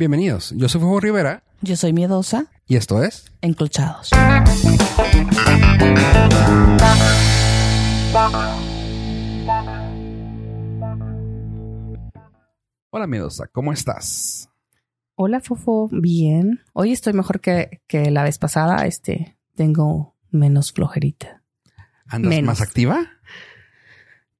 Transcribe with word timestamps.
Bienvenidos, 0.00 0.54
yo 0.56 0.66
soy 0.66 0.80
Fuego 0.80 0.98
Rivera 0.98 1.42
Yo 1.60 1.76
soy 1.76 1.92
miedosa, 1.92 2.46
y 2.66 2.76
esto 2.76 3.02
es 3.02 3.30
enclochados. 3.42 4.08
Hola 12.88 13.06
Miedosa, 13.06 13.46
¿cómo 13.48 13.74
estás? 13.74 14.48
Hola, 15.16 15.42
Fofo. 15.42 15.90
Bien. 15.92 16.60
Hoy 16.72 16.92
estoy 16.92 17.12
mejor 17.12 17.42
que, 17.42 17.82
que 17.86 18.10
la 18.10 18.22
vez 18.22 18.38
pasada. 18.38 18.86
Este, 18.86 19.36
tengo 19.54 20.16
menos 20.30 20.72
flojerita. 20.72 21.42
¿Andas 22.06 22.30
Menos. 22.30 22.46
más 22.46 22.62
activa? 22.62 23.06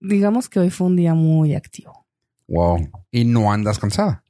Digamos 0.00 0.48
que 0.48 0.58
hoy 0.58 0.70
fue 0.70 0.86
un 0.86 0.96
día 0.96 1.12
muy 1.12 1.54
activo. 1.54 2.06
Wow. 2.48 2.88
¿Y 3.10 3.26
no 3.26 3.52
andas 3.52 3.78
cansada? 3.78 4.24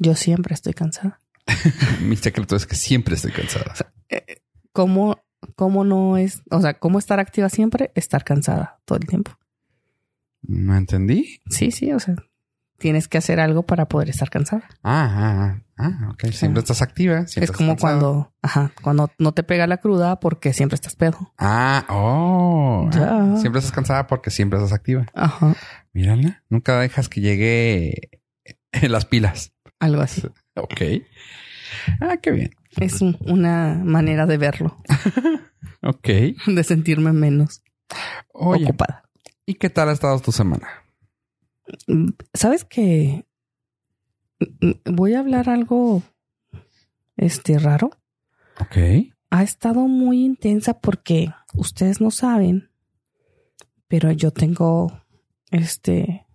Yo 0.00 0.14
siempre 0.14 0.54
estoy 0.54 0.72
cansada. 0.72 1.20
Mi 2.00 2.16
secreto 2.16 2.56
es 2.56 2.66
que 2.66 2.74
siempre 2.74 3.14
estoy 3.14 3.32
cansada. 3.32 3.74
¿Cómo, 4.72 5.20
cómo 5.56 5.84
no 5.84 6.16
es, 6.16 6.42
o 6.50 6.60
sea, 6.60 6.74
cómo 6.74 6.98
estar 6.98 7.20
activa 7.20 7.50
siempre? 7.50 7.92
Estar 7.94 8.24
cansada 8.24 8.80
todo 8.86 8.98
el 8.98 9.06
tiempo. 9.06 9.38
¿No 10.40 10.74
entendí? 10.74 11.40
Sí, 11.50 11.70
sí, 11.70 11.92
o 11.92 12.00
sea, 12.00 12.16
tienes 12.78 13.08
que 13.08 13.18
hacer 13.18 13.40
algo 13.40 13.64
para 13.64 13.88
poder 13.88 14.08
estar 14.08 14.30
cansada. 14.30 14.62
Ah, 14.82 15.10
ah, 15.12 15.60
ah, 15.76 15.98
ah, 16.02 16.08
ok. 16.12 16.32
Siempre 16.32 16.60
estás 16.60 16.80
activa. 16.80 17.26
siempre 17.26 17.44
es 17.44 17.52
como 17.52 17.76
cuando, 17.76 18.32
ajá, 18.40 18.72
cuando 18.80 19.10
no 19.18 19.32
te 19.32 19.42
pega 19.42 19.66
la 19.66 19.76
cruda 19.76 20.18
porque 20.18 20.54
siempre 20.54 20.76
estás 20.76 20.96
pedo. 20.96 21.34
Ah, 21.36 21.84
oh. 21.90 22.88
Ya. 22.90 23.36
Siempre 23.36 23.58
estás 23.58 23.72
cansada 23.72 24.06
porque 24.06 24.30
siempre 24.30 24.58
estás 24.58 24.72
activa. 24.72 25.04
Ajá, 25.12 25.54
Mírala. 25.92 26.42
Nunca 26.48 26.80
dejas 26.80 27.10
que 27.10 27.20
llegue 27.20 28.22
en 28.72 28.92
las 28.92 29.04
pilas. 29.04 29.52
Algo 29.80 30.02
así. 30.02 30.22
Ok. 30.54 30.80
Ah, 32.00 32.16
qué 32.18 32.30
bien. 32.30 32.50
Es 32.78 33.00
un- 33.00 33.16
una 33.26 33.80
manera 33.84 34.26
de 34.26 34.38
verlo, 34.38 34.76
Ok. 35.82 36.06
de 36.46 36.64
sentirme 36.64 37.12
menos 37.12 37.62
Oye, 38.32 38.64
ocupada. 38.64 39.02
¿y 39.46 39.54
qué 39.54 39.70
tal 39.70 39.88
ha 39.88 39.92
estado 39.92 40.20
tu 40.20 40.30
semana? 40.32 40.68
¿Sabes 42.34 42.64
que 42.64 43.26
voy 44.84 45.14
a 45.14 45.20
hablar 45.20 45.48
algo 45.48 46.02
este 47.16 47.58
raro? 47.58 47.90
Ok. 48.60 48.76
Ha 49.30 49.42
estado 49.42 49.86
muy 49.88 50.24
intensa 50.24 50.80
porque 50.80 51.32
ustedes 51.54 52.00
no 52.00 52.10
saben, 52.10 52.70
pero 53.88 54.10
yo 54.12 54.32
tengo 54.32 55.02
este 55.50 56.26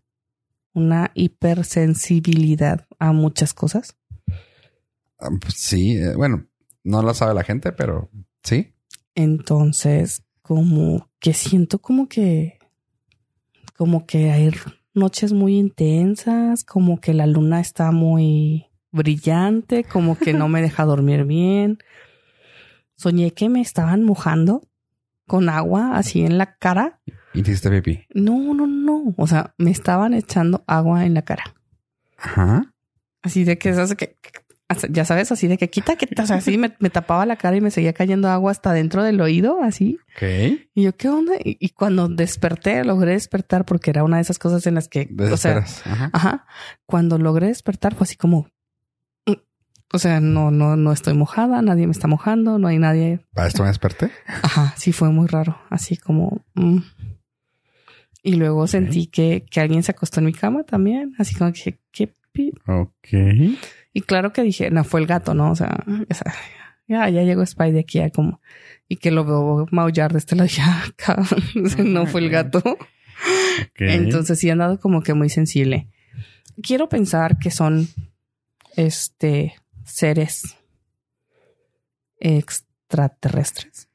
una 0.73 1.11
hipersensibilidad 1.13 2.84
a 2.99 3.11
muchas 3.11 3.53
cosas. 3.53 3.95
Ah, 5.19 5.29
pues 5.39 5.55
sí, 5.55 5.97
eh, 5.97 6.15
bueno, 6.15 6.45
no 6.83 7.01
lo 7.01 7.13
sabe 7.13 7.33
la 7.33 7.43
gente, 7.43 7.71
pero 7.71 8.09
sí. 8.43 8.73
Entonces, 9.15 10.23
como 10.41 11.09
que 11.19 11.33
siento 11.33 11.79
como 11.79 12.07
que, 12.07 12.59
como 13.75 14.05
que 14.05 14.31
hay 14.31 14.51
noches 14.93 15.33
muy 15.33 15.57
intensas, 15.57 16.63
como 16.63 16.99
que 16.99 17.13
la 17.13 17.27
luna 17.27 17.59
está 17.59 17.91
muy 17.91 18.67
brillante, 18.91 19.83
como 19.83 20.17
que 20.17 20.33
no 20.33 20.47
me 20.47 20.61
deja 20.61 20.85
dormir 20.85 21.25
bien. 21.25 21.79
Soñé 22.95 23.31
que 23.31 23.49
me 23.49 23.61
estaban 23.61 24.03
mojando 24.03 24.61
con 25.27 25.49
agua 25.49 25.97
así 25.97 26.23
en 26.23 26.37
la 26.37 26.55
cara. 26.57 27.01
Y 27.33 27.43
te 27.43 27.51
hiciste 27.51 27.69
pipí. 27.69 28.05
No, 28.13 28.53
no, 28.53 28.67
no. 28.67 29.13
O 29.17 29.27
sea, 29.27 29.53
me 29.57 29.71
estaban 29.71 30.13
echando 30.13 30.63
agua 30.67 31.05
en 31.05 31.13
la 31.13 31.23
cara. 31.23 31.43
Ajá. 32.17 32.73
Así 33.25 33.43
de 33.43 33.57
que, 33.57 33.73
que 33.97 34.13
ya 34.89 35.03
sabes, 35.03 35.31
así 35.31 35.47
de 35.47 35.57
que 35.57 35.69
quita. 35.69 35.95
O 36.21 36.27
sea, 36.27 36.37
así 36.37 36.59
me, 36.59 36.75
me 36.79 36.91
tapaba 36.91 37.25
la 37.25 37.37
cara 37.37 37.57
y 37.57 37.61
me 37.61 37.71
seguía 37.71 37.93
cayendo 37.93 38.29
agua 38.29 38.51
hasta 38.51 38.71
dentro 38.71 39.03
del 39.03 39.19
oído, 39.19 39.63
así. 39.63 39.97
Y 40.21 40.83
yo, 40.83 40.95
¿qué 40.95 41.09
onda? 41.09 41.33
Y, 41.43 41.57
y 41.59 41.69
cuando 41.69 42.07
desperté, 42.07 42.83
logré 42.83 43.13
despertar 43.13 43.65
porque 43.65 43.89
era 43.89 44.03
una 44.03 44.17
de 44.17 44.21
esas 44.21 44.37
cosas 44.37 44.67
en 44.67 44.75
las 44.75 44.87
que, 44.87 45.09
o 45.11 45.37
sea, 45.37 45.55
Desesperas. 45.55 45.81
Ajá. 45.87 46.09
ajá, 46.13 46.47
cuando 46.85 47.17
logré 47.17 47.47
despertar 47.47 47.95
fue 47.95 48.05
así 48.05 48.15
como, 48.15 48.47
mm, 49.25 49.33
o 49.91 49.97
sea, 49.97 50.19
no, 50.19 50.51
no, 50.51 50.75
no 50.75 50.91
estoy 50.91 51.15
mojada, 51.15 51.63
nadie 51.63 51.87
me 51.87 51.91
está 51.91 52.07
mojando, 52.07 52.59
no 52.59 52.67
hay 52.67 52.77
nadie. 52.77 53.21
¿Para 53.33 53.47
esto 53.47 53.63
me 53.63 53.69
desperté? 53.69 54.11
Ajá, 54.43 54.75
sí 54.77 54.91
fue 54.91 55.09
muy 55.09 55.25
raro, 55.25 55.59
así 55.71 55.97
como, 55.97 56.43
mm. 56.53 56.77
y 58.21 58.35
luego 58.35 58.67
sentí 58.67 59.07
que, 59.07 59.45
que 59.49 59.61
alguien 59.61 59.81
se 59.81 59.91
acostó 59.91 60.19
en 60.19 60.27
mi 60.27 60.33
cama 60.33 60.63
también, 60.63 61.15
así 61.17 61.33
como 61.33 61.51
que, 61.53 61.79
¿qué 61.91 62.15
pi-? 62.35 62.53
Ok. 62.67 63.07
Y 63.93 64.01
claro 64.01 64.31
que 64.33 64.43
dije, 64.43 64.69
no, 64.69 64.83
fue 64.83 64.99
el 64.99 65.07
gato, 65.07 65.33
¿no? 65.33 65.51
O 65.51 65.55
sea, 65.55 65.83
esa- 66.09 66.33
ya, 66.87 67.09
ya 67.09 67.23
llegó 67.23 67.43
Spidey 67.45 67.79
aquí, 67.79 67.97
ya 67.99 68.09
como, 68.11 68.41
y 68.87 68.97
que 68.97 69.09
lo 69.09 69.25
veo 69.25 69.65
maullar 69.71 70.11
de 70.11 70.19
este 70.19 70.35
lado, 70.35 70.47
ya, 70.49 70.83
cabrón, 70.97 71.27
no 71.93 72.05
fue 72.05 72.21
el 72.21 72.29
gato. 72.29 72.59
Ok. 72.59 73.79
Entonces 73.79 74.37
sí 74.39 74.49
han 74.49 74.59
dado 74.59 74.79
como 74.79 75.01
que 75.01 75.13
muy 75.13 75.29
sensible. 75.29 75.87
Quiero 76.61 76.89
pensar 76.89 77.37
que 77.39 77.49
son 77.51 77.87
este 78.75 79.55
seres 79.85 80.55
extraterrestres, 82.19 83.87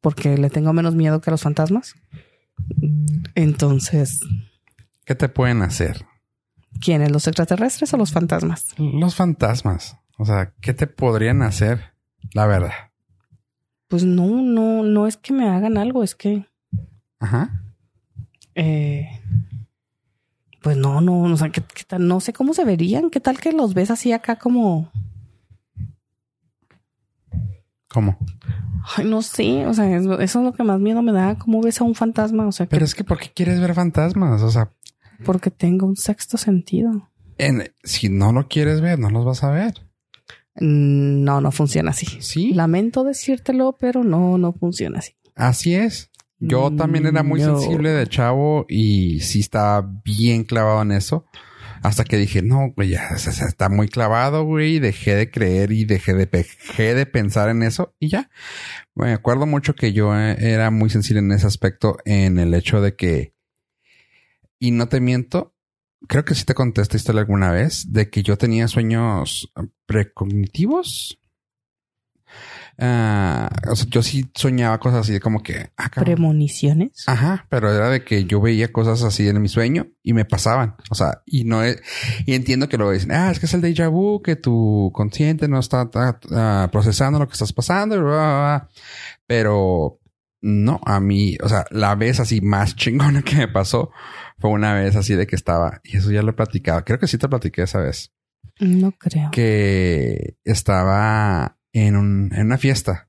porque 0.00 0.36
le 0.38 0.50
tengo 0.50 0.72
menos 0.72 0.94
miedo 0.94 1.20
que 1.20 1.30
a 1.30 1.32
los 1.32 1.42
fantasmas. 1.42 1.94
Entonces, 3.34 4.20
¿Qué 5.04 5.14
te 5.14 5.28
pueden 5.28 5.62
hacer? 5.62 6.04
¿Quiénes? 6.80 7.10
¿Los 7.10 7.26
extraterrestres 7.26 7.92
o 7.94 7.96
los 7.96 8.12
fantasmas? 8.12 8.74
Los 8.78 9.14
fantasmas. 9.14 9.96
O 10.18 10.24
sea, 10.24 10.52
¿qué 10.60 10.74
te 10.74 10.86
podrían 10.86 11.42
hacer? 11.42 11.94
La 12.32 12.46
verdad. 12.46 12.72
Pues 13.88 14.04
no, 14.04 14.26
no, 14.42 14.82
no 14.82 15.06
es 15.06 15.16
que 15.16 15.32
me 15.32 15.48
hagan 15.48 15.76
algo, 15.78 16.02
es 16.04 16.14
que 16.14 16.46
Ajá. 17.18 17.62
Eh, 18.54 19.08
pues 20.62 20.76
no, 20.76 21.00
no, 21.00 21.22
o 21.22 21.36
sea, 21.36 21.48
¿qué, 21.50 21.62
qué 21.62 21.84
tal? 21.86 22.06
No 22.06 22.20
sé 22.20 22.32
cómo 22.32 22.52
se 22.54 22.64
verían. 22.64 23.10
¿Qué 23.10 23.20
tal 23.20 23.40
que 23.40 23.52
los 23.52 23.72
ves 23.74 23.90
así 23.90 24.12
acá 24.12 24.36
como, 24.36 24.90
¿Cómo? 27.88 28.16
ay, 28.96 29.04
no 29.04 29.20
sé, 29.22 29.66
o 29.66 29.74
sea, 29.74 29.94
eso, 29.96 30.18
es 30.20 30.34
lo 30.36 30.52
que 30.52 30.62
más 30.62 30.78
miedo 30.80 31.02
me 31.02 31.12
da. 31.12 31.36
¿Cómo 31.38 31.60
ves 31.62 31.80
a 31.80 31.84
un 31.84 31.94
fantasma? 31.94 32.46
O 32.46 32.52
sea, 32.52 32.66
que- 32.66 32.70
Pero 32.70 32.84
es 32.84 32.94
que 32.94 33.04
¿por 33.04 33.18
qué 33.18 33.30
quieres 33.34 33.60
ver 33.60 33.74
fantasmas? 33.74 34.42
O 34.42 34.50
sea, 34.50 34.70
porque 35.24 35.50
tengo 35.50 35.86
un 35.86 35.96
sexto 35.96 36.36
sentido. 36.36 37.08
en- 37.38 37.72
si 37.84 38.08
no 38.10 38.32
lo 38.32 38.48
quieres 38.48 38.80
ver, 38.82 38.98
no 38.98 39.08
los 39.10 39.24
vas 39.24 39.42
a 39.44 39.50
ver. 39.50 39.74
Mm, 40.56 41.24
No, 41.24 41.40
no 41.40 41.50
funciona 41.52 41.90
así. 41.90 42.06
Sí. 42.20 42.52
Lamento 42.52 43.04
decírtelo, 43.04 43.76
pero 43.78 44.04
no, 44.04 44.36
no 44.38 44.52
funciona 44.52 44.98
así. 44.98 45.14
Así 45.34 45.74
es. 45.74 46.10
Yo 46.38 46.70
Mm, 46.70 46.76
también 46.76 47.06
era 47.06 47.22
muy 47.22 47.40
no. 47.40 47.58
sensible 47.58 47.90
de 47.90 48.06
chavo 48.06 48.66
y 48.68 49.20
sí 49.20 49.40
estaba 49.40 49.88
bien 50.04 50.44
clavado 50.44 50.82
en 50.82 50.92
eso. 50.92 51.24
Hasta 51.82 52.04
que 52.04 52.18
dije, 52.18 52.42
no, 52.42 52.72
güey, 52.76 52.90
ya 52.90 53.16
se 53.16 53.30
está 53.46 53.70
muy 53.70 53.88
clavado, 53.88 54.44
güey. 54.44 54.76
y 54.76 54.78
Dejé 54.80 55.14
de 55.14 55.30
creer 55.30 55.72
y 55.72 55.86
dejé 55.86 56.12
de, 56.12 56.26
dejé 56.26 56.94
de 56.94 57.06
pensar 57.06 57.48
en 57.48 57.62
eso 57.62 57.94
y 57.98 58.08
ya. 58.08 58.28
Me 58.94 59.12
acuerdo 59.12 59.46
mucho 59.46 59.74
que 59.74 59.92
yo 59.94 60.14
eh, 60.14 60.36
era 60.40 60.70
muy 60.70 60.90
sensible 60.90 61.20
en 61.20 61.32
ese 61.32 61.46
aspecto, 61.46 61.96
en 62.04 62.38
el 62.38 62.52
hecho 62.52 62.82
de 62.82 62.96
que, 62.96 63.32
y 64.60 64.70
no 64.70 64.88
te 64.88 65.00
miento, 65.00 65.56
creo 66.06 66.24
que 66.24 66.34
sí 66.36 66.44
te 66.44 66.54
conté 66.54 66.82
esta 66.82 66.96
historia 66.96 67.22
alguna 67.22 67.50
vez, 67.50 67.92
de 67.92 68.10
que 68.10 68.22
yo 68.22 68.38
tenía 68.38 68.68
sueños 68.68 69.52
precognitivos. 69.86 71.18
Ah, 72.78 73.50
o 73.70 73.76
sea, 73.76 73.86
yo 73.90 74.02
sí 74.02 74.30
soñaba 74.34 74.78
cosas 74.78 75.00
así 75.00 75.12
de 75.12 75.20
como 75.20 75.42
que, 75.42 75.70
ah. 75.76 75.90
Premoniciones. 75.94 77.04
Ajá, 77.06 77.46
pero 77.50 77.72
era 77.72 77.90
de 77.90 78.04
que 78.04 78.24
yo 78.24 78.40
veía 78.40 78.72
cosas 78.72 79.02
así 79.02 79.28
en 79.28 79.42
mi 79.42 79.48
sueño 79.48 79.88
y 80.02 80.14
me 80.14 80.24
pasaban. 80.24 80.76
O 80.90 80.94
sea, 80.94 81.22
y 81.26 81.44
no 81.44 81.62
es, 81.62 81.82
y 82.24 82.34
entiendo 82.34 82.68
que 82.68 82.78
lo 82.78 82.90
dicen, 82.90 83.12
ah, 83.12 83.30
es 83.30 83.38
que 83.40 83.46
es 83.46 83.54
el 83.54 83.62
déjà 83.62 83.90
vu, 83.90 84.22
que 84.22 84.36
tu 84.36 84.90
consciente 84.94 85.48
no 85.48 85.58
está 85.58 85.90
ah, 85.94 86.20
ah, 86.32 86.68
procesando 86.70 87.18
lo 87.18 87.26
que 87.26 87.34
estás 87.34 87.52
pasando, 87.52 87.96
pero 89.26 89.99
no, 90.42 90.80
a 90.84 91.00
mí, 91.00 91.36
o 91.42 91.48
sea, 91.48 91.64
la 91.70 91.94
vez 91.94 92.20
así 92.20 92.40
más 92.40 92.76
chingona 92.76 93.22
que 93.22 93.36
me 93.36 93.48
pasó 93.48 93.90
fue 94.38 94.50
una 94.50 94.74
vez 94.74 94.96
así 94.96 95.14
de 95.14 95.26
que 95.26 95.36
estaba, 95.36 95.80
y 95.84 95.98
eso 95.98 96.10
ya 96.10 96.22
lo 96.22 96.30
he 96.30 96.34
platicado, 96.34 96.84
creo 96.84 96.98
que 96.98 97.06
sí 97.06 97.18
te 97.18 97.28
platiqué 97.28 97.62
esa 97.62 97.80
vez, 97.80 98.12
No 98.58 98.92
creo. 98.92 99.30
que 99.30 100.36
estaba 100.44 101.58
en, 101.72 101.96
un, 101.96 102.30
en 102.34 102.46
una 102.46 102.58
fiesta. 102.58 103.08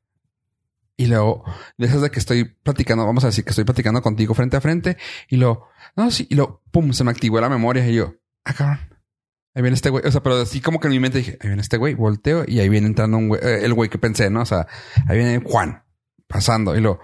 Y 0.97 1.07
luego, 1.07 1.43
de 1.77 1.87
esas 1.87 2.01
de 2.01 2.11
que 2.11 2.19
estoy 2.19 2.43
platicando, 2.43 3.05
vamos 3.05 3.23
a 3.23 3.27
decir 3.27 3.43
que 3.43 3.49
estoy 3.49 3.63
platicando 3.63 4.01
contigo 4.03 4.35
frente 4.35 4.57
a 4.57 4.61
frente, 4.61 4.97
y 5.29 5.37
luego, 5.37 5.67
no, 5.95 6.11
sí, 6.11 6.27
y 6.29 6.35
luego, 6.35 6.61
pum, 6.69 6.93
se 6.93 7.03
me 7.03 7.09
activó 7.11 7.41
la 7.41 7.49
memoria, 7.49 7.87
y 7.87 7.95
yo, 7.95 8.13
ah, 8.45 8.53
cabrón, 8.53 8.79
ahí 9.55 9.61
viene 9.63 9.73
este 9.75 9.89
güey. 9.89 10.05
O 10.05 10.11
sea, 10.11 10.21
pero 10.21 10.35
así 10.39 10.61
como 10.61 10.79
que 10.79 10.87
en 10.87 10.91
mi 10.91 10.99
mente 10.99 11.19
dije, 11.19 11.37
ahí 11.41 11.47
viene 11.47 11.61
este 11.61 11.77
güey, 11.77 11.95
volteo, 11.95 12.43
y 12.47 12.59
ahí 12.59 12.69
viene 12.69 12.85
entrando 12.85 13.17
un 13.17 13.29
güey, 13.29 13.41
eh, 13.41 13.65
el 13.65 13.73
güey 13.73 13.89
que 13.89 13.97
pensé, 13.97 14.29
¿no? 14.29 14.41
O 14.41 14.45
sea, 14.45 14.67
ahí 15.07 15.17
viene 15.17 15.41
Juan, 15.43 15.83
pasando, 16.27 16.75
y 16.75 16.81
luego, 16.81 16.99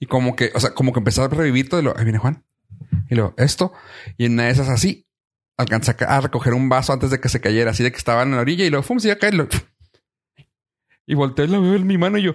y 0.00 0.06
como 0.06 0.36
que, 0.36 0.50
o 0.54 0.60
sea, 0.60 0.74
como 0.74 0.92
que 0.92 1.00
empezaba 1.00 1.26
a 1.26 1.30
revivir 1.30 1.68
todo, 1.68 1.80
y 1.80 1.84
luego, 1.84 1.98
ahí 1.98 2.04
viene 2.04 2.18
Juan, 2.18 2.44
y 3.08 3.14
luego, 3.14 3.34
esto, 3.36 3.72
y 4.16 4.26
en 4.26 4.32
una 4.34 4.44
de 4.44 4.50
esas 4.50 4.68
así, 4.68 5.06
alcancé 5.56 5.96
a, 6.06 6.20
recoger 6.20 6.54
un 6.54 6.68
vaso 6.68 6.92
antes 6.92 7.10
de 7.10 7.20
que 7.20 7.28
se 7.28 7.40
cayera, 7.40 7.72
así 7.72 7.82
de 7.82 7.90
que 7.90 7.98
estaba 7.98 8.22
en 8.22 8.32
la 8.32 8.40
orilla 8.40 8.64
y 8.64 8.70
luego 8.70 8.82
fum, 8.82 8.98
se 9.00 9.08
iba 9.08 9.14
a 9.14 9.18
caer. 9.18 9.34
lo- 9.34 9.48
Y 11.06 11.14
volteé 11.14 11.46
y 11.46 11.48
la 11.48 11.58
veo 11.58 11.74
en 11.74 11.86
mi 11.86 11.98
mano 11.98 12.18
y 12.18 12.22
yo, 12.22 12.34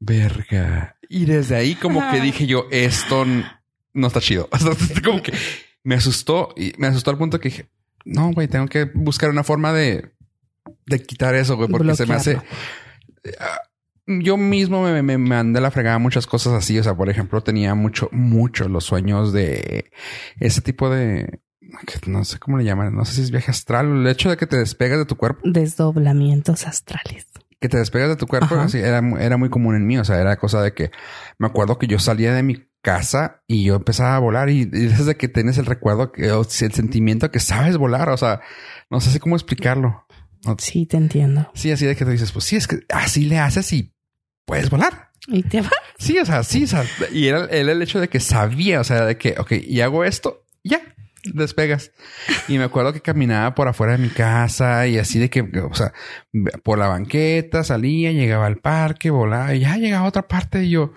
verga. 0.00 0.96
Y 1.08 1.26
desde 1.26 1.56
ahí 1.56 1.74
como 1.74 2.10
que 2.10 2.20
dije 2.20 2.46
yo, 2.46 2.66
esto 2.70 3.24
no 3.92 4.06
está 4.06 4.20
chido. 4.20 4.48
Como 5.04 5.22
que 5.22 5.32
me 5.84 5.94
asustó 5.94 6.54
y 6.56 6.72
me 6.78 6.86
asustó 6.86 7.10
al 7.10 7.18
punto 7.18 7.38
que 7.38 7.50
dije, 7.50 7.68
no, 8.04 8.32
güey, 8.32 8.48
tengo 8.48 8.66
que 8.66 8.84
buscar 8.84 9.30
una 9.30 9.44
forma 9.44 9.72
de, 9.72 10.12
de 10.86 11.02
quitar 11.02 11.34
eso, 11.34 11.56
güey, 11.56 11.68
porque 11.68 11.94
se 11.94 12.06
me 12.06 12.14
hace... 12.14 12.40
Yo 14.06 14.36
mismo 14.36 14.82
me, 14.82 15.02
me, 15.02 15.02
me 15.02 15.18
mandé 15.18 15.58
a 15.58 15.62
la 15.62 15.70
fregada 15.70 15.98
muchas 15.98 16.26
cosas 16.26 16.54
así. 16.54 16.78
O 16.78 16.82
sea, 16.82 16.94
por 16.94 17.08
ejemplo, 17.08 17.42
tenía 17.42 17.74
mucho, 17.74 18.08
mucho 18.10 18.68
los 18.68 18.84
sueños 18.84 19.32
de 19.32 19.90
ese 20.40 20.60
tipo 20.60 20.90
de... 20.90 21.40
No 22.06 22.24
sé 22.24 22.38
cómo 22.38 22.58
le 22.58 22.64
llaman. 22.64 22.94
No 22.94 23.04
sé 23.04 23.14
si 23.14 23.22
es 23.22 23.30
viaje 23.30 23.50
astral. 23.50 23.86
El 23.86 24.06
hecho 24.06 24.28
de 24.28 24.36
que 24.36 24.46
te 24.46 24.56
despegas 24.56 24.98
de 24.98 25.06
tu 25.06 25.16
cuerpo. 25.16 25.40
Desdoblamientos 25.44 26.66
astrales. 26.66 27.26
Que 27.60 27.68
te 27.68 27.78
despegas 27.78 28.08
de 28.08 28.16
tu 28.16 28.26
cuerpo. 28.26 28.56
Así, 28.56 28.78
era, 28.78 29.00
era 29.20 29.36
muy 29.36 29.48
común 29.48 29.76
en 29.76 29.86
mí. 29.86 29.96
O 29.98 30.04
sea, 30.04 30.20
era 30.20 30.36
cosa 30.36 30.60
de 30.62 30.74
que... 30.74 30.90
Me 31.38 31.46
acuerdo 31.46 31.78
que 31.78 31.86
yo 31.86 31.98
salía 31.98 32.34
de 32.34 32.42
mi 32.42 32.66
casa 32.82 33.42
y 33.46 33.62
yo 33.64 33.76
empezaba 33.76 34.16
a 34.16 34.18
volar. 34.18 34.50
Y, 34.50 34.62
y 34.62 34.66
desde 34.66 35.16
que 35.16 35.28
tienes 35.28 35.58
el 35.58 35.66
recuerdo, 35.66 36.10
que, 36.10 36.32
o 36.32 36.42
el 36.42 36.72
sentimiento 36.72 37.30
que 37.30 37.38
sabes 37.38 37.78
volar. 37.78 38.08
O 38.08 38.16
sea, 38.16 38.40
no 38.90 39.00
sé 39.00 39.20
cómo 39.20 39.36
explicarlo. 39.36 40.06
Sí, 40.58 40.86
te 40.86 40.96
entiendo. 40.96 41.48
Sí, 41.54 41.70
así 41.70 41.86
de 41.86 41.94
que 41.94 42.04
te 42.04 42.10
dices, 42.10 42.32
pues 42.32 42.44
sí, 42.46 42.56
es 42.56 42.66
que 42.66 42.80
así 42.88 43.26
le 43.26 43.38
haces 43.38 43.72
y 43.72 43.91
puedes 44.44 44.70
volar. 44.70 45.10
Y 45.28 45.42
te 45.44 45.60
va. 45.60 45.70
Sí, 45.98 46.18
o 46.18 46.26
sea, 46.26 46.42
sí, 46.42 46.64
o 46.64 46.66
sea, 46.66 46.84
y 47.12 47.28
era, 47.28 47.44
era 47.46 47.72
el 47.72 47.80
hecho 47.82 48.00
de 48.00 48.08
que 48.08 48.18
sabía, 48.20 48.80
o 48.80 48.84
sea, 48.84 49.04
de 49.04 49.16
que, 49.16 49.36
ok, 49.38 49.52
y 49.52 49.80
hago 49.80 50.04
esto, 50.04 50.44
ya, 50.64 50.80
despegas. 51.32 51.92
Y 52.48 52.58
me 52.58 52.64
acuerdo 52.64 52.92
que 52.92 53.00
caminaba 53.00 53.54
por 53.54 53.68
afuera 53.68 53.92
de 53.92 53.98
mi 53.98 54.08
casa 54.08 54.86
y 54.88 54.98
así 54.98 55.20
de 55.20 55.30
que, 55.30 55.42
o 55.42 55.74
sea, 55.74 55.92
por 56.64 56.78
la 56.78 56.88
banqueta, 56.88 57.62
salía, 57.62 58.10
llegaba 58.10 58.46
al 58.46 58.56
parque, 58.58 59.10
volaba 59.10 59.54
y 59.54 59.60
ya 59.60 59.76
llegaba 59.76 60.06
a 60.06 60.08
otra 60.08 60.26
parte 60.26 60.64
y 60.64 60.70
yo, 60.70 60.92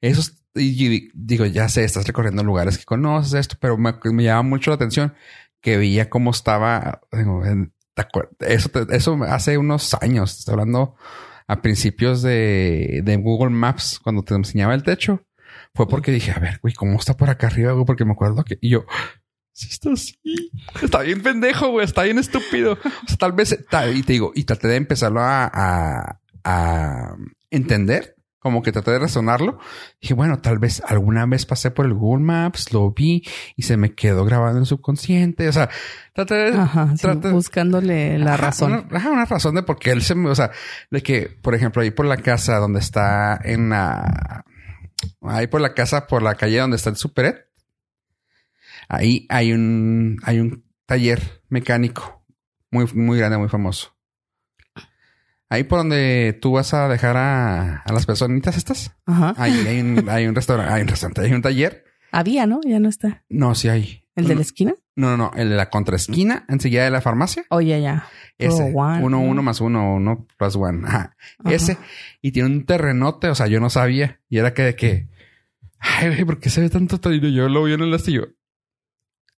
esos, 0.00 0.44
y 0.54 1.10
digo, 1.12 1.44
ya 1.46 1.68
sé, 1.68 1.82
estás 1.82 2.06
recorriendo 2.06 2.44
lugares 2.44 2.78
que 2.78 2.84
conoces 2.84 3.34
esto, 3.34 3.56
pero 3.58 3.76
me, 3.76 3.92
me 4.04 4.22
llama 4.22 4.42
mucho 4.48 4.70
la 4.70 4.76
atención 4.76 5.14
que 5.60 5.78
veía 5.78 6.08
cómo 6.10 6.30
estaba, 6.30 7.00
digo, 7.10 7.44
en- 7.44 7.72
¿te 7.94 8.02
acuer- 8.02 8.28
eso, 8.40 8.70
eso 8.92 9.18
hace 9.24 9.58
unos 9.58 9.94
años, 9.94 10.38
estoy 10.38 10.52
hablando 10.52 10.94
a 11.46 11.60
principios 11.62 12.22
de, 12.22 13.02
de 13.04 13.16
Google 13.16 13.50
Maps, 13.50 14.00
cuando 14.02 14.22
te 14.22 14.34
enseñaba 14.34 14.74
el 14.74 14.82
techo, 14.82 15.22
fue 15.74 15.86
porque 15.88 16.12
dije, 16.12 16.30
a 16.32 16.38
ver, 16.38 16.58
güey, 16.62 16.74
¿cómo 16.74 16.98
está 16.98 17.16
por 17.16 17.30
acá 17.30 17.48
arriba, 17.48 17.72
güey? 17.72 17.84
Porque 17.84 18.04
me 18.04 18.12
acuerdo 18.12 18.44
que, 18.44 18.58
y 18.60 18.70
yo, 18.70 18.84
sí 19.52 19.68
está 19.70 19.92
así, 19.92 20.16
está 20.82 21.00
bien 21.02 21.22
pendejo, 21.22 21.68
güey, 21.70 21.84
está 21.84 22.02
bien 22.04 22.18
estúpido. 22.18 22.72
O 22.84 23.08
sea, 23.08 23.16
tal 23.18 23.32
vez, 23.32 23.58
tal- 23.70 23.96
y 23.96 24.02
te 24.02 24.14
digo, 24.14 24.32
y 24.34 24.44
traté 24.44 24.68
de 24.68 24.76
empezarlo 24.76 25.20
a, 25.20 25.50
a, 25.52 26.20
a 26.44 27.16
entender, 27.50 28.13
como 28.44 28.62
que 28.62 28.72
traté 28.72 28.90
de 28.90 28.98
razonarlo. 28.98 29.58
Dije, 30.02 30.12
bueno, 30.12 30.38
tal 30.40 30.58
vez 30.58 30.82
alguna 30.86 31.24
vez 31.24 31.46
pasé 31.46 31.70
por 31.70 31.86
el 31.86 31.94
Google 31.94 32.22
Maps, 32.24 32.74
lo 32.74 32.90
vi 32.92 33.22
y 33.56 33.62
se 33.62 33.78
me 33.78 33.94
quedó 33.94 34.26
grabado 34.26 34.52
en 34.52 34.58
el 34.58 34.66
subconsciente. 34.66 35.48
O 35.48 35.52
sea, 35.52 35.70
traté 36.12 36.34
de, 36.34 36.58
Ajá, 36.58 36.90
sí, 36.94 37.00
traté- 37.02 37.30
buscándole 37.30 38.18
la 38.18 38.34
Ajá, 38.34 38.42
razón. 38.48 38.72
Una, 38.72 38.98
ajá, 38.98 39.10
una 39.10 39.24
razón 39.24 39.54
de 39.54 39.62
por 39.62 39.78
qué 39.78 39.92
él 39.92 40.02
se 40.02 40.14
me, 40.14 40.28
o 40.28 40.34
sea, 40.34 40.50
de 40.90 41.02
que, 41.02 41.22
por 41.42 41.54
ejemplo, 41.54 41.80
ahí 41.80 41.90
por 41.90 42.04
la 42.04 42.18
casa 42.18 42.58
donde 42.58 42.80
está 42.80 43.40
en 43.42 43.70
la, 43.70 44.44
ahí 45.22 45.46
por 45.46 45.62
la 45.62 45.72
casa, 45.72 46.06
por 46.06 46.22
la 46.22 46.34
calle 46.34 46.58
donde 46.58 46.76
está 46.76 46.90
el 46.90 46.96
superet, 46.96 47.46
ahí 48.90 49.26
hay 49.30 49.52
un, 49.54 50.18
hay 50.24 50.38
un 50.40 50.64
taller 50.84 51.42
mecánico 51.48 52.26
muy, 52.70 52.84
muy 52.92 53.16
grande, 53.18 53.38
muy 53.38 53.48
famoso. 53.48 53.93
Ahí 55.50 55.64
por 55.64 55.78
donde 55.78 56.38
tú 56.40 56.52
vas 56.52 56.74
a 56.74 56.88
dejar 56.88 57.16
a, 57.16 57.78
a 57.78 57.92
las 57.92 58.06
personitas 58.06 58.56
estas, 58.56 58.92
Ajá. 59.06 59.34
ahí 59.36 59.52
hay 59.66 59.80
un, 59.80 60.08
hay 60.08 60.26
un 60.26 60.34
restaurante, 60.34 60.72
hay 60.72 60.82
un 60.82 60.88
restaurante, 60.88 61.20
hay 61.22 61.32
un 61.32 61.42
taller. 61.42 61.84
Había, 62.12 62.46
¿no? 62.46 62.60
Ya 62.64 62.78
no 62.80 62.88
está. 62.88 63.24
No, 63.28 63.54
sí 63.54 63.68
hay. 63.68 64.04
¿El 64.16 64.28
de 64.28 64.36
la 64.36 64.42
esquina? 64.42 64.74
No, 64.96 65.10
no, 65.10 65.16
no, 65.16 65.32
el 65.34 65.50
de 65.50 65.56
la 65.56 65.70
contraesquina, 65.70 66.44
enseguida 66.48 66.84
de 66.84 66.90
la 66.90 67.00
farmacia. 67.00 67.44
Oye, 67.50 67.80
ya. 67.80 68.06
Ese. 68.38 68.72
Oh, 68.74 68.80
one, 68.80 69.02
uno, 69.04 69.18
¿no? 69.18 69.20
uno 69.22 69.42
más 69.42 69.60
uno, 69.60 69.96
uno 69.96 70.26
plus 70.38 70.54
one. 70.54 70.86
Ajá. 70.86 71.16
Ajá. 71.40 71.52
Ese. 71.54 71.76
Y 72.22 72.30
tiene 72.30 72.48
un 72.48 72.64
terrenote. 72.64 73.28
O 73.28 73.34
sea, 73.34 73.48
yo 73.48 73.58
no 73.58 73.70
sabía. 73.70 74.20
Y 74.28 74.38
era 74.38 74.54
que 74.54 74.62
de 74.62 74.76
que... 74.76 75.08
Ay, 75.80 76.08
güey, 76.08 76.24
¿por 76.24 76.38
qué 76.38 76.48
se 76.48 76.60
ve 76.60 76.70
tanto 76.70 77.00
talino? 77.00 77.28
Yo 77.28 77.48
lo 77.48 77.64
vi 77.64 77.72
en 77.72 77.80
el 77.80 77.92
astillo. 77.92 78.28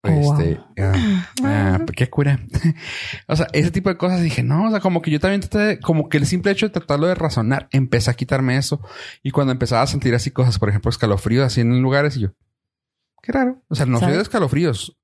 Oh, 0.06 0.38
este... 0.38 0.60
ah, 0.82 1.28
ah, 1.44 1.80
qué 1.96 2.10
cura. 2.10 2.38
o 3.26 3.36
sea, 3.36 3.46
ese 3.52 3.70
tipo 3.70 3.88
de 3.88 3.96
cosas 3.96 4.20
dije, 4.20 4.42
no, 4.42 4.66
o 4.66 4.70
sea, 4.70 4.80
como 4.80 5.00
que 5.02 5.10
yo 5.10 5.18
también 5.20 5.40
traté 5.40 5.58
de- 5.58 5.80
como 5.80 6.08
que 6.08 6.18
el 6.18 6.26
simple 6.26 6.52
hecho 6.52 6.66
de 6.66 6.72
tratarlo 6.72 7.06
de 7.06 7.14
razonar, 7.14 7.68
empecé 7.72 8.10
a 8.10 8.14
quitarme 8.14 8.56
eso. 8.56 8.80
Y 9.22 9.30
cuando 9.30 9.52
empezaba 9.52 9.82
a 9.82 9.86
sentir 9.86 10.14
así 10.14 10.30
cosas, 10.30 10.58
por 10.58 10.68
ejemplo, 10.68 10.90
escalofríos 10.90 11.44
así 11.46 11.60
en 11.62 11.80
lugares 11.80 12.16
y 12.16 12.20
yo, 12.20 12.28
qué 13.22 13.32
raro. 13.32 13.62
O 13.68 13.74
sea, 13.74 13.86
no 13.86 13.98
soy 13.98 14.12
de 14.16 14.22
escalofríos. 14.22 14.96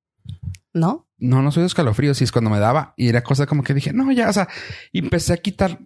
¿No? 0.73 1.09
No, 1.19 1.43
no 1.43 1.51
soy 1.51 1.63
de 1.63 1.67
escalofríos. 1.69 2.21
Y 2.21 2.25
es 2.25 2.33
cuando 2.33 2.51
me 2.51 2.59
daba 2.61 2.95
y 2.97 3.09
era 3.09 3.23
cosa 3.23 3.47
como 3.47 3.63
que 3.63 3.75
dije, 3.75 3.93
no, 3.93 4.13
ya, 4.13 4.29
o 4.29 4.33
sea, 4.33 4.49
empecé 4.93 5.33
a 5.33 5.37
quitar. 5.39 5.79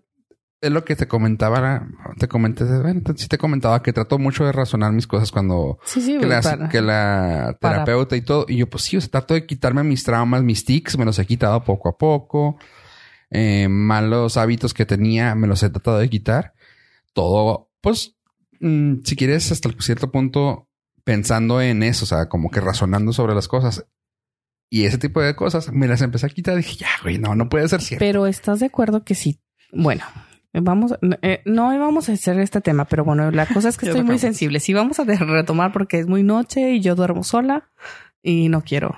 Es 0.60 0.70
lo 0.72 0.82
que 0.84 0.96
te 0.96 1.06
comentaba, 1.06 1.86
te 2.18 2.26
comenté, 2.26 2.64
bueno, 2.64 3.02
sí 3.16 3.28
te 3.28 3.36
comentaba 3.36 3.82
que 3.82 3.92
trato 3.92 4.18
mucho 4.18 4.46
de 4.46 4.52
razonar 4.52 4.92
mis 4.92 5.06
cosas 5.06 5.30
cuando 5.30 5.78
Sí, 5.84 6.00
sí. 6.00 6.16
que 6.18 6.26
la, 6.26 6.40
para- 6.40 6.68
que 6.70 6.80
la 6.80 7.56
para- 7.60 7.84
terapeuta 7.84 8.16
y 8.16 8.22
todo. 8.22 8.46
Y 8.48 8.56
yo, 8.56 8.70
pues 8.70 8.84
sí, 8.84 8.96
o 8.96 9.00
sea, 9.00 9.10
trato 9.10 9.34
de 9.34 9.44
quitarme 9.44 9.82
mis 9.84 10.04
traumas, 10.04 10.42
mis 10.42 10.64
tics, 10.64 10.96
me 10.96 11.04
los 11.04 11.18
he 11.18 11.26
quitado 11.26 11.62
poco 11.64 11.90
a 11.90 11.98
poco. 11.98 12.56
Eh, 13.30 13.68
malos 13.68 14.36
hábitos 14.38 14.72
que 14.72 14.86
tenía, 14.86 15.34
me 15.34 15.46
los 15.46 15.62
he 15.62 15.68
tratado 15.68 15.98
de 15.98 16.08
quitar. 16.08 16.54
Todo, 17.12 17.70
pues, 17.82 18.16
mm, 18.60 19.02
si 19.04 19.16
quieres, 19.16 19.52
hasta 19.52 19.68
cierto 19.80 20.10
punto, 20.10 20.68
pensando 21.04 21.60
en 21.60 21.82
eso, 21.82 22.04
o 22.04 22.08
sea, 22.08 22.28
como 22.30 22.50
que 22.50 22.60
razonando 22.60 23.12
sobre 23.12 23.34
las 23.34 23.48
cosas. 23.48 23.84
Y 24.70 24.86
ese 24.86 24.96
tipo 24.96 25.20
de 25.20 25.36
cosas 25.36 25.70
me 25.72 25.86
las 25.88 26.00
empecé 26.00 26.24
a 26.24 26.30
quitar. 26.30 26.56
Dije, 26.56 26.76
ya, 26.76 26.88
güey, 27.02 27.18
no, 27.18 27.34
no 27.34 27.50
puede 27.50 27.68
ser 27.68 27.82
cierto. 27.82 28.02
Pero 28.02 28.26
estás 28.26 28.60
de 28.60 28.66
acuerdo 28.66 29.04
que 29.04 29.14
sí. 29.14 29.40
Bueno, 29.72 30.04
vamos, 30.62 30.94
eh, 31.22 31.40
no 31.44 31.66
vamos 31.78 32.08
a 32.08 32.12
hacer 32.12 32.38
este 32.40 32.60
tema, 32.60 32.84
pero 32.84 33.04
bueno, 33.04 33.30
la 33.30 33.46
cosa 33.46 33.68
es 33.68 33.76
que 33.76 33.86
estoy 33.90 34.02
muy 34.04 34.18
sensible. 34.18 34.60
Sí, 34.60 34.72
vamos 34.74 34.98
a 35.00 35.04
retomar 35.04 35.72
porque 35.72 35.98
es 35.98 36.06
muy 36.06 36.22
noche 36.22 36.72
y 36.72 36.80
yo 36.80 36.94
duermo 36.94 37.24
sola 37.24 37.70
y 38.22 38.48
no 38.48 38.62
quiero. 38.62 38.94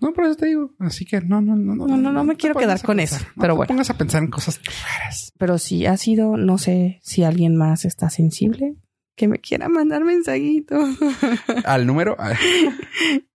No, 0.00 0.14
por 0.14 0.24
eso 0.24 0.36
te 0.36 0.46
digo. 0.46 0.70
Así 0.78 1.04
que 1.04 1.20
no, 1.20 1.42
no, 1.42 1.54
no, 1.56 1.74
no. 1.74 1.86
No, 1.86 1.96
no, 1.98 2.10
no 2.12 2.24
me 2.24 2.36
quiero 2.36 2.54
quedar 2.54 2.80
con 2.82 2.96
pensar. 2.96 3.20
eso, 3.20 3.28
No 3.36 3.40
pero 3.42 3.52
te 3.52 3.56
bueno. 3.58 3.68
pongas 3.68 3.90
a 3.90 3.98
pensar 3.98 4.22
en 4.22 4.30
cosas 4.30 4.58
raras. 4.64 5.30
Pero 5.38 5.58
sí 5.58 5.84
ha 5.84 5.96
sido, 5.98 6.38
no 6.38 6.56
sé 6.56 7.00
si 7.02 7.22
alguien 7.22 7.54
más 7.56 7.84
está 7.84 8.08
sensible 8.08 8.76
que 9.14 9.28
me 9.28 9.38
quiera 9.40 9.68
mandar 9.68 10.02
mensajito. 10.04 10.78
Al 11.66 11.86
número, 11.86 12.16
ah, 12.18 12.32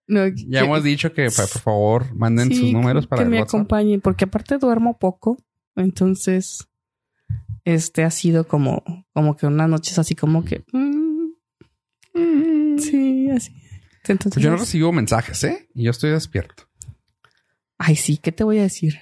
No, 0.08 0.26
ya 0.28 0.62
que- 0.62 0.66
hemos 0.66 0.84
dicho 0.84 1.14
que 1.14 1.26
por 1.26 1.48
favor 1.48 2.16
manden 2.16 2.48
sí, 2.50 2.56
sus 2.56 2.72
números 2.72 3.06
para 3.06 3.20
que 3.20 3.24
el 3.26 3.30
me 3.30 3.40
WhatsApp. 3.42 3.50
acompañen, 3.60 4.02
porque 4.02 4.26
aparte 4.26 4.58
duermo 4.58 4.98
poco, 4.98 5.38
entonces 5.76 6.68
este 7.66 8.04
ha 8.04 8.12
sido 8.12 8.48
como, 8.48 8.84
como 9.14 9.36
que 9.36 9.46
unas 9.48 9.68
noches 9.68 10.00
así 10.00 10.16
como 10.16 10.46
que 10.46 10.64
mm, 10.72 11.26
mm, 12.14 12.78
sí, 12.80 13.30
así. 13.32 13.54
Entonces, 14.08 14.34
Pues 14.36 14.44
yo 14.44 14.52
no 14.52 14.58
recibo 14.58 14.92
mensajes, 14.92 15.44
¿eh? 15.44 15.68
Y 15.74 15.84
yo 15.86 15.92
estoy 15.92 16.12
despierto. 16.12 16.70
ay, 17.80 17.96
sí, 17.96 18.18
¿qué 18.18 18.32
te 18.32 18.44
voy 18.44 18.60
a 18.60 18.64
decir? 18.64 19.00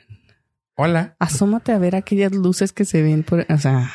Hola. 0.76 1.16
Asómate 1.20 1.72
a 1.74 1.78
ver 1.78 1.96
aquellas 1.96 2.32
luces 2.34 2.72
que 2.74 2.86
se 2.86 3.02
ven 3.04 3.24
por, 3.24 3.46
o 3.48 3.58
sea, 3.60 3.92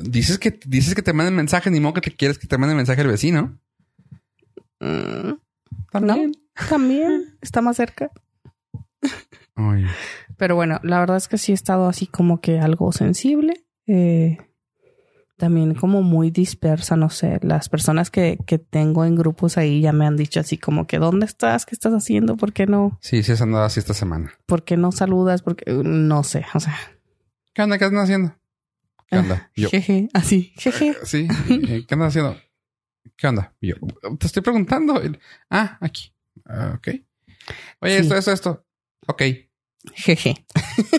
Dices 0.00 0.38
que 0.38 0.58
dices 0.66 0.94
que 0.94 1.02
te 1.02 1.12
manden 1.12 1.34
mensajes, 1.34 1.70
ni 1.72 1.78
modo 1.80 1.94
que 1.94 2.00
te 2.00 2.12
quieres 2.16 2.38
que 2.38 2.46
te 2.46 2.56
manden 2.56 2.76
mensaje 2.78 3.02
el 3.02 3.08
vecino. 3.08 3.58
mm, 4.80 5.32
También. 5.90 6.32
también 6.68 7.36
está 7.42 7.60
más 7.60 7.76
cerca. 7.76 8.10
Ay, 9.54 9.84
Pero 10.38 10.54
bueno, 10.54 10.80
la 10.82 10.98
verdad 11.00 11.16
es 11.18 11.28
que 11.28 11.36
sí 11.38 11.52
he 11.52 11.54
estado 11.54 11.88
así 11.88 12.06
como 12.06 12.40
que 12.40 12.58
algo 12.58 12.90
sensible. 12.92 13.64
Eh, 13.86 14.38
también 15.36 15.74
como 15.74 16.02
muy 16.02 16.30
dispersa, 16.30 16.94
no 16.96 17.10
sé. 17.10 17.38
Las 17.42 17.68
personas 17.68 18.10
que, 18.10 18.38
que 18.46 18.58
tengo 18.58 19.04
en 19.04 19.16
grupos 19.16 19.58
ahí 19.58 19.80
ya 19.80 19.92
me 19.92 20.06
han 20.06 20.16
dicho 20.16 20.38
así 20.40 20.56
como 20.58 20.86
que 20.86 20.98
¿dónde 20.98 21.26
estás? 21.26 21.66
¿Qué 21.66 21.74
estás 21.74 21.92
haciendo? 21.92 22.36
¿Por 22.36 22.52
qué 22.52 22.66
no? 22.66 22.96
Sí, 23.00 23.22
sí, 23.22 23.32
has 23.32 23.42
andado 23.42 23.64
así 23.64 23.80
esta 23.80 23.94
semana. 23.94 24.32
¿Por 24.46 24.62
qué 24.64 24.76
no 24.76 24.92
saludas? 24.92 25.42
Porque 25.42 25.64
no 25.72 26.22
sé, 26.22 26.44
o 26.54 26.60
sea. 26.60 26.78
¿Qué 27.54 27.62
onda? 27.62 27.76
¿Qué 27.78 27.84
andas 27.86 28.04
haciendo? 28.04 28.36
¿Qué 29.08 29.18
onda? 29.18 29.50
Yo. 29.56 29.68
Jeje, 29.68 30.08
así, 30.14 30.52
jeje. 30.56 30.94
Sí. 31.04 31.26
eh, 31.50 31.84
¿Qué 31.88 31.94
andas 31.94 32.08
haciendo? 32.08 32.36
¿Qué 33.16 33.26
onda? 33.26 33.52
Yo. 33.60 33.74
Te 34.18 34.26
estoy 34.26 34.42
preguntando. 34.42 35.00
Ah, 35.50 35.76
aquí. 35.80 36.14
Ah, 36.46 36.74
ok. 36.78 36.88
Oye, 37.80 37.96
Sí. 37.96 38.02
esto, 38.02 38.16
esto, 38.16 38.32
esto. 38.32 38.66
Ok. 39.08 39.22
Jeje. 39.94 40.46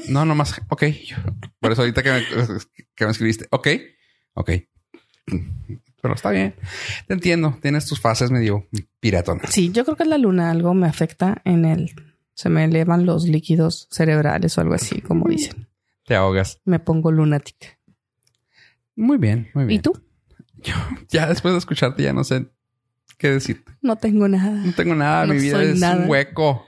No, 0.10 0.25
nomás. 0.25 0.62
Ok. 0.70 0.84
Por 1.60 1.72
eso 1.72 1.82
ahorita 1.82 2.04
que 2.04 2.12
me, 2.12 2.24
que 2.96 3.06
me 3.06 3.12
escribiste. 3.12 3.48
Ok. 3.52 3.68
Ok. 4.34 4.52
Pero 6.02 6.13
está 6.16 6.32
bien. 6.32 6.54
Te 7.08 7.13
entiendo. 7.13 7.58
Tienes 7.62 7.86
tus 7.86 8.00
fases 8.02 8.30
medio 8.30 8.68
piratonas. 9.00 9.52
Sí, 9.54 9.72
yo 9.72 9.86
creo 9.86 9.96
que 9.96 10.06
la 10.06 10.18
luna 10.18 10.52
algo 10.52 10.74
me 10.74 10.88
afecta 10.88 11.42
en 11.46 11.63
el 11.66 11.94
Se 12.34 12.50
me 12.50 12.66
elevan 12.66 13.06
los 13.06 13.25
líquidos 13.28 13.88
cerebrales 13.92 14.58
o 14.58 14.62
algo 14.62 14.74
así, 14.74 15.02
como 15.02 15.30
dicen. 15.30 15.68
Te 16.06 16.16
ahogas. 16.16 16.60
Me 16.66 16.80
pongo 16.80 17.12
lunática. 17.12 17.80
Muy 18.96 19.18
bien, 19.18 19.50
muy 19.54 19.66
bien. 19.66 19.80
¿Y 19.80 19.82
tú? 19.82 19.94
Yo, 20.58 20.74
ya 21.10 21.28
después 21.28 21.54
de 21.54 21.58
escucharte, 21.60 22.04
ya 22.04 22.13
no 22.13 22.24
sé 22.24 22.48
qué 23.18 23.30
decirte. 23.30 23.72
No 23.82 23.96
tengo 23.96 24.28
nada. 24.28 24.52
No 24.52 24.74
tengo 24.74 24.96
nada. 24.96 25.25
No 25.25 25.34
Mi 25.34 25.40
vida 25.42 25.63
es 25.63 25.80
nada. 25.80 26.04
un 26.04 26.10
hueco. 26.10 26.66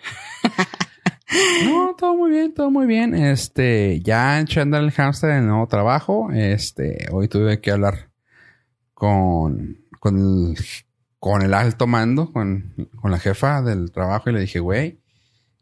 No, 1.65 1.95
todo 1.97 2.15
muy 2.15 2.31
bien, 2.31 2.53
todo 2.53 2.71
muy 2.71 2.85
bien. 2.85 3.13
Este, 3.13 4.01
ya 4.01 4.39
echando 4.39 4.77
el 4.77 4.91
hamster 4.91 5.31
en 5.31 5.37
el 5.37 5.47
nuevo 5.47 5.67
trabajo. 5.67 6.29
Este, 6.31 7.07
hoy 7.11 7.27
tuve 7.27 7.61
que 7.61 7.71
hablar 7.71 8.09
con, 8.93 9.77
con 9.99 10.17
el, 10.17 10.57
con 11.19 11.41
el 11.41 11.53
alto 11.53 11.87
mando, 11.87 12.31
con, 12.31 12.73
con 13.01 13.11
la 13.11 13.19
jefa 13.19 13.61
del 13.61 13.91
trabajo 13.91 14.29
y 14.29 14.33
le 14.33 14.41
dije, 14.41 14.59
güey, 14.59 14.99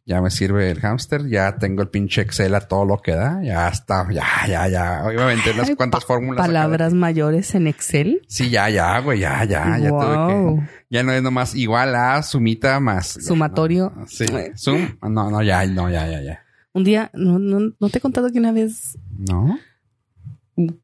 ya 0.05 0.21
me 0.21 0.29
sirve 0.29 0.69
el 0.69 0.79
hámster, 0.81 1.27
ya 1.29 1.57
tengo 1.57 1.81
el 1.81 1.89
pinche 1.89 2.21
Excel 2.21 2.53
a 2.55 2.61
todo 2.61 2.83
lo 2.85 2.97
que 3.01 3.13
da, 3.13 3.41
ya 3.41 3.67
está, 3.69 4.05
ya, 4.11 4.25
ya, 4.47 4.67
ya. 4.67 5.03
Obviamente 5.05 5.51
unas 5.51 5.69
Ay, 5.69 5.75
cuantas 5.75 6.03
fórmulas. 6.05 6.39
acá 6.39 6.47
Palabras 6.47 6.93
mayores 6.93 7.55
en 7.55 7.67
Excel. 7.67 8.21
Sí, 8.27 8.49
ya, 8.49 8.69
ya, 8.69 8.99
güey, 8.99 9.19
ya, 9.19 9.43
ya, 9.45 9.77
ya 9.77 9.89
tuve 9.89 10.27
que. 10.59 10.69
Ya 10.89 11.03
no 11.03 11.11
es 11.13 11.23
nomás 11.23 11.55
igual 11.55 11.95
a 11.95 12.21
sumita 12.21 12.79
más. 12.79 13.17
Sumatorio. 13.25 13.93
No, 13.95 14.05
sí. 14.07 14.25
Sum. 14.55 14.97
No, 15.01 15.31
no, 15.31 15.41
ya, 15.41 15.65
no, 15.67 15.89
ya, 15.89 16.05
ya, 16.07 16.21
ya. 16.21 16.39
Un 16.73 16.83
día, 16.83 17.09
no, 17.13 17.39
no, 17.39 17.71
no 17.79 17.89
te 17.89 17.99
he 17.99 18.01
contado 18.01 18.29
que 18.31 18.39
una 18.39 18.51
vez, 18.51 18.97
No. 19.17 19.57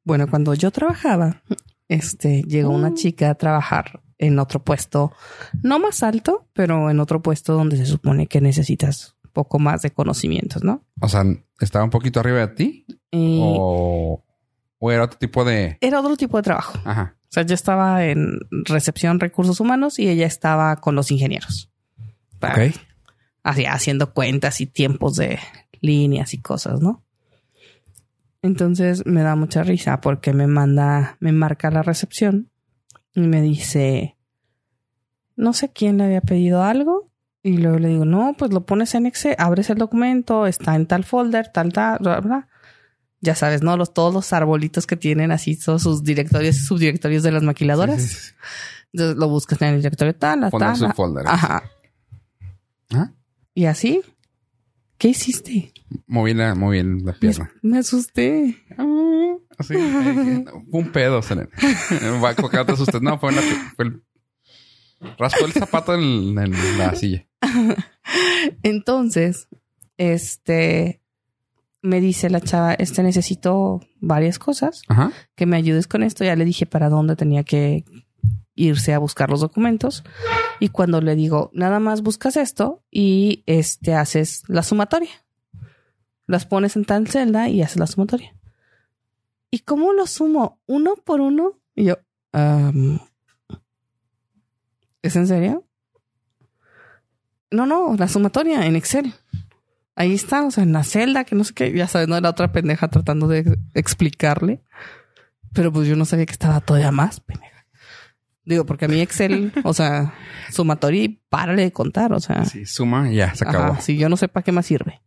bueno, 0.03 0.27
cuando 0.29 0.53
yo 0.53 0.71
trabajaba, 0.71 1.41
este, 1.87 2.43
llegó 2.43 2.69
una 2.69 2.93
chica 2.93 3.31
a 3.31 3.35
trabajar 3.35 4.01
en 4.19 4.37
otro 4.37 4.63
puesto, 4.63 5.11
no 5.63 5.79
más 5.79 6.03
alto, 6.03 6.47
pero 6.53 6.89
en 6.91 6.99
otro 6.99 7.21
puesto 7.23 7.53
donde 7.53 7.77
se 7.77 7.85
supone 7.87 8.27
que 8.27 8.41
necesitas 8.41 9.15
poco 9.33 9.57
más 9.59 9.81
de 9.81 9.91
conocimientos, 9.91 10.63
¿no? 10.63 10.83
O 11.01 11.07
sea, 11.09 11.23
estaba 11.59 11.83
un 11.85 11.89
poquito 11.89 12.19
arriba 12.19 12.39
de 12.39 12.47
ti 12.49 12.85
Y 13.11 13.39
o, 13.41 14.23
o 14.77 14.91
era 14.91 15.03
otro 15.05 15.17
tipo 15.17 15.43
de. 15.45 15.77
era 15.81 15.99
otro 16.01 16.15
tipo 16.17 16.37
de 16.37 16.43
trabajo. 16.43 16.77
Ajá. 16.85 17.15
O 17.23 17.31
sea, 17.31 17.43
yo 17.43 17.53
estaba 17.55 18.05
en 18.05 18.39
recepción 18.65 19.19
recursos 19.19 19.59
humanos 19.59 19.99
y 19.99 20.09
ella 20.09 20.25
estaba 20.25 20.75
con 20.77 20.95
los 20.95 21.11
ingenieros. 21.11 21.71
Para- 22.39 22.65
Ok. 22.65 22.73
así, 23.43 23.65
haciendo 23.65 24.13
cuentas 24.13 24.61
y 24.61 24.65
tiempos 24.65 25.15
de 25.15 25.39
líneas 25.81 26.33
y 26.33 26.41
cosas, 26.41 26.81
¿no? 26.81 27.03
Entonces 28.41 29.05
me 29.05 29.21
da 29.21 29.35
mucha 29.35 29.63
risa 29.63 30.01
porque 30.01 30.33
me 30.33 30.47
manda, 30.47 31.17
me 31.19 31.31
marca 31.31 31.69
la 31.71 31.83
recepción 31.83 32.49
y 33.13 33.21
me 33.21 33.41
dice, 33.41 34.17
no 35.35 35.53
sé 35.53 35.71
quién 35.71 35.97
le 35.97 36.05
había 36.05 36.21
pedido 36.21 36.63
algo. 36.63 37.09
Y 37.41 37.57
luego 37.57 37.79
le 37.79 37.87
digo, 37.87 38.05
no, 38.05 38.35
pues 38.37 38.51
lo 38.51 38.65
pones 38.65 38.93
en 38.95 39.05
Excel, 39.05 39.35
abres 39.37 39.69
el 39.69 39.77
documento, 39.77 40.45
está 40.45 40.75
en 40.75 40.87
tal 40.87 41.05
folder, 41.05 41.51
tal, 41.53 41.71
tal, 41.71 41.97
bla, 41.99 42.19
bla. 42.19 42.49
Ya 43.21 43.35
sabes, 43.35 43.63
¿no? 43.63 43.77
Los, 43.77 43.93
todos 43.93 44.13
los 44.13 44.33
arbolitos 44.33 44.85
que 44.85 44.97
tienen 44.97 45.31
así, 45.31 45.57
todos 45.57 45.83
sus 45.83 46.03
directorios 46.03 46.57
y 46.57 46.59
subdirectorios 46.59 47.23
de 47.23 47.31
las 47.31 47.43
maquiladoras. 47.43 48.01
Sí, 48.01 48.07
sí, 48.07 48.17
sí. 48.17 48.33
Entonces 48.93 49.17
lo 49.17 49.29
buscas 49.29 49.61
en 49.61 49.69
el 49.69 49.77
directorio 49.77 50.15
tal, 50.15 50.49
tal. 50.51 50.93
Ajá. 51.25 51.63
¿Ah? 52.91 53.11
Y 53.53 53.65
así, 53.65 54.01
¿qué 54.99 55.07
hiciste? 55.07 55.73
Moví 56.05 56.35
la, 56.35 56.53
moví 56.53 56.83
la 56.83 57.13
pierna. 57.13 57.51
me 57.63 57.79
asusté. 57.79 58.55
Ah, 58.77 59.33
Así. 59.57 59.73
eh, 59.75 60.45
Fue 60.69 60.79
un 60.81 60.91
pedo, 60.91 61.23
Selena. 61.23 61.49
Va 62.23 62.29
a 62.29 62.35
cocarte 62.35 62.73
usted. 62.73 63.01
No, 63.01 63.17
fue, 63.17 63.31
una, 63.31 63.41
fue 63.75 63.85
el. 63.85 64.03
Raspó 65.17 65.45
el 65.45 65.53
zapato 65.53 65.95
en, 65.95 66.37
en 66.37 66.77
la 66.77 66.93
silla. 66.93 67.25
Entonces, 68.63 69.47
este, 69.97 71.01
me 71.81 72.01
dice 72.01 72.29
la 72.29 72.41
chava, 72.41 72.73
este 72.73 73.01
necesito 73.03 73.79
varias 74.01 74.39
cosas, 74.39 74.81
Ajá. 74.89 75.11
que 75.35 75.45
me 75.45 75.57
ayudes 75.57 75.87
con 75.87 76.03
esto. 76.03 76.23
Ya 76.23 76.35
le 76.35 76.45
dije 76.45 76.65
para 76.65 76.89
dónde 76.89 77.15
tenía 77.15 77.43
que 77.43 77.85
irse 78.61 78.93
a 78.93 78.99
buscar 78.99 79.29
los 79.29 79.39
documentos. 79.41 80.03
Y 80.59 80.69
cuando 80.69 81.01
le 81.01 81.15
digo, 81.15 81.49
nada 81.53 81.79
más 81.79 82.01
buscas 82.01 82.35
esto 82.37 82.83
y 82.91 83.43
este 83.45 83.93
haces 83.95 84.43
la 84.47 84.63
sumatoria. 84.63 85.09
Las 86.27 86.45
pones 86.45 86.75
en 86.75 86.85
tal 86.85 87.07
celda 87.07 87.49
y 87.49 87.61
haces 87.61 87.77
la 87.77 87.87
sumatoria. 87.87 88.35
¿Y 89.51 89.59
cómo 89.59 89.93
lo 89.93 90.05
sumo? 90.05 90.59
¿Uno 90.67 90.95
por 90.95 91.21
uno? 91.21 91.53
Y 91.75 91.85
yo, 91.85 91.95
"Am, 92.33 92.99
¿es 95.01 95.15
en 95.15 95.27
serio? 95.27 95.65
No, 97.51 97.65
no, 97.65 97.95
la 97.97 98.07
sumatoria 98.07 98.65
en 98.65 98.75
Excel. 98.75 99.13
Ahí 99.95 100.13
está, 100.13 100.45
o 100.45 100.51
sea, 100.51 100.63
en 100.63 100.71
la 100.71 100.83
celda, 100.83 101.23
que 101.23 101.35
no 101.35 101.43
sé 101.43 101.53
qué, 101.53 101.73
ya 101.73 101.87
sabes, 101.87 102.07
no 102.07 102.19
la 102.21 102.29
otra 102.29 102.51
pendeja 102.51 102.87
tratando 102.89 103.27
de 103.27 103.39
ex- 103.39 103.57
explicarle. 103.73 104.61
Pero 105.51 105.73
pues 105.73 105.87
yo 105.87 105.95
no 105.95 106.05
sabía 106.05 106.25
que 106.27 106.31
estaba 106.31 106.61
todavía 106.61 106.91
más 106.91 107.19
pendeja. 107.21 107.58
Digo, 108.49 108.65
porque 108.65 108.85
a 108.85 108.87
mí 108.87 108.99
Excel, 108.99 109.53
o 109.63 109.73
sea, 109.75 110.13
sumatoria 110.51 111.03
y 111.03 111.21
párale 111.29 111.61
de 111.61 111.71
contar, 111.71 112.11
o 112.13 112.19
sea. 112.19 112.45
Sí, 112.45 112.65
suma 112.65 113.11
y 113.11 113.17
ya, 113.17 113.33
se 113.35 113.47
acabó. 113.47 113.73
Ajá, 113.73 113.81
si 113.81 113.95
yo 113.95 114.09
no 114.09 114.17
sé 114.17 114.27
para 114.27 114.43
qué 114.43 114.51
más 114.51 114.65
sirve. 114.65 115.01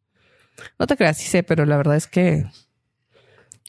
No 0.78 0.86
te 0.86 0.96
creas, 0.96 1.16
sí 1.18 1.26
sé, 1.26 1.42
pero 1.42 1.66
la 1.66 1.76
verdad 1.76 1.96
es 1.96 2.06
que 2.06 2.44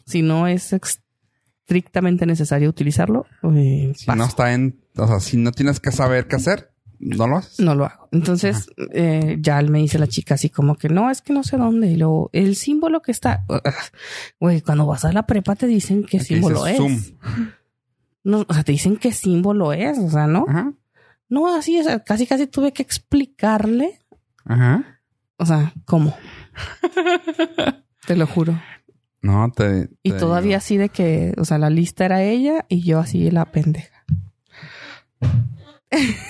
si 0.06 0.22
no 0.22 0.48
es 0.48 0.74
estrictamente 0.74 2.28
necesario 2.28 2.70
utilizarlo, 2.70 3.26
eh, 3.56 3.94
Si 3.96 4.06
paso. 4.06 4.18
no 4.18 4.26
está 4.26 4.54
en, 4.54 4.80
o 4.96 5.08
sea, 5.08 5.20
si 5.20 5.38
no 5.38 5.52
tienes 5.52 5.80
que 5.80 5.92
saber 5.92 6.28
qué 6.28 6.36
hacer, 6.36 6.72
no 7.00 7.26
lo 7.28 7.38
haces. 7.38 7.60
No 7.60 7.74
lo 7.74 7.86
hago. 7.86 8.10
Entonces, 8.12 8.68
eh, 8.94 9.38
ya 9.42 9.60
me 9.64 9.80
dice 9.80 9.98
la 9.98 10.06
chica 10.08 10.36
así 10.36 10.50
como 10.52 10.76
que 10.76 10.88
no, 10.90 11.10
es 11.10 11.22
que 11.24 11.34
no 11.34 11.44
sé 11.44 11.58
dónde. 11.58 11.88
Y 11.88 11.96
luego, 11.96 12.30
el 12.32 12.56
símbolo 12.56 13.02
que 13.02 13.12
está, 13.12 13.44
güey, 14.40 14.62
cuando 14.62 14.86
vas 14.86 15.04
a 15.04 15.12
la 15.12 15.26
prepa 15.26 15.56
te 15.56 15.66
dicen 15.66 16.04
qué 16.04 16.18
Aquí 16.18 16.28
símbolo 16.28 16.68
es. 16.68 16.78
zoom. 16.78 17.02
No, 18.24 18.46
o 18.48 18.54
sea, 18.54 18.64
te 18.64 18.72
dicen 18.72 18.98
qué 18.98 19.12
símbolo 19.12 19.74
es, 19.74 19.98
o 19.98 20.10
sea, 20.10 20.28
¿no? 20.28 20.46
Ajá. 20.48 20.74
No, 21.30 21.56
así, 21.56 21.80
o 21.80 21.84
sea, 21.84 22.00
casi, 22.00 22.28
casi 22.28 22.48
tuve 22.48 22.72
que 22.74 22.84
explicarle. 22.84 24.00
Ajá. 24.46 25.00
O 25.38 25.46
sea, 25.46 25.74
¿cómo? 25.86 26.16
te 28.06 28.16
lo 28.16 28.28
juro. 28.28 28.60
No, 29.22 29.52
te. 29.52 29.90
Y 30.04 30.12
todavía 30.12 30.50
digo. 30.50 30.58
así 30.58 30.78
de 30.78 30.90
que, 30.90 31.34
o 31.38 31.46
sea, 31.46 31.58
la 31.58 31.70
lista 31.70 32.06
era 32.06 32.22
ella 32.22 32.66
y 32.70 32.82
yo 32.82 33.00
así 33.00 33.32
la 33.32 33.46
pendeja. 33.46 34.06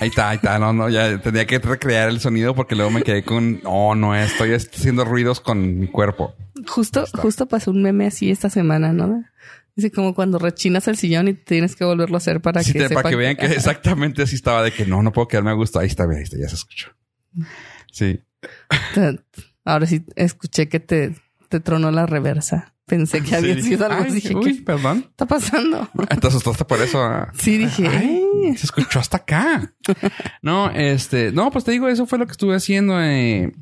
Ahí 0.00 0.08
está, 0.08 0.30
ahí 0.30 0.36
está. 0.36 0.58
No, 0.58 0.72
no, 0.72 0.88
ya 0.88 1.20
tenía 1.20 1.46
que 1.46 1.58
recrear 1.58 2.08
el 2.08 2.20
sonido 2.20 2.54
porque 2.54 2.76
luego 2.76 2.90
me 2.90 3.02
quedé 3.02 3.24
con. 3.24 3.62
No, 3.62 3.94
no, 3.94 4.14
estoy 4.14 4.52
haciendo 4.54 5.04
ruidos 5.04 5.40
con 5.40 5.78
mi 5.78 5.88
cuerpo. 5.88 6.34
Justo, 6.68 7.04
justo 7.20 7.46
pasó 7.46 7.70
un 7.70 7.82
meme 7.82 8.06
así 8.06 8.30
esta 8.30 8.50
semana, 8.50 8.92
¿no? 8.92 9.24
Dice 9.76 9.90
como 9.90 10.14
cuando 10.14 10.38
rechinas 10.38 10.86
el 10.88 10.96
sillón 10.96 11.26
y 11.28 11.34
tienes 11.34 11.74
que 11.74 11.84
volverlo 11.84 12.16
a 12.16 12.18
hacer 12.18 12.40
para 12.40 12.62
Sí, 12.62 12.72
que 12.72 12.88
te- 12.88 12.94
para 12.94 13.10
que 13.10 13.16
vean 13.16 13.34
que 13.36 13.46
exactamente 13.46 14.22
así 14.22 14.36
estaba 14.36 14.62
de 14.62 14.70
que 14.72 14.86
no, 14.86 15.02
no 15.02 15.12
puedo 15.12 15.26
quedarme 15.28 15.50
a 15.50 15.54
gusto. 15.54 15.78
Ahí 15.80 15.86
está, 15.88 16.04
ahí 16.04 16.22
está, 16.22 16.36
ya 16.38 16.48
se 16.48 16.54
escuchó. 16.54 16.90
Sí. 17.90 18.20
Ahora 19.64 19.86
sí 19.86 20.04
escuché 20.16 20.68
que 20.68 20.80
te, 20.80 21.14
te 21.48 21.60
tronó 21.60 21.90
la 21.90 22.06
reversa. 22.06 22.74
Pensé 22.86 23.22
que 23.22 23.34
había 23.34 23.54
Sí, 23.54 23.62
sido 23.62 23.86
algo 23.86 24.04
ay, 24.04 24.18
así. 24.18 24.34
Uy, 24.34 24.58
¿Qué 24.58 24.62
perdón. 24.62 25.06
está 25.08 25.24
pasando? 25.26 25.88
Te 26.20 26.26
asustaste 26.28 26.66
por 26.66 26.80
eso. 26.82 27.02
ah. 27.02 27.32
Sí, 27.38 27.56
dije, 27.56 27.88
Ay, 27.88 28.56
se 28.58 28.66
escuchó 28.66 28.98
hasta 29.00 29.16
acá. 29.18 29.74
No, 30.42 30.70
este, 30.70 31.32
no, 31.32 31.50
pues 31.50 31.64
te 31.64 31.72
digo, 31.72 31.88
eso 31.88 32.06
fue 32.06 32.18
lo 32.18 32.26
que 32.26 32.32
estuve 32.32 32.54
haciendo. 32.54 33.00
eh. 33.00 33.52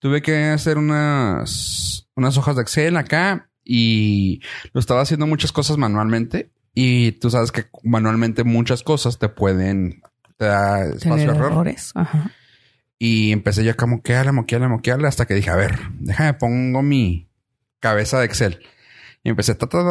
Tuve 0.00 0.20
que 0.20 0.46
hacer 0.46 0.78
unas, 0.78 2.08
unas 2.16 2.36
hojas 2.36 2.56
de 2.56 2.62
Excel 2.62 2.96
acá 2.96 3.48
y 3.66 4.40
lo 4.72 4.80
estaba 4.80 5.02
haciendo 5.02 5.26
muchas 5.26 5.52
cosas 5.52 5.76
manualmente. 5.76 6.50
Y 6.72 7.12
tú 7.12 7.30
sabes 7.30 7.52
que 7.52 7.66
manualmente 7.82 8.44
muchas 8.44 8.82
cosas 8.82 9.18
te 9.18 9.28
pueden, 9.28 10.02
te 10.36 10.44
da 10.44 10.84
espacio 10.84 11.30
a 11.30 11.34
error. 11.34 11.52
errores. 11.52 11.90
Ajá. 11.94 12.30
Y 12.98 13.32
empecé 13.32 13.64
yo 13.64 13.72
a 13.76 13.86
moquearle, 13.86 14.32
moquearle, 14.32 14.68
moquearle 14.68 15.08
hasta 15.08 15.26
que 15.26 15.34
dije, 15.34 15.50
a 15.50 15.56
ver, 15.56 15.78
déjame 15.98 16.34
pongo 16.34 16.82
mi 16.82 17.28
cabeza 17.80 18.18
de 18.20 18.26
Excel. 18.26 18.60
Y 19.22 19.30
empecé, 19.30 19.54
ta, 19.54 19.66
ta, 19.66 19.82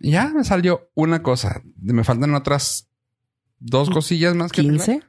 ya 0.00 0.28
me 0.34 0.42
salió 0.42 0.90
una 0.94 1.22
cosa. 1.22 1.62
Me 1.80 2.02
faltan 2.02 2.34
otras 2.34 2.88
dos 3.58 3.90
cosillas 3.90 4.34
más 4.34 4.52
que 4.52 4.60
arreglar. 4.62 4.84
15. 4.86 5.02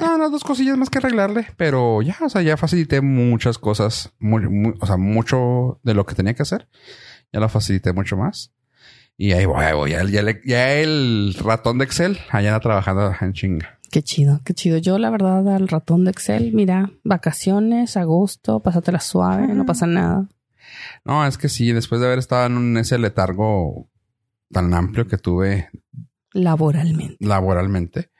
No, 0.00 0.18
no, 0.18 0.30
dos 0.30 0.44
cosillas 0.44 0.76
más 0.78 0.90
que 0.90 0.98
arreglarle. 0.98 1.46
Pero 1.56 2.02
ya, 2.02 2.16
o 2.22 2.28
sea, 2.28 2.42
ya 2.42 2.56
facilité 2.56 3.00
muchas 3.00 3.58
cosas. 3.58 4.12
muy- 4.18 4.48
muy- 4.48 4.74
o 4.80 4.86
sea, 4.86 4.96
mucho 4.96 5.80
de 5.82 5.94
lo 5.94 6.06
que 6.06 6.14
tenía 6.14 6.34
que 6.34 6.42
hacer. 6.42 6.68
Ya 7.32 7.40
lo 7.40 7.48
facilité 7.48 7.92
mucho 7.92 8.16
más. 8.16 8.52
Y 9.16 9.32
ahí 9.32 9.44
voy, 9.46 9.64
ahí 9.64 9.74
voy. 9.74 9.90
Ya, 9.90 10.04
ya 10.04 10.22
le- 10.22 10.40
ya 10.44 10.74
el 10.74 11.34
ratón 11.42 11.78
de 11.78 11.84
Excel 11.84 12.18
allá 12.30 12.58
trabajando 12.60 13.12
en 13.20 13.32
chinga. 13.32 13.78
Qué 13.90 14.02
chido, 14.02 14.40
qué 14.44 14.54
chido. 14.54 14.78
Yo, 14.78 14.98
la 14.98 15.10
verdad, 15.10 15.48
al 15.48 15.66
ratón 15.66 16.04
de 16.04 16.10
Excel, 16.10 16.52
mira, 16.52 16.90
vacaciones, 17.04 17.96
agosto, 17.96 18.60
pásatela 18.60 19.00
suave, 19.00 19.48
no 19.48 19.64
pasa 19.66 19.86
nada. 19.86 20.28
No, 21.04 21.26
es 21.26 21.38
que 21.38 21.48
sí, 21.48 21.72
después 21.72 22.00
de 22.00 22.06
haber 22.06 22.18
estado 22.18 22.46
en 22.46 22.56
un, 22.58 22.76
ese 22.76 22.98
letargo 22.98 23.88
tan 24.52 24.72
amplio 24.74 25.06
que 25.06 25.16
tuve 25.16 25.70
Laboralmente. 26.32 27.16
laboralmente, 27.20 28.10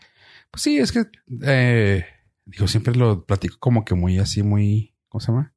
pues 0.51 0.63
sí, 0.63 0.79
es 0.79 0.93
que, 0.93 1.07
eh, 1.43 2.07
digo, 2.47 2.67
siempre 2.67 2.95
lo 2.95 3.27
platico 3.27 3.57
como 3.59 3.85
que 3.85 3.95
muy 3.95 4.19
así, 4.19 4.43
muy 4.43 4.95
¿cómo 5.09 5.21
se 5.21 5.33
llama? 5.33 5.55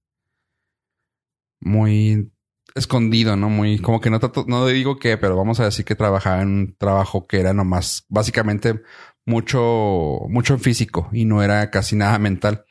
Muy 1.59 2.31
escondido, 2.75 3.35
¿no? 3.35 3.49
Muy, 3.49 3.79
como 3.79 3.99
que 3.99 4.09
no 4.09 4.19
trato, 4.19 4.45
no 4.47 4.65
digo 4.67 4.97
que, 4.97 5.17
pero 5.17 5.35
vamos 5.35 5.59
a 5.59 5.65
decir 5.65 5.85
que 5.85 5.95
trabajaba 5.95 6.41
en 6.41 6.47
un 6.47 6.75
trabajo 6.77 7.27
que 7.27 7.39
era 7.39 7.53
nomás, 7.53 8.05
básicamente 8.09 8.81
mucho, 9.25 10.21
mucho 10.29 10.57
físico 10.57 11.09
y 11.11 11.25
no 11.25 11.43
era 11.43 11.69
casi 11.69 11.95
nada 11.95 12.17
mental. 12.19 12.65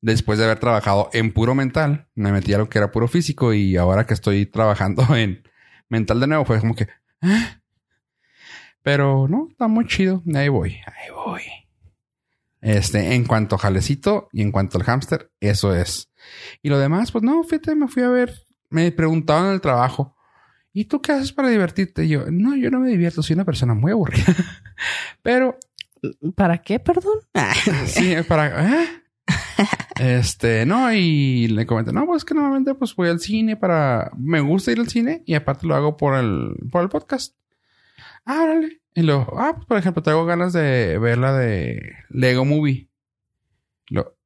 Después 0.00 0.38
de 0.38 0.46
haber 0.46 0.58
trabajado 0.58 1.10
en 1.12 1.32
puro 1.32 1.54
mental, 1.54 2.08
me 2.14 2.32
metí 2.32 2.54
a 2.54 2.58
lo 2.58 2.68
que 2.68 2.78
era 2.78 2.90
puro 2.90 3.06
físico 3.08 3.52
y 3.52 3.76
ahora 3.76 4.06
que 4.06 4.14
estoy 4.14 4.46
trabajando 4.46 5.04
en 5.16 5.42
mental 5.88 6.20
de 6.20 6.26
nuevo, 6.26 6.44
fue 6.44 6.60
como 6.60 6.74
que, 6.74 6.88
¿ah? 7.20 7.59
Pero 8.82 9.28
no, 9.28 9.48
está 9.50 9.68
muy 9.68 9.86
chido. 9.86 10.22
Ahí 10.34 10.48
voy, 10.48 10.78
ahí 10.86 11.10
voy. 11.12 11.42
Este, 12.60 13.14
en 13.14 13.24
cuanto 13.24 13.56
a 13.56 13.58
jalecito 13.58 14.28
y 14.32 14.42
en 14.42 14.52
cuanto 14.52 14.78
al 14.78 14.84
hámster, 14.84 15.30
eso 15.40 15.74
es. 15.74 16.10
Y 16.62 16.68
lo 16.68 16.78
demás, 16.78 17.10
pues 17.12 17.24
no, 17.24 17.42
fíjate, 17.42 17.74
me 17.74 17.88
fui 17.88 18.02
a 18.02 18.08
ver 18.08 18.34
me 18.70 18.90
preguntaban 18.92 19.46
en 19.46 19.52
el 19.52 19.60
trabajo, 19.60 20.16
¿y 20.72 20.86
tú 20.86 21.02
qué 21.02 21.12
haces 21.12 21.32
para 21.32 21.48
divertirte? 21.48 22.04
Y 22.04 22.08
yo, 22.08 22.30
no, 22.30 22.56
yo 22.56 22.70
no 22.70 22.80
me 22.80 22.88
divierto, 22.88 23.22
soy 23.22 23.34
una 23.34 23.44
persona 23.44 23.74
muy 23.74 23.92
aburrida. 23.92 24.34
Pero... 25.22 25.58
¿Para 26.34 26.58
qué, 26.58 26.80
perdón? 26.80 27.18
sí, 27.86 28.14
para... 28.26 28.82
¿eh? 28.82 28.86
Este, 29.98 30.64
no, 30.64 30.90
y 30.94 31.46
le 31.48 31.66
comenté, 31.66 31.92
no, 31.92 32.06
pues 32.06 32.24
que 32.24 32.32
normalmente 32.32 32.74
pues 32.74 32.96
voy 32.96 33.10
al 33.10 33.20
cine 33.20 33.56
para... 33.56 34.10
Me 34.16 34.40
gusta 34.40 34.72
ir 34.72 34.78
al 34.80 34.88
cine 34.88 35.22
y 35.26 35.34
aparte 35.34 35.66
lo 35.66 35.74
hago 35.74 35.98
por 35.98 36.14
el, 36.14 36.54
por 36.72 36.82
el 36.82 36.88
podcast. 36.88 37.34
Ah, 38.24 38.42
órale. 38.42 38.80
Y 38.94 39.02
luego, 39.02 39.38
ah, 39.38 39.52
pues 39.54 39.66
por 39.66 39.76
ejemplo, 39.78 40.02
tengo 40.02 40.24
ganas 40.24 40.52
de 40.52 40.98
ver 40.98 41.18
la 41.18 41.32
de 41.36 41.94
Lego 42.08 42.44
Movie. 42.44 42.88
Lo, 43.88 44.16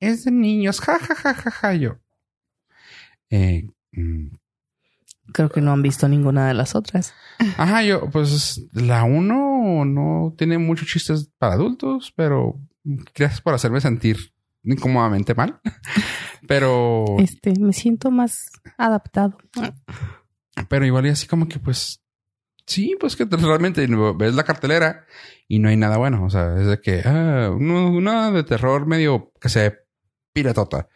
es 0.00 0.24
de 0.24 0.30
niños, 0.30 0.80
ja, 0.80 0.98
ja, 0.98 1.14
ja, 1.14 1.34
ja, 1.34 1.50
ja. 1.50 1.74
Yo, 1.74 1.98
eh, 3.30 3.66
Mm. 3.96 4.28
Creo 5.32 5.48
que 5.48 5.60
no 5.60 5.72
han 5.72 5.82
visto 5.82 6.08
ninguna 6.08 6.46
de 6.46 6.54
las 6.54 6.76
otras. 6.76 7.12
Ajá, 7.56 7.82
yo, 7.82 8.08
pues 8.10 8.68
la 8.72 9.02
uno 9.02 9.84
no 9.84 10.34
tiene 10.38 10.58
muchos 10.58 10.86
chistes 10.86 11.30
para 11.38 11.54
adultos, 11.54 12.12
pero 12.14 12.60
gracias 13.14 13.40
por 13.40 13.54
hacerme 13.54 13.80
sentir 13.80 14.32
incómodamente 14.62 15.34
mal. 15.34 15.60
pero. 16.46 17.04
Este, 17.18 17.58
me 17.58 17.72
siento 17.72 18.10
más 18.10 18.46
adaptado. 18.78 19.36
Pero 20.68 20.86
igual 20.86 21.06
y 21.06 21.10
así 21.10 21.26
como 21.26 21.48
que, 21.48 21.58
pues. 21.58 22.00
Sí, 22.66 22.96
pues 22.98 23.14
que 23.14 23.24
realmente 23.24 23.86
ves 24.16 24.34
la 24.34 24.42
cartelera 24.42 25.06
y 25.46 25.60
no 25.60 25.68
hay 25.68 25.76
nada 25.76 25.96
bueno. 25.98 26.24
O 26.24 26.30
sea, 26.30 26.58
es 26.58 26.66
de 26.66 26.80
que, 26.80 27.02
ah, 27.04 27.50
una 27.52 28.30
de 28.32 28.42
terror 28.42 28.86
medio 28.86 29.32
que 29.40 29.48
se 29.48 29.86
piratota. 30.32 30.88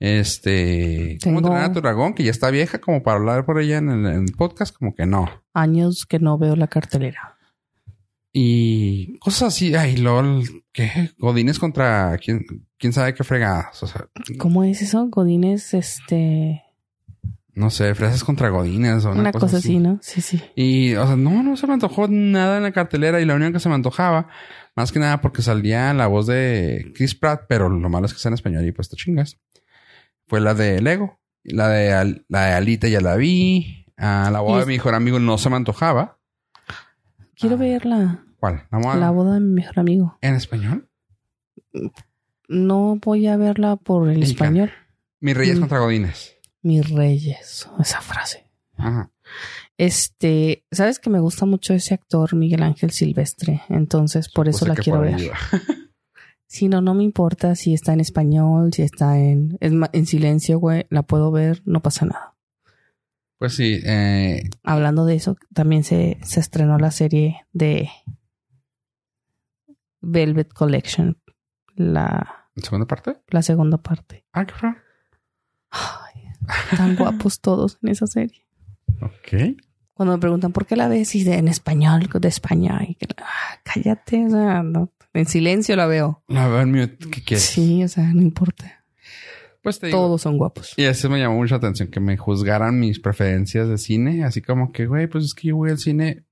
Este, 0.00 1.18
¿cómo 1.22 1.38
entrenar 1.38 1.64
a 1.64 1.72
tu 1.72 1.80
dragón? 1.80 2.14
Que 2.14 2.24
ya 2.24 2.32
está 2.32 2.50
vieja 2.50 2.80
como 2.80 3.04
para 3.04 3.18
hablar 3.18 3.46
por 3.46 3.60
ella 3.60 3.78
en 3.78 4.04
el, 4.04 4.32
podcast, 4.32 4.76
como 4.76 4.96
que 4.96 5.06
no. 5.06 5.28
Años 5.54 6.06
que 6.06 6.18
no 6.18 6.38
veo 6.38 6.56
la 6.56 6.66
cartelera. 6.66 7.38
Y 8.32 9.18
cosas 9.18 9.54
así, 9.54 9.76
ay, 9.76 9.98
lol, 9.98 10.42
¿qué? 10.72 11.10
Godines 11.18 11.60
contra 11.60 12.18
quién, 12.18 12.44
quién 12.78 12.92
sabe 12.92 13.14
qué 13.14 13.22
fregadas. 13.22 13.80
O 13.84 13.86
sea, 13.86 14.08
¿cómo 14.38 14.64
es 14.64 14.82
eso? 14.82 15.06
Godines, 15.08 15.72
este. 15.74 16.62
No 17.54 17.68
sé, 17.70 17.94
fresas 17.94 18.24
contra 18.24 18.48
godines 18.48 19.04
o 19.04 19.10
una, 19.10 19.30
cosa, 19.30 19.58
así. 19.58 19.78
¿no? 19.78 19.98
Sí, 20.00 20.22
sí. 20.22 20.42
Y, 20.56 20.94
o 20.94 21.06
sea, 21.06 21.16
no, 21.16 21.42
no 21.42 21.56
se 21.56 21.66
me 21.66 21.74
antojó 21.74 22.08
nada 22.08 22.56
en 22.56 22.62
la 22.62 22.72
cartelera 22.72 23.20
y 23.20 23.26
la 23.26 23.34
única 23.34 23.52
que 23.52 23.60
se 23.60 23.68
me 23.68 23.74
antojaba, 23.74 24.28
más 24.74 24.90
que 24.90 24.98
nada 24.98 25.20
porque 25.20 25.42
salía 25.42 25.92
la 25.92 26.06
voz 26.06 26.26
de 26.26 26.92
Chris 26.94 27.14
Pratt, 27.14 27.42
pero 27.48 27.68
lo 27.68 27.88
malo 27.90 28.06
es 28.06 28.12
que 28.12 28.16
está 28.16 28.30
en 28.30 28.34
español 28.34 28.66
y 28.66 28.72
pues 28.72 28.88
te 28.88 28.96
chingas 28.96 29.38
fue 30.32 30.40
la 30.40 30.54
de 30.54 30.80
Lego. 30.80 31.20
La 31.44 31.68
de, 31.68 32.22
la 32.28 32.46
de 32.46 32.52
Alita 32.54 32.88
ya 32.88 33.02
la 33.02 33.16
vi. 33.16 33.84
A 33.98 34.30
la 34.32 34.40
boda 34.40 34.60
de 34.60 34.66
mi 34.66 34.72
mejor 34.72 34.94
amigo 34.94 35.18
no 35.18 35.36
se 35.36 35.50
me 35.50 35.56
antojaba. 35.56 36.20
Quiero 37.36 37.56
ah, 37.56 37.58
verla. 37.58 38.24
¿Cuál? 38.38 38.66
La, 38.70 39.10
boda 39.10 39.34
de 39.34 39.40
mi 39.40 39.52
mejor 39.52 39.78
amigo. 39.78 40.16
¿En 40.22 40.34
español? 40.34 40.88
No 42.48 42.96
voy 42.96 43.26
a 43.26 43.36
verla 43.36 43.76
por 43.76 44.08
el 44.08 44.22
español. 44.22 44.70
Mis 45.20 45.36
reyes 45.36 45.58
mm. 45.58 45.60
contra 45.60 45.80
godines. 45.80 46.34
Mis 46.62 46.88
reyes. 46.90 47.68
Esa 47.80 48.00
frase. 48.00 48.48
Ajá. 48.76 49.10
Este, 49.76 50.64
sabes 50.70 50.98
que 50.98 51.10
me 51.10 51.20
gusta 51.20 51.46
mucho 51.46 51.74
ese 51.74 51.94
actor 51.94 52.34
Miguel 52.34 52.62
Ángel 52.62 52.90
Silvestre, 52.90 53.62
entonces 53.68 54.28
por 54.28 54.48
eso 54.48 54.66
la 54.66 54.74
quiero 54.74 55.00
ver. 55.00 55.16
Si 56.46 56.68
no, 56.68 56.82
no 56.82 56.92
me 56.92 57.02
importa 57.02 57.54
si 57.54 57.72
está 57.72 57.94
en 57.94 58.00
español, 58.00 58.74
si 58.74 58.82
está 58.82 59.18
en, 59.18 59.56
en 59.60 60.06
silencio, 60.06 60.58
güey, 60.58 60.84
la 60.90 61.02
puedo 61.02 61.30
ver, 61.30 61.62
no 61.64 61.80
pasa 61.80 62.04
nada. 62.04 62.34
Pues 63.38 63.54
sí. 63.54 63.80
Eh, 63.82 64.50
Hablando 64.62 65.06
de 65.06 65.14
eso, 65.14 65.38
también 65.54 65.82
se, 65.82 66.18
se 66.22 66.40
estrenó 66.40 66.76
la 66.76 66.90
serie 66.90 67.46
de 67.54 67.88
Velvet 70.02 70.52
Collection. 70.52 71.18
La, 71.74 72.50
segunda 72.56 72.86
parte? 72.86 73.16
La 73.28 73.40
segunda 73.40 73.78
parte. 73.78 74.26
Ah, 74.34 74.44
qué 74.44 74.52
tan 76.76 76.96
guapos 76.96 77.40
todos 77.40 77.78
en 77.82 77.90
esa 77.90 78.06
serie. 78.06 78.44
Ok. 79.00 79.56
Cuando 79.94 80.14
me 80.14 80.20
preguntan 80.20 80.52
por 80.52 80.66
qué 80.66 80.76
la 80.76 80.88
ves 80.88 81.14
y 81.14 81.24
de, 81.24 81.34
en 81.34 81.48
español, 81.48 82.08
de 82.12 82.28
España, 82.28 82.80
y 82.86 82.96
ah, 83.18 83.60
cállate, 83.62 84.24
o 84.24 84.30
sea, 84.30 84.62
no, 84.62 84.90
en 85.12 85.26
silencio 85.26 85.76
la 85.76 85.86
veo. 85.86 86.22
La 86.28 86.48
veo 86.48 86.60
en 86.60 86.72
mute, 86.72 87.08
¿qué 87.10 87.22
quieres? 87.22 87.44
Sí, 87.44 87.84
o 87.84 87.88
sea, 87.88 88.12
no 88.12 88.22
importa. 88.22 88.84
Pues 89.62 89.78
te 89.78 89.86
digo, 89.88 89.98
Todos 89.98 90.22
son 90.22 90.38
guapos. 90.38 90.74
Y 90.76 90.84
eso 90.84 91.08
me 91.08 91.20
llamó 91.20 91.36
mucha 91.36 91.56
atención, 91.56 91.88
que 91.88 92.00
me 92.00 92.16
juzgaran 92.16 92.80
mis 92.80 92.98
preferencias 92.98 93.68
de 93.68 93.78
cine, 93.78 94.24
así 94.24 94.42
como 94.42 94.72
que, 94.72 94.86
güey, 94.86 95.06
pues 95.06 95.24
es 95.24 95.34
que 95.34 95.48
yo 95.48 95.56
voy 95.56 95.70
al 95.70 95.78
cine 95.78 96.24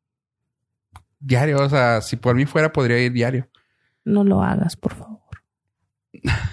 diario, 1.21 1.59
o 1.63 1.69
sea, 1.69 2.01
si 2.01 2.17
por 2.17 2.35
mí 2.35 2.47
fuera 2.47 2.73
podría 2.73 2.99
ir 2.99 3.13
diario. 3.13 3.49
No 4.05 4.25
lo 4.25 4.43
hagas, 4.43 4.77
por 4.77 4.95
favor. 4.95 5.21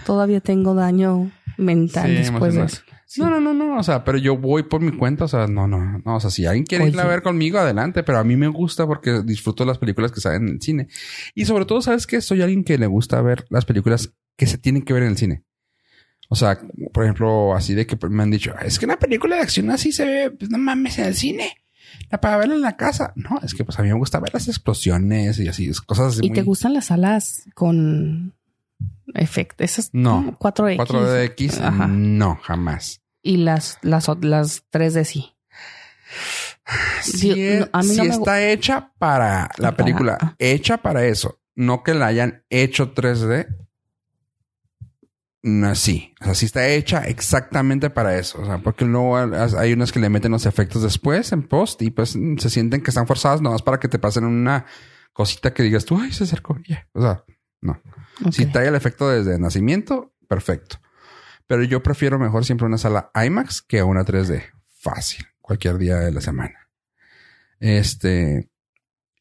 Todavía 0.06 0.41
tengo 0.41 0.76
daño 0.76 1.32
mental 1.58 2.13
después 2.13 2.54
de 2.54 2.65
eso. 2.65 2.82
No, 3.15 3.30
no, 3.30 3.39
no, 3.39 3.54
no. 3.54 3.78
O 3.78 3.84
sea, 3.84 4.04
pero 4.04 4.17
yo 4.17 4.38
voy 4.38 4.63
por 4.63 4.82
mi 4.82 4.91
cuenta. 4.91 5.26
O 5.26 5.28
sea, 5.28 5.48
no, 5.48 5.67
no, 5.67 6.00
no. 6.04 6.15
O 6.15 6.20
sea, 6.20 6.30
si 6.30 6.46
alguien 6.46 6.65
quiere 6.65 6.88
ir 6.88 7.00
a 7.00 7.08
ver 7.08 7.22
conmigo, 7.22 7.58
adelante. 7.58 8.04
Pero 8.04 8.20
a 8.20 8.24
mí 8.24 8.36
me 8.36 8.48
gusta 8.48 8.86
porque 8.86 9.22
disfruto 9.24 9.63
las 9.65 9.78
películas 9.78 10.12
que 10.12 10.20
salen 10.20 10.48
en 10.48 10.54
el 10.56 10.62
cine. 10.62 10.88
Y 11.34 11.46
sobre 11.46 11.65
todo, 11.65 11.82
¿sabes 11.82 12.06
qué? 12.06 12.20
Soy 12.22 12.41
alguien 12.41 12.63
que 12.63 12.78
le 12.78 12.88
gusta 12.88 13.22
ver 13.22 13.46
las 13.50 13.65
películas 13.65 14.13
que 14.36 14.46
se 14.46 14.58
tienen 14.58 14.84
que 14.84 14.93
ver 14.93 15.04
en 15.04 15.10
el 15.10 15.17
cine. 15.17 15.43
O 16.30 16.36
sea, 16.36 16.60
por 16.93 17.04
ejemplo, 17.04 17.56
así 17.56 17.74
de 17.74 17.88
que 17.88 17.98
me 18.10 18.24
han 18.24 18.32
dicho, 18.32 18.54
es 18.62 18.78
que 18.78 18.86
una 18.86 19.00
película 19.00 19.38
de 19.38 19.41
acción 19.43 19.72
así 19.72 19.91
se 19.93 20.06
ve, 20.06 20.32
pues 20.32 20.52
no 20.52 20.58
mames, 20.58 21.00
en 21.00 21.06
el 21.06 21.15
cine. 21.15 21.56
La 22.12 22.20
para 22.20 22.38
verla 22.38 22.56
en 22.56 22.62
la 22.62 22.76
casa. 22.76 23.13
No, 23.15 23.39
es 23.41 23.54
que 23.54 23.63
pues 23.63 23.80
a 23.80 23.82
mí 23.82 23.88
me 23.88 23.98
gusta 23.98 24.20
ver 24.20 24.34
las 24.34 24.48
explosiones 24.50 25.39
y 25.39 25.48
así, 25.48 25.72
cosas 25.86 26.13
así. 26.13 26.22
¿Y 26.24 26.32
te 26.32 26.41
gustan 26.41 26.74
las 26.74 26.86
salas 26.88 27.46
con 27.54 28.34
efecto? 29.13 29.63
Esas 29.63 29.89
no. 29.93 30.38
4X. 30.39 30.78
4DX, 30.78 31.89
no, 31.89 32.39
jamás. 32.41 33.02
Y 33.22 33.38
las, 33.38 33.80
las, 33.82 34.08
las 34.22 34.63
3D 34.72 35.04
sí. 35.04 35.34
Sí, 37.02 37.34
si 37.82 38.02
está 38.02 38.50
hecha 38.50 38.91
para 38.98 39.50
la 39.58 39.76
película, 39.76 40.36
hecha 40.38 40.78
para 40.78 41.06
eso, 41.06 41.39
no 41.56 41.84
que 41.84 41.93
la 41.93 42.08
hayan 42.08 42.43
hecho 42.50 42.93
3D. 42.93 43.48
No, 45.43 45.76
sí, 45.76 46.13
o 46.20 46.26
sea, 46.26 46.34
sí 46.34 46.46
está 46.46 46.67
hecha 46.67 47.04
exactamente 47.04 47.89
para 47.89 48.17
eso. 48.17 48.41
O 48.41 48.46
sea, 48.46 48.58
porque 48.58 48.84
luego 48.84 49.15
hay 49.17 49.72
unas 49.72 49.91
que 49.91 50.00
le 50.00 50.10
meten 50.10 50.32
los 50.32 50.46
efectos 50.46 50.84
después 50.84 51.32
en 51.32 51.43
post 51.48 51.82
y 51.84 51.89
pues 51.91 52.17
se 52.38 52.50
sienten 52.50 52.82
que 52.82 52.91
están 52.91 53.08
forzadas 53.08 53.41
nomás 53.41 53.62
para 53.62 53.80
que 53.80 53.88
te 53.88 54.00
pasen 54.00 54.26
una 54.26 54.65
cosita 55.13 55.54
que 55.54 55.63
digas 55.63 55.86
tú, 55.86 55.98
ay, 56.00 56.12
se 56.12 56.26
acercó. 56.26 56.58
O 56.93 57.02
sea, 57.02 57.24
no. 57.62 57.82
Si 58.32 58.46
trae 58.48 58.67
el 58.67 58.76
efecto 58.76 59.10
desde 59.10 59.39
nacimiento, 59.39 60.13
perfecto. 60.28 60.78
Pero 61.48 61.63
yo 61.63 61.82
prefiero 61.82 62.20
mejor 62.20 62.46
siempre 62.46 62.67
una 62.67 62.78
sala 62.78 63.12
IMAX 63.15 63.62
que 63.62 63.82
una 63.84 64.04
3D. 64.04 64.43
Fácil. 64.67 65.26
Cualquier 65.39 65.78
día 65.78 65.98
de 65.98 66.12
la 66.12 66.22
semana. 66.22 66.70
Este. 67.60 68.50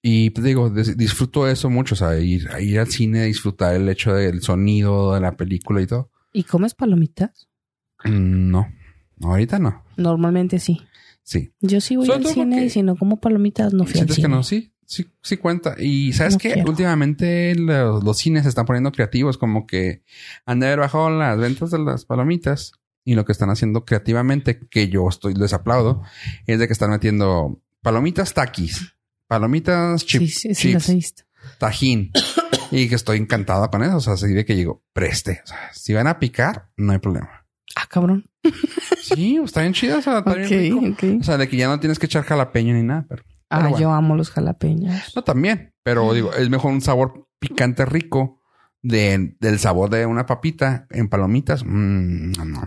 Y 0.02 0.30
pues 0.30 0.44
digo, 0.44 0.70
disfruto 0.70 1.48
eso 1.48 1.68
mucho, 1.68 1.94
o 1.94 1.98
sea, 1.98 2.16
ir, 2.18 2.48
ir 2.60 2.78
al 2.78 2.86
cine, 2.88 3.24
disfrutar 3.24 3.74
el 3.74 3.88
hecho 3.88 4.14
del 4.14 4.40
sonido 4.40 5.14
de 5.14 5.20
la 5.20 5.36
película 5.36 5.82
y 5.82 5.86
todo. 5.86 6.10
¿Y 6.32 6.44
comes 6.44 6.74
palomitas? 6.74 7.48
Mm, 8.04 8.50
no, 8.50 8.68
ahorita 9.22 9.58
no. 9.58 9.84
Normalmente 9.96 10.60
sí. 10.60 10.80
Sí. 11.24 11.52
Yo 11.60 11.80
sí 11.80 11.96
voy 11.96 12.08
al 12.10 12.24
cine 12.24 12.64
y 12.64 12.70
si 12.70 12.82
no 12.82 12.94
como 12.94 13.18
palomitas 13.20 13.72
no 13.74 13.84
fui 13.84 13.98
al 13.98 14.08
cine. 14.08 14.28
que 14.28 14.28
no? 14.28 14.44
Sí, 14.44 14.72
sí, 14.86 15.06
sí 15.22 15.36
cuenta. 15.36 15.76
Y 15.78 16.12
sabes 16.12 16.36
que 16.36 16.62
últimamente 16.66 17.54
los, 17.54 18.18
cines 18.18 18.44
se 18.44 18.48
están 18.48 18.66
poniendo 18.66 18.92
creativos, 18.92 19.38
como 19.38 19.66
que 19.66 20.02
han 20.44 20.60
de 20.60 20.66
haber 20.66 20.80
bajado 20.80 21.10
las 21.10 21.38
ventas 21.38 21.70
de 21.70 21.78
las 21.78 22.04
palomitas 22.04 22.72
y 23.04 23.14
lo 23.14 23.24
que 23.24 23.32
están 23.32 23.50
haciendo 23.50 23.84
creativamente, 23.84 24.60
que 24.70 24.88
yo 24.88 25.08
estoy 25.08 25.34
les 25.34 25.52
aplaudo, 25.52 26.02
es 26.46 26.58
de 26.58 26.66
que 26.66 26.72
están 26.72 26.90
metiendo 26.90 27.60
palomitas 27.82 28.34
taquis, 28.34 28.94
palomitas 29.28 30.04
chips, 30.04 30.48
chips 30.54 31.14
tajín. 31.58 32.12
y 32.70 32.88
que 32.88 32.94
estoy 32.94 33.18
encantado 33.18 33.70
con 33.70 33.82
eso. 33.82 33.96
O 33.96 34.00
sea, 34.00 34.14
así 34.14 34.32
de 34.32 34.44
que 34.44 34.54
digo, 34.54 34.82
preste. 34.92 35.42
O 35.44 35.46
sea, 35.46 35.70
si 35.72 35.92
van 35.92 36.06
a 36.06 36.18
picar, 36.18 36.70
no 36.76 36.92
hay 36.92 36.98
problema. 36.98 37.46
Ah, 37.74 37.86
cabrón. 37.88 38.28
Sí, 39.02 39.38
está 39.42 39.60
bien 39.60 39.72
chida, 39.72 39.98
o 39.98 40.02
sea, 40.02 40.18
está 40.18 40.34
bien 40.34 40.48
rico. 40.48 40.78
Ok, 40.78 40.84
ok. 40.94 41.20
O 41.20 41.24
sea, 41.24 41.36
de 41.36 41.48
que 41.48 41.56
ya 41.56 41.68
no 41.68 41.78
tienes 41.78 41.98
que 41.98 42.06
echar 42.06 42.24
jalapeño 42.24 42.74
ni 42.74 42.82
nada, 42.82 43.06
pero. 43.08 43.22
Ah, 43.48 43.60
bueno. 43.62 43.78
yo 43.78 43.92
amo 43.92 44.16
los 44.16 44.30
jalapeños. 44.30 45.12
No, 45.14 45.22
también. 45.22 45.72
Pero 45.82 46.12
digo, 46.12 46.32
es 46.32 46.48
mejor 46.50 46.72
un 46.72 46.80
sabor 46.80 47.28
picante 47.38 47.84
rico 47.84 48.40
de, 48.82 49.36
del 49.40 49.58
sabor 49.58 49.90
de 49.90 50.06
una 50.06 50.26
papita 50.26 50.86
en 50.90 51.08
palomitas. 51.08 51.64
Mm, 51.64 52.32
no, 52.32 52.44
no. 52.44 52.62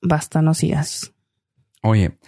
Basta, 0.00 0.40
no 0.42 0.54
sigas. 0.54 1.12
Oye, 1.82 2.18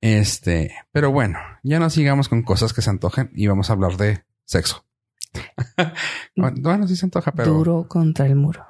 este, 0.00 0.74
pero 0.92 1.10
bueno, 1.10 1.38
ya 1.62 1.78
no 1.78 1.90
sigamos 1.90 2.28
con 2.28 2.42
cosas 2.42 2.72
que 2.72 2.82
se 2.82 2.90
antojen 2.90 3.30
y 3.34 3.46
vamos 3.46 3.68
a 3.68 3.74
hablar 3.74 3.96
de 3.96 4.24
sexo. 4.44 4.86
bueno, 6.36 6.56
bueno, 6.62 6.86
sí 6.88 6.96
se 6.96 7.06
antoja, 7.06 7.32
pero 7.32 7.52
Duro 7.52 7.86
contra 7.88 8.26
el 8.26 8.36
muro. 8.36 8.64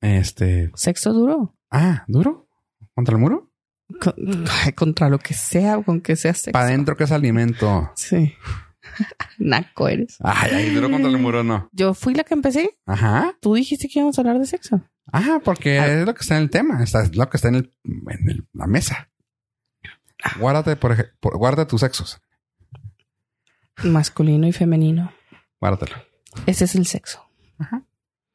este, 0.00 0.70
Sexo 0.74 1.12
duro. 1.12 1.54
ah, 1.70 2.04
duro 2.08 2.48
contra 2.94 3.14
el 3.14 3.20
muro. 3.20 3.50
Con- 4.00 4.14
ay, 4.64 4.72
contra 4.74 5.08
lo 5.08 5.18
que 5.18 5.34
sea, 5.34 5.82
con 5.82 6.00
que 6.00 6.16
sea 6.16 6.34
sexo. 6.34 6.52
Para 6.52 6.66
adentro 6.66 6.96
que 6.96 7.04
es 7.04 7.12
alimento. 7.12 7.92
Sí. 7.96 8.34
Naco 9.38 9.88
eres. 9.88 10.16
Ay, 10.20 10.50
ay, 10.54 10.70
duro 10.74 10.90
contra 10.90 11.10
el 11.10 11.18
muro 11.18 11.42
no. 11.42 11.68
Yo 11.72 11.94
fui 11.94 12.14
la 12.14 12.24
que 12.24 12.34
empecé. 12.34 12.78
Ajá. 12.86 13.34
Tú 13.40 13.54
dijiste 13.54 13.88
que 13.88 13.98
íbamos 13.98 14.18
a 14.18 14.20
hablar 14.22 14.38
de 14.38 14.46
sexo. 14.46 14.80
Ajá, 15.12 15.40
porque 15.40 15.78
Ah. 15.78 15.86
es 16.00 16.06
lo 16.06 16.14
que 16.14 16.20
está 16.22 16.36
en 16.36 16.42
el 16.44 16.50
tema, 16.50 16.82
está, 16.82 17.02
es 17.02 17.14
lo 17.16 17.28
que 17.28 17.36
está 17.36 17.48
en, 17.48 17.56
el, 17.56 17.72
en 17.84 18.30
el- 18.30 18.48
la 18.52 18.66
mesa. 18.66 19.10
Guárdate, 20.38 20.76
por 20.76 20.92
ejemplo, 20.92 21.30
guarda 21.34 21.66
tus 21.66 21.80
sexos. 21.82 22.20
Masculino 23.82 24.46
y 24.46 24.52
femenino. 24.52 25.12
Guárdatelo. 25.60 25.96
Ese 26.46 26.64
es 26.64 26.74
el 26.74 26.86
sexo. 26.86 27.22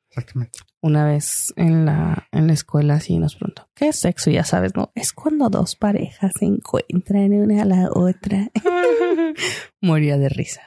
Exactamente. 0.09 0.59
Una 0.81 1.05
vez 1.05 1.53
en 1.57 1.85
la, 1.85 2.27
en 2.31 2.47
la 2.47 2.53
escuela 2.53 2.95
así 2.95 3.17
nos 3.19 3.35
preguntó, 3.35 3.67
¿qué 3.75 3.89
es 3.89 3.97
sexo? 3.97 4.31
Ya 4.31 4.45
sabes, 4.45 4.73
¿no? 4.75 4.91
Es 4.95 5.11
cuando 5.11 5.49
dos 5.49 5.75
parejas 5.75 6.31
se 6.39 6.45
encuentran 6.45 7.33
una 7.33 7.63
a 7.63 7.65
la 7.65 7.89
otra. 7.91 8.49
Moría 9.81 10.17
de 10.17 10.29
risa. 10.29 10.61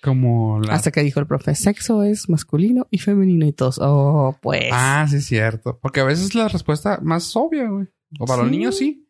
Como 0.00 0.60
la. 0.60 0.74
Hasta 0.74 0.92
que 0.92 1.02
dijo 1.02 1.18
el 1.18 1.26
profe, 1.26 1.56
sexo 1.56 2.04
es 2.04 2.28
masculino 2.28 2.86
y 2.90 2.98
femenino 2.98 3.46
y 3.46 3.52
todos. 3.52 3.80
Oh, 3.82 4.38
pues. 4.40 4.70
Ah, 4.72 5.06
sí, 5.10 5.16
es 5.16 5.26
cierto. 5.26 5.78
Porque 5.82 6.00
a 6.00 6.04
veces 6.04 6.26
es 6.26 6.34
la 6.36 6.46
respuesta 6.46 7.00
más 7.02 7.34
obvia, 7.34 7.68
güey. 7.68 7.88
O 8.20 8.26
para 8.26 8.42
los 8.42 8.50
niños, 8.50 8.78
sí. 8.78 9.08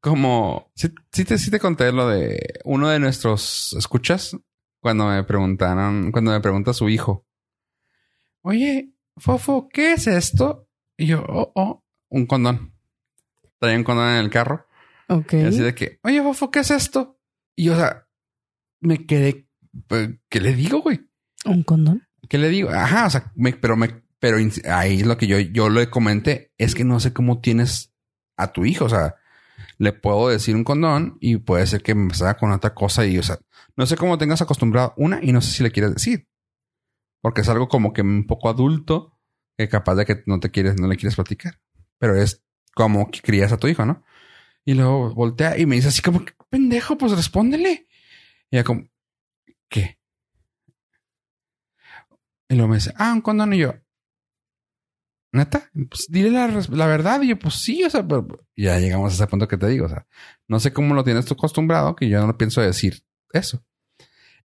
Como, 0.00 0.70
sí, 0.74 0.88
sí 1.12 1.24
te, 1.24 1.38
sí 1.38 1.50
te 1.50 1.60
conté 1.60 1.92
lo 1.92 2.08
de 2.08 2.60
uno 2.64 2.88
de 2.88 2.98
nuestros 2.98 3.74
escuchas 3.78 4.36
cuando 4.80 5.06
me 5.06 5.24
preguntaron, 5.24 6.10
cuando 6.10 6.32
me 6.32 6.40
pregunta 6.40 6.72
su 6.72 6.88
hijo, 6.88 7.26
oye, 8.42 8.92
Fofo, 9.20 9.68
¿qué 9.72 9.92
es 9.92 10.06
esto? 10.06 10.68
Y 10.96 11.06
yo, 11.06 11.24
oh, 11.28 11.52
oh, 11.54 11.84
un 12.08 12.26
condón. 12.26 12.74
Traía 13.58 13.76
un 13.76 13.84
condón 13.84 14.08
en 14.10 14.16
el 14.16 14.30
carro. 14.30 14.66
ok. 15.08 15.32
Y 15.34 15.42
así 15.44 15.60
de 15.60 15.74
que, 15.74 15.98
oye, 16.02 16.22
Fofo, 16.22 16.50
¿qué 16.50 16.60
es 16.60 16.70
esto? 16.70 17.18
Y 17.56 17.64
yo, 17.64 17.74
o 17.74 17.76
sea, 17.76 18.06
me 18.80 19.06
quedé, 19.06 19.46
pues, 19.86 20.10
¿qué 20.28 20.40
le 20.40 20.54
digo, 20.54 20.80
güey? 20.80 21.00
¿Un 21.44 21.62
condón? 21.62 22.06
¿Qué 22.28 22.38
le 22.38 22.48
digo? 22.48 22.70
Ajá, 22.70 23.06
o 23.06 23.10
sea, 23.10 23.32
me- 23.34 23.52
pero 23.54 23.76
me, 23.76 24.02
pero 24.18 24.36
ahí 24.72 25.00
es 25.00 25.06
lo 25.06 25.16
que 25.16 25.26
yo, 25.26 25.38
yo 25.38 25.68
le 25.68 25.90
comenté, 25.90 26.52
es 26.58 26.74
que 26.74 26.84
no 26.84 27.00
sé 27.00 27.12
cómo 27.12 27.40
tienes 27.40 27.92
a 28.36 28.52
tu 28.52 28.64
hijo, 28.64 28.84
o 28.86 28.88
sea, 28.88 29.16
le 29.78 29.92
puedo 29.92 30.28
decir 30.28 30.54
un 30.56 30.64
condón 30.64 31.16
y 31.20 31.36
puede 31.38 31.66
ser 31.66 31.82
que 31.82 31.94
me 31.94 32.14
salga 32.14 32.36
con 32.36 32.52
otra 32.52 32.72
cosa 32.74 33.04
y, 33.06 33.18
o 33.18 33.22
sea, 33.22 33.38
no 33.76 33.84
sé 33.86 33.96
cómo 33.96 34.16
tengas 34.18 34.40
acostumbrado 34.42 34.94
una 34.96 35.18
y 35.22 35.32
no 35.32 35.40
sé 35.40 35.50
si 35.52 35.62
le 35.62 35.70
quieres 35.72 35.94
decir, 35.94 36.28
porque 37.20 37.42
es 37.42 37.48
algo 37.48 37.68
como 37.68 37.92
que 37.92 38.02
un 38.02 38.26
poco 38.26 38.48
adulto 38.48 39.18
que 39.56 39.68
capaz 39.68 39.94
de 39.96 40.06
que 40.06 40.22
no 40.26 40.40
te 40.40 40.50
quieres, 40.50 40.80
no 40.80 40.88
le 40.88 40.96
quieres 40.96 41.16
platicar, 41.16 41.60
pero 41.98 42.16
es 42.16 42.42
como 42.74 43.10
que 43.10 43.20
crías 43.20 43.52
a 43.52 43.58
tu 43.58 43.68
hijo, 43.68 43.84
¿no? 43.84 44.04
Y 44.64 44.74
luego 44.74 45.14
voltea 45.14 45.58
y 45.58 45.66
me 45.66 45.76
dice 45.76 45.88
así 45.88 46.02
como, 46.02 46.24
pendejo, 46.48 46.96
pues 46.96 47.12
respóndele. 47.12 47.86
Y 48.50 48.56
ya 48.56 48.64
como, 48.64 48.88
¿qué? 49.68 49.98
Y 52.48 52.54
luego 52.54 52.68
me 52.68 52.76
dice, 52.76 52.92
ah, 52.96 53.12
un 53.12 53.20
condón. 53.20 53.52
Y 53.54 53.58
yo, 53.58 53.74
¿neta? 55.32 55.70
Pues 55.72 56.06
dile 56.08 56.30
la, 56.30 56.48
la 56.48 56.86
verdad. 56.86 57.22
Y 57.22 57.28
yo, 57.28 57.38
pues 57.38 57.54
sí, 57.54 57.84
o 57.84 57.90
sea, 57.90 58.06
ya 58.56 58.78
llegamos 58.78 59.12
a 59.12 59.14
ese 59.14 59.26
punto 59.26 59.48
que 59.48 59.56
te 59.56 59.68
digo. 59.68 59.86
O 59.86 59.88
sea, 59.88 60.06
no 60.48 60.60
sé 60.60 60.72
cómo 60.72 60.94
lo 60.94 61.04
tienes 61.04 61.24
tú 61.24 61.34
acostumbrado, 61.34 61.94
que 61.96 62.08
yo 62.08 62.26
no 62.26 62.36
pienso 62.36 62.60
decir 62.60 63.04
eso. 63.32 63.64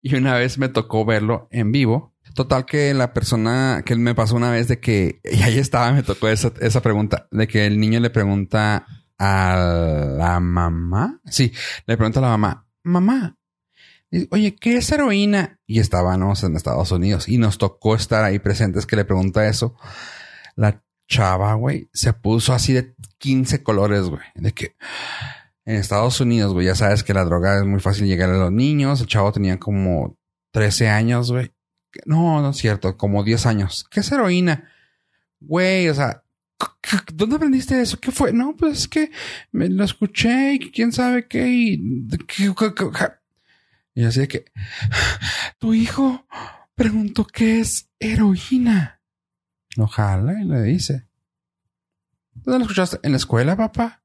Y 0.02 0.16
una 0.16 0.36
vez 0.36 0.58
me 0.58 0.70
tocó 0.70 1.06
verlo 1.06 1.48
en 1.52 1.72
vivo. 1.72 2.13
Total 2.34 2.66
que 2.66 2.94
la 2.94 3.14
persona 3.14 3.84
que 3.86 3.96
me 3.96 4.16
pasó 4.16 4.36
una 4.36 4.52
vez 4.52 4.68
de 4.68 4.80
que, 4.80 5.20
y 5.24 5.42
ahí 5.44 5.60
estaba, 5.60 5.92
me 5.92 6.04
tocó 6.04 6.28
esa, 6.28 6.52
esa 6.62 6.82
pregunta, 6.82 7.28
de 7.32 7.48
que 7.48 7.66
el 7.66 7.80
niño 7.80 8.00
le 8.00 8.10
pregunta 8.10 8.86
a 9.18 9.56
la 10.18 10.40
mamá. 10.40 11.20
Sí, 11.26 11.54
le 11.86 11.98
pregunta 11.98 12.20
a 12.20 12.24
la 12.24 12.30
mamá, 12.30 12.68
mamá, 12.84 13.38
Oye, 14.30 14.56
¿qué 14.56 14.78
es 14.78 14.92
heroína? 14.92 15.60
Y 15.66 15.80
estábamos 15.80 16.44
en 16.44 16.56
Estados 16.56 16.92
Unidos 16.92 17.28
y 17.28 17.40
nos 17.40 17.58
tocó 17.58 17.96
estar 17.96 18.24
ahí 18.24 18.38
presentes 18.38 18.86
que 18.86 18.96
le 18.96 19.06
pregunta 19.06 19.48
eso. 19.48 19.76
La 20.56 20.84
chava, 21.08 21.54
güey, 21.56 21.90
se 21.94 22.14
puso 22.14 22.54
así 22.54 22.74
de 22.74 22.94
15 23.18 23.64
colores, 23.64 24.04
güey. 24.04 24.22
De 24.36 24.52
que 24.52 24.76
en 25.66 25.78
Estados 25.78 26.22
Unidos, 26.22 26.54
güey, 26.54 26.68
ya 26.68 26.76
sabes 26.76 27.04
que 27.04 27.16
la 27.16 27.26
droga 27.26 27.58
es 27.58 27.66
muy 27.66 27.80
fácil 27.80 28.06
llegar 28.06 28.30
a 28.30 28.38
los 28.38 28.52
niños. 28.52 29.02
El 29.02 29.08
chavo 29.08 29.32
tenía 29.32 29.60
como 29.60 30.16
13 30.52 30.90
años, 30.90 31.32
güey. 31.32 31.52
No, 32.06 32.42
no 32.42 32.50
es 32.52 32.58
cierto, 32.58 32.98
como 32.98 33.24
10 33.24 33.46
años. 33.46 33.86
¿Qué 33.90 34.00
es 34.02 34.12
heroína? 34.12 34.70
Güey, 35.40 35.90
o 35.90 35.94
sea, 35.96 36.24
¿dónde 37.14 37.36
aprendiste 37.36 37.80
eso? 37.82 38.00
¿Qué 38.00 38.12
fue? 38.12 38.32
No, 38.34 38.56
pues 38.56 38.80
es 38.80 38.88
que 38.88 39.12
me 39.52 39.70
lo 39.70 39.84
escuché 39.84 40.54
y 40.54 40.72
quién 40.72 40.92
sabe 40.92 41.28
qué 41.28 41.48
y... 41.48 42.08
¿qué- 42.28 42.54
qué- 42.58 42.74
qué- 42.76 43.12
y 43.96 44.06
así 44.06 44.22
de 44.22 44.28
que 44.28 44.46
tu 45.60 45.74
hijo 45.76 46.26
preguntó 46.74 47.26
qué 47.28 47.60
es 47.60 47.92
heroína. 48.00 49.02
Lo 49.76 49.88
jala 49.88 50.42
y 50.42 50.46
le 50.46 50.64
dice. 50.64 51.08
¿Dónde 52.34 52.60
lo 52.60 52.66
escuchaste? 52.66 53.00
¿En 53.04 53.12
la 53.12 53.18
escuela, 53.18 53.56
papá? 53.56 54.02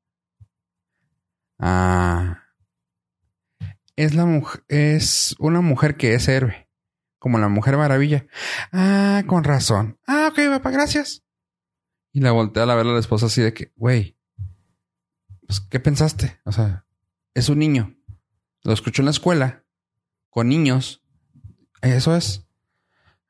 Ah. 1.59 2.43
Es 3.97 4.15
la 4.15 4.27
mujer, 4.27 4.63
es 4.69 5.35
una 5.39 5.61
mujer 5.61 5.97
que 5.97 6.15
es 6.15 6.29
héroe. 6.29 6.68
Como 7.19 7.39
la 7.39 7.49
mujer 7.49 7.77
maravilla. 7.77 8.27
Ah, 8.73 9.23
con 9.27 9.45
razón. 9.45 9.99
Ah, 10.07 10.29
ok, 10.31 10.39
papá, 10.51 10.71
gracias. 10.71 11.25
Y 12.13 12.21
la 12.21 12.33
voltea 12.33 12.63
a 12.63 12.75
ver 12.75 12.87
a 12.87 12.93
la 12.93 13.01
esposa 13.01 13.27
así 13.27 13.43
de 13.43 13.53
que, 13.53 13.73
güey, 13.77 14.17
pues, 15.49 15.61
¿qué 15.61 15.81
pensaste? 15.81 16.41
O 16.45 16.53
sea, 16.53 16.85
es 17.35 17.49
un 17.49 17.59
niño. 17.59 17.97
Lo 18.63 18.73
escuchó 18.73 19.03
en 19.03 19.07
la 19.07 19.13
escuela 19.13 19.65
con 20.29 20.49
niños. 20.49 21.03
Eso 21.81 22.15
es. 22.15 22.47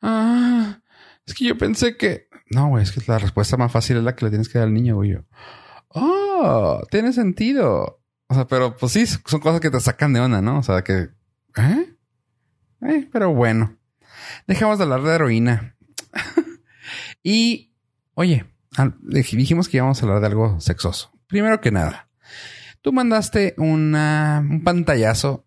Ah, 0.02 0.80
es 1.26 1.34
que 1.34 1.46
yo 1.46 1.56
pensé 1.56 1.96
que. 1.96 2.28
No, 2.50 2.68
güey, 2.68 2.82
es 2.82 2.92
que 2.92 3.00
la 3.06 3.18
respuesta 3.18 3.56
más 3.56 3.70
fácil 3.70 3.98
es 3.98 4.02
la 4.02 4.16
que 4.16 4.24
le 4.24 4.30
tienes 4.30 4.48
que 4.48 4.58
dar 4.58 4.66
al 4.66 4.74
niño, 4.74 4.96
güey. 4.96 5.16
Oh, 5.88 6.82
tiene 6.90 7.12
sentido. 7.12 8.02
O 8.26 8.34
sea, 8.34 8.46
pero 8.46 8.76
pues 8.76 8.92
sí, 8.92 9.06
son 9.06 9.40
cosas 9.40 9.60
que 9.60 9.70
te 9.70 9.80
sacan 9.80 10.12
de 10.12 10.20
onda, 10.20 10.42
¿no? 10.42 10.58
O 10.58 10.62
sea, 10.62 10.82
que. 10.82 11.10
¿Eh? 11.56 11.96
Eh, 12.82 13.08
pero 13.12 13.32
bueno. 13.32 13.77
Dejamos 14.46 14.78
de 14.78 14.84
hablar 14.84 15.02
de 15.02 15.14
heroína. 15.14 15.76
y, 17.22 17.72
oye, 18.14 18.44
dijimos 19.02 19.68
que 19.68 19.78
íbamos 19.78 20.00
a 20.02 20.06
hablar 20.06 20.20
de 20.20 20.26
algo 20.28 20.60
sexoso. 20.60 21.12
Primero 21.26 21.60
que 21.60 21.70
nada, 21.70 22.08
tú 22.80 22.92
mandaste 22.92 23.54
una, 23.58 24.44
un 24.48 24.62
pantallazo 24.62 25.44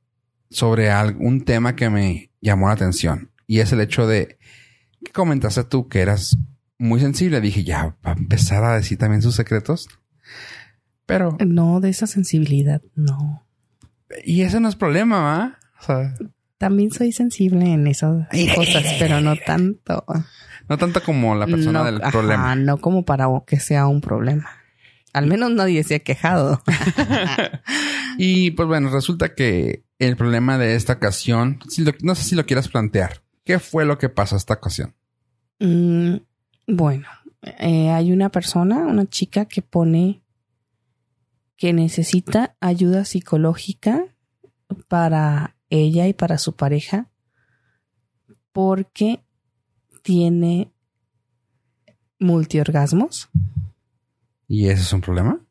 sobre 0.50 0.92
algún 0.92 1.44
tema 1.46 1.76
que 1.76 1.90
me 1.90 2.32
llamó 2.42 2.68
la 2.68 2.74
atención 2.74 3.32
y 3.48 3.60
es 3.60 3.72
el 3.72 3.82
hecho 3.82 4.06
de 4.06 4.38
que 5.04 5.12
comentaste 5.12 5.64
tú 5.64 5.88
que 5.88 6.02
eras 6.02 6.38
muy 6.78 7.00
sensible. 7.00 7.42
Dije, 7.42 7.64
ya 7.64 7.96
va 8.06 8.12
a 8.12 8.16
empezar 8.18 8.64
a 8.64 8.76
decir 8.76 8.98
también 8.98 9.22
sus 9.22 9.36
secretos. 9.36 9.88
Pero, 11.06 11.38
No, 11.46 11.80
de 11.80 11.90
esa 11.90 12.08
sensibilidad, 12.08 12.82
no. 12.96 13.46
y 14.24 14.42
ese 14.44 14.60
no 14.60 14.70
es 14.70 14.76
problema, 14.76 15.20
¿va? 15.20 15.60
O 15.80 15.84
sea, 15.84 16.16
También 16.62 16.92
soy 16.92 17.12
sensible 17.12 17.74
en 17.74 17.88
esas 17.88 18.28
cosas, 18.56 18.86
pero 19.00 19.20
no 19.20 19.36
tanto. 19.36 20.06
no 20.70 20.78
tanto 20.78 21.02
como 21.02 21.34
la 21.34 21.48
persona 21.48 21.80
no, 21.80 21.86
del 21.86 22.02
ajá, 22.02 22.12
problema. 22.12 22.56
No 22.56 22.78
como 22.78 23.04
para 23.04 23.28
que 23.48 23.60
sea 23.60 23.88
un 23.88 24.00
problema. 24.00 24.48
Al 25.12 25.26
menos 25.26 25.50
nadie 25.52 25.84
se 25.84 25.96
ha 25.96 26.00
quejado. 26.00 26.62
Y 28.18 28.52
pues 28.52 28.68
bueno, 28.68 28.90
resulta 28.92 29.34
que 29.34 29.84
el 29.98 30.16
problema 30.18 30.58
de 30.60 30.76
esta 30.76 30.94
ocasión, 30.94 31.60
si 31.70 31.84
lo- 31.84 31.94
no 32.04 32.14
sé 32.14 32.24
si 32.24 32.36
lo 32.36 32.46
quieras 32.46 32.68
plantear. 32.68 33.24
¿Qué 33.46 33.58
fue 33.58 33.86
lo 33.86 33.98
que 33.98 34.10
pasó 34.10 34.36
esta 34.36 34.54
ocasión? 34.56 34.94
Mm, 35.60 36.18
bueno, 36.68 37.08
eh, 37.42 37.90
hay 37.90 38.12
una 38.12 38.30
persona, 38.30 38.78
una 38.86 39.08
chica 39.08 39.46
que 39.46 39.62
pone 39.64 40.22
que 41.58 41.74
necesita 41.74 42.56
ayuda 42.60 43.06
psicológica 43.06 44.04
para 44.88 45.56
ella 45.72 46.08
y 46.08 46.14
para 46.14 46.38
su 46.38 46.56
pareja 46.56 47.10
porque 48.52 49.24
tiene 50.04 50.72
multiorgasmos. 52.20 53.30
¿Y 54.48 54.68
ese 54.68 54.84
es 54.84 54.94
un 54.94 55.02
problema? 55.02 55.42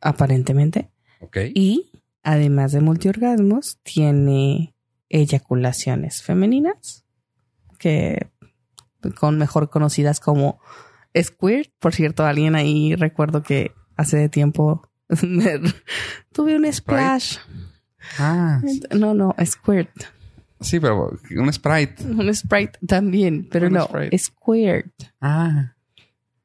aparentemente. 0.00 0.90
Ok. 1.20 1.36
Y 1.54 1.90
además 2.22 2.72
de 2.72 2.80
multiorgasmos, 2.80 3.78
tiene 3.82 4.74
eyaculaciones 5.08 6.22
femeninas, 6.22 7.04
que 7.78 8.28
con 9.18 9.38
mejor 9.38 9.70
conocidas 9.70 10.20
como 10.20 10.60
squirt. 11.16 11.72
Por 11.78 11.94
cierto, 11.94 12.24
alguien 12.24 12.54
ahí 12.54 12.94
recuerdo 12.94 13.42
que 13.42 13.72
hace 13.96 14.16
de 14.16 14.28
tiempo 14.28 14.88
tuve 16.32 16.56
un 16.56 16.72
splash. 16.72 17.38
Ah, 18.18 18.60
No, 18.96 19.14
no, 19.14 19.34
squirt. 19.44 19.90
sí, 20.60 20.78
pero 20.80 21.18
un 21.36 21.52
Sprite. 21.52 22.02
Un 22.04 22.34
sprite 22.34 22.78
también, 22.86 23.48
pero 23.50 23.66
Un 23.68 23.74
no, 23.74 23.84
Sprite. 23.86 24.18
squirt. 24.18 24.92
Ah. 25.20 25.74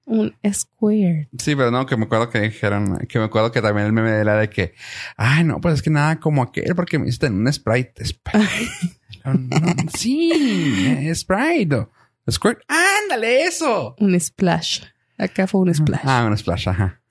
Un 0.06 0.36
squirt. 0.54 1.30
Sí, 1.40 1.56
pero 1.56 1.72
no, 1.72 1.86
que 1.86 1.98
me 1.98 2.06
acuerdo 2.06 2.30
que 2.30 2.40
dijeron, 2.40 3.00
que 3.10 3.18
me 3.20 3.26
acuerdo 3.26 3.52
que 3.52 3.62
también 3.62 3.88
el 3.88 3.94
meme 3.94 4.12
de 4.12 4.24
la 4.24 4.36
de 4.36 4.50
que, 4.50 4.76
ay, 5.18 5.44
no, 5.44 5.60
pues 5.60 5.76
es 5.76 5.82
que 5.82 5.90
nada 5.90 6.20
como 6.20 6.44
aquel, 6.44 6.76
porque 6.76 7.00
me 7.00 7.06
hiciste 7.08 7.28
un 7.28 7.52
Sprite. 7.52 8.06
Sprite. 8.06 8.48
No, 9.26 9.34
no, 9.34 9.76
sí, 9.98 10.32
eh, 11.08 11.16
Sprite. 11.16 11.88
Squirt. 12.30 12.60
Ándale, 12.68 13.44
eso. 13.46 13.96
Un 14.00 14.20
splash. 14.20 14.84
Acá 15.18 15.48
fue 15.48 15.62
un 15.62 15.74
splash. 15.74 16.02
Ah, 16.04 16.26
un 16.28 16.38
splash, 16.38 16.70
ajá. 16.70 17.02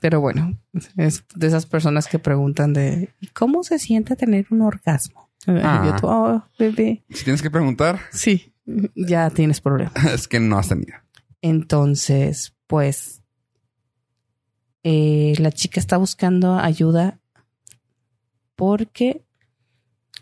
Pero 0.00 0.20
bueno, 0.20 0.58
es 0.96 1.24
de 1.34 1.46
esas 1.46 1.66
personas 1.66 2.06
que 2.06 2.18
preguntan 2.18 2.72
de 2.72 3.14
¿y 3.20 3.26
¿cómo 3.28 3.62
se 3.62 3.78
siente 3.78 4.16
tener 4.16 4.46
un 4.50 4.62
orgasmo? 4.62 5.28
Ah. 5.46 5.82
Y 5.82 5.86
yo, 5.86 5.96
tú, 5.96 6.06
oh, 6.08 6.44
bebé, 6.58 7.04
Si 7.10 7.24
tienes 7.24 7.42
que 7.42 7.50
preguntar, 7.50 8.00
sí, 8.10 8.52
ya 8.94 9.30
tienes 9.30 9.60
problema. 9.60 9.92
es 10.12 10.28
que 10.28 10.40
no 10.40 10.58
has 10.58 10.68
tenido. 10.68 10.94
Entonces, 11.40 12.54
pues, 12.66 13.22
eh, 14.82 15.34
la 15.38 15.52
chica 15.52 15.80
está 15.80 15.96
buscando 15.96 16.58
ayuda 16.58 17.20
porque 18.56 19.24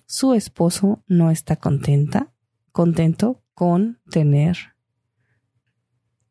su 0.06 0.34
esposo 0.34 1.02
no 1.06 1.30
está 1.30 1.56
contenta, 1.56 2.32
contento 2.72 3.42
con 3.54 3.98
tener 4.10 4.74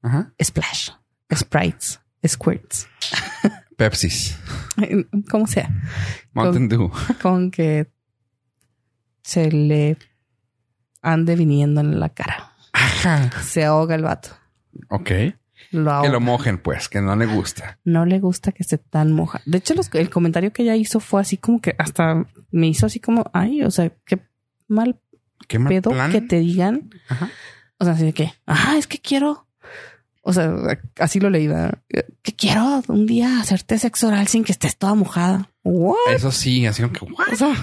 Ajá. 0.01 0.33
splash, 0.41 0.91
sprites, 1.33 1.99
squirts, 2.27 2.87
Pepsis. 3.77 4.37
como 5.29 5.47
sea. 5.47 5.69
Mountain 6.33 6.69
Dew. 6.69 6.91
con 7.21 7.51
que 7.51 7.91
se 9.23 9.51
le 9.51 9.97
ande 11.01 11.35
viniendo 11.35 11.81
en 11.81 11.99
la 11.99 12.09
cara. 12.09 12.51
Ajá. 12.73 13.31
Se 13.43 13.63
ahoga 13.65 13.95
el 13.95 14.03
vato. 14.03 14.29
Ok. 14.89 15.11
Lo 15.71 16.01
Que 16.03 16.09
lo 16.09 16.19
mojen, 16.19 16.57
pues, 16.57 16.89
que 16.89 17.01
no 17.01 17.15
le 17.15 17.25
gusta. 17.25 17.79
No 17.83 18.05
le 18.05 18.19
gusta 18.19 18.51
que 18.51 18.63
esté 18.63 18.77
tan 18.77 19.11
moja. 19.11 19.41
De 19.45 19.57
hecho, 19.57 19.73
los- 19.73 19.89
el 19.93 20.09
comentario 20.09 20.51
que 20.53 20.63
ella 20.63 20.75
hizo 20.75 20.99
fue 20.99 21.21
así 21.21 21.37
como 21.37 21.59
que 21.61 21.75
hasta 21.77 22.25
me 22.51 22.67
hizo 22.67 22.85
así 22.85 22.99
como, 22.99 23.29
ay, 23.33 23.63
o 23.63 23.71
sea, 23.71 23.91
qué 24.05 24.21
mal 24.67 24.99
Qué 25.47 25.59
mal 25.59 25.69
pedo 25.69 25.91
plan. 25.91 26.11
que 26.11 26.21
te 26.21 26.39
digan. 26.39 26.89
Ajá. 27.09 27.29
O 27.77 27.83
sea, 27.85 27.93
así 27.93 28.03
de 28.05 28.13
que, 28.13 28.31
ah, 28.47 28.75
es 28.77 28.87
que 28.87 28.99
quiero. 28.99 29.44
O 30.27 30.33
sea, 30.33 30.51
así 30.99 31.19
lo 31.19 31.29
leí, 31.29 31.45
¿verdad? 31.47 31.77
que 32.23 32.35
quiero 32.35 32.83
un 32.87 33.05
día 33.05 33.39
hacerte 33.39 33.77
sexo 33.77 34.07
oral 34.07 34.27
sin 34.27 34.43
que 34.43 34.51
estés 34.51 34.75
toda 34.75 34.95
mojada. 34.95 35.51
What? 35.63 35.95
Eso 36.15 36.31
sí, 36.31 36.65
así 36.65 36.81
que. 36.89 37.05
O 37.05 37.35
sea, 37.35 37.53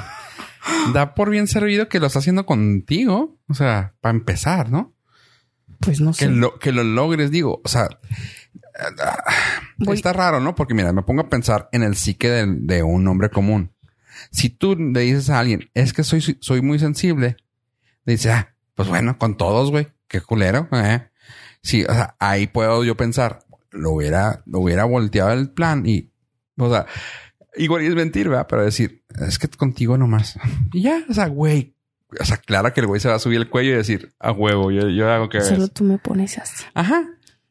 Da 0.92 1.14
por 1.16 1.28
bien 1.30 1.48
servido 1.48 1.88
que 1.88 1.98
lo 1.98 2.06
está 2.06 2.20
haciendo 2.20 2.46
contigo. 2.46 3.36
O 3.48 3.54
sea, 3.54 3.94
para 4.00 4.16
empezar, 4.16 4.70
¿no? 4.70 4.94
pues 5.80 6.00
no 6.00 6.12
Que 6.12 6.26
sé. 6.26 6.28
lo, 6.30 6.60
que 6.60 6.70
lo 6.70 6.84
logres, 6.84 7.32
digo. 7.32 7.60
O 7.64 7.68
sea, 7.68 7.88
Voy- 9.78 9.96
está 9.96 10.12
raro, 10.12 10.38
¿no? 10.40 10.54
Porque 10.54 10.74
mira, 10.74 10.92
me 10.92 11.02
pongo 11.02 11.22
a 11.22 11.28
pensar 11.28 11.68
en 11.72 11.82
el 11.82 11.96
psique 11.96 12.28
de, 12.30 12.46
de 12.46 12.82
un 12.84 13.06
hombre 13.08 13.30
común. 13.30 13.72
Si 14.30 14.48
tú 14.50 14.76
le 14.76 15.00
dices 15.00 15.30
a 15.30 15.40
alguien, 15.40 15.68
es 15.74 15.92
que 15.92 16.04
soy, 16.04 16.20
soy 16.40 16.62
muy 16.62 16.78
sensible, 16.78 17.36
le 18.04 18.12
dice, 18.12 18.30
ah, 18.30 18.54
pues 18.74 18.88
bueno, 18.88 19.18
con 19.18 19.36
todos, 19.36 19.70
güey. 19.70 19.88
Qué 20.06 20.20
culero. 20.20 20.68
¿eh? 20.72 21.08
Sí, 21.62 21.84
o 21.84 21.92
sea, 21.92 22.16
ahí 22.18 22.46
puedo 22.46 22.82
yo 22.84 22.96
pensar, 22.96 23.40
lo 23.70 23.92
hubiera, 23.92 24.42
lo 24.46 24.60
hubiera 24.60 24.84
volteado 24.84 25.32
el 25.32 25.50
plan 25.50 25.86
y, 25.86 26.10
o 26.58 26.68
sea, 26.70 26.86
igual 27.56 27.82
es 27.82 27.94
mentir, 27.94 28.28
¿verdad? 28.28 28.46
Pero 28.48 28.64
decir, 28.64 29.04
es 29.26 29.38
que 29.38 29.48
contigo 29.48 29.96
nomás. 29.96 30.38
Y 30.72 30.82
ya, 30.82 31.04
o 31.08 31.14
sea, 31.14 31.26
güey. 31.28 31.76
O 32.20 32.24
sea, 32.24 32.36
claro 32.36 32.74
que 32.74 32.80
el 32.80 32.86
güey 32.86 33.00
se 33.00 33.08
va 33.08 33.14
a 33.14 33.18
subir 33.18 33.38
el 33.38 33.48
cuello 33.48 33.70
y 33.72 33.76
decir, 33.76 34.12
a 34.18 34.32
huevo, 34.32 34.70
yo, 34.70 34.88
yo 34.88 35.10
hago 35.10 35.28
que 35.30 35.40
Solo 35.40 35.68
tú 35.68 35.82
me 35.84 35.96
pones 35.98 36.36
así. 36.38 36.64
Ajá. 36.74 37.04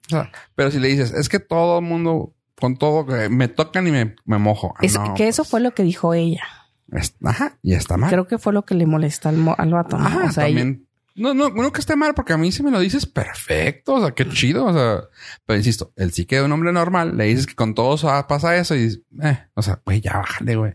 O 0.08 0.10
sea, 0.10 0.32
pero 0.56 0.69
si 0.69 0.78
le 0.80 0.88
dices, 0.89 1.12
es 1.13 1.30
que 1.30 1.39
todo 1.39 1.80
el 1.80 1.86
mundo, 1.86 2.36
con 2.60 2.78
todo, 2.78 3.06
me 3.30 3.47
tocan 3.47 3.88
y 3.88 3.91
me, 3.91 4.15
me 4.26 4.38
mojo. 4.38 4.74
Ah, 4.78 4.82
Es- 4.86 4.93
no, 4.93 5.13
que 5.15 5.28
eso 5.28 5.41
pues, 5.43 5.50
fue 5.50 5.62
lo 5.62 5.71
que 5.74 5.82
dijo 5.84 6.13
ella. 6.13 6.43
es- 6.91 7.15
ajá, 7.24 7.58
y 7.63 7.74
está 7.74 7.97
mal. 7.97 8.12
Creo 8.12 8.28
que 8.28 8.38
fue 8.38 8.54
lo 8.54 8.63
que 8.63 8.76
le 8.76 8.86
molesta 8.86 9.30
al, 9.30 9.38
al 9.58 9.71
vato. 9.71 9.97
¿no? 9.97 10.06
Ajá, 10.06 10.26
o 10.26 10.32
sea, 10.32 10.43
también. 10.45 10.88
No, 11.15 11.34
no, 11.34 11.50
no 11.50 11.71
que 11.71 11.82
esté 11.82 11.95
mal, 11.95 12.13
porque 12.13 12.34
a 12.34 12.38
mí 12.38 12.52
si 12.52 12.63
me 12.63 12.71
lo 12.71 12.80
dices 12.80 13.06
perfecto, 13.06 13.95
o 13.95 14.02
sea, 14.02 14.12
qué 14.12 14.28
chido, 14.30 14.65
o 14.65 14.74
sea, 14.74 15.04
pero 15.45 15.58
insisto, 15.58 15.91
el 15.97 16.12
psique 16.12 16.38
de 16.38 16.43
un 16.43 16.52
hombre 16.52 16.71
normal, 16.71 17.17
le 17.17 17.26
dices 17.26 17.47
que 17.47 17.56
con 17.56 17.76
todos 17.76 18.06
ah, 18.06 18.28
pasa 18.28 18.56
eso 18.56 18.76
y, 18.76 18.84
dices, 18.84 19.02
eh, 19.21 19.39
o 19.54 19.62
sea, 19.62 19.82
güey, 19.86 20.00
ya 20.00 20.17
bájale, 20.17 20.56
güey. 20.56 20.74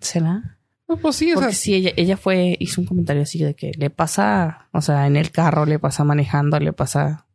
¿será? 0.00 0.58
No, 0.88 0.96
pues 0.96 1.16
sí, 1.16 1.30
o 1.32 1.34
Porque 1.34 1.52
sea, 1.52 1.58
sí, 1.58 1.74
ella, 1.74 1.92
ella 1.96 2.16
fue, 2.16 2.56
hizo 2.60 2.80
un 2.80 2.86
comentario 2.86 3.22
así 3.22 3.42
de 3.42 3.54
que 3.54 3.72
le 3.76 3.90
pasa, 3.90 4.68
o 4.72 4.80
sea, 4.80 5.06
en 5.06 5.16
el 5.16 5.30
carro, 5.30 5.66
le 5.66 5.78
pasa 5.78 6.02
manejando, 6.02 6.58
le 6.58 6.72
pasa 6.72 7.26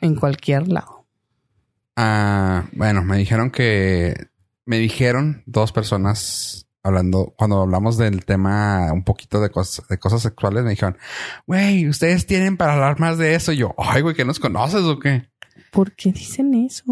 en 0.00 0.14
cualquier 0.14 0.68
lado. 0.68 1.06
ah, 1.96 2.68
bueno, 2.72 3.02
me 3.04 3.18
dijeron 3.18 3.50
que, 3.50 4.28
me 4.64 4.78
dijeron 4.78 5.42
dos 5.46 5.72
personas 5.72 6.68
hablando, 6.82 7.34
cuando 7.36 7.62
hablamos 7.62 7.98
del 7.98 8.24
tema 8.24 8.92
un 8.92 9.04
poquito 9.04 9.40
de 9.40 9.50
cosas, 9.50 9.86
de 9.88 9.98
cosas 9.98 10.22
sexuales, 10.22 10.64
me 10.64 10.70
dijeron, 10.70 10.96
güey, 11.46 11.88
ustedes 11.88 12.26
tienen 12.26 12.56
para 12.56 12.74
hablar 12.74 12.98
más 13.00 13.18
de 13.18 13.34
eso. 13.34 13.52
Y 13.52 13.58
yo, 13.58 13.74
ay, 13.78 14.02
güey, 14.02 14.14
¿que 14.14 14.24
nos 14.24 14.38
conoces 14.38 14.82
o 14.82 14.98
qué? 14.98 15.28
¿Por 15.70 15.92
qué 15.92 16.12
dicen 16.12 16.54
eso? 16.54 16.84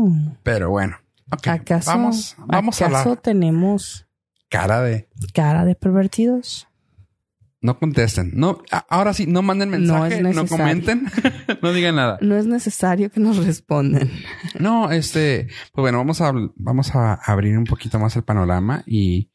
Pero 0.42 0.70
bueno, 0.70 0.96
ok, 1.32 1.48
¿Acaso, 1.48 1.90
vamos, 1.90 2.36
vamos 2.46 2.80
a 2.82 2.86
¿acaso 2.86 3.08
hablar. 3.10 3.22
tenemos 3.22 4.06
Cara 4.50 4.80
de, 4.80 5.08
cara 5.34 5.64
de 5.64 5.74
pervertidos? 5.74 6.68
no 7.60 7.78
contesten. 7.78 8.30
No, 8.34 8.62
ahora 8.88 9.12
sí, 9.12 9.26
no 9.26 9.42
manden 9.42 9.70
No 9.70 9.78
mensaje, 9.78 10.22
no, 10.22 10.28
necesario. 10.28 10.48
comenten, 10.48 11.06
no 11.62 11.72
digan 11.72 11.96
nada. 11.96 12.18
No 12.20 12.36
es 12.36 12.46
necesario 12.46 13.10
que 13.10 13.18
nos 13.20 13.44
respondan. 13.44 14.08
No, 14.60 14.92
este, 14.92 15.48
pues 15.72 15.82
bueno, 15.82 15.98
vamos 15.98 16.20
a, 16.20 16.32
vamos 16.54 16.94
a 16.94 17.14
abrir 17.14 17.58
un 17.58 17.64
poquito 17.64 17.98
más 17.98 18.14
el 18.16 18.22
panorama 18.22 18.84
y, 18.86 19.30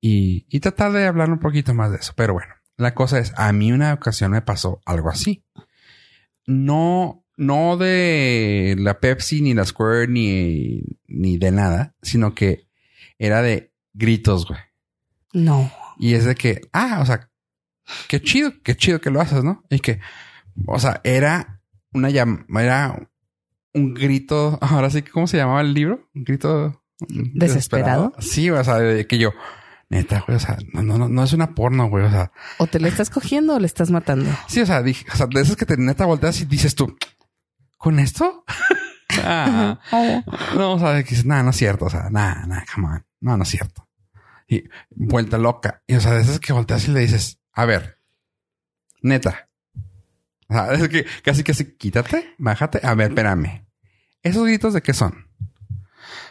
y, 0.00 0.46
y 0.48 0.60
tratar 0.60 0.92
de 0.92 1.06
hablar 1.06 1.30
un 1.30 1.38
poquito 1.38 1.74
más 1.74 1.90
de 1.90 1.98
eso. 1.98 2.12
Pero 2.16 2.34
bueno, 2.34 2.54
la 2.76 2.94
cosa 2.94 3.18
es, 3.18 3.32
a 3.36 3.52
mí 3.52 3.72
una 3.72 3.94
ocasión 3.94 4.32
me 4.32 4.42
pasó 4.42 4.80
algo 4.84 5.10
así. 5.10 5.44
No, 6.46 7.24
no 7.36 7.76
de 7.76 8.76
la 8.78 9.00
Pepsi, 9.00 9.42
ni 9.42 9.54
la 9.54 9.64
Square, 9.64 10.08
ni, 10.08 10.82
ni 11.06 11.38
de 11.38 11.50
nada, 11.50 11.94
sino 12.02 12.34
que 12.34 12.68
era 13.18 13.42
de 13.42 13.72
gritos, 13.94 14.46
güey. 14.46 14.60
No. 15.32 15.70
Y 15.98 16.14
es 16.14 16.24
de 16.24 16.34
que, 16.34 16.62
ah, 16.72 17.00
o 17.02 17.06
sea, 17.06 17.30
qué 18.08 18.20
chido, 18.20 18.52
qué 18.62 18.76
chido 18.76 19.00
que 19.00 19.10
lo 19.10 19.20
haces, 19.20 19.44
¿no? 19.44 19.64
Y 19.68 19.80
que, 19.80 20.00
o 20.66 20.78
sea, 20.78 21.00
era 21.04 21.60
una 21.92 22.10
llam 22.10 22.46
era 22.56 23.08
un 23.74 23.94
grito, 23.94 24.58
ahora 24.62 24.90
sí, 24.90 25.02
que, 25.02 25.10
¿cómo 25.10 25.26
se 25.26 25.36
llamaba 25.36 25.60
el 25.60 25.74
libro? 25.74 26.08
Un 26.14 26.24
grito 26.24 26.82
¿Desesperado? 27.08 28.12
Sí, 28.18 28.50
o 28.50 28.62
sea, 28.64 28.78
de 28.78 29.06
que 29.06 29.18
yo, 29.18 29.32
neta, 29.88 30.24
güey, 30.26 30.36
o 30.36 30.40
sea, 30.40 30.58
no, 30.72 30.82
no, 30.82 30.98
no, 30.98 31.08
no 31.08 31.22
es 31.24 31.32
una 31.32 31.54
porno, 31.54 31.88
güey, 31.88 32.04
o 32.04 32.10
sea, 32.10 32.30
O 32.58 32.66
te 32.66 32.78
le 32.78 32.88
estás 32.88 33.10
cogiendo 33.10 33.54
o 33.54 33.58
le 33.58 33.66
estás 33.66 33.90
matando. 33.90 34.30
sí, 34.46 34.60
o 34.60 34.66
sea, 34.66 34.82
dije, 34.82 35.06
o 35.12 35.16
sea, 35.16 35.26
de 35.26 35.40
esas 35.40 35.56
que 35.56 35.66
te 35.66 35.76
neta 35.76 36.04
volteas 36.04 36.40
y 36.40 36.44
dices 36.44 36.74
tú, 36.74 36.96
¿con 37.76 37.98
esto? 37.98 38.44
ah, 39.24 39.78
no, 40.54 40.72
o 40.74 40.78
sea, 40.78 40.94
dices, 40.94 41.24
nada, 41.24 41.42
no 41.42 41.50
es 41.50 41.56
cierto, 41.56 41.86
o 41.86 41.90
sea, 41.90 42.10
nada, 42.10 42.46
nada, 42.46 42.64
come 42.72 42.88
on, 42.88 43.06
no, 43.20 43.36
no 43.36 43.42
es 43.42 43.48
cierto. 43.48 43.88
Y 44.46 44.64
vuelta 44.90 45.36
loca. 45.36 45.82
Y 45.86 45.94
o 45.94 46.00
sea, 46.00 46.12
de 46.12 46.22
esas 46.22 46.40
que 46.40 46.54
volteas 46.54 46.88
y 46.88 46.92
le 46.92 47.00
dices, 47.00 47.38
a 47.52 47.66
ver, 47.66 47.98
neta. 49.02 49.50
O 50.48 50.54
sea, 50.54 50.72
es 50.72 50.88
que 50.88 51.06
casi 51.22 51.44
casi 51.44 51.76
quítate, 51.76 52.34
bájate. 52.38 52.80
A 52.82 52.94
ver, 52.94 53.10
espérame. 53.10 53.66
¿Esos 54.22 54.44
gritos 54.44 54.74
de 54.74 54.82
qué 54.82 54.94
son? 54.94 55.27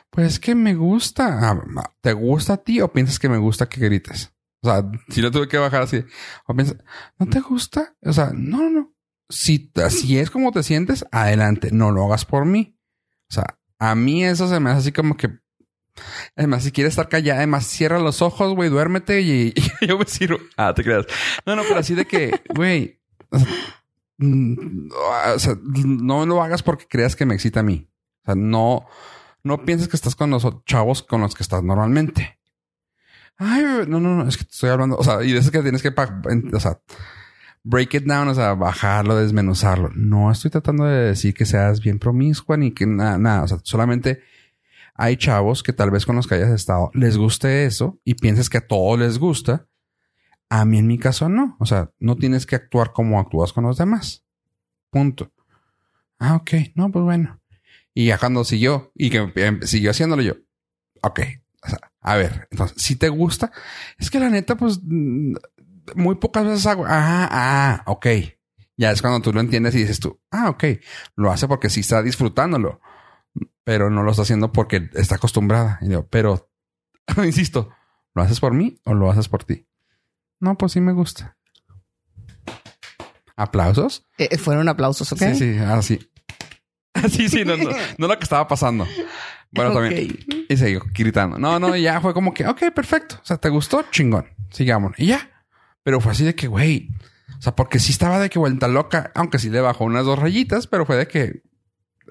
Pues 0.10 0.40
que 0.40 0.56
me 0.56 0.74
gusta. 0.76 1.40
Ah, 1.50 1.92
¿Te 2.02 2.14
gusta 2.14 2.54
a 2.54 2.58
ti 2.58 2.82
o 2.82 2.92
piensas 2.92 3.20
que 3.20 3.30
me 3.30 3.38
gusta 3.38 3.70
que 3.70 3.82
grites? 3.82 4.34
O 4.62 4.70
sea, 4.70 4.90
si 5.10 5.22
lo 5.22 5.32
tuve 5.32 5.48
que 5.48 5.58
bajar 5.58 5.84
así. 5.84 6.04
O 6.48 6.56
piensas, 6.56 6.78
¿no 7.20 7.28
te 7.28 7.40
gusta? 7.40 7.96
O 8.02 8.14
sea, 8.14 8.32
no, 8.34 8.70
no. 8.70 8.94
Si 9.30 9.72
así 9.76 10.18
es 10.18 10.32
como 10.32 10.52
te 10.52 10.64
sientes, 10.64 11.06
adelante. 11.12 11.70
No 11.72 11.92
lo 11.92 12.06
hagas 12.06 12.26
por 12.26 12.46
mí. 12.46 12.78
O 13.30 13.34
sea, 13.34 13.60
a 13.80 13.96
mí 13.96 14.24
eso 14.24 14.48
se 14.48 14.60
me 14.60 14.70
hace 14.70 14.80
así 14.80 14.92
como 14.92 15.18
que 15.18 15.40
Además, 16.36 16.64
si 16.64 16.72
quieres 16.72 16.92
estar 16.92 17.10
callada, 17.10 17.40
además 17.40 17.66
cierra 17.66 18.00
los 18.00 18.22
ojos, 18.22 18.54
güey, 18.56 18.70
duérmete 18.70 19.22
y, 19.22 19.54
yo 19.82 19.98
me 19.98 20.06
sirvo. 20.06 20.38
Ah, 20.56 20.74
te 20.74 20.84
creas. 20.84 21.06
No, 21.46 21.56
no, 21.56 21.64
pero 21.64 21.80
así 21.80 21.96
de 21.96 22.06
que, 22.06 22.40
güey, 22.54 23.00
o 23.30 23.40
sea, 23.40 23.48
mm, 24.18 24.90
o 24.92 25.56
no 25.86 26.26
lo 26.26 26.42
hagas 26.42 26.64
porque 26.64 26.88
creas 26.88 27.16
que 27.16 27.26
me 27.26 27.36
excita 27.36 27.62
a 27.62 27.64
mí. 27.64 27.90
sea, 28.26 28.36
no, 28.36 28.86
no 29.44 29.64
pienses 29.66 29.88
que 29.88 29.96
estás 29.96 30.16
con 30.16 30.30
los 30.30 30.46
chavos 30.66 31.04
con 31.04 31.22
los 31.22 31.36
que 31.36 31.44
estás 31.44 31.64
normalmente. 31.64 32.38
Ay, 33.38 33.64
no, 33.88 34.00
no, 34.00 34.16
no, 34.16 34.28
es 34.28 34.38
que 34.38 34.46
te 34.46 34.52
estoy 34.52 34.70
hablando, 34.70 34.98
o 34.98 35.04
sea, 35.04 35.24
y 35.24 35.32
de 35.32 35.40
eso 35.40 35.52
que 35.52 35.62
tienes 35.62 35.84
que, 35.84 35.90
o 35.90 36.60
sea, 36.60 36.80
break 37.64 37.94
it 37.94 38.04
down, 38.04 38.28
o 38.30 38.34
sea, 38.34 38.56
bajarlo, 38.56 39.16
desmenuzarlo. 39.16 39.92
No 39.94 40.32
estoy 40.32 40.50
tratando 40.50 40.86
de 40.86 41.10
decir 41.10 41.34
que 41.36 41.46
seas 41.46 41.80
bien 41.80 42.00
promiscua 42.00 42.58
ni 42.58 42.72
que 42.72 42.88
nada, 42.88 43.18
nada, 43.18 43.44
o 43.44 43.48
sea, 43.48 43.60
solamente 43.64 44.22
hay 44.96 45.16
chavos 45.18 45.62
que 45.62 45.74
tal 45.74 45.92
vez 45.92 46.06
con 46.06 46.16
los 46.16 46.26
que 46.26 46.36
hayas 46.36 46.50
estado 46.50 46.90
les 46.94 47.18
guste 47.18 47.66
eso 47.66 48.00
y 48.04 48.16
pienses 48.16 48.50
que 48.50 48.58
a 48.58 48.68
todos 48.68 48.98
les 48.98 49.20
gusta. 49.20 49.68
A 50.50 50.66
mí 50.66 50.80
en 50.80 50.88
mi 50.88 50.98
caso 50.98 51.30
no, 51.30 51.56
o 51.60 51.66
sea, 51.66 51.92
no 52.00 52.16
tienes 52.16 52.48
que 52.48 52.56
actuar 52.56 52.94
como 52.94 53.20
actúas 53.20 53.54
con 53.54 53.66
los 53.66 53.78
demás. 53.78 54.26
Punto. 54.90 55.32
Ah, 56.18 56.36
ok, 56.36 56.52
no, 56.74 56.92
pues 56.92 57.06
bueno. 57.06 57.40
Y 57.98 58.06
ya 58.06 58.20
cuando 58.20 58.44
siguió 58.44 58.92
y 58.94 59.10
que 59.10 59.32
em, 59.38 59.60
siguió 59.64 59.90
haciéndolo 59.90 60.22
yo, 60.22 60.34
ok, 61.02 61.20
o 61.64 61.68
sea, 61.68 61.80
a 62.00 62.16
ver, 62.16 62.48
entonces, 62.52 62.80
si 62.80 62.96
te 62.96 63.10
gusta, 63.10 63.52
es 63.98 64.12
que 64.12 64.20
la 64.20 64.30
neta, 64.30 64.56
pues 64.56 64.80
mm, 64.84 65.34
muy 65.96 66.14
pocas 66.18 66.46
veces 66.46 66.68
hago, 66.68 66.86
ah, 66.86 67.28
ah, 67.32 67.84
ok. 67.88 68.06
Ya 68.78 68.92
es 68.92 69.02
cuando 69.02 69.20
tú 69.22 69.34
lo 69.34 69.40
entiendes 69.40 69.74
y 69.74 69.80
dices 69.80 70.00
tú, 70.00 70.22
ah, 70.30 70.50
ok, 70.50 70.64
lo 71.16 71.32
hace 71.32 71.48
porque 71.48 71.72
sí 71.72 71.80
está 71.80 72.04
disfrutándolo, 72.04 72.82
pero 73.64 73.90
no 73.90 74.04
lo 74.04 74.12
está 74.12 74.22
haciendo 74.22 74.52
porque 74.52 74.92
está 74.94 75.16
acostumbrada. 75.16 75.80
Y 75.82 75.88
digo, 75.88 76.08
pero, 76.08 76.52
insisto, 77.26 77.72
¿lo 78.14 78.22
haces 78.22 78.40
por 78.40 78.54
mí 78.54 78.80
o 78.86 78.94
lo 78.94 79.10
haces 79.10 79.28
por 79.28 79.44
ti? 79.44 79.68
No, 80.40 80.56
pues 80.56 80.74
sí 80.74 80.82
me 80.82 80.94
gusta. 80.94 81.36
¿Aplausos? 83.36 84.06
Eh, 84.20 84.38
fueron 84.38 84.70
aplausos, 84.70 85.12
¿ok? 85.12 85.20
Sí, 85.34 85.36
sí, 85.36 85.58
así. 85.58 86.12
sí, 87.10 87.30
sí, 87.30 87.44
no, 87.46 87.58
no, 87.58 87.70
no, 87.98 88.08
lo 88.08 88.18
que 88.18 88.24
estaba 88.24 88.48
pasando. 88.48 88.88
Bueno, 89.52 89.74
también. 89.74 90.18
Y 90.50 90.58
seguí 90.58 90.80
gritando. 90.94 91.38
No, 91.38 91.60
no, 91.60 91.76
ya 91.76 92.02
fue 92.02 92.14
como 92.14 92.34
que, 92.34 92.46
ok, 92.48 92.72
perfecto. 92.74 93.16
O 93.22 93.26
sea, 93.26 93.38
¿te 93.38 93.50
gustó? 93.50 93.84
Chingón. 93.92 94.28
Sigamos. 94.50 94.94
Y 94.98 95.08
ya. 95.08 95.30
Pero 95.84 96.02
fue 96.02 96.12
así 96.12 96.26
de 96.26 96.36
que, 96.36 96.48
güey. 96.48 96.90
O 97.38 97.42
sea, 97.42 97.56
porque 97.56 97.80
sí 97.80 97.92
estaba 97.92 98.20
de 98.20 98.30
que 98.30 98.40
vuelta 98.40 98.68
loca, 98.68 99.12
aunque 99.16 99.40
sí 99.40 99.50
le 99.50 99.62
bajó 99.62 99.86
unas 99.86 100.06
dos 100.06 100.20
rayitas, 100.20 100.68
pero 100.68 100.86
fue 100.86 100.98
de 100.98 101.08
que. 101.08 101.44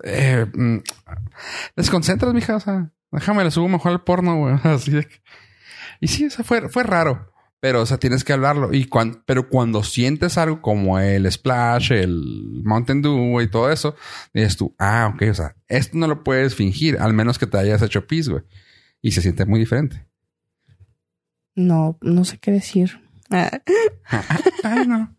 Eh, 0.05 0.47
mm, 0.53 0.79
desconcentras, 1.77 2.33
mija. 2.33 2.57
O 2.57 2.61
sea, 2.61 2.91
déjame 3.11 3.45
le 3.45 3.51
subo 3.51 3.69
mejor 3.69 3.93
al 3.93 4.03
porno, 4.03 4.37
güey. 4.37 4.55
Así 4.65 4.93
de 4.93 5.05
que. 5.05 5.21
Y 6.01 6.09
sí, 6.09 6.27
o 6.27 6.31
sea, 6.31 6.45
fue, 6.45 6.69
fue 6.69 6.83
raro. 6.83 7.33
Pero, 7.61 7.83
o 7.83 7.87
sea, 7.87 7.99
tienes 7.99 8.23
que 8.23 8.33
hablarlo. 8.33 8.73
Y 8.73 8.85
cuando, 8.85 9.23
pero 9.25 9.49
cuando 9.49 9.83
sientes 9.83 10.37
algo 10.39 10.61
como 10.61 10.99
el 10.99 11.31
splash, 11.31 11.93
el 11.93 12.63
Mountain 12.65 13.03
Dew 13.03 13.41
y 13.41 13.51
todo 13.51 13.73
eso, 13.73 13.97
dices 14.35 14.57
tú, 14.57 14.75
ah, 14.79 15.13
ok, 15.15 15.23
o 15.31 15.35
sea, 15.35 15.57
esto 15.69 15.97
no 15.97 16.07
lo 16.07 16.23
puedes 16.23 16.55
fingir, 16.55 16.99
al 16.99 17.15
menos 17.15 17.39
que 17.39 17.47
te 17.47 17.59
hayas 17.59 17.83
hecho 17.83 18.07
pis, 18.07 18.29
güey. 18.29 18.43
Y 19.01 19.13
se 19.13 19.23
siente 19.23 19.47
muy 19.47 19.59
diferente. 19.59 20.07
No, 21.55 21.99
no 22.03 22.25
sé 22.25 22.39
qué 22.39 22.51
decir. 22.51 23.01
Ay, 23.31 24.87
no. 24.87 25.17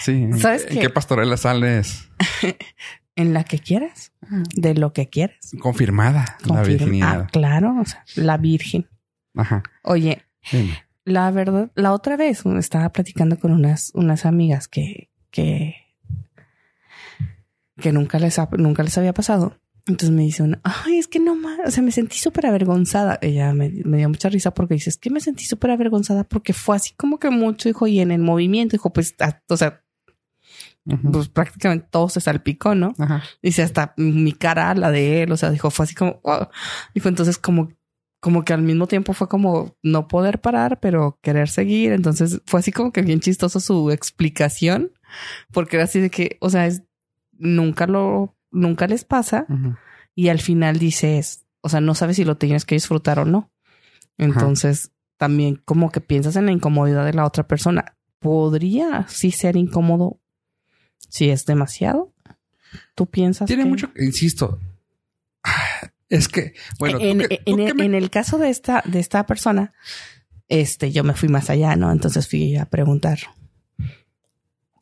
Sí. 0.00 0.28
¿Sabes 0.38 0.66
¿En 0.68 0.80
qué 0.80 0.90
pastorela 0.90 1.36
sales? 1.36 2.08
en 3.16 3.34
la 3.34 3.44
que 3.44 3.58
quieras, 3.58 4.12
ah. 4.22 4.42
de 4.54 4.74
lo 4.74 4.92
que 4.92 5.08
quieras. 5.08 5.50
Confirmada, 5.60 6.38
la 6.44 6.62
virginidad. 6.62 7.22
Ah, 7.22 7.26
claro, 7.26 7.76
o 7.80 7.84
sea, 7.84 8.04
la 8.14 8.36
virgen. 8.36 8.88
Ajá. 9.34 9.62
Oye, 9.82 10.24
la 11.08 11.30
verdad, 11.30 11.70
la 11.74 11.92
otra 11.92 12.16
vez 12.16 12.44
estaba 12.58 12.90
platicando 12.90 13.38
con 13.38 13.52
unas, 13.52 13.90
unas 13.94 14.26
amigas 14.26 14.68
que, 14.68 15.10
que, 15.30 15.74
que 17.80 17.92
nunca 17.92 18.18
les, 18.18 18.38
nunca 18.58 18.82
les 18.82 18.96
había 18.98 19.12
pasado. 19.12 19.56
Entonces 19.86 20.10
me 20.10 20.22
dice 20.22 20.42
una, 20.42 20.60
ay, 20.64 20.98
es 20.98 21.08
que 21.08 21.18
no 21.18 21.34
más, 21.34 21.58
o 21.66 21.70
sea, 21.70 21.82
me 21.82 21.92
sentí 21.92 22.18
súper 22.18 22.46
avergonzada. 22.46 23.18
Ella 23.22 23.54
me, 23.54 23.70
dio 23.70 24.08
mucha 24.08 24.28
risa 24.28 24.52
porque 24.52 24.74
dice, 24.74 24.90
es 24.90 24.98
que 24.98 25.08
me 25.08 25.20
sentí 25.20 25.44
súper 25.44 25.70
avergonzada 25.70 26.24
porque 26.24 26.52
fue 26.52 26.76
así 26.76 26.92
como 26.94 27.18
que 27.18 27.30
mucho, 27.30 27.70
hijo, 27.70 27.86
y 27.86 28.00
en 28.00 28.10
el 28.10 28.20
movimiento, 28.20 28.72
dijo, 28.72 28.92
pues, 28.92 29.14
o 29.48 29.56
sea, 29.56 29.82
pues 30.84 31.28
prácticamente 31.28 31.86
todo 31.90 32.08
se 32.08 32.20
salpicó, 32.20 32.74
¿no? 32.74 32.94
Dice, 33.42 33.62
hasta 33.62 33.94
mi 33.96 34.32
cara, 34.32 34.74
la 34.74 34.90
de 34.90 35.22
él, 35.22 35.32
o 35.32 35.36
sea, 35.36 35.50
dijo, 35.50 35.70
fue 35.70 35.84
así 35.84 35.94
como, 35.94 36.20
Dijo, 36.94 37.08
entonces 37.08 37.38
como 37.38 37.70
como 38.20 38.44
que 38.44 38.52
al 38.52 38.62
mismo 38.62 38.86
tiempo 38.86 39.12
fue 39.12 39.28
como 39.28 39.76
no 39.82 40.08
poder 40.08 40.40
parar, 40.40 40.80
pero 40.80 41.18
querer 41.22 41.48
seguir. 41.48 41.92
Entonces 41.92 42.40
fue 42.46 42.60
así 42.60 42.72
como 42.72 42.92
que 42.92 43.02
bien 43.02 43.20
chistoso 43.20 43.60
su 43.60 43.90
explicación, 43.90 44.92
porque 45.52 45.76
era 45.76 45.84
así 45.84 46.00
de 46.00 46.10
que, 46.10 46.36
o 46.40 46.50
sea, 46.50 46.66
es, 46.66 46.82
nunca 47.32 47.86
lo, 47.86 48.36
nunca 48.50 48.86
les 48.86 49.04
pasa. 49.04 49.46
Y 50.14 50.28
al 50.28 50.40
final 50.40 50.78
dices, 50.78 51.46
o 51.60 51.68
sea, 51.68 51.80
no 51.80 51.94
sabes 51.94 52.16
si 52.16 52.24
lo 52.24 52.36
tienes 52.36 52.64
que 52.64 52.74
disfrutar 52.74 53.20
o 53.20 53.24
no. 53.24 53.52
Entonces 54.16 54.90
también 55.16 55.56
como 55.64 55.90
que 55.90 56.00
piensas 56.00 56.36
en 56.36 56.46
la 56.46 56.52
incomodidad 56.52 57.04
de 57.04 57.14
la 57.14 57.24
otra 57.24 57.46
persona. 57.46 57.96
Podría 58.18 59.06
sí 59.08 59.30
ser 59.30 59.56
incómodo 59.56 60.20
si 61.08 61.30
es 61.30 61.46
demasiado. 61.46 62.12
¿Tú 62.94 63.06
piensas? 63.06 63.46
Tiene 63.46 63.64
mucho, 63.64 63.90
insisto, 63.96 64.58
es 66.08 66.28
que, 66.28 66.54
bueno, 66.78 66.98
en, 67.00 67.26
en, 67.44 67.94
el 67.94 68.10
caso 68.10 68.38
de 68.38 68.48
esta, 68.48 68.82
de 68.86 68.98
esta 68.98 69.26
persona, 69.26 69.74
este, 70.48 70.90
yo 70.90 71.04
me 71.04 71.14
fui 71.14 71.28
más 71.28 71.50
allá, 71.50 71.76
¿no? 71.76 71.92
Entonces 71.92 72.28
fui 72.28 72.56
a 72.56 72.64
preguntar 72.64 73.18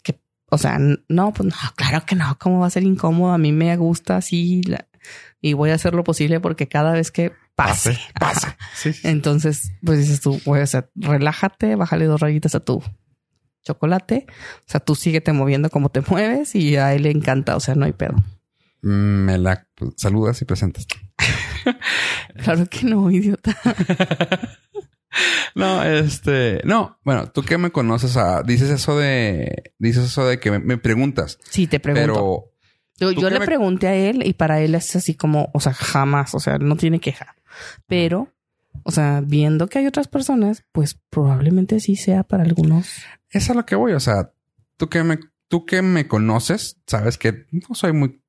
que, 0.02 0.20
o 0.50 0.58
sea, 0.58 0.78
no, 1.08 1.32
pues 1.32 1.48
no, 1.48 1.56
claro 1.74 2.06
que 2.06 2.14
no, 2.14 2.38
¿cómo 2.38 2.60
va 2.60 2.68
a 2.68 2.70
ser 2.70 2.84
incómodo? 2.84 3.32
A 3.32 3.38
mí 3.38 3.50
me 3.52 3.76
gusta 3.76 4.16
así 4.16 4.62
y 5.40 5.52
voy 5.54 5.70
a 5.70 5.74
hacer 5.74 5.94
lo 5.94 6.04
posible 6.04 6.38
porque 6.40 6.68
cada 6.68 6.92
vez 6.92 7.10
que 7.10 7.32
pase, 7.56 7.98
pase. 8.20 8.56
Entonces, 9.02 9.72
pues 9.84 9.98
dices 9.98 10.20
tú, 10.20 10.40
voy 10.44 10.60
a 10.60 10.66
sea, 10.66 10.88
relájate, 10.94 11.74
bájale 11.74 12.06
dos 12.06 12.20
rayitas 12.20 12.54
a 12.54 12.60
tu 12.60 12.82
chocolate. 13.64 14.26
O 14.60 14.64
sea, 14.66 14.80
tú 14.80 14.94
síguete 14.94 15.32
moviendo 15.32 15.70
como 15.70 15.88
te 15.88 16.02
mueves 16.02 16.54
y 16.54 16.76
a 16.76 16.94
él 16.94 17.02
le 17.02 17.10
encanta, 17.10 17.56
o 17.56 17.60
sea, 17.60 17.74
no 17.74 17.84
hay 17.84 17.92
pedo. 17.92 18.14
Me 18.82 19.38
la 19.38 19.66
saludas 19.96 20.40
y 20.42 20.44
presentas. 20.44 20.86
claro 22.42 22.66
que 22.66 22.86
no, 22.86 23.10
idiota. 23.10 23.56
no, 25.54 25.82
este, 25.82 26.60
no, 26.64 26.98
bueno, 27.04 27.30
tú 27.30 27.42
que 27.42 27.58
me 27.58 27.70
conoces, 27.70 28.16
ah, 28.16 28.42
dices 28.44 28.70
eso 28.70 28.96
de, 28.98 29.72
dices 29.78 30.04
eso 30.04 30.26
de 30.26 30.38
que 30.38 30.58
me, 30.58 30.78
preguntas. 30.78 31.38
Sí, 31.50 31.66
te 31.66 31.80
pregunto. 31.80 32.52
Pero 32.98 33.12
yo, 33.12 33.30
le 33.30 33.40
pregunté 33.40 33.88
a 33.88 33.94
él 33.94 34.26
y 34.26 34.32
para 34.34 34.60
él 34.60 34.74
es 34.74 34.96
así 34.96 35.14
como, 35.14 35.50
o 35.52 35.60
sea, 35.60 35.74
jamás, 35.74 36.34
o 36.34 36.40
sea, 36.40 36.58
no 36.58 36.76
tiene 36.76 36.98
queja. 36.98 37.36
Pero, 37.86 38.32
o 38.84 38.90
sea, 38.90 39.22
viendo 39.24 39.68
que 39.68 39.78
hay 39.78 39.86
otras 39.86 40.08
personas, 40.08 40.64
pues 40.72 40.98
probablemente 41.10 41.78
sí 41.80 41.96
sea 41.96 42.22
para 42.22 42.44
algunos. 42.44 43.02
Es 43.30 43.50
a 43.50 43.54
lo 43.54 43.66
que 43.66 43.76
voy, 43.76 43.92
o 43.92 44.00
sea, 44.00 44.32
tú 44.78 44.88
que 44.88 45.02
me, 45.02 45.18
tú 45.48 45.66
que 45.66 45.82
me 45.82 46.08
conoces, 46.08 46.80
sabes 46.86 47.18
que 47.18 47.46
no 47.50 47.74
soy 47.74 47.92
muy 47.92 48.22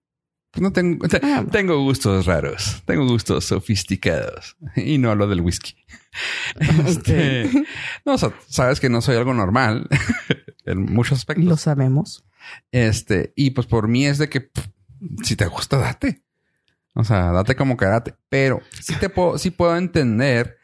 no 0.60 0.72
tengo, 0.72 1.06
ah, 1.24 1.46
tengo 1.52 1.82
gustos 1.84 2.26
raros, 2.26 2.82
tengo 2.86 3.08
gustos 3.08 3.46
sofisticados 3.46 4.58
y 4.76 4.98
no 4.98 5.12
hablo 5.12 5.28
del 5.28 5.42
whisky. 5.42 5.76
Este, 6.86 7.50
no, 8.06 8.18
sabes 8.18 8.80
que 8.80 8.90
no 8.90 9.02
soy 9.02 9.18
algo 9.18 9.34
normal 9.34 9.88
en 10.66 10.82
muchos 10.82 11.20
aspectos. 11.20 11.46
Lo 11.46 11.58
sabemos. 11.58 12.26
Este, 12.72 13.34
y 13.36 13.52
pues 13.52 13.68
por 13.68 13.88
mí 13.88 14.06
es 14.06 14.18
de 14.18 14.30
que 14.30 14.50
si 15.24 15.36
te 15.36 15.46
gusta, 15.46 15.78
date. 15.78 16.24
O 16.94 17.04
sea, 17.04 17.32
date 17.32 17.56
como 17.56 17.78
karate. 17.78 18.16
Pero 18.30 18.62
sí 18.82 18.96
te 18.96 19.10
puedo, 19.10 19.38
sí 19.38 19.52
puedo 19.52 19.78
entender 19.78 20.58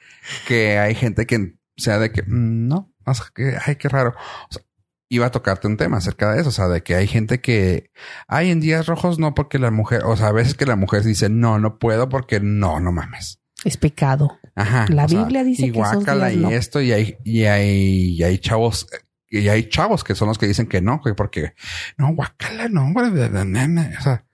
que 0.48 0.80
hay 0.80 0.96
gente 0.96 1.26
que 1.26 1.56
sea 1.78 2.00
de 2.00 2.12
que 2.12 2.24
mm, 2.24 2.68
no, 2.68 2.92
o 3.06 3.14
sea, 3.14 3.26
que 3.34 3.58
ay, 3.64 3.76
qué 3.76 3.90
raro. 3.90 4.16
O 4.50 4.54
sea, 4.54 4.64
iba 5.14 5.28
a 5.28 5.32
tocarte 5.32 5.68
un 5.68 5.78
tema 5.78 5.98
acerca 5.98 6.34
de 6.34 6.42
eso, 6.42 6.50
o 6.50 6.52
sea, 6.52 6.68
de 6.68 6.82
que 6.82 6.96
hay 6.96 7.08
gente 7.08 7.40
que 7.40 7.92
hay 8.28 8.50
en 8.50 8.60
días 8.60 8.88
rojos 8.88 9.20
no 9.20 9.36
porque 9.36 9.60
la 9.60 9.72
mujer, 9.72 10.02
o 10.06 10.18
sea, 10.18 10.28
a 10.28 10.32
veces 10.32 10.56
que 10.56 10.66
la 10.66 10.76
mujer 10.76 11.04
dice 11.04 11.30
no, 11.30 11.60
no 11.60 11.78
puedo 11.78 12.10
porque 12.10 12.40
no, 12.40 12.80
no 12.80 12.92
mames. 12.92 13.40
Es 13.64 13.78
pecado. 13.78 14.40
Ajá. 14.56 14.86
La 14.90 15.08
Biblia 15.08 15.44
dice 15.44 15.72
que 15.72 15.80
esos 15.80 16.06
días 16.06 16.34
y 16.34 16.54
esto 16.54 16.82
y 16.82 16.92
hay 16.92 17.18
y 17.24 17.44
hay 17.44 18.16
y 18.18 18.24
hay 18.24 18.38
chavos 18.40 18.88
y 19.30 19.48
hay 19.48 19.70
chavos 19.70 20.04
que 20.04 20.16
son 20.16 20.28
los 20.28 20.38
que 20.38 20.48
dicen 20.48 20.68
que 20.68 20.82
no, 20.82 21.02
porque 21.16 21.54
no, 21.98 22.14
guacala, 22.14 22.70
no, 22.70 22.92
güey, 22.94 23.08
o 23.08 24.02
sea, 24.02 24.26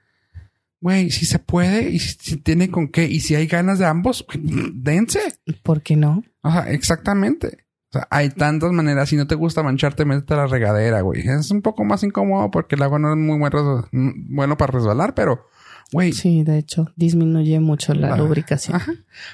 güey, 0.81 1.09
si 1.09 1.25
se 1.25 1.39
puede 1.39 1.89
y 1.89 1.99
si, 1.99 2.37
tiene 2.37 2.69
con 2.69 2.89
qué 2.89 3.05
y 3.05 3.19
si 3.21 3.35
hay 3.35 3.47
ganas 3.47 3.79
de 3.79 3.85
ambos, 3.85 4.25
dense. 4.73 5.21
¿Por 5.63 5.81
qué 5.81 5.95
no? 5.95 6.23
Ajá, 6.41 6.69
exactamente. 6.71 7.65
O 7.91 7.93
sea, 7.93 8.07
hay 8.11 8.29
tantas 8.29 8.71
maneras. 8.71 9.09
Si 9.09 9.15
no 9.15 9.25
te 9.25 9.35
gusta 9.35 9.63
mancharte, 9.63 10.05
métete 10.05 10.35
a 10.35 10.37
la 10.37 10.47
regadera, 10.47 11.01
güey. 11.01 11.27
Es 11.27 11.49
un 11.49 11.61
poco 11.61 11.83
más 11.83 12.03
incómodo 12.03 12.51
porque 12.51 12.75
el 12.75 12.83
agua 12.83 12.99
no 12.99 13.11
es 13.11 13.17
muy 13.17 13.39
bueno 13.39 14.57
para 14.57 14.71
resbalar, 14.71 15.15
pero, 15.15 15.47
güey. 15.91 16.13
Sí, 16.13 16.43
de 16.43 16.59
hecho, 16.59 16.87
disminuye 16.95 17.59
mucho 17.59 17.93
la, 17.95 18.15
lubricación. 18.15 18.75
Ajá. 18.75 18.93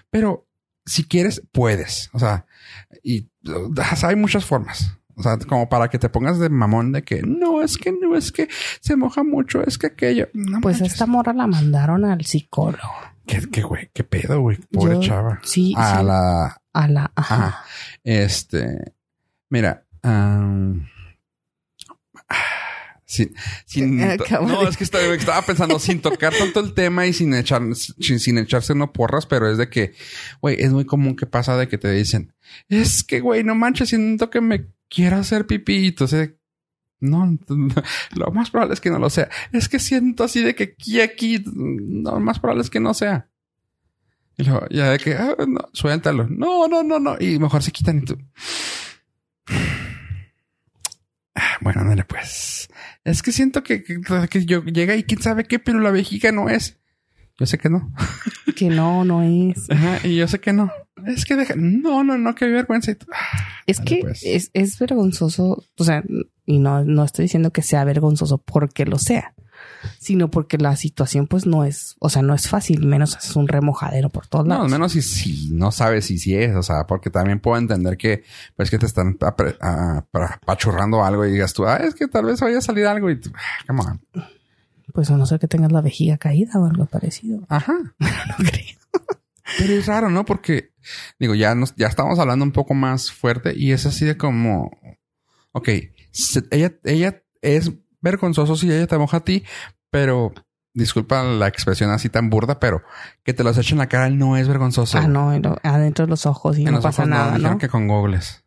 Pero 0.10 0.48
si 0.86 1.04
quieres, 1.04 1.42
puedes. 1.52 2.10
O 2.14 2.20
sea, 2.20 2.46
y 3.04 3.30
hay 4.04 4.16
muchas 4.16 4.46
formas. 4.46 4.98
O 5.18 5.24
sea, 5.24 5.38
como 5.38 5.70
para 5.70 5.88
que 5.90 5.98
te 5.98 6.10
pongas 6.10 6.40
de 6.40 6.50
mamón 6.50 6.92
de 6.92 7.04
que 7.04 7.22
no, 7.24 7.62
es 7.62 7.78
que 7.78 7.92
no, 7.94 8.16
es 8.18 8.32
que 8.32 8.50
se 8.82 8.96
moja 8.98 9.24
mucho, 9.24 9.64
es 9.64 9.78
que 9.78 9.88
aquello. 9.88 10.28
No 10.34 10.60
Pues 10.62 10.78
manches. 10.80 10.94
esta 10.94 11.06
morra 11.06 11.34
la 11.34 11.48
mandaron 11.48 12.04
al 12.06 12.24
psicólogo. 12.26 12.80
¿Qué, 13.26 13.42
qué, 13.50 13.62
güey? 13.64 13.90
¿Qué 13.94 14.04
pedo, 14.04 14.42
güey? 14.42 14.58
Pobre 14.72 14.96
Yo- 14.96 15.02
chava. 15.02 15.40
Sí, 15.42 15.74
A 15.78 16.00
sí. 16.00 16.06
la... 16.06 16.62
A 16.74 16.88
la... 16.90 17.12
Ajá. 17.16 17.36
Ajá. 17.36 17.64
Este... 18.06 18.94
Mira. 19.50 19.86
am, 20.04 20.88
sin, 23.06 23.34
sin 23.66 24.02
Acabo 24.02 24.48
no, 24.48 24.64
de- 24.64 24.70
es 24.70 24.78
que 24.78 24.84
estaba, 24.84 25.04
estaba 25.04 25.42
pensando 25.44 25.78
sin 25.80 26.02
tocar 26.02 26.34
tanto 26.34 26.60
el 26.60 26.74
tema 26.74 27.06
y 27.06 27.14
sin 27.14 27.34
echar, 27.34 27.62
sin, 27.76 28.20
sin 28.20 28.38
echarse 28.38 28.74
uno 28.74 28.92
porras, 28.94 29.26
pero 29.26 29.50
es 29.50 29.58
de 29.58 29.70
que, 29.70 29.94
güey, 30.42 30.62
es 30.62 30.72
muy 30.72 30.86
común 30.86 31.16
que 31.16 31.26
pasa 31.26 31.58
de 31.58 31.68
que 31.68 31.78
te 31.78 31.92
dicen, 31.92 32.34
es 32.70 33.04
que, 33.04 33.20
güey, 33.20 33.44
no 33.44 33.56
manches, 33.56 33.90
siento 33.90 34.30
que 34.30 34.42
me 34.42 34.68
quiero 34.90 35.18
hacer 35.18 35.46
pipí. 35.46 35.88
Entonces, 35.88 36.32
no, 37.00 37.38
lo 38.16 38.32
más 38.32 38.50
probable 38.50 38.74
es 38.74 38.82
que 38.82 38.90
no 38.90 39.00
lo 39.00 39.10
sea. 39.10 39.30
Es 39.52 39.70
que 39.70 39.80
siento 39.80 40.24
así 40.24 40.42
de 40.42 40.56
que 40.56 40.64
aquí, 40.64 41.02
aquí, 41.02 41.44
no, 41.46 42.12
lo 42.14 42.20
más 42.20 42.40
probable 42.40 42.64
es 42.64 42.70
que 42.70 42.80
no 42.80 42.94
sea. 42.94 43.30
Y 44.38 44.44
luego, 44.44 44.68
ya 44.70 44.90
de 44.92 45.00
que, 45.00 45.14
ah, 45.16 45.36
no, 45.48 45.60
suéltalo. 45.74 46.28
No, 46.30 46.68
no, 46.68 46.84
no, 46.84 47.00
no. 47.00 47.16
Y 47.20 47.40
mejor 47.40 47.64
se 47.64 47.72
quitan 47.72 48.00
y 48.00 48.02
tú. 48.06 48.18
Ah, 51.38 51.58
Bueno, 51.62 51.82
ándale 51.82 52.06
pues. 52.06 52.70
Es 53.04 53.22
que 53.22 53.32
siento 53.32 53.62
que, 53.64 53.84
que, 53.84 54.00
que 54.30 54.46
yo 54.46 54.64
llega 54.64 54.96
y 54.96 55.04
quién 55.04 55.22
sabe 55.22 55.44
qué, 55.46 55.60
pero 55.60 55.80
la 55.80 55.92
vejiga 55.92 56.32
no 56.32 56.50
es. 56.50 56.80
Yo 57.38 57.46
sé 57.46 57.58
que 57.58 57.70
no. 57.70 57.92
Que 58.56 58.70
no, 58.70 59.04
no 59.04 59.22
es. 59.22 59.70
Ajá, 59.70 60.00
y 60.08 60.16
yo 60.16 60.30
sé 60.30 60.40
que 60.40 60.54
no. 60.54 60.72
Es 61.06 61.26
que 61.26 61.36
deja. 61.36 61.56
No, 61.58 62.06
no, 62.06 62.18
no, 62.18 62.34
qué 62.36 62.46
vergüenza. 62.48 62.94
Ah, 63.12 63.50
Es 63.68 63.80
Dale, 63.80 63.90
que 63.90 63.98
pues. 64.02 64.22
es, 64.24 64.50
es 64.54 64.80
vergonzoso, 64.80 65.66
o 65.78 65.84
sea, 65.84 66.04
y 66.46 66.60
no, 66.60 66.86
no 66.86 67.04
estoy 67.04 67.24
diciendo 67.24 67.52
que 67.52 67.62
sea 67.62 67.84
vergonzoso 67.84 68.38
porque 68.38 68.86
lo 68.86 68.98
sea, 68.98 69.34
sino 70.00 70.30
porque 70.32 70.58
la 70.58 70.76
situación 70.76 71.28
pues 71.28 71.46
no 71.46 71.64
es, 71.64 71.96
o 72.00 72.10
sea, 72.10 72.22
no 72.22 72.34
es 72.34 72.48
fácil, 72.50 72.86
menos 72.86 73.18
es 73.22 73.36
un 73.36 73.48
remojadero 73.48 74.10
por 74.10 74.28
todos 74.28 74.46
No, 74.46 74.50
lados. 74.56 74.66
al 74.66 74.72
menos 74.72 74.92
si, 74.94 75.02
si 75.02 75.50
no 75.52 75.72
sabes 75.72 76.06
si 76.06 76.18
sí 76.18 76.36
es, 76.36 76.56
o 76.56 76.64
sea, 76.64 76.86
porque 76.88 77.10
también 77.10 77.40
puedo 77.40 77.58
entender 77.58 77.98
que, 77.98 78.24
pues 78.56 78.70
que 78.70 78.78
te 78.80 78.86
están 78.86 79.18
apachurrando 80.12 81.04
algo 81.04 81.26
y 81.26 81.32
digas 81.32 81.54
tú, 81.54 81.66
ah, 81.66 81.78
es 81.78 81.96
que 81.96 82.08
tal 82.08 82.26
vez 82.26 82.40
vaya 82.40 82.58
a 82.60 82.62
salir 82.62 82.86
algo 82.88 83.10
y 83.10 83.20
tú, 83.20 83.32
ah, 83.36 83.64
come 83.68 83.82
on. 83.82 84.02
Pues 84.94 85.10
a 85.12 85.18
no 85.18 85.26
ser 85.26 85.40
que 85.40 85.48
tengas 85.48 85.72
la 85.72 85.82
vejiga 85.82 86.18
caída 86.18 86.52
o 86.60 86.66
algo 86.66 86.86
parecido. 86.86 87.46
Ajá. 87.50 87.74
No 88.00 88.46
creo. 88.46 88.78
Pero 89.60 89.74
es 89.74 89.86
raro, 89.86 90.10
¿no? 90.10 90.26
Porque, 90.26 90.72
digo, 91.20 91.36
ya 91.36 91.54
nos, 91.54 91.76
ya 91.76 91.88
estamos 91.88 92.18
hablando 92.20 92.44
un 92.44 92.52
poco 92.52 92.74
más 92.74 93.12
fuerte 93.12 93.54
y 93.56 93.72
es 93.74 93.86
así 93.86 94.04
de 94.04 94.18
como, 94.18 94.72
ok, 95.52 95.70
se- 96.12 96.44
ella, 96.52 96.74
ella 96.84 97.22
es 97.42 97.72
vergonzoso 98.02 98.56
si 98.56 98.72
ella 98.72 98.88
te 98.88 98.98
moja 98.98 99.18
a 99.18 99.24
ti, 99.24 99.44
pero 99.96 100.34
disculpa 100.74 101.24
la 101.24 101.48
expresión 101.48 101.90
así 101.90 102.10
tan 102.10 102.30
burda, 102.30 102.60
pero 102.60 102.82
que 103.24 103.34
te 103.34 103.46
los 103.46 103.58
echen 103.58 103.76
en 103.76 103.80
la 103.80 103.88
cara 103.88 104.10
no 104.10 104.36
es 104.36 104.48
vergonzoso. 104.50 104.98
Ah, 104.98 105.08
no, 105.08 105.30
adentro 105.64 106.06
de 106.06 106.10
los 106.10 106.26
ojos 106.26 106.58
y 106.58 106.62
En 106.62 106.66
no 106.66 106.72
los 106.74 106.84
pasa 106.84 107.04
ojos 107.04 107.10
nada, 107.10 107.32
dijeron 107.36 107.52
¿no? 107.54 107.58
que 107.60 107.70
con 107.70 107.88
gogles. 107.88 108.44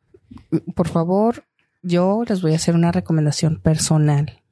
Por 0.74 0.88
favor, 0.88 1.44
yo 1.82 2.22
les 2.28 2.42
voy 2.42 2.52
a 2.52 2.56
hacer 2.56 2.74
una 2.74 2.92
recomendación 2.92 3.60
personal. 3.62 4.42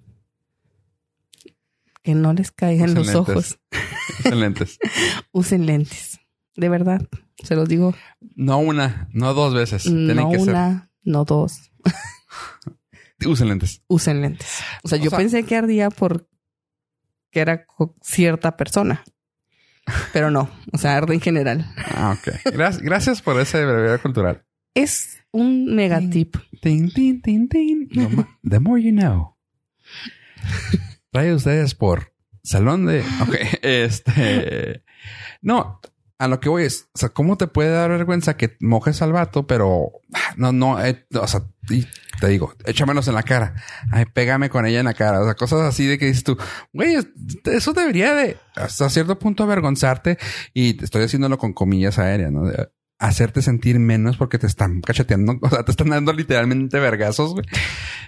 Que 2.02 2.14
no 2.14 2.32
les 2.32 2.50
caigan 2.52 2.90
Usen 2.90 2.96
los 2.98 3.06
lentes. 3.08 3.28
ojos. 3.30 3.58
Excelentes. 4.20 4.78
Usen 5.32 5.66
lentes. 5.66 6.20
De 6.54 6.68
verdad, 6.70 7.02
se 7.42 7.56
los 7.56 7.68
digo. 7.68 7.94
No 8.34 8.58
una, 8.58 9.08
no 9.12 9.34
dos 9.34 9.52
veces. 9.52 9.82
Tienen 9.82 10.16
no 10.16 10.30
que 10.30 10.38
una, 10.38 10.90
no 11.02 11.24
dos. 11.24 11.52
ser. 11.84 13.28
Usen 13.28 13.48
lentes. 13.48 13.82
Usen 13.88 14.22
lentes. 14.22 14.48
O 14.82 14.88
sea, 14.88 14.98
O 14.98 15.02
yo 15.02 15.10
sea- 15.10 15.18
pensé 15.18 15.42
que 15.44 15.56
ardía 15.56 15.90
por 15.90 16.26
que 17.36 17.40
era 17.42 17.66
cierta 18.00 18.56
persona. 18.56 19.04
Pero 20.14 20.30
no, 20.30 20.48
o 20.72 20.78
sea, 20.78 20.96
en 21.06 21.20
general. 21.20 21.70
Ah, 21.94 22.16
ok. 22.18 22.34
Gracias, 22.46 22.82
gracias 22.82 23.20
por 23.20 23.38
ese 23.38 23.62
brevedad 23.62 24.00
cultural. 24.00 24.42
Es 24.72 25.18
un 25.32 25.74
mega 25.74 26.00
tip. 26.00 26.34
Tin, 26.62 26.90
tin, 26.90 27.20
tin, 27.20 27.46
tin. 27.50 27.88
No 27.92 28.08
ma- 28.08 28.38
The 28.42 28.58
more 28.58 28.82
you 28.82 28.90
know. 28.90 29.36
Trae 31.12 31.34
ustedes 31.34 31.74
por 31.74 32.14
Salón 32.42 32.86
de. 32.86 33.00
Ok, 33.20 33.34
este. 33.60 34.82
No, 35.42 35.80
a 36.18 36.28
lo 36.28 36.40
que 36.40 36.48
voy 36.48 36.64
es, 36.64 36.88
o 36.94 36.98
sea, 36.98 37.10
¿cómo 37.10 37.36
te 37.36 37.46
puede 37.48 37.68
dar 37.70 37.90
vergüenza 37.90 38.38
que 38.38 38.56
mojes 38.60 39.02
al 39.02 39.12
vato, 39.12 39.46
pero 39.46 39.90
ah, 40.14 40.32
no, 40.38 40.52
no, 40.52 40.82
eh, 40.82 41.06
o 41.12 41.26
sea, 41.26 41.42
y 41.68 41.86
te 42.20 42.28
digo, 42.28 42.52
échamelos 42.64 43.08
en 43.08 43.14
la 43.14 43.22
cara. 43.22 43.54
Ay, 43.90 44.04
pégame 44.06 44.48
con 44.50 44.66
ella 44.66 44.80
en 44.80 44.86
la 44.86 44.94
cara. 44.94 45.20
O 45.20 45.24
sea, 45.24 45.34
cosas 45.34 45.60
así 45.62 45.86
de 45.86 45.98
que 45.98 46.06
dices 46.06 46.24
tú, 46.24 46.36
güey, 46.72 46.94
es- 46.94 47.08
eso 47.44 47.72
debería 47.72 48.14
de 48.14 48.36
hasta 48.54 48.88
cierto 48.90 49.18
punto 49.18 49.42
avergonzarte. 49.44 50.18
Y 50.54 50.82
estoy 50.82 51.02
haciéndolo 51.04 51.38
con 51.38 51.52
comillas 51.52 51.98
aéreas, 51.98 52.32
¿no? 52.32 52.50
Hacerte 52.98 53.42
sentir 53.42 53.78
menos 53.78 54.16
porque 54.16 54.38
te 54.38 54.46
están 54.46 54.80
cacheteando, 54.80 55.38
o 55.42 55.50
sea, 55.50 55.64
te 55.64 55.70
están 55.70 55.90
dando 55.90 56.12
literalmente 56.14 56.78
vergazos, 56.80 57.34
güey. 57.34 57.44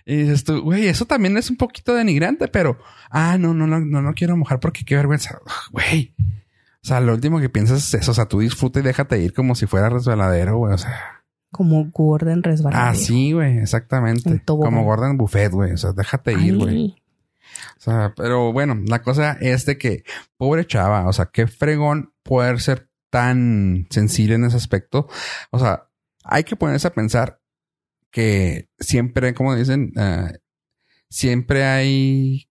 Y 0.06 0.16
dices 0.16 0.44
tú, 0.44 0.62
güey, 0.62 0.86
eso 0.88 1.04
también 1.04 1.36
es 1.36 1.50
un 1.50 1.56
poquito 1.58 1.94
denigrante, 1.94 2.48
pero, 2.48 2.78
ah, 3.10 3.36
no, 3.38 3.52
no, 3.52 3.66
no, 3.66 3.80
no, 3.80 4.00
no 4.00 4.14
quiero 4.14 4.34
mojar 4.38 4.60
porque 4.60 4.84
qué 4.86 4.96
vergüenza, 4.96 5.38
Ugh, 5.44 5.52
güey. 5.72 6.14
O 6.82 6.86
sea, 6.88 7.00
lo 7.00 7.12
último 7.12 7.38
que 7.40 7.50
piensas 7.50 7.86
es 7.92 8.00
eso, 8.00 8.12
o 8.12 8.14
sea, 8.14 8.26
tú 8.26 8.40
disfruta 8.40 8.78
y 8.80 8.82
déjate 8.82 9.18
ir 9.20 9.34
como 9.34 9.54
si 9.54 9.66
fuera 9.66 9.90
resbaladero, 9.90 10.56
güey, 10.56 10.72
o 10.72 10.78
sea. 10.78 11.17
Como 11.50 11.90
Gordon 11.90 12.42
resbaladero. 12.42 12.90
Así, 12.90 13.32
güey, 13.32 13.58
exactamente. 13.58 14.42
Como 14.44 14.84
Gordon 14.84 15.16
Buffet, 15.16 15.50
güey, 15.50 15.72
o 15.72 15.76
sea, 15.76 15.92
déjate 15.92 16.34
ir, 16.34 16.56
güey. 16.56 16.96
O 17.78 17.80
sea, 17.80 18.12
pero 18.16 18.52
bueno, 18.52 18.76
la 18.86 19.02
cosa 19.02 19.38
es 19.40 19.64
de 19.64 19.78
que, 19.78 20.04
pobre 20.36 20.66
chava, 20.66 21.08
o 21.08 21.12
sea, 21.12 21.26
qué 21.26 21.46
fregón 21.46 22.12
poder 22.22 22.60
ser 22.60 22.90
tan 23.10 23.86
sensible 23.90 24.34
en 24.34 24.44
ese 24.44 24.56
aspecto. 24.56 25.08
O 25.50 25.58
sea, 25.58 25.88
hay 26.24 26.44
que 26.44 26.56
ponerse 26.56 26.88
a 26.88 26.92
pensar 26.92 27.40
que 28.10 28.68
siempre, 28.78 29.34
como 29.34 29.54
dicen, 29.54 29.92
eh, 29.96 30.38
siempre 31.08 31.64
hay... 31.64 32.44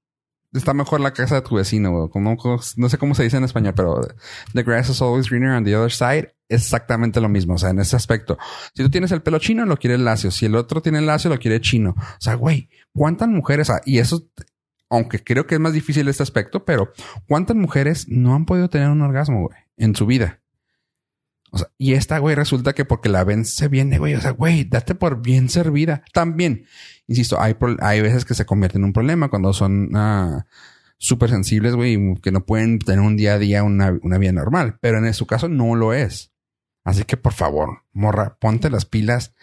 Está 0.53 0.73
mejor 0.73 1.01
la 1.01 1.13
casa 1.13 1.35
de 1.35 1.41
tu 1.41 1.55
vecino, 1.55 1.91
güey. 1.91 2.09
Como, 2.09 2.35
no 2.77 2.89
sé 2.89 2.97
cómo 2.97 3.13
se 3.13 3.23
dice 3.23 3.37
en 3.37 3.43
español, 3.43 3.73
pero 3.75 4.01
the 4.53 4.63
grass 4.63 4.89
is 4.89 5.01
always 5.01 5.29
greener 5.29 5.51
on 5.51 5.63
the 5.63 5.75
other 5.75 5.91
side. 5.91 6.33
Exactamente 6.49 7.19
lo 7.19 7.29
mismo. 7.29 7.55
O 7.55 7.57
sea, 7.57 7.71
en 7.71 7.79
ese 7.79 7.95
aspecto. 7.95 8.37
Si 8.73 8.83
tú 8.83 8.89
tienes 8.89 9.11
el 9.11 9.21
pelo 9.21 9.39
chino, 9.39 9.65
lo 9.65 9.77
quieres 9.77 9.99
lacio. 9.99 10.31
Si 10.31 10.45
el 10.45 10.55
otro 10.55 10.81
tiene 10.81 10.99
el 10.99 11.05
lacio, 11.05 11.29
lo 11.29 11.39
quiere 11.39 11.61
chino. 11.61 11.95
O 11.97 12.21
sea, 12.21 12.35
güey, 12.35 12.69
¿cuántas 12.93 13.27
mujeres? 13.27 13.69
ah, 13.69 13.81
y 13.85 13.99
eso, 13.99 14.29
aunque 14.89 15.23
creo 15.23 15.45
que 15.45 15.55
es 15.55 15.61
más 15.61 15.73
difícil 15.73 16.07
este 16.07 16.23
aspecto, 16.23 16.63
pero 16.63 16.93
¿cuántas 17.27 17.55
mujeres 17.55 18.07
no 18.07 18.33
han 18.35 18.45
podido 18.45 18.69
tener 18.69 18.89
un 18.89 19.01
orgasmo, 19.01 19.47
güey, 19.47 19.57
en 19.75 19.95
su 19.95 20.05
vida? 20.05 20.41
O 21.51 21.57
sea, 21.57 21.67
y 21.77 21.93
esta, 21.93 22.19
güey, 22.19 22.35
resulta 22.35 22.73
que 22.73 22.85
porque 22.85 23.09
la 23.09 23.23
ven 23.23 23.45
se 23.45 23.67
viene, 23.67 23.97
güey. 23.99 24.15
O 24.15 24.21
sea, 24.21 24.31
güey, 24.31 24.65
date 24.65 24.95
por 24.95 25.21
bien 25.21 25.49
servida. 25.49 26.03
También, 26.13 26.65
insisto, 27.07 27.41
hay, 27.41 27.55
hay 27.79 28.01
veces 28.01 28.25
que 28.25 28.33
se 28.33 28.45
convierte 28.45 28.77
en 28.77 28.83
un 28.83 28.93
problema 28.93 29.29
cuando 29.29 29.53
son 29.53 29.89
ah, 29.95 30.45
súper 30.97 31.29
sensibles, 31.29 31.75
güey, 31.75 32.15
que 32.21 32.31
no 32.31 32.45
pueden 32.45 32.79
tener 32.79 33.01
un 33.01 33.17
día 33.17 33.33
a 33.33 33.39
día 33.39 33.63
una, 33.63 33.97
una 34.01 34.17
vida 34.17 34.31
normal. 34.31 34.77
Pero 34.81 34.97
en 34.97 35.13
su 35.13 35.25
caso 35.25 35.47
no 35.47 35.75
lo 35.75 35.93
es. 35.93 36.31
Así 36.87 37.03
que, 37.03 37.17
por 37.17 37.33
favor, 37.33 37.81
morra, 37.91 38.37
ponte 38.39 38.69
las 38.69 38.85
pilas, 38.85 39.33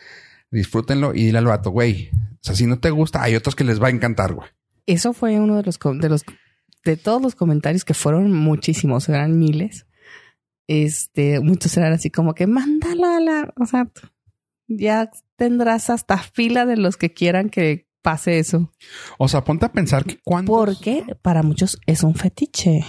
disfrútenlo 0.50 1.14
y 1.14 1.26
dile 1.26 1.36
al 1.36 1.44
vato, 1.44 1.68
güey. 1.68 2.08
O 2.14 2.38
sea, 2.40 2.54
si 2.54 2.66
no 2.66 2.78
te 2.78 2.88
gusta, 2.88 3.22
hay 3.22 3.36
otros 3.36 3.54
que 3.54 3.64
les 3.64 3.82
va 3.82 3.88
a 3.88 3.90
encantar, 3.90 4.32
güey. 4.32 4.48
Eso 4.86 5.12
fue 5.12 5.38
uno 5.38 5.56
de 5.56 5.62
los, 5.62 5.78
de 5.78 6.08
los, 6.08 6.24
de 6.86 6.96
todos 6.96 7.20
los 7.20 7.34
comentarios 7.34 7.84
que 7.84 7.92
fueron 7.92 8.32
muchísimos, 8.32 9.10
eran 9.10 9.38
miles. 9.38 9.84
Este, 10.68 11.40
muchos 11.40 11.76
eran 11.76 11.92
así 11.92 12.08
como 12.08 12.34
que 12.34 12.46
mándalo 12.46 13.10
a 13.10 13.20
la, 13.20 13.52
o 13.60 13.66
sea, 13.66 13.90
ya 14.66 15.10
tendrás 15.36 15.90
hasta 15.90 16.16
fila 16.16 16.64
de 16.64 16.78
los 16.78 16.96
que 16.96 17.12
quieran 17.12 17.50
que 17.50 17.86
pase 18.04 18.38
eso. 18.38 18.70
O 19.18 19.26
sea, 19.28 19.42
ponte 19.42 19.64
a 19.64 19.72
pensar 19.72 20.04
que 20.04 20.20
cuántos... 20.22 20.54
Porque 20.54 21.04
para 21.22 21.42
muchos 21.42 21.80
es 21.86 22.02
un 22.04 22.14
fetiche. 22.14 22.84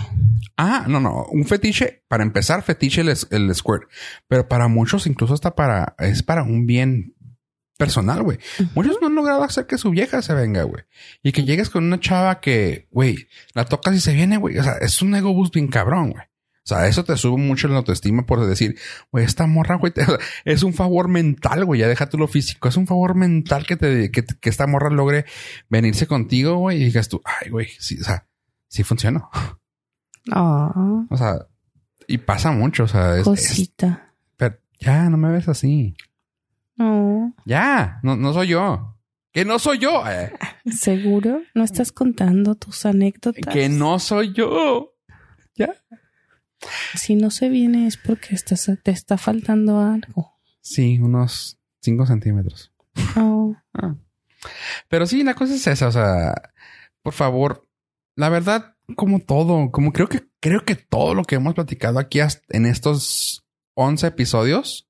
Ah, 0.57 0.85
no, 0.87 0.99
no. 0.99 1.25
Un 1.31 1.45
fetiche, 1.45 2.03
para 2.09 2.23
empezar, 2.23 2.61
fetiche 2.63 3.01
el, 3.01 3.09
es- 3.09 3.27
el 3.31 3.53
squirt. 3.55 3.83
Pero 4.27 4.47
para 4.49 4.67
muchos, 4.67 5.07
incluso 5.07 5.33
hasta 5.33 5.55
para, 5.55 5.95
es 5.99 6.21
para 6.21 6.43
un 6.43 6.65
bien 6.65 7.15
personal, 7.77 8.23
güey. 8.23 8.37
Muchos 8.75 8.97
no 9.01 9.07
han 9.07 9.15
logrado 9.15 9.43
hacer 9.43 9.65
que 9.67 9.77
su 9.77 9.89
vieja 9.89 10.21
se 10.21 10.33
venga, 10.33 10.63
güey. 10.63 10.83
Y 11.23 11.31
que 11.31 11.43
llegues 11.43 11.69
con 11.69 11.85
una 11.85 11.99
chava 11.99 12.39
que, 12.41 12.87
güey, 12.91 13.27
la 13.53 13.65
tocas 13.65 13.95
y 13.95 13.99
se 14.01 14.13
viene, 14.13 14.37
güey. 14.37 14.57
O 14.57 14.63
sea, 14.63 14.73
es 14.81 15.01
un 15.01 15.15
ego 15.15 15.33
boost 15.33 15.53
bien 15.53 15.67
cabrón, 15.67 16.11
güey. 16.11 16.23
O 16.65 16.67
sea, 16.67 16.87
eso 16.87 17.03
te 17.03 17.15
sube 17.15 17.39
mucho 17.39 17.67
la 17.67 17.77
autoestima 17.77 18.25
por 18.25 18.43
decir, 18.45 18.75
güey, 19.11 19.23
esta 19.23 19.45
morra, 19.45 19.75
güey, 19.75 19.93
te- 19.93 20.03
es 20.45 20.63
un 20.63 20.73
favor 20.73 21.07
mental, 21.07 21.63
güey. 21.63 21.79
Ya 21.81 21.87
déjate 21.87 22.17
lo 22.17 22.27
físico. 22.27 22.67
Es 22.67 22.75
un 22.75 22.87
favor 22.87 23.13
mental 23.13 23.67
que 23.67 23.75
te, 23.77 24.09
que, 24.11 24.23
que 24.25 24.49
esta 24.49 24.65
morra 24.65 24.89
logre 24.89 25.25
venirse 25.69 26.07
contigo, 26.07 26.55
güey, 26.57 26.81
y 26.81 26.85
digas 26.85 27.07
tú, 27.07 27.21
ay, 27.23 27.51
güey, 27.51 27.67
sí, 27.79 27.99
o 28.01 28.03
sea, 28.03 28.27
sí 28.67 28.83
funcionó. 28.83 29.29
Ah, 30.31 31.05
O 31.09 31.17
sea, 31.17 31.45
y 32.07 32.17
pasa 32.17 32.51
mucho, 32.51 32.85
o 32.85 32.87
sea, 32.87 33.13
es, 33.13 33.19
es- 33.19 33.25
cosita. 33.25 34.13
pero 34.37 34.57
ya 34.79 35.09
no 35.09 35.17
me 35.17 35.31
ves 35.31 35.47
así. 35.47 35.95
No. 36.77 37.33
Ya, 37.45 37.99
no, 38.03 38.15
no 38.15 38.33
soy 38.33 38.47
yo. 38.47 38.97
Que 39.31 39.45
no 39.45 39.59
soy 39.59 39.77
yo. 39.79 40.03
Eh. 40.09 40.31
¿Seguro? 40.65 41.41
¿No 41.53 41.63
estás 41.63 41.91
contando 41.91 42.55
tus 42.55 42.85
anécdotas? 42.85 43.53
Que 43.53 43.69
no 43.69 43.99
soy 43.99 44.33
yo. 44.33 44.93
¿Ya? 45.55 45.73
Si 46.95 47.15
no 47.15 47.31
se 47.31 47.49
viene 47.49 47.87
es 47.87 47.97
porque 47.97 48.35
estás, 48.35 48.69
te 48.83 48.91
está 48.91 49.17
faltando 49.17 49.79
algo. 49.79 50.33
Sí, 50.61 50.99
unos 50.99 51.59
5 51.81 52.05
centímetros. 52.07 52.73
Oh. 53.17 53.55
Ah. 53.73 53.95
Pero 54.89 55.05
sí, 55.05 55.23
la 55.23 55.35
cosa 55.35 55.55
es 55.55 55.67
esa. 55.67 55.87
O 55.87 55.91
sea, 55.91 56.33
por 57.01 57.13
favor, 57.13 57.67
la 58.15 58.29
verdad, 58.29 58.75
como 58.95 59.19
todo, 59.19 59.71
como 59.71 59.91
creo 59.91 60.07
que, 60.07 60.23
creo 60.39 60.63
que 60.63 60.75
todo 60.75 61.13
lo 61.13 61.23
que 61.23 61.35
hemos 61.35 61.53
platicado 61.53 61.99
aquí 61.99 62.19
hasta 62.19 62.43
en 62.49 62.65
estos 62.65 63.45
11 63.75 64.07
episodios 64.07 64.87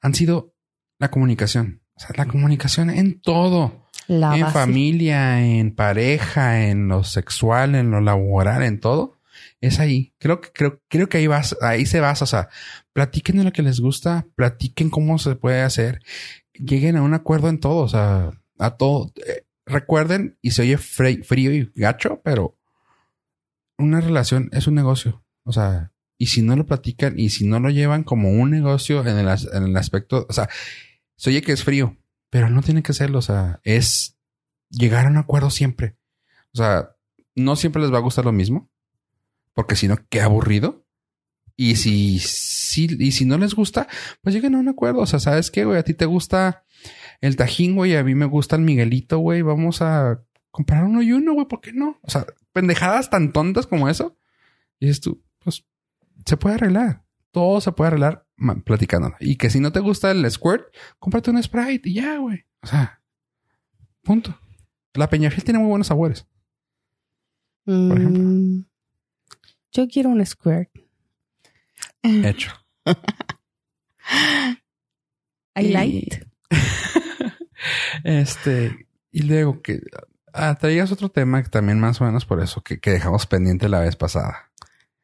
han 0.00 0.14
sido 0.14 0.54
la 0.98 1.10
comunicación. 1.10 1.82
O 1.94 2.00
sea, 2.00 2.10
la 2.16 2.26
comunicación 2.26 2.90
en 2.90 3.20
todo. 3.20 3.88
La 4.06 4.34
en 4.34 4.42
base. 4.42 4.52
familia, 4.52 5.44
en 5.44 5.74
pareja, 5.74 6.66
en 6.66 6.88
lo 6.88 7.04
sexual, 7.04 7.74
en 7.74 7.90
lo 7.90 8.00
laboral, 8.00 8.62
en 8.62 8.80
todo. 8.80 9.18
Es 9.64 9.80
ahí. 9.80 10.12
Creo 10.18 10.42
que, 10.42 10.50
creo, 10.52 10.82
creo 10.88 11.08
que 11.08 11.16
ahí 11.16 11.26
vas, 11.26 11.56
ahí 11.62 11.86
se 11.86 12.00
basa. 12.00 12.24
O 12.24 12.26
sea, 12.26 12.50
platiquen 12.92 13.38
de 13.38 13.44
lo 13.44 13.52
que 13.52 13.62
les 13.62 13.80
gusta, 13.80 14.26
platiquen 14.34 14.90
cómo 14.90 15.18
se 15.18 15.36
puede 15.36 15.62
hacer, 15.62 16.02
lleguen 16.52 16.96
a 16.96 17.02
un 17.02 17.14
acuerdo 17.14 17.48
en 17.48 17.60
todo. 17.60 17.78
O 17.78 17.88
sea, 17.88 18.30
a 18.58 18.76
todo. 18.76 19.10
Eh, 19.26 19.46
recuerden, 19.64 20.36
y 20.42 20.50
se 20.50 20.62
oye 20.62 20.76
frío 20.76 21.54
y 21.54 21.72
gacho, 21.74 22.20
pero 22.22 22.58
una 23.78 24.02
relación 24.02 24.50
es 24.52 24.66
un 24.66 24.74
negocio. 24.74 25.24
O 25.44 25.52
sea, 25.52 25.92
y 26.18 26.26
si 26.26 26.42
no 26.42 26.56
lo 26.56 26.66
platican 26.66 27.18
y 27.18 27.30
si 27.30 27.46
no 27.46 27.58
lo 27.58 27.70
llevan 27.70 28.04
como 28.04 28.30
un 28.32 28.50
negocio 28.50 29.00
en 29.00 29.16
el, 29.16 29.28
en 29.54 29.62
el 29.62 29.76
aspecto, 29.78 30.26
o 30.28 30.32
sea, 30.34 30.50
se 31.16 31.30
oye 31.30 31.40
que 31.40 31.52
es 31.52 31.64
frío, 31.64 31.96
pero 32.28 32.50
no 32.50 32.60
tiene 32.60 32.82
que 32.82 32.92
serlo. 32.92 33.18
O 33.18 33.22
sea, 33.22 33.60
es 33.64 34.18
llegar 34.68 35.06
a 35.06 35.10
un 35.10 35.16
acuerdo 35.16 35.48
siempre. 35.48 35.96
O 36.52 36.58
sea, 36.58 36.90
no 37.34 37.56
siempre 37.56 37.80
les 37.80 37.90
va 37.90 37.96
a 37.96 38.02
gustar 38.02 38.26
lo 38.26 38.32
mismo, 38.32 38.70
porque 39.54 39.76
si 39.76 39.88
no, 39.88 39.96
qué 40.08 40.20
aburrido. 40.20 40.84
Y 41.56 41.76
si, 41.76 42.18
si, 42.18 42.88
y 42.98 43.12
si 43.12 43.24
no 43.24 43.38
les 43.38 43.54
gusta, 43.54 43.86
pues 44.22 44.34
lleguen 44.34 44.56
a 44.56 44.58
un 44.58 44.68
acuerdo. 44.68 45.00
O 45.00 45.06
sea, 45.06 45.20
¿sabes 45.20 45.50
qué, 45.50 45.64
güey? 45.64 45.78
A 45.78 45.84
ti 45.84 45.94
te 45.94 46.04
gusta 46.04 46.64
el 47.20 47.36
tajín, 47.36 47.76
güey. 47.76 47.96
A 47.96 48.02
mí 48.02 48.14
me 48.14 48.26
gusta 48.26 48.56
el 48.56 48.62
Miguelito, 48.62 49.18
güey. 49.18 49.42
Vamos 49.42 49.80
a 49.80 50.20
comprar 50.50 50.84
uno 50.84 51.00
y 51.00 51.12
uno, 51.12 51.32
güey. 51.34 51.46
¿Por 51.46 51.60
qué 51.60 51.72
no? 51.72 51.98
O 52.02 52.10
sea, 52.10 52.26
pendejadas 52.52 53.08
tan 53.08 53.32
tontas 53.32 53.66
como 53.68 53.88
eso. 53.88 54.18
Y 54.80 54.86
dices 54.86 55.00
tú, 55.00 55.22
pues, 55.38 55.64
se 56.26 56.36
puede 56.36 56.56
arreglar. 56.56 57.04
Todo 57.30 57.60
se 57.60 57.72
puede 57.72 57.88
arreglar 57.88 58.26
platicándolo. 58.64 59.16
Y 59.20 59.36
que 59.36 59.50
si 59.50 59.60
no 59.60 59.70
te 59.70 59.80
gusta 59.80 60.10
el 60.10 60.28
squirt, 60.30 60.64
cómprate 60.98 61.30
un 61.30 61.42
Sprite 61.42 61.88
y 61.88 61.94
ya, 61.94 62.18
güey. 62.18 62.44
O 62.62 62.66
sea, 62.66 63.00
punto. 64.02 64.38
La 64.94 65.08
Peñafiel 65.08 65.44
tiene 65.44 65.58
muy 65.60 65.68
buenos 65.68 65.86
sabores. 65.86 66.26
por 67.64 67.98
ejemplo. 67.98 68.64
Yo 69.74 69.88
quiero 69.88 70.10
un 70.10 70.24
squirt. 70.24 70.70
Hecho. 72.02 72.50
I 75.56 75.68
light. 75.68 76.24
este, 78.04 78.86
y 79.10 79.22
luego 79.22 79.62
que 79.62 79.80
ah, 80.32 80.54
traías 80.60 80.92
otro 80.92 81.08
tema 81.08 81.42
que 81.42 81.48
también 81.48 81.80
más 81.80 82.00
o 82.00 82.04
menos 82.04 82.24
por 82.24 82.40
eso 82.40 82.62
que, 82.62 82.78
que 82.78 82.90
dejamos 82.90 83.26
pendiente 83.26 83.68
la 83.68 83.80
vez 83.80 83.96
pasada. 83.96 84.50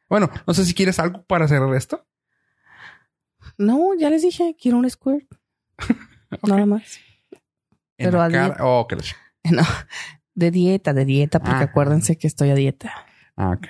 Bueno, 0.09 0.31
no 0.47 0.55
sé 0.55 0.65
si 0.65 0.75
quieres 0.75 0.99
algo 0.99 1.25
para 1.25 1.49
cerrar 1.49 1.75
esto. 1.75 2.07
No, 3.59 3.95
ya 3.99 4.11
les 4.11 4.23
dije, 4.23 4.57
quiero 4.61 4.79
un 4.79 4.89
squirt. 4.89 5.29
Nada 6.47 6.67
más. 6.67 6.99
En 7.99 8.07
Pero 8.11 8.23
a 8.23 8.31
cara- 8.31 8.57
Oh, 8.61 8.87
No, 9.51 9.63
de 10.35 10.51
dieta, 10.51 10.93
de 10.93 11.05
dieta, 11.05 11.39
porque 11.41 11.55
Ah. 11.57 11.63
acuérdense 11.63 12.17
que 12.17 12.27
estoy 12.27 12.51
a 12.51 12.55
dieta. 12.55 12.93
Ah, 13.37 13.51
ok. 13.51 13.67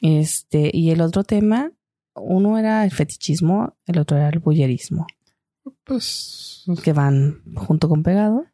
Este, 0.00 0.70
y 0.72 0.90
el 0.90 1.00
otro 1.00 1.24
tema, 1.24 1.72
uno 2.14 2.58
era 2.58 2.84
el 2.84 2.90
fetichismo, 2.90 3.76
el 3.86 3.98
otro 3.98 4.16
era 4.16 4.28
el 4.28 4.38
bullerismo, 4.38 5.06
Pues, 5.84 6.64
que 6.82 6.92
van 6.92 7.42
junto 7.54 7.88
con 7.88 8.02
pegado, 8.02 8.44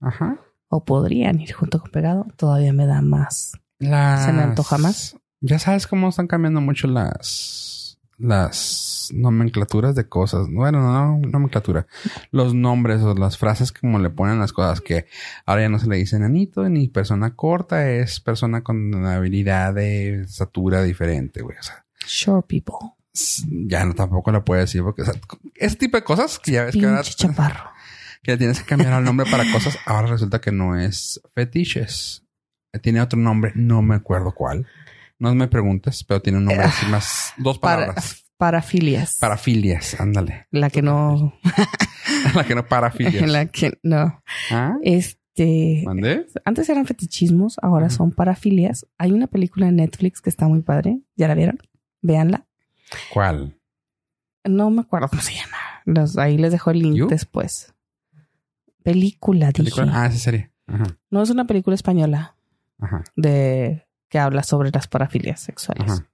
ajá. 0.00 0.40
o 0.68 0.84
podrían 0.84 1.40
ir 1.40 1.52
junto 1.52 1.80
con 1.80 1.90
pegado. 1.90 2.26
Todavía 2.36 2.72
me 2.72 2.86
da 2.86 3.00
más. 3.02 3.52
Las- 3.78 4.24
Se 4.24 4.32
me 4.32 4.42
antoja 4.42 4.78
más. 4.78 5.16
Ya 5.40 5.58
sabes 5.58 5.86
cómo 5.86 6.08
están 6.08 6.26
cambiando 6.26 6.60
mucho 6.60 6.88
las, 6.88 7.77
las 8.18 9.10
nomenclaturas 9.14 9.94
de 9.94 10.08
cosas. 10.08 10.48
Bueno, 10.50 10.80
no 10.80 11.18
nomenclatura. 11.28 11.86
Los 12.30 12.54
nombres 12.54 13.02
o 13.02 13.14
las 13.14 13.38
frases 13.38 13.72
como 13.72 13.98
le 13.98 14.10
ponen 14.10 14.38
las 14.38 14.52
cosas 14.52 14.80
que 14.80 15.06
ahora 15.46 15.62
ya 15.62 15.68
no 15.68 15.78
se 15.78 15.88
le 15.88 15.96
dice 15.96 16.18
nanito 16.18 16.68
ni 16.68 16.88
persona 16.88 17.34
corta, 17.34 17.90
es 17.90 18.20
persona 18.20 18.62
con 18.62 18.94
una 18.94 19.14
habilidad 19.14 19.74
de 19.74 20.22
estatura 20.22 20.82
diferente, 20.82 21.42
güey. 21.42 21.56
O 21.58 21.62
sea, 21.62 21.84
Sure 22.04 22.42
people. 22.42 22.76
ya 23.66 23.84
no 23.84 23.94
tampoco 23.94 24.30
la 24.30 24.44
puedes 24.44 24.64
decir 24.66 24.82
porque 24.82 25.02
o 25.02 25.04
sea, 25.04 25.14
ese 25.54 25.76
tipo 25.76 25.96
de 25.96 26.04
cosas 26.04 26.38
que 26.38 26.52
ya 26.52 26.64
ves 26.64 26.76
que 26.76 26.86
ahora 26.86 27.02
chaparro. 27.02 27.70
que 28.22 28.32
le 28.32 28.38
tienes 28.38 28.60
que 28.60 28.66
cambiar 28.66 28.92
el 28.98 29.04
nombre 29.04 29.30
para 29.30 29.50
cosas, 29.52 29.78
ahora 29.86 30.08
resulta 30.08 30.40
que 30.40 30.52
no 30.52 30.78
es 30.78 31.20
fetiches. 31.34 32.24
Tiene 32.82 33.00
otro 33.00 33.18
nombre, 33.18 33.52
no 33.54 33.80
me 33.80 33.94
acuerdo 33.94 34.32
cuál. 34.32 34.66
No 35.18 35.34
me 35.34 35.48
preguntes, 35.48 36.04
pero 36.04 36.22
tiene 36.22 36.38
un 36.38 36.44
nombre 36.44 36.64
así 36.66 36.86
más, 36.86 37.32
dos 37.38 37.58
Para, 37.58 37.80
palabras. 37.82 38.24
parafilias. 38.36 39.16
Parafilias, 39.20 40.00
ándale. 40.00 40.46
La 40.50 40.70
que 40.70 40.82
no. 40.82 41.34
La 42.34 42.44
que 42.44 42.54
no 42.54 42.66
parafilias. 42.66 43.28
La 43.28 43.46
que 43.46 43.78
no. 43.82 44.22
¿Ah? 44.50 44.76
Este. 44.82 45.82
¿Mandé? 45.84 46.26
Antes 46.44 46.68
eran 46.68 46.86
fetichismos, 46.86 47.58
ahora 47.62 47.90
son 47.90 48.12
parafilias. 48.12 48.86
Hay 48.96 49.12
una 49.12 49.26
película 49.26 49.68
en 49.68 49.76
Netflix 49.76 50.20
que 50.20 50.30
está 50.30 50.46
muy 50.48 50.62
padre. 50.62 51.00
¿Ya 51.16 51.28
la 51.28 51.34
vieron? 51.34 51.58
Véanla. 52.00 52.46
¿Cuál? 53.12 53.58
No 54.44 54.70
me 54.70 54.80
acuerdo 54.82 55.08
cómo 55.08 55.20
se 55.22 55.34
llama. 55.34 55.56
Los- 55.84 56.16
ahí 56.16 56.38
les 56.38 56.52
dejo 56.52 56.70
el 56.70 56.78
link 56.80 56.96
¿You? 56.96 57.06
después. 57.08 57.74
Película, 58.82 59.48
dije. 59.48 59.64
¿Película? 59.64 59.92
Ah, 60.02 60.06
esa 60.06 60.18
serie. 60.18 60.50
Ajá. 60.66 60.84
No 61.10 61.22
es 61.22 61.30
una 61.30 61.46
película 61.46 61.74
española 61.74 62.36
Ajá. 62.80 63.02
de 63.16 63.86
que 64.08 64.18
habla 64.18 64.42
sobre 64.42 64.70
las 64.70 64.88
parafilias 64.88 65.40
sexuales. 65.40 65.90
Ajá. 65.90 66.08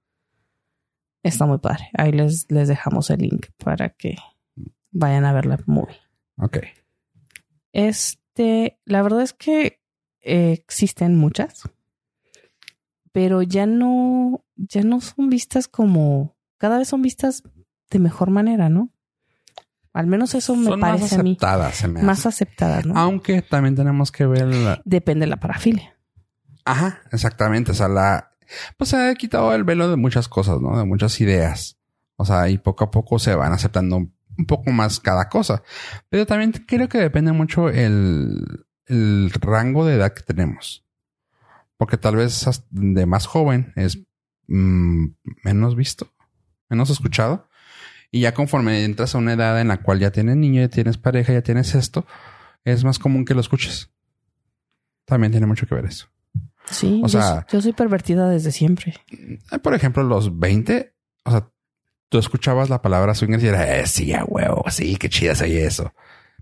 Está 1.23 1.45
muy 1.45 1.57
padre. 1.57 1.89
Ahí 1.93 2.11
les, 2.11 2.49
les 2.51 2.67
dejamos 2.67 3.09
el 3.09 3.19
link 3.21 3.47
para 3.57 3.89
que 3.89 4.15
vayan 4.91 5.25
a 5.25 5.33
ver 5.33 5.45
la 5.45 5.57
movie. 5.65 5.97
Ok. 6.37 6.59
Este, 7.73 8.79
la 8.85 9.01
verdad 9.01 9.21
es 9.21 9.33
que 9.33 9.81
eh, 10.21 10.51
existen 10.51 11.15
muchas, 11.17 11.63
pero 13.11 13.41
ya 13.41 13.65
no, 13.65 14.45
ya 14.55 14.83
no 14.83 15.01
son 15.01 15.29
vistas 15.29 15.67
como, 15.67 16.35
cada 16.57 16.77
vez 16.77 16.89
son 16.89 17.01
vistas 17.01 17.43
de 17.89 17.99
mejor 17.99 18.29
manera, 18.29 18.69
¿no? 18.69 18.89
Al 19.93 20.07
menos 20.07 20.35
eso 20.35 20.55
me 20.55 20.65
Son 20.65 20.79
más 20.79 20.97
parece 20.97 21.15
a 21.15 21.23
mí 21.23 21.31
aceptadas, 21.31 21.75
se 21.75 21.87
me 21.87 22.03
más 22.03 22.19
hace. 22.19 22.27
aceptadas, 22.29 22.85
¿no? 22.85 22.97
Aunque 22.97 23.41
también 23.41 23.75
tenemos 23.75 24.11
que 24.11 24.25
ver 24.25 24.45
la... 24.47 24.81
Depende 24.83 25.25
de 25.25 25.29
la 25.29 25.37
parafilia. 25.37 25.94
Ajá, 26.65 27.01
exactamente. 27.11 27.71
O 27.71 27.75
sea, 27.75 27.87
la... 27.87 28.31
Pues 28.77 28.89
se 28.89 28.97
ha 28.97 29.15
quitado 29.15 29.53
el 29.53 29.63
velo 29.63 29.89
de 29.89 29.95
muchas 29.95 30.27
cosas, 30.27 30.59
¿no? 30.61 30.77
De 30.77 30.85
muchas 30.85 31.19
ideas. 31.21 31.77
O 32.17 32.25
sea, 32.25 32.49
y 32.49 32.57
poco 32.57 32.83
a 32.83 32.91
poco 32.91 33.19
se 33.19 33.35
van 33.35 33.53
aceptando 33.53 33.97
un 33.97 34.45
poco 34.45 34.71
más 34.71 34.99
cada 34.99 35.29
cosa. 35.29 35.63
Pero 36.09 36.25
también 36.25 36.51
creo 36.51 36.89
que 36.89 36.97
depende 36.97 37.31
mucho 37.31 37.69
el, 37.69 38.65
rango 38.87 39.85
de 39.85 39.95
edad 39.95 40.13
que 40.13 40.23
tenemos. 40.23 40.85
Porque 41.77 41.97
tal 41.97 42.15
vez 42.15 42.45
de 42.69 43.05
más 43.05 43.25
joven 43.25 43.73
es 43.75 43.99
mm, 44.47 45.07
menos 45.43 45.75
visto, 45.75 46.13
menos 46.69 46.89
escuchado. 46.89 47.49
Y 48.11 48.21
ya 48.21 48.33
conforme 48.33 48.85
entras 48.85 49.15
a 49.15 49.17
una 49.17 49.33
edad 49.33 49.59
en 49.59 49.67
la 49.67 49.81
cual 49.81 49.99
ya 49.99 50.11
tienes 50.11 50.37
niño, 50.37 50.61
ya 50.61 50.69
tienes 50.69 50.97
pareja, 50.97 51.33
ya 51.33 51.41
tienes 51.41 51.75
esto, 51.75 52.05
es 52.63 52.83
más 52.85 52.97
común 52.97 53.25
que 53.25 53.33
lo 53.33 53.41
escuches. 53.41 53.91
También 55.03 55.31
tiene 55.31 55.47
mucho 55.47 55.67
que 55.67 55.75
ver 55.75 55.85
eso. 55.85 56.07
Sí, 56.69 57.01
O 57.03 57.07
yo, 57.07 57.21
sea- 57.21 57.45
yo 57.51 57.61
soy 57.61 57.73
pervertida 57.73 58.29
desde 58.29 58.51
siempre. 58.51 58.95
Eh, 59.11 59.59
Por 59.59 59.73
ejemplo, 59.75 60.03
los 60.03 60.39
20, 60.39 60.93
o 61.23 61.31
sea, 61.31 61.49
tú 62.09 62.17
escuchabas 62.17 62.69
la 62.69 62.81
palabra 62.81 63.13
swingers 63.15 63.43
y 63.43 63.47
era, 63.47 63.77
eh, 63.79 63.87
sí, 63.87 64.13
a 64.13 64.23
huevo, 64.23 64.63
sí, 64.69 64.95
qué 64.97 65.09
chida 65.09 65.35
soy 65.35 65.57
eso. 65.57 65.93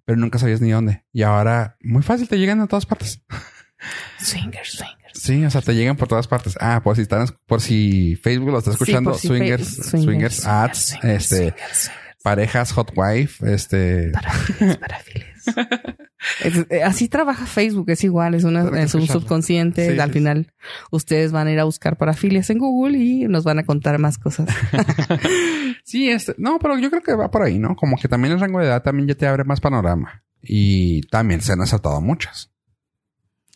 Pero 0.05 0.17
nunca 0.17 0.37
sabías 0.39 0.59
ni 0.61 0.71
dónde. 0.71 1.05
Y 1.13 1.23
ahora, 1.23 1.77
muy 1.81 2.03
fácil, 2.03 2.27
te 2.27 2.37
llegan 2.37 2.59
a 2.61 2.67
todas 2.67 2.85
partes. 2.85 3.21
Swingers, 4.19 4.71
swingers. 4.77 5.13
Sí, 5.13 5.45
o 5.45 5.49
sea, 5.51 5.61
te 5.61 5.75
llegan 5.75 5.95
por 5.97 6.07
todas 6.07 6.27
partes. 6.27 6.55
Ah, 6.59 6.81
por 6.83 6.95
si 6.95 7.01
están, 7.03 7.27
por 7.45 7.61
si 7.61 8.15
Facebook 8.15 8.49
lo 8.51 8.59
está 8.59 8.71
escuchando, 8.71 9.13
Sí, 9.13 9.27
por 9.27 9.37
si 9.37 9.43
swingers, 9.43 9.75
swingers, 9.91 10.45
ads, 10.47 10.77
swingers, 10.99 11.23
este, 11.31 11.35
swingers. 11.51 11.91
Parejas, 12.23 12.71
hot 12.71 12.91
wife, 12.95 13.53
este, 13.53 14.09
Parafiles, 14.11 14.77
parafiles. 14.77 15.43
Es- 16.41 16.65
eh, 16.69 16.81
así 16.83 17.09
trabaja 17.09 17.45
Facebook, 17.45 17.89
es 17.89 18.01
igual, 18.05 18.33
es, 18.33 18.45
una, 18.45 18.81
es 18.81 18.95
un 18.95 19.05
subconsciente. 19.07 19.93
Sí, 19.93 19.99
Al 19.99 20.07
sí, 20.09 20.13
final, 20.13 20.53
ustedes 20.89 21.33
van 21.33 21.47
a 21.47 21.51
ir 21.51 21.59
a 21.59 21.65
buscar 21.65 21.97
parafilias 21.97 22.49
en 22.49 22.59
Google 22.59 22.97
y 22.97 23.27
nos 23.27 23.43
van 23.43 23.59
a 23.59 23.65
contar 23.65 23.99
más 23.99 24.17
cosas. 24.17 24.47
sí, 25.83 26.09
este, 26.09 26.33
no, 26.37 26.59
pero 26.59 26.77
yo 26.77 26.89
creo 26.89 27.01
que 27.03 27.13
va 27.13 27.29
por 27.29 27.43
ahí, 27.43 27.59
¿no? 27.59 27.75
Como 27.75 27.97
que 27.97 28.07
también 28.07 28.33
el 28.33 28.39
rango 28.39 28.59
de 28.59 28.67
edad 28.67 28.81
también 28.83 29.07
ya 29.09 29.15
te 29.15 29.27
abre 29.27 29.43
más 29.43 29.59
panorama. 29.59 30.23
Y 30.41 31.01
también 31.07 31.41
se 31.41 31.51
han 31.53 31.61
asaltado 31.61 31.99
muchas. 31.99 32.51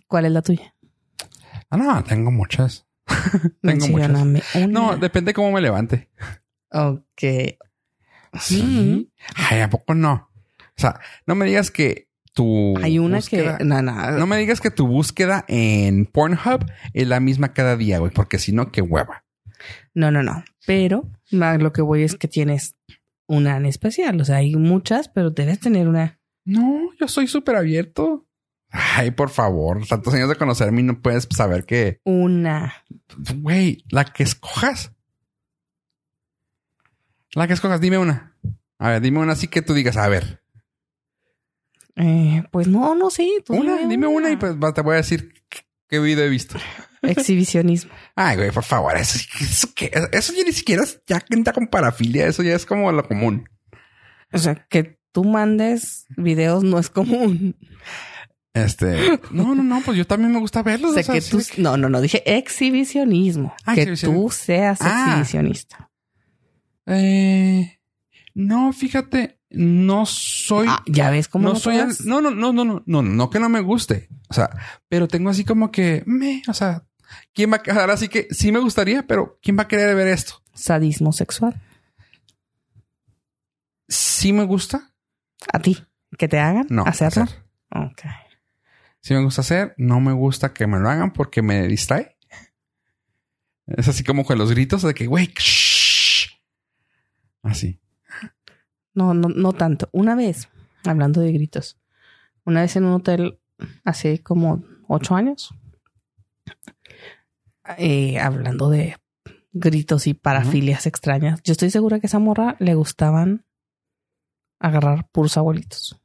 ¿Cuál 0.07 0.26
es 0.26 0.32
la 0.34 0.41
tuya? 0.41 0.76
Ah, 1.70 1.78
no, 1.78 2.03
tengo 2.03 2.32
muchas. 2.32 2.86
tengo 3.61 3.88
muchas. 3.88 4.09
Una. 4.55 4.68
No, 4.68 4.97
depende 4.97 5.34
cómo 5.34 5.51
me 5.53 5.61
levante. 5.61 6.09
Ok. 6.72 7.24
Sí. 8.39 9.11
Ay, 9.36 9.61
¿a 9.61 9.69
poco 9.69 9.93
no? 9.93 10.30
O 10.59 10.80
sea, 10.80 10.99
no 11.25 11.36
me 11.36 11.45
digas 11.45 11.71
que 11.71 12.07
tu 12.34 12.78
Hay 12.84 12.99
una 12.99 13.17
búsqueda- 13.17 13.57
que. 13.57 13.63
No, 13.63 13.82
no. 13.82 14.11
No 14.11 14.28
me 14.28 14.38
digas 14.38 14.61
que 14.61 14.69
tu 14.71 14.88
búsqueda 14.88 15.43
en 15.47 16.05
Pornhub 16.05 16.65
es 16.93 17.07
la 17.07 17.19
misma 17.19 17.53
cada 17.53 17.75
día, 17.78 17.99
güey, 17.99 18.11
porque 18.11 18.38
si 18.38 18.51
no, 18.51 18.71
qué 18.71 18.82
hueva. 18.82 19.23
No, 19.93 20.11
no, 20.11 20.21
no. 20.21 20.43
Pero 20.65 21.09
lo 21.32 21.73
que 21.73 21.82
voy 21.82 22.03
es 22.03 22.15
que 22.15 22.28
tienes 22.28 22.75
una 23.25 23.57
en 23.57 23.65
especial. 23.65 24.21
O 24.21 24.25
sea, 24.25 24.38
hay 24.38 24.55
muchas, 24.55 25.09
pero 25.09 25.32
debes 25.32 25.59
tener 25.59 25.88
una. 25.88 26.19
No, 26.45 26.89
yo 26.99 27.07
soy 27.07 27.28
súper 27.28 27.55
abierto. 27.55 28.25
Ay, 28.69 29.11
por 29.11 29.30
favor, 29.30 29.86
tantos 29.88 30.13
años 30.13 30.30
de 30.30 30.36
conocerme 30.36 30.82
y 30.82 30.84
no 30.84 31.01
puedes 31.01 31.28
saber 31.36 31.65
que, 31.65 31.99
Una. 32.03 32.73
güey, 33.38 33.84
la 33.89 34.03
que 34.05 34.23
escojas. 34.23 34.91
La 37.38 37.47
que 37.47 37.53
escojas, 37.53 37.79
dime 37.81 37.97
una. 37.97 38.35
A 38.79 38.89
ver, 38.89 39.01
dime 39.01 39.19
una 39.19 39.33
así 39.33 39.47
que 39.47 39.61
tú 39.61 39.73
digas, 39.73 39.97
a 39.97 40.07
ver, 40.07 40.41
Eh, 41.95 42.43
pues 42.51 42.67
no, 42.67 42.93
no 42.95 43.09
sé. 43.09 43.27
tú 43.45 43.53
una, 43.55 43.77
dime 43.88 44.07
una 44.07 44.29
y 44.29 44.38
pues 44.38 44.55
te 44.73 44.81
voy 44.81 44.93
a 44.93 44.97
decir 44.97 45.33
qué, 45.88 45.99
video 45.99 46.25
he 46.25 46.29
visto. 46.29 46.57
Exhibicionismo. 47.01 47.91
Ay, 48.15 48.38
güey, 48.38 48.51
por 48.51 48.63
favor, 48.63 48.95
eso, 48.97 49.19
eso, 50.11 50.33
ya 50.33 50.43
ni 50.43 50.51
siquiera 50.51 50.83
es- 50.83 51.01
ya 51.07 51.19
cuenta 51.21 51.53
con 51.53 51.67
parafilia, 51.67 52.27
eso 52.27 52.43
ya 52.43 52.55
es 52.55 52.65
como 52.65 52.91
lo 52.91 53.07
común. 53.07 53.47
O 54.33 54.38
sea, 54.38 54.55
que 54.69 54.99
tú 55.11 55.23
mandes 55.23 56.05
videos 56.17 56.63
no 56.63 56.77
es 56.79 56.89
común. 56.89 57.55
Este, 58.53 59.19
no, 59.31 59.53
no, 59.55 59.63
no, 59.63 59.81
pues 59.85 59.95
yo 59.97 60.05
también 60.07 60.31
me 60.33 60.39
gusta 60.39 60.63
verlos. 60.63 60.91
O 60.91 60.93
sea, 60.95 61.01
o 61.01 61.05
sea, 61.05 61.13
que 61.15 61.21
tú... 61.21 61.39
que- 61.55 61.61
No, 61.61 61.77
no, 61.77 61.89
no. 61.89 62.01
Dije 62.01 62.23
exhibicionismo. 62.38 63.55
Ah, 63.65 63.75
que 63.75 63.81
exhibicionismo. 63.81 64.23
tú 64.23 64.31
seas 64.31 64.79
Ah. 64.81 65.05
exhibicionista. 65.21 65.86
Eh, 66.88 67.79
no, 68.33 68.71
fíjate, 68.73 69.39
no 69.49 70.05
soy. 70.05 70.67
Ah, 70.69 70.83
ya 70.88 71.09
ves 71.09 71.27
cómo 71.27 71.49
no 71.49 71.55
soy. 71.55 71.75
al- 71.75 71.83
todas? 71.89 72.05
no, 72.05 72.21
no, 72.21 72.31
no, 72.31 72.53
no, 72.53 72.63
no, 72.65 72.83
no, 72.85 73.01
no 73.01 73.29
que 73.29 73.39
no 73.39 73.49
me 73.49 73.59
guste. 73.61 74.09
O 74.29 74.33
sea, 74.33 74.49
pero 74.89 75.07
tengo 75.07 75.29
así 75.29 75.43
como 75.45 75.71
que 75.71 76.03
me, 76.05 76.41
o 76.47 76.53
sea, 76.53 76.83
quién 77.33 77.51
va 77.51 77.61
a 77.65 77.79
ahora 77.79 77.97
sí 77.97 78.07
que 78.09 78.27
sí 78.31 78.51
me 78.51 78.59
gustaría, 78.59 79.05
pero 79.05 79.38
quién 79.41 79.57
va 79.57 79.63
a 79.63 79.67
querer 79.67 79.95
ver 79.95 80.07
esto? 80.07 80.41
Sadismo 80.53 81.11
sexual. 81.13 81.61
Sí 83.88 84.33
me 84.33 84.43
gusta. 84.45 84.91
A 85.53 85.59
ti. 85.59 85.77
Que 86.17 86.27
te 86.27 86.39
hagan 86.39 86.67
No. 86.69 86.83
hacerlo. 86.85 87.23
hacer. 87.23 87.43
Ok. 87.69 88.01
Sí 89.01 89.13
me 89.13 89.23
gusta 89.23 89.41
hacer. 89.41 89.73
No 89.77 89.99
me 89.99 90.11
gusta 90.13 90.53
que 90.53 90.67
me 90.67 90.79
lo 90.79 90.89
hagan 90.89 91.13
porque 91.13 91.41
me 91.41 91.67
distrae. 91.67 92.17
Es 93.67 93.88
así 93.88 94.03
como 94.03 94.25
con 94.25 94.38
los 94.38 94.51
gritos 94.51 94.81
de 94.81 94.93
que, 94.93 95.05
güey, 95.07 95.27
shh. 95.38 95.66
Así. 97.47 97.79
No, 98.93 99.13
no, 99.13 99.29
no 99.29 99.53
tanto. 99.53 99.89
Una 99.91 100.15
vez, 100.15 100.49
hablando 100.85 101.21
de 101.21 101.31
gritos, 101.31 101.77
una 102.45 102.61
vez 102.61 102.75
en 102.75 102.85
un 102.85 102.93
hotel 102.93 103.39
hace 103.83 104.23
como 104.23 104.63
ocho 104.87 105.15
años, 105.15 105.53
eh, 107.77 108.19
hablando 108.19 108.69
de 108.69 108.97
gritos 109.51 110.07
y 110.07 110.13
parafilias 110.13 110.85
extrañas, 110.85 111.41
yo 111.43 111.51
estoy 111.51 111.69
segura 111.69 111.99
que 111.99 112.07
a 112.07 112.09
esa 112.09 112.19
morra 112.19 112.55
le 112.59 112.75
gustaban 112.75 113.45
agarrar 114.59 115.07
puros 115.11 115.37
abuelitos. 115.37 115.99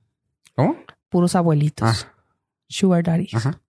¿Cómo? 0.55 0.77
Puros 1.09 1.35
abuelitos. 1.35 2.05
Ah. 2.05 2.15
Sugar 2.69 3.05
daddies. 3.05 3.35
Ajá. 3.35 3.61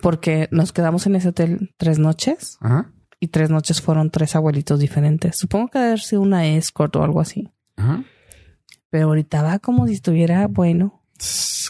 Porque 0.00 0.48
nos 0.50 0.72
quedamos 0.72 1.06
en 1.06 1.16
ese 1.16 1.28
hotel 1.28 1.74
tres 1.76 1.98
noches 1.98 2.58
Ajá. 2.60 2.92
Y 3.24 3.28
tres 3.28 3.50
noches 3.50 3.80
fueron 3.82 4.10
tres 4.10 4.36
abuelitos 4.36 4.78
diferentes. 4.78 5.36
Supongo 5.36 5.68
que 5.68 5.78
haber 5.78 6.00
sido 6.00 6.22
una 6.22 6.46
escort 6.46 6.94
o 6.96 7.02
algo 7.02 7.20
así. 7.20 7.50
Ajá. 7.76 8.04
Pero 8.90 9.06
ahorita 9.08 9.42
va 9.42 9.58
como 9.58 9.86
si 9.88 9.94
estuviera 9.94 10.46
bueno. 10.46 11.02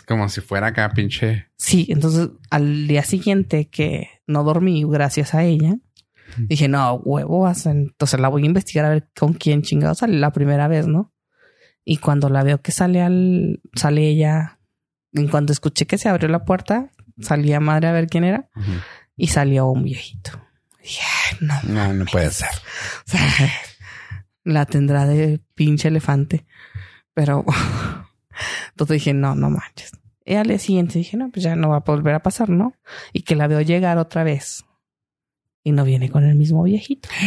Como 0.06 0.28
si 0.28 0.40
fuera 0.40 0.68
acá 0.68 0.90
pinche. 0.92 1.46
Sí, 1.56 1.86
entonces 1.88 2.28
al 2.50 2.86
día 2.86 3.02
siguiente 3.04 3.68
que 3.68 4.08
no 4.26 4.44
dormí 4.44 4.84
gracias 4.84 5.34
a 5.34 5.44
ella, 5.44 5.76
dije, 6.36 6.68
no, 6.68 6.94
huevo, 6.96 7.46
a- 7.46 7.54
entonces 7.64 8.20
la 8.20 8.28
voy 8.28 8.42
a 8.42 8.46
investigar 8.46 8.84
a 8.84 8.90
ver 8.90 9.08
con 9.18 9.32
quién 9.34 9.62
chingado 9.62 9.94
sale 9.94 10.18
la 10.18 10.32
primera 10.32 10.68
vez, 10.68 10.86
¿no? 10.86 11.12
Y 11.84 11.98
cuando 11.98 12.28
la 12.28 12.42
veo 12.42 12.60
que 12.60 12.72
sale 12.72 13.00
al, 13.02 13.60
sale 13.74 14.08
ella, 14.08 14.58
en 15.12 15.28
cuanto 15.28 15.52
escuché 15.52 15.86
que 15.86 15.98
se 15.98 16.08
abrió 16.08 16.28
la 16.28 16.44
puerta, 16.44 16.90
salía 17.20 17.60
madre 17.60 17.88
a 17.88 17.92
ver 17.92 18.06
quién 18.08 18.24
era 18.24 18.48
y 19.16 19.28
salió 19.28 19.66
un 19.66 19.84
viejito. 19.84 20.30
Dije, 20.84 21.00
"Ay, 21.30 21.38
no, 21.40 21.54
No, 21.64 21.92
no 21.94 22.04
puede 22.04 22.30
ser. 22.30 22.50
o 23.06 23.10
sea, 23.10 23.50
la 24.44 24.66
tendrá 24.66 25.06
de 25.06 25.40
pinche 25.54 25.88
elefante. 25.88 26.46
Pero 27.14 27.44
entonces 28.70 28.94
dije, 28.96 29.14
no, 29.14 29.34
no 29.34 29.48
manches. 29.50 29.92
Y 30.26 30.34
al 30.34 30.46
día 30.46 30.58
siguiente 30.58 30.98
dije, 30.98 31.16
no, 31.16 31.30
pues 31.30 31.42
ya 31.44 31.54
no 31.56 31.68
va 31.70 31.76
a 31.76 31.80
volver 31.80 32.14
a 32.14 32.22
pasar, 32.22 32.48
¿no? 32.48 32.74
Y 33.12 33.22
que 33.22 33.36
la 33.36 33.46
veo 33.46 33.60
llegar 33.60 33.98
otra 33.98 34.24
vez. 34.24 34.64
Y 35.62 35.72
no 35.72 35.84
viene 35.84 36.10
con 36.10 36.24
el 36.24 36.34
mismo 36.36 36.62
viejito. 36.62 37.08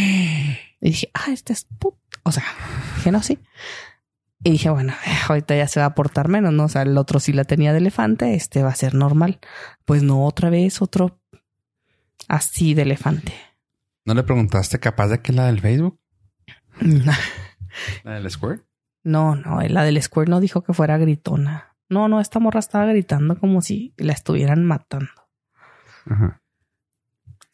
Y 0.79 0.89
dije, 0.91 1.09
ah, 1.15 1.31
este 1.31 1.53
es 1.53 1.65
put. 1.79 1.95
O 2.21 2.31
sea, 2.31 2.43
dije, 2.97 3.11
no, 3.11 3.23
sí. 3.23 3.39
Y 4.43 4.51
dije, 4.51 4.69
bueno, 4.69 4.93
ahorita 5.27 5.55
ya 5.55 5.67
se 5.67 5.79
va 5.79 5.87
a 5.87 5.95
portar 5.95 6.27
menos, 6.27 6.53
¿no? 6.53 6.65
O 6.65 6.69
sea, 6.69 6.83
el 6.83 6.95
otro 6.99 7.19
sí 7.19 7.33
la 7.33 7.45
tenía 7.45 7.71
de 7.71 7.79
elefante, 7.79 8.35
este 8.35 8.61
va 8.61 8.69
a 8.69 8.75
ser 8.75 8.93
normal. 8.93 9.39
Pues 9.85 10.03
no, 10.03 10.23
otra 10.23 10.51
vez 10.51 10.83
otro 10.83 11.19
así 12.27 12.75
de 12.75 12.83
elefante. 12.83 13.33
¿No 14.07 14.13
le 14.13 14.23
preguntaste 14.23 14.79
capaz 14.79 15.07
de 15.09 15.21
que 15.21 15.33
la 15.33 15.45
del 15.47 15.59
Facebook? 15.59 15.99
¿La 18.03 18.13
del 18.13 18.31
Squirt? 18.31 18.63
No, 19.03 19.35
no, 19.35 19.61
la 19.61 19.83
del 19.83 20.01
Square 20.01 20.29
no 20.29 20.39
dijo 20.39 20.63
que 20.63 20.73
fuera 20.73 20.97
gritona. 20.97 21.75
No, 21.89 22.07
no, 22.07 22.19
esta 22.21 22.39
morra 22.39 22.59
estaba 22.59 22.85
gritando 22.85 23.37
como 23.39 23.61
si 23.61 23.93
la 23.97 24.13
estuvieran 24.13 24.65
matando. 24.65 25.11
Ajá. 26.05 26.41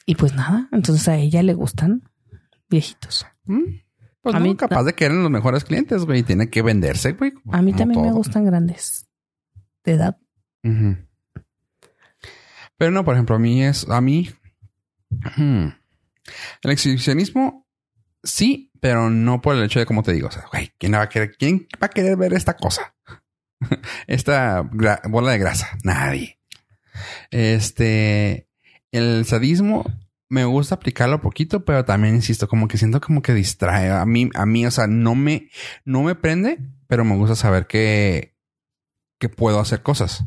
Y 0.06 0.16
pues 0.16 0.34
nada, 0.36 0.70
entonces 0.72 1.08
a 1.08 1.16
ella 1.18 1.42
le 1.44 1.54
gustan 1.54 2.10
viejitos. 2.70 3.26
Mm, 3.46 3.82
Pues 4.22 4.36
A 4.36 4.40
no, 4.40 4.46
mí- 4.46 4.56
capaz 4.56 4.84
de 4.84 4.94
que 4.94 5.06
eran 5.06 5.22
los 5.22 5.32
mejores 5.32 5.64
clientes, 5.66 6.06
güey. 6.06 6.24
Tiene 6.24 6.50
que 6.50 6.62
venderse, 6.62 7.14
güey. 7.14 7.34
A 7.52 7.62
mí 7.62 7.74
también 7.74 8.02
me 8.04 8.12
gustan 8.12 8.46
grandes 8.46 9.10
de 9.84 9.94
edad. 9.94 10.18
Pero 12.78 12.92
no, 12.92 13.04
por 13.04 13.16
ejemplo, 13.16 13.36
a 13.36 13.40
mí 13.40 13.64
es, 13.64 13.88
a 13.90 14.02
mí, 14.02 14.30
hmm, 15.38 15.68
el 16.62 16.72
exhibicionismo 16.72 17.68
sí, 18.24 18.72
pero 18.80 19.10
no 19.10 19.42
por 19.42 19.56
el 19.56 19.64
hecho 19.64 19.80
de 19.80 19.86
como 19.86 20.04
te 20.04 20.14
digo, 20.14 20.28
o 20.28 20.32
sea, 20.32 20.46
güey, 20.52 20.72
¿quién 20.78 20.94
va 20.94 21.02
a 21.02 21.10
querer, 21.10 21.36
quién 21.38 21.68
va 21.82 21.88
a 21.88 21.90
querer 21.90 22.18
ver 22.18 22.34
esta 22.34 22.56
cosa? 22.56 22.96
esta 24.08 24.62
bola 24.62 25.32
de 25.32 25.38
grasa, 25.38 25.78
nadie. 25.84 26.40
Este, 27.32 28.48
el 28.92 29.26
sadismo 29.26 29.86
me 30.30 30.46
gusta 30.46 30.76
aplicarlo 30.76 31.22
poquito, 31.22 31.64
pero 31.66 31.86
también 31.86 32.16
insisto, 32.16 32.48
como 32.48 32.68
que 32.68 32.78
siento 32.78 33.02
como 33.02 33.22
que 33.22 33.34
distrae 33.34 33.92
a 33.92 34.06
mí, 34.06 34.30
a 34.34 34.46
mí, 34.46 34.66
o 34.66 34.72
sea, 34.72 34.88
no 34.88 35.16
me, 35.16 35.50
no 35.86 36.02
me 36.02 36.16
prende, 36.16 36.60
pero 36.88 37.06
me 37.06 37.16
gusta 37.16 37.36
saber 37.36 37.68
que, 37.68 38.36
que 39.20 39.30
puedo 39.30 39.60
hacer 39.60 39.84
cosas. 39.84 40.26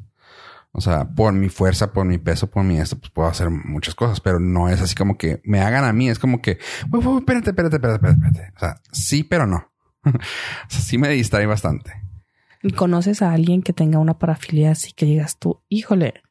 O 0.76 0.82
sea, 0.82 1.08
por 1.08 1.32
mi 1.32 1.48
fuerza, 1.48 1.90
por 1.90 2.04
mi 2.04 2.18
peso, 2.18 2.50
por 2.50 2.62
mi 2.62 2.78
esto, 2.78 2.98
pues 2.98 3.10
puedo 3.10 3.28
hacer 3.28 3.48
muchas 3.48 3.94
cosas, 3.94 4.20
pero 4.20 4.38
no 4.38 4.68
es 4.68 4.82
así 4.82 4.94
como 4.94 5.16
que 5.16 5.40
me 5.42 5.60
hagan 5.60 5.84
a 5.84 5.92
mí. 5.94 6.10
Es 6.10 6.18
como 6.18 6.42
que, 6.42 6.58
"Güey, 6.90 7.02
güey, 7.02 7.18
espérate, 7.18 7.50
espérate, 7.50 7.76
espérate, 7.76 8.08
espérate. 8.10 8.52
O 8.54 8.58
sea, 8.58 8.80
sí, 8.92 9.24
pero 9.24 9.46
no. 9.46 9.72
o 10.04 10.20
sí 10.68 10.98
me 10.98 11.08
distrae 11.08 11.46
bastante. 11.46 11.94
¿Y 12.62 12.72
¿Conoces 12.72 13.22
a 13.22 13.32
alguien 13.32 13.62
que 13.62 13.72
tenga 13.72 13.98
una 13.98 14.18
parafilia 14.18 14.72
así 14.72 14.92
que 14.92 15.06
digas 15.06 15.38
tú, 15.38 15.62
híjole, 15.70 16.22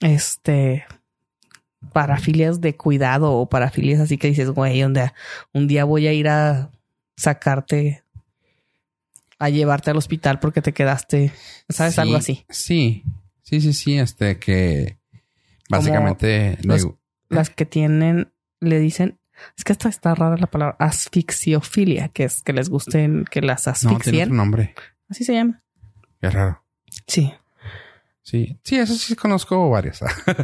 este, 0.00 0.86
parafilias 1.92 2.62
de 2.62 2.74
cuidado 2.74 3.32
o 3.34 3.50
parafilias 3.50 4.00
así 4.00 4.16
que 4.16 4.28
dices, 4.28 4.50
güey, 4.50 4.82
un 4.82 4.94
día, 4.94 5.12
un 5.52 5.66
día 5.66 5.84
voy 5.84 6.06
a 6.06 6.14
ir 6.14 6.28
a 6.28 6.70
sacarte, 7.18 8.02
a 9.38 9.48
llevarte 9.50 9.90
al 9.90 9.96
hospital 9.96 10.38
porque 10.40 10.62
te 10.62 10.72
quedaste, 10.72 11.32
¿sabes? 11.68 11.94
Sí, 11.94 12.00
Algo 12.00 12.16
así. 12.16 12.44
Sí, 12.48 13.04
sí, 13.42 13.60
sí, 13.60 13.72
sí. 13.72 13.98
Este 13.98 14.38
que 14.38 14.98
básicamente 15.68 16.58
los- 16.62 16.84
le- 16.84 16.94
Las 17.28 17.50
que 17.50 17.66
tienen, 17.66 18.32
le 18.60 18.78
dicen, 18.78 19.18
es 19.58 19.64
que 19.64 19.72
esta 19.72 19.88
está 19.88 20.14
rara 20.14 20.36
la 20.36 20.46
palabra 20.46 20.76
asfixiofilia, 20.78 22.08
que 22.08 22.24
es 22.24 22.42
que 22.42 22.52
les 22.52 22.68
gusten 22.70 23.24
que 23.30 23.40
las 23.42 23.66
no 23.66 23.72
tiene 23.72 23.96
asfixien. 23.96 24.22
otro 24.28 24.34
nombre. 24.36 24.74
Así 25.08 25.24
se 25.24 25.34
llama. 25.34 25.62
Qué 26.20 26.30
raro. 26.30 26.62
Sí. 27.06 27.32
Sí, 28.28 28.58
sí, 28.64 28.74
eso 28.74 28.92
sí 28.96 29.14
conozco 29.14 29.70
varias. 29.70 30.00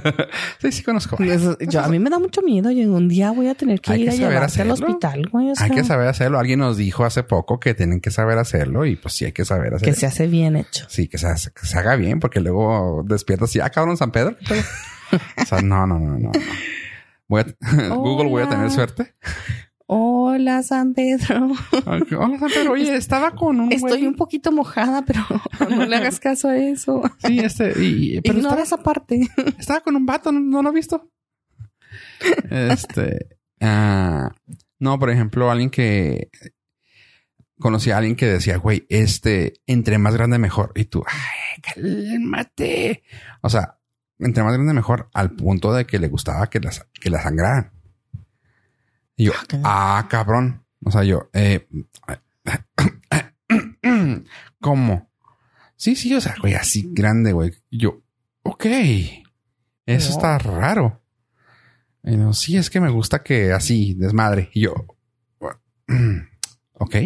sí, 0.60 0.70
sí 0.70 0.84
conozco 0.84 1.16
varias. 1.16 1.42
Eso- 1.42 1.58
yo, 1.68 1.80
a 1.80 1.88
mí 1.88 1.98
me 1.98 2.10
da 2.10 2.20
mucho 2.20 2.40
miedo. 2.40 2.70
Yo 2.70 2.88
un 2.92 3.08
día 3.08 3.32
voy 3.32 3.48
a 3.48 3.56
tener 3.56 3.80
que 3.80 3.92
Hay 3.92 4.02
ir 4.02 4.04
que 4.08 4.10
a 4.10 4.16
saber 4.18 4.30
llevarte 4.34 4.62
al 4.62 4.70
hospital, 4.70 5.28
güey. 5.32 5.50
o 5.50 5.54
Hay 5.58 5.70
que 5.70 5.82
saber 5.82 6.06
hacerlo. 6.06 6.38
Alguien 6.38 6.60
nos 6.60 6.76
dijo 6.76 7.04
hace 7.04 7.24
poco 7.24 7.58
que 7.58 7.74
tienen 7.74 8.00
que 8.00 8.12
saber 8.12 8.38
hacerlo 8.38 8.86
y 8.86 8.94
pues 8.94 9.14
sí 9.14 9.24
hay 9.24 9.32
que 9.32 9.44
saber 9.44 9.74
hacerlo. 9.74 9.92
que 9.94 9.98
se 9.98 10.06
hace 10.06 10.28
bien 10.28 10.54
hecho. 10.54 10.86
Sí, 10.88 11.08
que 11.08 11.18
se, 11.18 11.26
hace- 11.26 11.50
que 11.50 11.66
se 11.66 11.76
haga 11.76 11.96
bien 11.96 12.20
porque 12.20 12.38
luego 12.38 13.02
despiertas 13.04 13.54
y, 13.56 13.60
ah, 13.60 13.70
cabrón, 13.70 13.96
San 13.96 14.12
Pedro. 14.12 14.36
¿qué 14.38 14.46
pedo?" 14.54 14.62
o 15.42 15.44
sea, 15.44 15.60
no, 15.60 15.84
no, 15.84 15.98
no, 15.98 16.12
no. 16.12 16.18
no. 16.20 16.30
Voy 17.26 17.40
a, 17.40 17.46
Google, 17.96 18.28
voy 18.28 18.42
a 18.44 18.48
tener 18.48 18.70
suerte. 18.70 19.14
Hola, 19.94 20.62
San 20.62 20.94
Pedro. 20.94 21.48
Hola, 21.84 22.38
San 22.38 22.48
Pedro. 22.48 22.72
Oye, 22.72 22.96
estaba 22.96 23.32
con 23.32 23.60
un 23.60 23.70
Estoy 23.70 23.90
güey. 23.90 24.06
un 24.06 24.14
poquito 24.14 24.50
mojada, 24.50 25.04
pero 25.04 25.20
no 25.68 25.84
le 25.84 25.96
hagas 25.96 26.18
caso 26.18 26.48
a 26.48 26.56
eso. 26.56 27.02
Sí, 27.18 27.40
este, 27.40 27.74
y, 27.78 28.18
pero 28.22 28.38
Ignora 28.38 28.62
estaba, 28.62 28.80
esa 28.80 28.82
parte. 28.82 29.28
estaba 29.58 29.80
con 29.80 29.94
un 29.94 30.06
vato, 30.06 30.32
¿no, 30.32 30.40
no 30.40 30.62
lo 30.62 30.70
he 30.70 30.74
visto? 30.74 31.10
Este, 32.48 33.36
ah, 33.60 34.30
no, 34.78 34.98
por 34.98 35.10
ejemplo, 35.10 35.50
alguien 35.50 35.68
que 35.68 36.30
conocí 37.58 37.90
a 37.90 37.98
alguien 37.98 38.16
que 38.16 38.26
decía, 38.26 38.56
güey, 38.56 38.86
este, 38.88 39.52
entre 39.66 39.98
más 39.98 40.14
grande 40.14 40.38
mejor. 40.38 40.72
Y 40.74 40.86
tú, 40.86 41.04
ay, 41.06 41.60
cálmate. 41.60 43.02
O 43.42 43.50
sea, 43.50 43.78
entre 44.18 44.42
más 44.42 44.54
grande 44.54 44.72
mejor 44.72 45.10
al 45.12 45.32
punto 45.32 45.74
de 45.74 45.84
que 45.84 45.98
le 45.98 46.08
gustaba 46.08 46.48
que 46.48 46.60
las, 46.60 46.88
que 46.98 47.10
la 47.10 47.20
sangraran. 47.20 47.81
Y 49.22 49.26
yo, 49.26 49.32
Ah, 49.62 49.98
ah, 49.98 50.08
cabrón. 50.08 50.64
O 50.84 50.90
sea, 50.90 51.04
yo, 51.04 51.30
eh, 51.32 51.68
¿cómo? 54.60 55.10
Sí, 55.76 55.96
sí, 55.96 56.14
o 56.14 56.20
sea, 56.20 56.34
güey, 56.40 56.54
así 56.54 56.88
grande, 56.92 57.32
güey. 57.32 57.52
Y 57.70 57.78
Yo, 57.78 58.02
ok, 58.42 58.64
eso 59.86 60.10
No. 60.10 60.16
está 60.16 60.38
raro. 60.38 61.02
Y 62.04 62.16
no, 62.16 62.32
sí, 62.32 62.56
es 62.56 62.68
que 62.68 62.80
me 62.80 62.90
gusta 62.90 63.22
que 63.22 63.52
así, 63.52 63.94
desmadre. 63.94 64.50
Y 64.54 64.62
yo, 64.62 64.74
ok. 66.72 66.96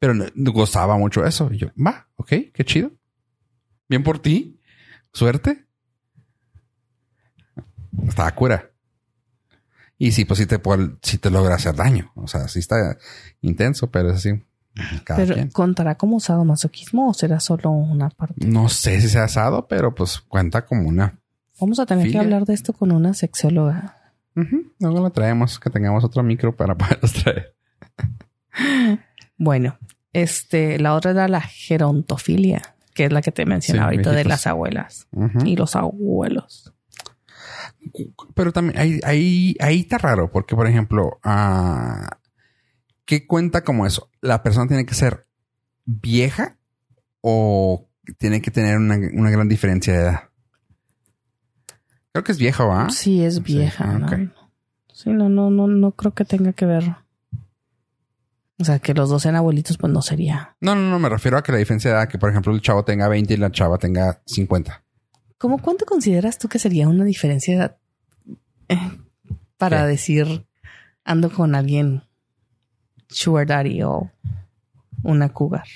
Pero 0.00 0.14
gustaba 0.34 0.96
mucho 0.96 1.24
eso. 1.24 1.50
Y 1.52 1.58
yo, 1.58 1.68
va, 1.76 2.08
ok, 2.16 2.28
qué 2.52 2.64
chido. 2.64 2.92
Bien 3.88 4.02
por 4.02 4.20
ti. 4.20 4.60
Suerte. 5.12 5.66
Estaba 8.06 8.32
cura. 8.34 8.70
Y 9.98 10.12
sí, 10.12 10.24
pues 10.24 10.38
sí 10.38 10.46
te, 10.46 10.58
puede, 10.58 10.90
sí 11.02 11.18
te 11.18 11.28
logra 11.30 11.56
hacer 11.56 11.74
daño. 11.74 12.12
O 12.14 12.28
sea, 12.28 12.46
sí 12.48 12.60
está 12.60 12.96
intenso, 13.40 13.90
pero 13.90 14.10
es 14.10 14.16
así. 14.16 14.30
Cada 15.04 15.18
Pero 15.18 15.34
quien. 15.34 15.50
¿contará 15.50 15.96
como 15.96 16.20
sadomasoquismo 16.20 17.08
o 17.10 17.14
será 17.14 17.40
solo 17.40 17.70
una 17.70 18.10
parte? 18.10 18.46
No 18.46 18.68
sé 18.68 19.00
si 19.00 19.08
sea 19.08 19.24
asado, 19.24 19.66
pero 19.66 19.92
pues 19.94 20.20
cuenta 20.20 20.64
como 20.64 20.88
una. 20.88 21.18
Vamos 21.60 21.80
a 21.80 21.86
tener 21.86 22.04
Filia. 22.04 22.20
que 22.20 22.24
hablar 22.24 22.44
de 22.44 22.54
esto 22.54 22.72
con 22.72 22.92
una 22.92 23.12
sexóloga. 23.14 23.96
Luego 24.78 25.02
la 25.02 25.10
traemos, 25.10 25.58
que 25.58 25.68
tengamos 25.68 26.04
otro 26.04 26.22
micro 26.22 26.54
para 26.54 26.74
poderlos 26.78 27.12
traer. 27.12 27.56
Bueno, 29.36 29.78
este, 30.12 30.78
la 30.78 30.94
otra 30.94 31.10
era 31.10 31.26
la 31.26 31.40
gerontofilia, 31.40 32.62
que 32.94 33.06
es 33.06 33.12
la 33.12 33.20
que 33.22 33.32
te 33.32 33.46
mencioné 33.46 33.80
Sí, 33.80 33.84
ahorita 33.84 34.12
de 34.12 34.24
las 34.24 34.46
abuelas 34.46 35.08
y 35.44 35.56
los 35.56 35.74
abuelos. 35.74 36.72
Pero 38.34 38.52
también 38.52 38.78
ahí, 38.78 39.00
ahí, 39.04 39.56
ahí 39.60 39.80
está 39.80 39.98
raro, 39.98 40.30
porque 40.30 40.54
por 40.54 40.66
ejemplo, 40.66 41.18
ah, 41.22 42.18
¿qué 43.04 43.26
cuenta 43.26 43.64
como 43.64 43.86
eso? 43.86 44.10
¿La 44.20 44.42
persona 44.42 44.66
tiene 44.68 44.86
que 44.86 44.94
ser 44.94 45.26
vieja 45.84 46.58
o 47.20 47.88
tiene 48.18 48.42
que 48.42 48.50
tener 48.50 48.76
una, 48.78 48.96
una 49.14 49.30
gran 49.30 49.48
diferencia 49.48 49.92
de 49.92 50.00
edad? 50.00 50.20
Creo 52.12 52.24
que 52.24 52.32
es 52.32 52.38
vieja, 52.38 52.64
¿va? 52.64 52.90
Sí, 52.90 53.22
es 53.24 53.36
Sí, 53.36 53.40
vieja, 53.40 53.84
ah, 53.84 53.98
¿no? 53.98 54.32
Sí, 54.92 55.10
no, 55.10 55.28
no, 55.28 55.50
no, 55.50 55.68
no 55.68 55.92
creo 55.92 56.12
que 56.12 56.24
tenga 56.24 56.52
que 56.52 56.66
ver. 56.66 56.96
O 58.60 58.64
sea, 58.64 58.80
que 58.80 58.92
los 58.92 59.08
dos 59.08 59.22
sean 59.22 59.36
abuelitos, 59.36 59.78
pues 59.78 59.92
no 59.92 60.02
sería. 60.02 60.56
No, 60.60 60.74
no, 60.74 60.90
no, 60.90 60.98
me 60.98 61.08
refiero 61.08 61.38
a 61.38 61.42
que 61.42 61.52
la 61.52 61.58
diferencia 61.58 61.90
de 61.90 61.96
edad, 61.96 62.08
que 62.08 62.18
por 62.18 62.30
ejemplo 62.30 62.52
el 62.52 62.60
chavo 62.60 62.84
tenga 62.84 63.06
20 63.06 63.34
y 63.34 63.36
la 63.36 63.52
chava 63.52 63.78
tenga 63.78 64.20
50. 64.26 64.82
¿Cómo 65.38 65.58
cuánto 65.62 65.86
consideras 65.86 66.38
tú 66.38 66.48
que 66.48 66.58
sería 66.58 66.88
una 66.88 67.04
diferencia 67.04 67.76
eh, 68.68 68.76
para 69.56 69.82
¿Qué? 69.82 69.88
decir 69.88 70.46
ando 71.04 71.30
con 71.32 71.54
alguien 71.54 72.02
sugar 73.08 73.46
daddy 73.46 73.82
o 73.82 74.10
una 75.02 75.28
cougar? 75.32 75.66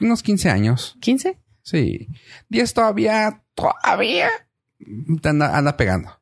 Unos 0.00 0.22
15 0.22 0.50
años. 0.50 0.96
¿15? 1.00 1.36
Sí. 1.62 2.08
10 2.48 2.74
todavía, 2.74 3.42
todavía 3.54 4.28
te 5.22 5.28
anda, 5.28 5.56
anda 5.56 5.76
pegando. 5.76 6.20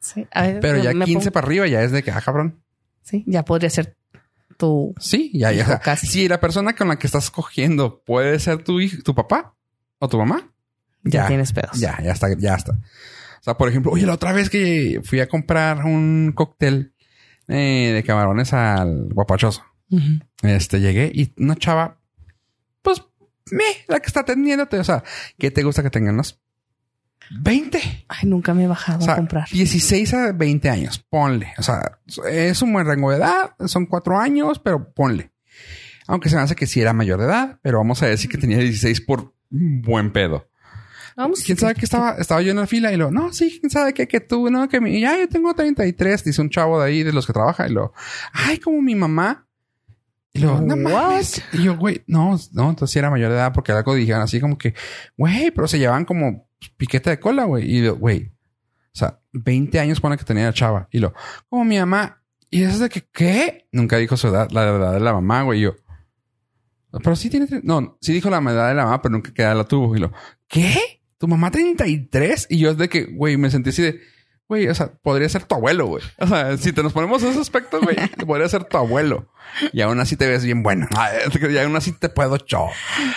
Sí. 0.00 0.26
A 0.32 0.44
Pero 0.60 0.82
ya 0.82 0.92
me 0.94 1.04
15 1.04 1.26
pongo- 1.30 1.32
para 1.34 1.46
arriba 1.46 1.66
ya 1.66 1.82
es 1.82 1.92
de 1.92 2.02
que, 2.02 2.10
ah, 2.10 2.20
cabrón. 2.24 2.62
Sí, 3.02 3.24
ya 3.26 3.44
podría 3.44 3.70
ser 3.70 3.96
tu 4.56 4.94
Sí, 4.98 5.30
ya, 5.34 5.52
ya. 5.52 5.78
Casi. 5.80 6.06
Si 6.06 6.28
la 6.28 6.40
persona 6.40 6.74
con 6.74 6.88
la 6.88 6.98
que 6.98 7.06
estás 7.06 7.30
cogiendo 7.30 8.02
puede 8.02 8.38
ser 8.40 8.64
tu 8.64 8.80
hijo, 8.80 9.02
tu 9.02 9.14
papá 9.14 9.54
o 9.98 10.08
tu 10.08 10.18
mamá, 10.18 10.52
ya, 11.04 11.22
Ya, 11.22 11.26
tienes 11.28 11.52
pedos. 11.52 11.78
ya, 11.78 11.98
ya 12.02 12.12
está, 12.12 12.28
ya 12.36 12.54
está. 12.54 12.72
O 12.72 13.42
sea, 13.42 13.56
por 13.56 13.68
ejemplo, 13.68 13.92
oye, 13.92 14.06
la 14.06 14.14
otra 14.14 14.32
vez 14.32 14.50
que 14.50 15.00
fui 15.04 15.20
a 15.20 15.28
comprar 15.28 15.84
un 15.84 16.32
cóctel 16.34 16.92
eh, 17.46 17.92
de 17.94 18.02
camarones 18.02 18.52
al 18.52 19.08
guapachoso, 19.12 19.62
este 20.42 20.80
llegué 20.80 21.10
y 21.14 21.32
una 21.38 21.56
chava, 21.56 21.98
pues, 22.82 23.02
me, 23.50 23.64
la 23.86 24.00
que 24.00 24.06
está 24.06 24.20
atendiéndote, 24.20 24.78
o 24.78 24.84
sea, 24.84 25.02
¿qué 25.38 25.50
te 25.50 25.62
gusta 25.62 25.82
que 25.82 25.90
tengan 25.90 26.14
unos 26.14 26.40
20? 27.30 27.80
Ay, 28.08 28.28
nunca 28.28 28.54
me 28.54 28.64
he 28.64 28.66
bajado 28.66 29.00
O 29.00 29.02
sea, 29.02 29.14
a 29.14 29.16
comprar. 29.16 29.48
16 29.50 30.14
a 30.14 30.32
20 30.32 30.68
años, 30.70 30.98
ponle. 31.08 31.52
O 31.58 31.62
sea, 31.62 31.98
es 32.30 32.62
un 32.62 32.72
buen 32.72 32.86
rango 32.86 33.10
de 33.10 33.18
edad, 33.18 33.54
son 33.66 33.86
cuatro 33.86 34.18
años, 34.18 34.58
pero 34.58 34.92
ponle. 34.92 35.30
Aunque 36.06 36.30
se 36.30 36.36
me 36.36 36.42
hace 36.42 36.56
que 36.56 36.66
sí 36.66 36.80
era 36.80 36.92
mayor 36.92 37.20
de 37.20 37.26
edad, 37.26 37.58
pero 37.62 37.78
vamos 37.78 38.02
a 38.02 38.06
decir 38.06 38.30
que 38.30 38.38
tenía 38.38 38.58
16 38.58 39.02
por 39.02 39.34
buen 39.50 40.12
pedo. 40.12 40.47
Vamos. 41.18 41.42
¿Quién 41.44 41.58
sabe 41.58 41.74
que 41.74 41.84
estaba, 41.84 42.12
estaba 42.12 42.40
yo 42.42 42.52
en 42.52 42.58
la 42.58 42.68
fila 42.68 42.92
y 42.92 42.96
lo, 42.96 43.10
no, 43.10 43.32
sí, 43.32 43.58
quién 43.58 43.70
sabe 43.70 43.92
que, 43.92 44.06
que 44.06 44.20
tú, 44.20 44.48
no, 44.50 44.68
que 44.68 44.80
mi, 44.80 45.00
ya 45.00 45.18
yo 45.18 45.28
tengo 45.28 45.52
33, 45.52 46.22
dice 46.22 46.40
un 46.40 46.48
chavo 46.48 46.80
de 46.80 46.86
ahí 46.86 47.02
de 47.02 47.12
los 47.12 47.26
que 47.26 47.32
trabaja 47.32 47.66
y 47.66 47.72
lo, 47.72 47.92
ay, 48.32 48.58
como 48.58 48.80
mi 48.80 48.94
mamá. 48.94 49.48
Y 50.32 50.38
lo, 50.38 50.60
no 50.60 50.76
mames. 50.76 51.42
Y 51.52 51.64
yo, 51.64 51.76
güey, 51.76 52.04
no, 52.06 52.38
no, 52.52 52.70
entonces 52.70 52.92
sí 52.92 53.00
era 53.00 53.10
mayor 53.10 53.30
de 53.30 53.36
edad 53.36 53.52
porque 53.52 53.72
algo 53.72 53.96
dijeron 53.96 54.22
así 54.22 54.40
como 54.40 54.56
que, 54.56 54.74
güey, 55.16 55.50
pero 55.50 55.66
se 55.66 55.80
llevaban 55.80 56.04
como 56.04 56.48
piquete 56.76 57.10
de 57.10 57.18
cola, 57.18 57.46
güey. 57.46 57.68
Y 57.68 57.82
yo, 57.82 57.96
güey, 57.96 58.30
o 58.94 58.96
sea, 58.98 59.18
20 59.32 59.80
años 59.80 60.00
pone 60.00 60.16
que 60.16 60.24
tenía 60.24 60.44
la 60.44 60.52
chava. 60.52 60.88
Y 60.92 61.00
lo, 61.00 61.14
como 61.48 61.64
mi 61.64 61.80
mamá. 61.80 62.22
Y 62.48 62.62
eso 62.62 62.74
es 62.74 62.78
de 62.78 62.88
que, 62.90 63.02
¿qué? 63.12 63.66
Nunca 63.72 63.96
dijo 63.96 64.16
su 64.16 64.28
edad, 64.28 64.48
la 64.52 64.62
edad 64.68 64.92
de 64.92 65.00
la 65.00 65.14
mamá, 65.14 65.42
güey. 65.42 65.58
Y 65.58 65.62
yo, 65.62 65.74
pero 67.02 67.16
sí 67.16 67.28
tiene, 67.28 67.48
no, 67.64 67.98
sí 68.00 68.12
dijo 68.12 68.30
la 68.30 68.38
edad 68.38 68.68
de 68.68 68.74
la 68.76 68.84
mamá, 68.84 69.02
pero 69.02 69.12
nunca 69.14 69.32
que 69.32 69.42
edad 69.42 69.56
la 69.56 69.64
tuvo. 69.64 69.96
Y 69.96 69.98
lo, 69.98 70.12
¿qué? 70.46 70.97
¿Tu 71.18 71.26
mamá 71.28 71.50
33? 71.50 72.46
Y 72.50 72.58
yo 72.58 72.70
es 72.70 72.78
de 72.78 72.88
que, 72.88 73.04
güey, 73.04 73.36
me 73.36 73.50
sentí 73.50 73.70
así 73.70 73.82
de, 73.82 74.00
güey, 74.48 74.68
o 74.68 74.74
sea, 74.74 74.92
podría 75.02 75.28
ser 75.28 75.44
tu 75.44 75.56
abuelo, 75.56 75.86
güey. 75.86 76.02
O 76.18 76.26
sea, 76.26 76.56
si 76.56 76.72
te 76.72 76.82
nos 76.82 76.92
ponemos 76.92 77.22
en 77.22 77.30
ese 77.30 77.40
aspecto, 77.40 77.80
güey, 77.80 77.96
podría 78.26 78.48
ser 78.48 78.64
tu 78.64 78.76
abuelo. 78.76 79.28
Y 79.72 79.80
aún 79.80 79.98
así 80.00 80.16
te 80.16 80.26
ves 80.26 80.44
bien 80.44 80.62
buena. 80.62 80.88
Ay, 80.96 81.18
Y 81.52 81.58
aún 81.58 81.74
así 81.76 81.92
te 81.92 82.08
puedo 82.08 82.36
yo. 82.46 82.68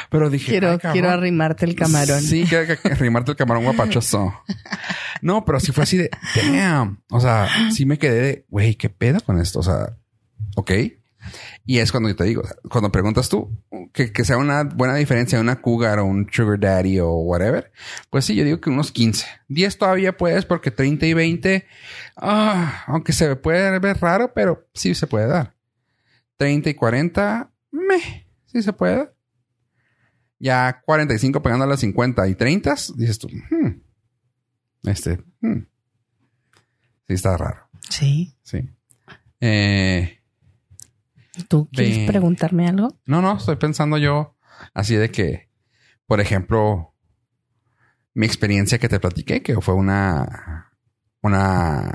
Pero 0.09 0.29
dije, 0.29 0.51
Quiero, 0.51 0.79
quiero 0.79 1.09
arrimarte 1.09 1.65
el 1.65 1.75
camarón. 1.75 2.21
Sí, 2.21 2.45
quiero 2.47 2.73
arrimarte 2.83 3.31
el 3.31 3.37
camarón 3.37 3.63
guapachoso. 3.63 4.33
No, 5.23 5.45
pero 5.45 5.59
sí 5.59 5.71
fue 5.71 5.83
así 5.83 5.97
de, 5.97 6.09
damn. 6.35 7.03
O 7.11 7.19
sea, 7.19 7.47
sí 7.71 7.85
me 7.85 7.99
quedé 7.99 8.21
de, 8.21 8.45
güey, 8.49 8.73
¿qué 8.73 8.89
pedo 8.89 9.19
con 9.19 9.39
esto? 9.39 9.59
O 9.59 9.63
sea, 9.63 9.95
ok. 10.55 10.71
Y 11.65 11.77
es 11.77 11.91
cuando 11.91 12.09
yo 12.09 12.15
te 12.15 12.23
digo, 12.23 12.41
cuando 12.69 12.91
preguntas 12.91 13.29
tú 13.29 13.55
que, 13.93 14.11
que 14.11 14.25
sea 14.25 14.37
una 14.37 14.63
buena 14.63 14.95
diferencia 14.95 15.37
de 15.37 15.43
una 15.43 15.61
cougar 15.61 15.99
o 15.99 16.05
un 16.05 16.27
sugar 16.31 16.59
daddy 16.59 16.99
o 16.99 17.11
whatever, 17.11 17.71
pues 18.09 18.25
sí, 18.25 18.35
yo 18.35 18.43
digo 18.43 18.59
que 18.59 18.69
unos 18.69 18.91
15. 18.91 19.25
10 19.47 19.77
todavía 19.77 20.17
puedes 20.17 20.45
porque 20.45 20.71
30 20.71 21.05
y 21.05 21.13
20, 21.13 21.67
ah, 22.17 22.83
aunque 22.87 23.13
se 23.13 23.35
puede 23.35 23.77
ver 23.79 23.97
raro, 23.99 24.33
pero 24.33 24.67
sí 24.73 24.95
se 24.95 25.07
puede 25.07 25.27
dar. 25.27 25.55
30 26.37 26.71
y 26.71 26.73
40, 26.73 27.51
meh, 27.71 28.27
sí 28.45 28.63
se 28.63 28.73
puede 28.73 28.95
dar. 28.95 29.15
Ya 30.39 30.81
45 30.83 31.43
pegando 31.43 31.65
a 31.65 31.67
las 31.67 31.81
50 31.81 32.27
y 32.27 32.33
30, 32.35 32.75
dices 32.95 33.19
tú, 33.19 33.27
hmm, 33.27 34.89
este, 34.89 35.23
hmm. 35.41 35.59
sí 37.07 37.13
está 37.13 37.37
raro, 37.37 37.69
Sí. 37.87 38.35
sí. 38.41 38.67
Eh, 39.39 40.20
¿Tú 41.47 41.69
quieres 41.71 42.07
preguntarme 42.09 42.67
algo? 42.67 42.99
No, 43.05 43.21
no, 43.21 43.37
estoy 43.37 43.55
pensando 43.55 43.97
yo 43.97 44.37
así 44.73 44.95
de 44.95 45.09
que, 45.09 45.49
por 46.05 46.19
ejemplo, 46.21 46.95
mi 48.13 48.25
experiencia 48.25 48.77
que 48.79 48.89
te 48.89 48.99
platiqué, 48.99 49.41
que 49.41 49.59
fue 49.61 49.73
una, 49.75 50.71
una, 51.21 51.93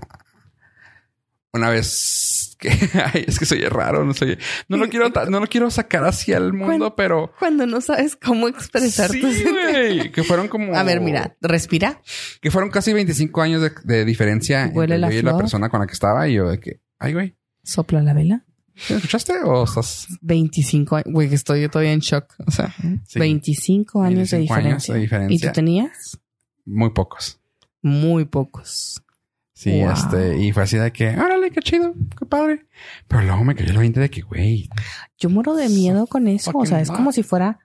una 1.53 1.71
vez 1.71 2.57
que 2.59 2.71
ay, 3.15 3.25
es 3.27 3.39
que 3.39 3.45
soy 3.45 3.63
raro, 3.65 4.05
no 4.05 4.15
soy, 4.15 4.39
no 4.69 4.77
lo 4.79 4.89
quiero, 4.89 5.11
no 5.29 5.41
lo 5.41 5.47
quiero 5.47 5.71
sacar 5.71 6.05
hacia 6.05 6.39
el 6.39 6.53
mundo, 6.53 6.97
pero 6.97 7.33
Cuando 7.39 7.67
no 7.67 7.81
sabes 7.81 8.17
cómo 8.17 8.49
expresarte. 8.49 9.21
sí, 9.33 9.45
güey, 9.45 10.11
que 10.11 10.25
fueron 10.25 10.49
como 10.49 10.75
A 10.75 10.83
ver, 10.83 11.01
mira, 11.01 11.37
respira. 11.41 12.01
que 12.41 12.51
fueron 12.51 12.71
casi 12.71 12.93
25 12.93 13.43
años 13.43 13.61
de, 13.63 13.73
de 13.85 14.05
diferencia 14.05 14.71
Huele 14.73 14.95
entre 14.95 14.99
la 14.99 15.11
yo 15.11 15.19
y 15.19 15.23
la 15.23 15.37
persona 15.37 15.69
con 15.69 15.81
la 15.81 15.87
que 15.87 15.93
estaba 15.93 16.27
y 16.29 16.35
yo 16.35 16.49
de 16.49 16.59
que, 16.61 16.81
ay, 16.99 17.13
güey, 17.13 17.37
Sopla 17.63 18.01
la 18.01 18.15
vela. 18.15 18.45
¿Sí 18.77 18.93
¿me 18.93 18.97
escuchaste 18.99 19.33
o 19.45 19.65
estás 19.65 20.07
25 20.21 20.97
años. 20.97 21.13
Güey, 21.13 21.33
estoy 21.35 21.69
todavía 21.69 21.93
en 21.93 22.01
shock. 22.01 22.35
O 22.47 22.51
sea, 22.51 22.75
Sí. 23.07 23.19
25 23.19 24.03
años, 24.03 24.31
de, 24.31 24.37
25 24.39 24.55
años 24.55 24.65
diferencia. 24.83 24.95
de 24.95 25.01
diferencia. 25.01 25.35
¿Y 25.37 25.39
tú 25.51 25.53
tenías? 25.55 26.19
muy 26.65 26.91
pocos? 26.91 27.39
Muy 27.83 28.25
pocos. 28.25 29.03
Sí, 29.53 29.71
Wow. 29.81 29.91
este, 29.93 30.37
y 30.43 30.53
fue 30.53 30.65
así 30.65 30.77
de 30.77 30.93
que, 30.93 31.09
órale, 31.19 31.51
qué 31.51 31.61
chido, 31.61 31.95
qué 32.19 32.27
padre. 32.27 32.67
Pero 33.09 33.23
luego 33.23 33.43
me 33.45 33.55
cayó 33.55 33.71
el 33.71 33.79
20 33.79 34.01
de 34.01 34.11
que, 34.11 34.21
güey, 34.23 34.69
Yo 35.19 35.31
muero 35.31 35.55
de 35.55 35.69
miedo 35.71 36.07
con 36.07 36.29
eso. 36.29 36.51
O 36.55 36.67
sea, 36.67 36.81
es 36.81 36.91
como 36.91 37.11
si 37.13 37.23
fuera 37.23 37.59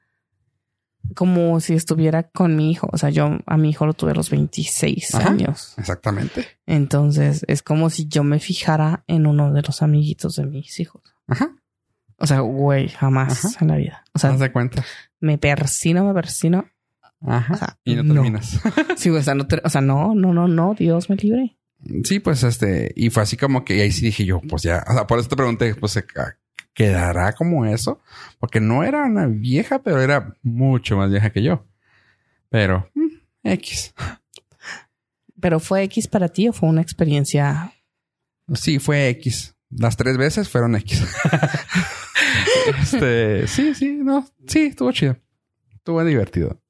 como 1.16 1.60
si 1.60 1.74
estuviera 1.74 2.24
con 2.24 2.56
mi 2.56 2.72
hijo. 2.72 2.90
O 2.92 2.98
sea, 2.98 3.10
yo 3.10 3.38
a 3.46 3.58
mi 3.58 3.70
hijo 3.70 3.86
lo 3.86 3.94
tuve 3.94 4.12
a 4.12 4.16
los 4.16 4.30
26 4.30 5.16
Ajá. 5.16 5.30
años. 5.30 5.74
exactamente. 5.78 6.48
Entonces 6.66 7.44
es 7.48 7.62
como 7.62 7.90
si 7.90 8.08
yo 8.08 8.24
me 8.24 8.40
fijara 8.40 9.04
en 9.08 9.26
uno 9.28 9.52
de 9.52 9.62
los 9.62 9.82
amiguitos 9.82 10.36
de 10.36 10.46
mis 10.46 10.80
hijos. 10.80 11.02
Ajá. 11.28 11.56
O 12.18 12.28
sea, 12.28 12.42
güey, 12.42 12.90
jamás 12.90 13.46
Ajá. 13.46 13.58
en 13.62 13.68
la 13.70 13.78
vida. 13.78 14.04
O 14.14 14.20
sea, 14.20 14.32
de 14.32 14.52
cuenta. 14.52 14.86
me 15.20 15.38
persino, 15.38 16.06
me 16.06 16.14
persino. 16.14 16.66
Ajá. 17.22 17.54
O 17.54 17.58
sea, 17.58 17.80
y 17.84 17.96
no 17.96 18.04
no. 18.04 18.14
terminas. 18.14 18.60
Sí, 18.98 19.10
o 19.10 19.22
sea, 19.22 19.36
no, 19.36 19.48
o 19.64 19.70
sea, 19.70 19.82
no, 19.82 20.14
no, 20.16 20.34
no, 20.34 20.48
no, 20.48 20.76
Dios 20.78 21.10
me 21.10 21.16
libre. 21.16 21.58
Sí, 22.04 22.20
pues 22.20 22.44
este, 22.44 22.94
y 22.96 23.10
fue 23.10 23.24
así 23.24 23.38
como 23.38 23.66
que 23.66 23.78
y 23.78 23.82
ahí 23.82 23.92
sí 23.92 24.06
dije 24.06 24.24
yo, 24.24 24.40
pues 24.42 24.62
ya, 24.62 24.84
o 24.88 24.94
sea, 24.94 25.08
por 25.08 25.18
eso 25.18 25.30
te 25.30 25.36
pregunté, 25.36 25.74
pues 25.74 25.98
quedará 26.74 27.34
como 27.34 27.66
eso, 27.66 28.00
porque 28.40 28.60
no 28.60 28.84
era 28.84 29.04
una 29.06 29.28
vieja, 29.28 29.80
pero 29.84 30.02
era 30.02 30.36
mucho 30.42 30.98
más 30.98 31.10
vieja 31.10 31.30
que 31.32 31.44
yo. 31.44 31.66
Pero 32.50 32.90
mm, 32.94 33.08
X. 33.44 33.94
Pero 35.40 35.60
fue 35.60 35.84
X 35.84 36.08
para 36.08 36.30
ti 36.30 36.48
o 36.48 36.54
fue 36.54 36.70
una 36.70 36.82
experiencia. 36.82 37.74
Sí, 38.54 38.80
fue 38.80 39.10
X. 39.10 39.56
Las 39.70 39.96
tres 39.98 40.18
veces 40.18 40.50
fueron 40.50 40.76
X. 40.76 41.04
este, 42.82 43.48
sí, 43.48 43.74
sí, 43.74 44.00
no, 44.04 44.28
sí, 44.48 44.66
estuvo 44.66 44.92
chido. 44.92 45.18
Estuvo 45.74 46.04
divertido. 46.04 46.62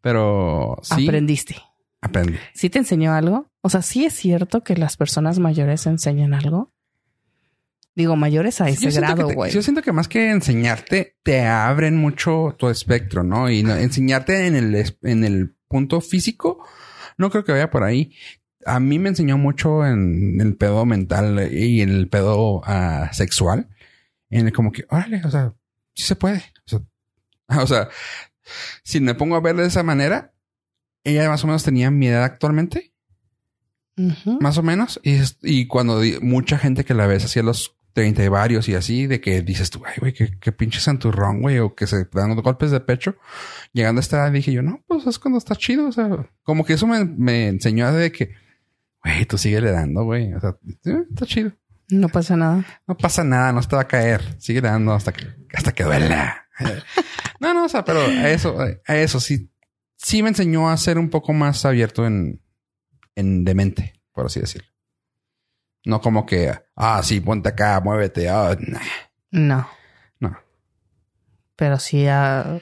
Pero 0.00 0.78
sí, 0.82 1.04
Aprendiste. 1.04 1.56
aprendí. 2.00 2.36
¿Sí 2.54 2.68
te 2.68 2.78
enseñó 2.80 3.14
algo? 3.14 3.50
O 3.60 3.70
sea, 3.70 3.80
sí 3.82 4.04
es 4.04 4.12
cierto 4.14 4.64
que 4.64 4.76
las 4.76 4.96
personas 4.96 5.38
mayores 5.38 5.86
enseñan 5.86 6.34
algo. 6.34 6.72
Digo, 7.94 8.16
mayores 8.16 8.60
a 8.60 8.68
ese 8.68 8.90
grado, 8.90 9.28
güey. 9.28 9.52
Yo 9.52 9.62
siento 9.62 9.82
que 9.82 9.92
más 9.92 10.08
que 10.08 10.30
enseñarte, 10.30 11.18
te 11.22 11.44
abren 11.46 11.96
mucho 11.96 12.54
tu 12.58 12.68
espectro, 12.68 13.22
¿no? 13.22 13.50
Y 13.50 13.62
no- 13.62 13.76
enseñarte 13.76 14.46
en 14.46 14.56
el, 14.56 14.96
en 15.02 15.24
el 15.24 15.54
punto 15.68 16.00
físico, 16.00 16.66
no 17.18 17.30
creo 17.30 17.44
que 17.44 17.52
vaya 17.52 17.70
por 17.70 17.82
ahí. 17.82 18.14
A 18.64 18.80
mí 18.80 18.98
me 18.98 19.10
enseñó 19.10 19.36
mucho 19.36 19.84
en 19.86 20.40
el 20.40 20.56
pedo 20.56 20.86
mental 20.86 21.52
y 21.52 21.82
en 21.82 21.90
el 21.90 22.08
pedo 22.08 22.62
ah, 22.64 23.10
sexual. 23.12 23.68
En 24.30 24.46
el 24.46 24.52
como 24.52 24.72
que, 24.72 24.86
órale, 24.88 25.20
o 25.24 25.30
sea, 25.30 25.52
sí 25.94 26.04
se 26.04 26.16
puede. 26.16 26.42
O 26.66 26.68
sea, 26.68 26.80
o 27.62 27.66
sea, 27.66 27.88
si 28.82 29.00
me 29.00 29.14
pongo 29.14 29.36
a 29.36 29.40
ver 29.40 29.56
de 29.56 29.66
esa 29.66 29.82
manera, 29.82 30.32
ella 31.04 31.28
más 31.28 31.44
o 31.44 31.46
menos 31.46 31.64
tenía 31.64 31.90
mi 31.90 32.06
edad 32.06 32.24
actualmente 32.24 32.92
más 34.40 34.58
o 34.58 34.62
menos. 34.62 35.00
Y, 35.02 35.18
y 35.42 35.66
cuando 35.66 36.00
mucha 36.20 36.58
gente 36.58 36.84
que 36.84 36.94
la 36.94 37.06
ves 37.06 37.24
así 37.24 37.38
a 37.40 37.42
los 37.42 37.76
30 37.92 38.24
y 38.24 38.28
varios 38.28 38.68
y 38.68 38.74
así, 38.74 39.06
de 39.06 39.20
que 39.20 39.42
dices 39.42 39.70
tú, 39.70 39.82
ay, 39.84 39.94
güey, 40.00 40.12
qué, 40.12 40.38
qué 40.38 40.52
pinche 40.52 40.80
santurrón, 40.80 41.42
güey, 41.42 41.58
o 41.58 41.74
que 41.74 41.86
se 41.86 42.04
dan 42.12 42.34
golpes 42.36 42.70
de 42.70 42.80
pecho. 42.80 43.16
Llegando 43.72 43.98
a 43.98 44.02
esta 44.02 44.16
edad 44.18 44.32
dije 44.32 44.52
yo, 44.52 44.62
no, 44.62 44.82
pues 44.86 45.06
es 45.06 45.18
cuando 45.18 45.38
está 45.38 45.54
chido. 45.54 45.88
O 45.88 45.92
sea, 45.92 46.26
como 46.42 46.64
que 46.64 46.74
eso 46.74 46.86
me, 46.86 47.04
me 47.04 47.48
enseñó 47.48 47.92
de 47.92 48.12
que, 48.12 48.34
güey, 49.04 49.24
tú 49.26 49.38
sigue 49.38 49.60
le 49.60 49.70
dando, 49.70 50.04
güey. 50.04 50.32
O 50.32 50.40
sea, 50.40 50.56
está 51.10 51.26
chido. 51.26 51.52
No 51.90 52.08
pasa 52.08 52.36
nada. 52.36 52.64
No 52.86 52.96
pasa 52.96 53.22
nada, 53.22 53.52
no 53.52 53.60
te 53.60 53.76
va 53.76 53.82
a 53.82 53.88
caer. 53.88 54.22
Sigue 54.38 54.60
dando 54.60 54.92
hasta 54.94 55.12
que, 55.12 55.26
hasta 55.54 55.72
que 55.72 55.84
duela. 55.84 56.46
no, 57.40 57.52
no, 57.52 57.64
o 57.64 57.68
sea, 57.68 57.84
pero 57.84 58.00
a 58.00 58.30
eso, 58.30 58.56
a 58.86 58.96
eso 58.96 59.20
sí, 59.20 59.50
sí 59.96 60.22
me 60.22 60.30
enseñó 60.30 60.70
a 60.70 60.76
ser 60.76 60.98
un 60.98 61.10
poco 61.10 61.32
más 61.32 61.64
abierto 61.66 62.06
en, 62.06 62.40
en 63.14 63.44
de 63.44 63.54
mente, 63.54 64.00
por 64.12 64.26
así 64.26 64.40
decirlo. 64.40 64.71
No 65.84 66.00
como 66.00 66.26
que, 66.26 66.52
ah, 66.76 67.02
sí, 67.02 67.20
ponte 67.20 67.48
acá, 67.48 67.80
muévete. 67.80 68.28
Ah, 68.28 68.56
nah. 68.60 68.80
No. 69.30 69.68
No. 70.20 70.38
Pero 71.56 71.78
sí, 71.78 72.06
ah, 72.08 72.60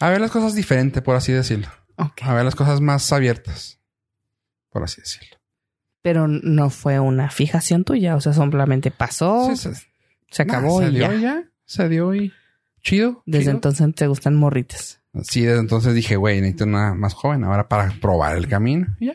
A 0.00 0.08
ver 0.10 0.20
las 0.20 0.30
cosas 0.30 0.54
diferente, 0.54 1.02
por 1.02 1.16
así 1.16 1.32
decirlo. 1.32 1.68
ok. 1.96 2.22
A 2.22 2.34
ver 2.34 2.44
las 2.44 2.54
cosas 2.54 2.80
más 2.80 3.12
abiertas, 3.12 3.80
por 4.70 4.82
así 4.82 5.00
decirlo. 5.00 5.36
Pero 6.02 6.26
no 6.28 6.70
fue 6.70 6.98
una 6.98 7.30
fijación 7.30 7.84
tuya. 7.84 8.16
O 8.16 8.20
sea, 8.20 8.32
simplemente 8.32 8.90
pasó, 8.90 9.54
Sí, 9.54 9.68
se 10.30 10.44
Nah, 10.44 10.52
acabó 10.54 10.80
se 10.80 10.88
y 10.88 10.90
dio 10.94 11.12
ya. 11.12 11.44
Se 11.66 11.88
dio 11.88 12.14
y 12.14 12.32
chido. 12.82 13.22
Desde 13.26 13.44
chido. 13.44 13.52
entonces 13.54 13.94
te 13.94 14.06
gustan 14.06 14.34
morritas. 14.36 15.02
Sí, 15.22 15.42
desde 15.42 15.60
entonces 15.60 15.92
dije, 15.94 16.16
güey, 16.16 16.40
necesito 16.40 16.64
una 16.64 16.94
más 16.94 17.12
joven 17.14 17.44
ahora 17.44 17.68
para 17.68 17.90
probar 18.00 18.36
el 18.36 18.48
camino. 18.48 18.86
Y 18.98 19.06
ya. 19.06 19.14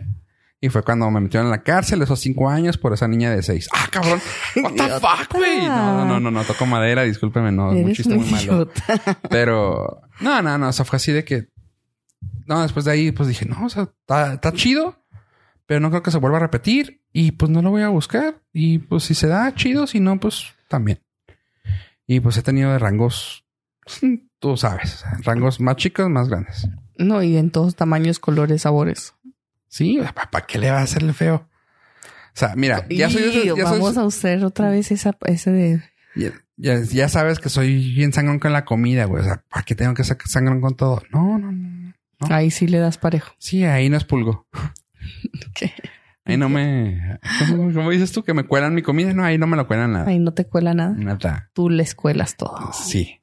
Y 0.66 0.70
fue 0.70 0.82
cuando 0.82 1.12
me 1.12 1.20
metieron 1.20 1.46
en 1.46 1.52
la 1.52 1.62
cárcel 1.62 2.02
esos 2.02 2.20
cinco 2.20 2.50
años 2.50 2.76
por 2.80 2.92
esa 2.92 3.08
niña 3.08 3.30
de 3.30 3.44
seis. 3.44 3.70
Ah, 3.72 3.88
cabrón. 3.92 4.20
What 4.64 4.72
the 4.72 4.90
fuck, 5.00 5.32
güey. 5.36 5.68
No, 5.68 5.98
no, 5.98 6.06
no, 6.06 6.20
no, 6.20 6.32
no, 6.32 6.44
toco 6.44 6.66
madera, 6.66 7.04
discúlpeme, 7.04 7.52
no, 7.52 7.72
es 7.72 7.86
un 7.86 7.94
chiste 7.94 8.16
muy 8.16 8.28
malo. 8.32 8.68
Pero 9.30 10.02
no, 10.22 10.42
no, 10.42 10.58
no, 10.58 10.70
o 10.70 10.74
sea, 10.74 10.84
fue 10.84 10.98
así 10.98 11.12
de 11.12 11.24
que. 11.24 11.50
No, 12.48 12.64
después 12.64 12.84
de 12.86 12.94
ahí, 12.94 13.12
pues 13.12 13.30
dije, 13.30 13.46
no, 13.46 13.64
o 13.64 13.70
sea, 13.70 13.92
está, 14.08 14.54
chido, 14.54 15.04
pero 15.68 15.80
no 15.80 15.90
creo 15.92 16.02
que 16.02 16.10
se 16.10 16.18
vuelva 16.18 16.38
a 16.38 16.42
repetir. 16.42 17.04
Y 17.14 17.34
pues 17.34 17.52
no 17.52 17.62
lo 17.62 17.70
voy 17.70 17.84
a 17.84 17.90
buscar. 17.90 18.42
Y 18.52 18.80
pues 18.80 19.04
si 19.04 19.14
se 19.14 19.28
da, 19.28 19.54
chido, 19.54 19.86
si 19.86 20.00
no, 20.00 20.20
pues 20.20 20.48
también. 20.68 21.00
Y 22.08 22.22
pues 22.22 22.38
he 22.38 22.42
tenido 22.42 22.72
de 22.72 22.80
rangos, 22.80 23.46
tú 24.40 24.58
sabes, 24.58 25.04
rangos 25.22 25.60
más 25.60 25.76
chicos, 25.76 26.10
más 26.10 26.28
grandes. 26.28 26.68
No, 26.98 27.22
y 27.22 27.38
en 27.38 27.52
todos 27.52 27.76
tamaños, 27.76 28.18
colores, 28.18 28.64
sabores. 28.64 29.15
Sí, 29.76 30.00
¿para 30.32 30.46
qué 30.46 30.58
le 30.58 30.72
va 30.72 30.80
a 30.80 30.84
hacerle 30.84 31.12
feo? 31.12 31.36
O 31.36 32.32
sea, 32.38 32.56
mira, 32.56 32.86
ya 32.90 33.10
soy, 33.10 33.24
Y 33.24 33.46
ya, 33.48 33.52
soy- 33.52 33.62
vamos 33.64 33.98
a 33.98 34.06
usar 34.06 34.42
otra 34.46 34.70
vez 34.70 34.90
esa, 34.92 35.18
ese 35.26 35.52
de 35.52 35.82
ya, 36.16 36.32
ya- 36.56 36.82
ya 36.82 37.10
sabes 37.10 37.40
que 37.40 37.50
soy 37.50 37.94
bien 37.94 38.14
sangrón 38.14 38.40
con 38.40 38.54
la 38.54 38.64
comida, 38.64 39.04
güey. 39.04 39.22
O 39.22 39.26
sea, 39.26 39.44
¿para 39.50 39.64
qué 39.64 39.76
tengo 39.76 39.94
que 39.94 40.06
ser 40.06 40.16
sangrón 40.24 40.62
con 40.62 40.78
todo? 40.78 41.04
No, 41.12 41.38
no, 41.38 41.52
no. 41.52 41.94
¿No? 42.22 42.34
ahí 42.34 42.52
sí 42.52 42.68
le 42.68 42.78
das 42.78 42.98
parejo. 42.98 43.34
Sí, 43.38 43.66
ahí 43.66 43.90
no 43.90 43.98
es 43.98 44.06
pulgo. 44.06 44.48
¿Qué? 45.56 45.74
Ahí 46.24 46.38
no 46.38 46.48
me... 46.48 47.20
¿Cómo, 47.50 47.74
cómo 47.74 47.90
dices 47.92 48.14
tú? 48.14 48.24
Que 48.24 48.34
me 48.34 48.46
cuelan 48.46 48.74
mi 48.74 48.82
comida. 48.82 49.14
No, 49.14 49.26
ahí 49.26 49.38
no 49.38 49.46
me 49.46 49.58
lo 49.58 49.68
cuelan 49.68 49.92
nada. 49.92 50.08
Ahí 50.08 50.20
no 50.20 50.34
te 50.34 50.46
cuela 50.48 50.74
nada. 50.74 50.96
Nada. 50.98 51.52
Tú 51.54 51.70
le 51.70 51.84
escuelas 51.84 52.38
todo. 52.38 52.72
Sí. 52.72 53.20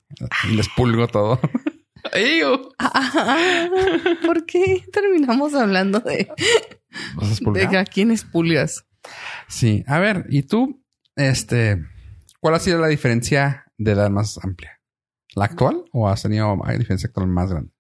Les 0.51 0.69
pulgo 0.69 1.09
todo. 1.09 1.41
¡Ew! 2.13 2.69
¿Por 4.27 4.45
qué 4.47 4.85
terminamos 4.93 5.55
hablando 5.55 6.01
de, 6.01 6.29
¿Vas 7.17 7.41
a 7.47 7.51
de 7.51 7.79
a 7.79 7.85
quiénes 7.85 8.25
pulgas? 8.25 8.87
Sí. 9.49 9.85
A 9.87 9.99
ver, 9.99 10.27
¿y 10.29 10.43
tú? 10.43 10.83
Este... 11.17 11.85
¿Cuál 12.41 12.55
ha 12.55 12.59
sido 12.59 12.81
la 12.81 12.89
diferencia 12.89 13.67
de 13.79 13.93
edad 13.93 14.11
más 14.11 14.39
amplia? 14.43 14.81
¿La 15.35 15.45
actual? 15.47 15.85
¿O 15.93 16.09
has 16.09 16.23
tenido 16.23 16.59
hay 16.65 16.79
diferencia 16.79 17.07
actual 17.07 17.29
más 17.29 17.51
grande? 17.51 17.73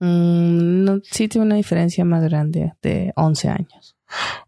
Mm, 0.00 0.84
no, 0.84 1.00
sí 1.02 1.28
tiene 1.28 1.46
una 1.46 1.54
diferencia 1.56 2.04
más 2.04 2.22
grande 2.24 2.72
de 2.82 3.12
11 3.16 3.48
años. 3.48 3.96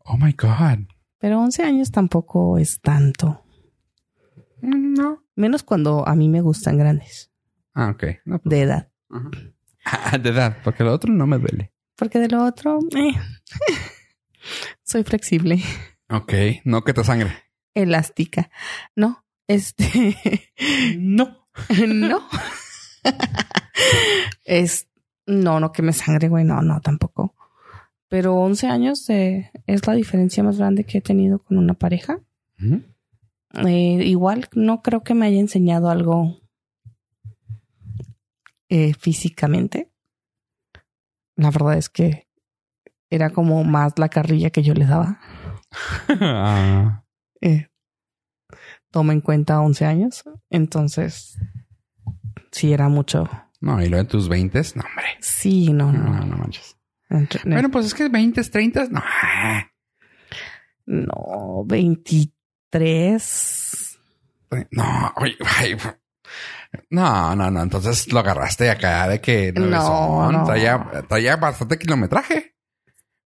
Oh 0.05 0.17
my 0.17 0.33
God. 0.33 0.87
Pero 1.19 1.41
11 1.41 1.63
años 1.63 1.91
tampoco 1.91 2.59
es 2.59 2.81
tanto. 2.81 3.45
Mm, 4.61 4.95
No. 4.95 5.23
Menos 5.35 5.63
cuando 5.63 6.07
a 6.07 6.15
mí 6.15 6.29
me 6.29 6.43
gustan 6.43 6.77
grandes 6.77 7.32
Ah, 7.75 7.91
ok. 7.91 8.05
No, 8.25 8.39
pues- 8.39 8.51
de 8.51 8.63
edad. 8.63 8.89
Ajá. 9.11 9.31
Ah, 9.85 10.19
de 10.19 10.31
edad, 10.31 10.59
porque 10.63 10.85
lo 10.85 10.93
otro 10.93 11.13
no 11.13 11.27
me 11.27 11.39
duele. 11.39 11.73
Porque 11.97 12.19
de 12.19 12.29
lo 12.29 12.45
otro, 12.45 12.79
eh, 12.97 13.13
soy 14.83 15.03
flexible, 15.05 15.61
Ok. 16.09 16.33
No 16.65 16.83
que 16.85 16.93
te 16.95 17.03
sangre. 17.05 17.33
elástica. 17.75 18.51
No, 18.97 19.25
este, 19.47 20.17
No. 20.99 21.47
no. 21.89 22.21
es, 24.45 24.89
no, 25.27 25.61
no 25.61 25.73
que 25.73 25.83
me 25.83 25.93
sangre, 25.93 26.29
güey, 26.29 26.45
no, 26.45 26.63
no, 26.63 26.81
tampoco. 26.81 27.35
Pero 28.09 28.35
11 28.37 28.67
años 28.69 29.07
de, 29.07 29.51
es 29.67 29.87
la 29.87 29.95
diferencia 29.95 30.43
más 30.43 30.59
grande 30.59 30.85
que 30.85 30.99
he 30.99 31.01
tenido 31.03 31.39
con 31.39 31.57
una 31.57 31.75
pareja. 31.75 32.21
Eh, 33.67 34.03
igual 34.05 34.49
no 34.55 34.83
creo 34.83 35.03
que 35.03 35.15
me 35.15 35.27
haya 35.27 35.41
enseñado 35.41 35.89
algo 35.91 36.39
eh, 38.73 38.95
físicamente. 38.95 39.91
La 41.37 41.51
verdad 41.51 41.77
es 41.77 41.91
que 41.91 42.27
era 43.11 43.29
como 43.31 43.63
más 43.65 43.99
la 43.99 44.09
carrilla 44.09 44.49
que 44.51 44.63
yo 44.63 44.73
le 44.73 44.87
daba. 44.87 45.21
Ah, 46.09 47.05
eh, 47.43 47.69
toma 48.91 49.13
en 49.13 49.21
cuenta 49.21 49.61
11 49.61 49.85
años. 49.85 50.25
Entonces, 50.49 51.37
sí 52.51 52.73
era 52.73 52.89
mucho. 52.89 53.29
No, 53.61 53.83
y 53.83 53.89
lo 53.91 53.99
de 53.99 54.05
tus 54.05 54.29
20, 54.31 54.59
no, 54.77 54.83
hombre. 54.85 55.05
Sí, 55.21 55.71
no, 55.73 55.93
No, 55.93 56.03
no. 56.05 56.11
no, 56.21 56.25
no 56.27 56.37
manches. 56.39 56.77
Entre- 57.11 57.43
Bueno, 57.45 57.71
pues 57.71 57.85
es 57.87 57.93
que 57.95 58.09
20, 58.09 58.43
30, 58.43 58.87
no. 58.91 59.03
no, 60.87 61.65
23. 61.67 63.99
No, 64.71 65.13
oye, 65.17 65.37
ay, 65.59 65.77
no, 66.91 67.35
no, 67.37 67.51
no. 67.51 67.63
Entonces 67.63 68.13
lo 68.13 68.21
agarraste 68.21 68.71
acá 68.71 69.09
de 69.09 69.21
que 69.21 69.53
No, 69.53 70.31
no. 70.33 70.45
Traía, 70.45 70.87
traía 71.09 71.37
bastante 71.37 71.79
kilometraje. 71.79 72.51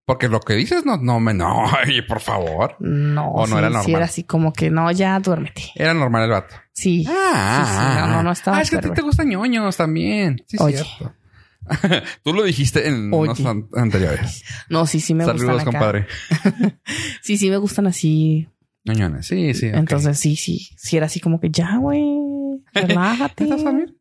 Porque 0.05 0.29
lo 0.29 0.39
que 0.39 0.55
dices 0.55 0.85
no, 0.87 0.97
no 0.99 1.19
me, 1.19 1.35
no, 1.35 1.65
oye, 1.85 2.03
por 2.05 2.21
favor. 2.21 2.77
No, 2.79 3.29
¿O 3.33 3.41
no 3.47 3.57
sí, 3.57 3.59
era 3.59 3.69
sí 3.69 3.75
normal? 3.75 3.91
era 3.97 4.05
así 4.05 4.23
como 4.25 4.53
que 4.53 4.71
no, 4.71 4.91
ya 4.93 5.19
duérmete. 5.19 5.73
Era 5.75 5.95
normal 5.95 6.23
el 6.25 6.31
vato. 6.31 6.55
Sí. 6.73 7.05
Ah, 7.09 7.65
Sí, 7.67 7.73
sí, 7.73 8.01
no, 8.01 8.07
no, 8.17 8.23
no 8.23 8.31
estaba 8.33 8.59
Ah, 8.59 8.63
es 8.63 8.71
que 8.71 8.77
a 8.77 8.81
ti 8.81 8.91
te 8.91 9.03
gustan 9.03 9.29
ñoños 9.29 9.77
también. 9.77 10.45
Sí, 10.47 10.57
Oye. 10.61 10.77
cierto. 10.79 11.15
Tú 12.23 12.33
lo 12.33 12.45
dijiste 12.45 12.87
en 12.87 13.13
an- 13.13 13.69
anteriores. 13.75 14.45
No, 14.69 14.87
sí, 14.87 15.01
sí 15.01 15.13
me 15.13 15.25
Saludos, 15.25 15.55
gustan 15.55 15.61
acá. 15.61 15.79
compadre. 15.79 16.07
Sí, 17.23 17.37
sí 17.37 17.51
me 17.51 17.57
gustan 17.57 17.89
así. 17.89 18.49
Ñoñones. 18.85 19.27
Sí, 19.27 19.55
sí. 19.55 19.67
Entonces, 19.67 20.17
sí, 20.21 20.37
sí. 20.37 20.69
Sí 20.77 20.97
era 20.97 21.07
así 21.07 21.19
como 21.19 21.41
que 21.41 21.51
ya, 21.51 21.79
güey. 21.79 22.05
Relájate. 22.73 23.45
¿Estás 23.45 23.61
a 23.61 23.65
dormir? 23.65 23.97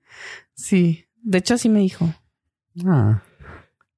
Sí. 0.54 1.06
De 1.22 1.38
hecho, 1.40 1.54
así 1.56 1.70
me 1.70 1.80
dijo. 1.80 2.14
Ah. 2.86 3.22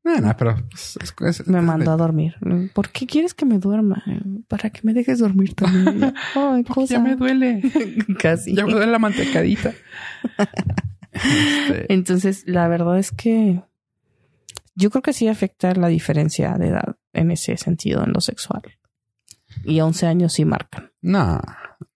No, 0.03 0.22
no, 0.22 0.38
pero 0.38 0.55
es- 0.74 0.97
es- 1.22 1.47
Me 1.47 1.62
mandó 1.62 1.91
a 1.91 1.97
dormir. 1.97 2.36
¿Por 2.74 2.89
qué 2.91 3.05
quieres 3.05 3.34
que 3.34 3.45
me 3.45 3.60
duerma? 3.60 4.03
Para 4.47 4.70
que 4.70 4.80
me 4.84 4.93
dejes 4.93 5.20
dormir 5.20 5.53
también. 5.53 6.14
Ay, 6.36 6.64
cosa. 6.64 6.93
ya 6.95 6.99
me 7.01 7.16
duele. 7.18 7.62
Casi. 8.20 8.55
Ya 8.55 8.66
me 8.66 8.72
duele 8.74 8.91
la 8.91 8.99
mantecadita. 8.99 9.74
Este, 11.12 11.91
Entonces, 11.91 12.43
la 12.47 12.68
verdad 12.68 12.99
es 12.99 13.12
que 13.12 13.64
yo 14.76 14.89
creo 14.91 15.01
que 15.01 15.14
sí 15.14 15.28
afecta 15.28 15.74
la 15.74 15.88
diferencia 15.88 16.53
de 16.60 16.68
edad 16.68 16.97
en 17.14 17.32
ese 17.32 17.58
sentido, 17.58 18.03
en 18.03 18.14
lo 18.14 18.22
sexual. 18.22 18.62
Y 19.64 19.80
11 19.80 20.05
años 20.05 20.34
sí 20.34 20.45
marcan. 20.45 20.91
no, 21.01 21.41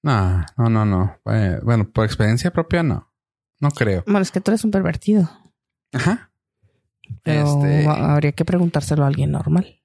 no, 0.04 0.46
no, 0.58 0.70
no, 0.70 0.86
no. 0.86 1.18
Eh, 1.26 1.60
bueno, 1.64 1.90
por 1.90 2.06
experiencia 2.06 2.52
propia, 2.52 2.84
no. 2.84 3.12
No 3.60 3.70
creo. 3.72 4.04
Bueno, 4.06 4.20
es 4.22 4.32
que 4.32 4.42
tú 4.42 4.52
eres 4.52 4.64
un 4.64 4.72
pervertido. 4.72 5.30
Ajá. 5.94 6.32
Pero 7.24 7.46
Este- 7.48 7.88
ha- 7.88 8.14
habría 8.14 8.32
que 8.32 8.46
preguntárselo 8.46 9.04
a 9.04 9.08
alguien 9.08 9.32
normal. 9.32 9.82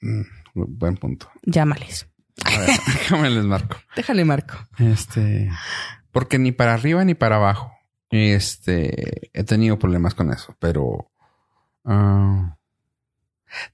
Mm, 0.00 0.22
buen 0.54 0.96
punto. 0.96 1.30
Llámales. 1.42 2.08
A 2.44 2.58
ver, 2.58 2.68
déjame 2.86 3.30
les 3.30 3.44
marco. 3.44 3.76
Déjale, 3.96 4.24
Marco. 4.24 4.54
Este, 4.78 5.50
porque 6.12 6.38
ni 6.38 6.52
para 6.52 6.74
arriba 6.74 7.04
ni 7.04 7.14
para 7.14 7.36
abajo. 7.36 7.72
Este, 8.10 9.30
he 9.32 9.44
tenido 9.44 9.78
problemas 9.78 10.14
con 10.14 10.32
eso, 10.32 10.54
pero 10.58 11.10
ah, 11.84 12.56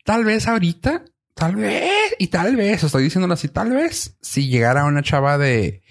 tal 0.05 0.25
vez 0.25 0.49
ahorita, 0.49 1.05
tal 1.35 1.57
vez, 1.57 2.15
y 2.19 2.29
tal 2.29 2.57
vez, 2.57 2.83
estoy 2.83 3.05
diciéndolo 3.05 3.35
así, 3.35 3.49
tal 3.49 3.71
vez, 3.71 4.17
si 4.21 4.49
llegara 4.49 4.85
una 4.85 5.03
chava 5.03 5.37
de 5.39 5.83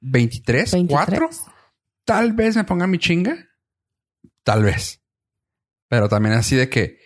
23, 0.00 0.70
4, 0.88 1.18
23. 1.20 1.46
tal 2.04 2.32
vez 2.32 2.56
me 2.56 2.64
ponga 2.64 2.86
mi 2.86 2.98
chinga, 2.98 3.36
tal 4.42 4.62
vez. 4.62 5.02
Pero 5.88 6.08
también 6.08 6.34
así 6.34 6.56
de 6.56 6.68
que, 6.70 6.98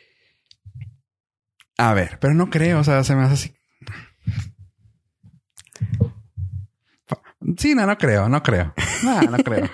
a 1.76 1.92
ver, 1.94 2.18
pero 2.20 2.34
no 2.34 2.50
creo, 2.50 2.80
o 2.80 2.84
sea, 2.84 3.02
se 3.04 3.16
me 3.16 3.22
hace 3.22 3.34
así. 3.34 3.56
Sí, 7.58 7.74
no, 7.74 7.86
no 7.86 7.96
creo, 7.96 8.28
no 8.28 8.42
creo. 8.42 8.74
No, 9.02 9.22
no 9.22 9.38
creo. 9.38 9.70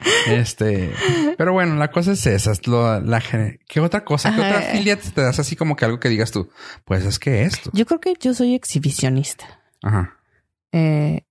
Este, 0.26 0.92
pero 1.36 1.52
bueno, 1.52 1.76
la 1.76 1.90
cosa 1.90 2.12
es 2.12 2.26
esa, 2.26 2.52
es 2.52 2.66
lo, 2.66 3.00
la 3.00 3.22
¿Qué 3.68 3.80
otra 3.80 4.04
cosa? 4.04 4.34
¿Qué 4.34 4.40
otra 4.40 4.58
affiliate 4.58 5.10
te 5.10 5.22
das 5.22 5.38
así 5.38 5.56
como 5.56 5.76
que 5.76 5.84
algo 5.84 6.00
que 6.00 6.08
digas 6.08 6.30
tú? 6.30 6.50
Pues 6.84 7.04
es 7.04 7.18
que 7.18 7.42
esto. 7.42 7.70
Yo 7.72 7.86
creo 7.86 8.00
que 8.00 8.14
yo 8.20 8.34
soy 8.34 8.54
exhibicionista. 8.54 9.60
Ajá. 9.82 10.16
Eh, 10.72 11.24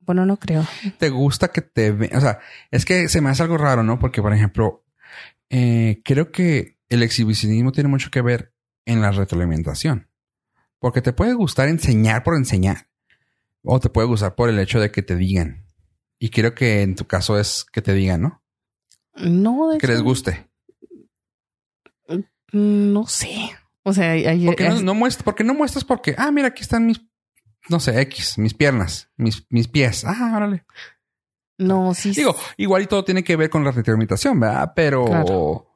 bueno, 0.00 0.26
no 0.26 0.36
creo. 0.36 0.66
te 0.98 1.08
gusta 1.10 1.48
que 1.48 1.62
te 1.62 1.92
ve, 1.92 2.10
o 2.14 2.20
sea, 2.20 2.40
es 2.70 2.84
que 2.84 3.08
se 3.08 3.20
me 3.20 3.30
hace 3.30 3.42
algo 3.42 3.56
raro, 3.56 3.82
¿no? 3.82 3.98
Porque, 3.98 4.20
por 4.20 4.34
ejemplo, 4.34 4.84
eh, 5.50 6.00
creo 6.04 6.32
que 6.32 6.78
el 6.88 7.02
exhibicionismo 7.02 7.72
tiene 7.72 7.88
mucho 7.88 8.10
que 8.10 8.22
ver 8.22 8.52
en 8.84 9.00
la 9.00 9.10
retroalimentación. 9.12 10.08
Porque 10.78 11.00
te 11.00 11.12
puede 11.12 11.34
gustar 11.34 11.68
enseñar 11.68 12.24
por 12.24 12.34
enseñar. 12.34 12.88
O 13.62 13.78
te 13.78 13.88
puede 13.88 14.08
gustar 14.08 14.34
por 14.34 14.48
el 14.48 14.58
hecho 14.58 14.80
de 14.80 14.90
que 14.90 15.02
te 15.02 15.14
digan. 15.14 15.61
Y 16.24 16.30
creo 16.30 16.54
que 16.54 16.82
en 16.82 16.94
tu 16.94 17.04
caso 17.04 17.36
es 17.36 17.64
que 17.64 17.82
te 17.82 17.92
digan, 17.94 18.22
¿no? 18.22 18.44
No, 19.16 19.70
de 19.70 19.78
Que 19.78 19.88
les 19.88 20.00
guste. 20.02 20.48
No 22.52 23.06
sé. 23.06 23.50
O 23.82 23.92
sea, 23.92 24.12
hay- 24.12 24.46
Porque 24.46 24.68
no, 24.68 24.80
no 24.82 24.94
muestras, 24.94 25.24
porque 25.24 25.42
no 25.42 25.52
muestras 25.54 25.84
porque, 25.84 26.14
ah, 26.18 26.30
mira, 26.30 26.48
aquí 26.48 26.62
están 26.62 26.86
mis, 26.86 27.00
no 27.68 27.80
sé, 27.80 28.00
X, 28.02 28.38
mis 28.38 28.54
piernas, 28.54 29.10
mis, 29.16 29.44
mis 29.50 29.66
pies. 29.68 30.04
Ah, 30.06 30.32
órale. 30.36 30.64
no, 31.58 31.92
sí. 31.94 32.12
Digo, 32.12 32.36
igual 32.56 32.82
y 32.82 32.86
todo 32.86 33.04
tiene 33.04 33.24
que 33.24 33.34
ver 33.36 33.50
con 33.50 33.64
la 33.64 33.72
retroalimentación, 33.72 34.38
¿verdad? 34.38 34.72
Pero, 34.76 35.04
Claro. 35.06 35.66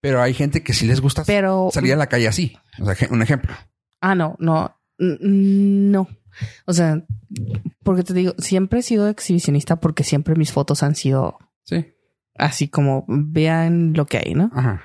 pero 0.00 0.20
hay 0.22 0.34
gente 0.34 0.62
que 0.64 0.72
sí 0.72 0.86
les 0.86 1.00
gusta 1.00 1.22
pero 1.24 1.68
salir 1.72 1.92
a 1.92 1.96
la 1.96 2.08
calle 2.08 2.26
así. 2.26 2.56
O 2.80 2.92
sea, 2.92 3.08
un 3.10 3.22
ejemplo. 3.22 3.54
Ah, 4.00 4.14
no, 4.16 4.34
no, 4.40 4.76
no. 4.98 6.08
O 6.66 6.72
sea, 6.72 7.04
porque 7.82 8.02
te 8.02 8.14
digo, 8.14 8.34
siempre 8.38 8.80
he 8.80 8.82
sido 8.82 9.08
exhibicionista 9.08 9.76
porque 9.76 10.04
siempre 10.04 10.34
mis 10.34 10.52
fotos 10.52 10.82
han 10.82 10.94
sido 10.94 11.38
Sí. 11.64 11.86
así 12.36 12.68
como 12.68 13.04
vean 13.08 13.92
lo 13.94 14.06
que 14.06 14.18
hay, 14.18 14.34
¿no? 14.34 14.50
Ajá. 14.54 14.82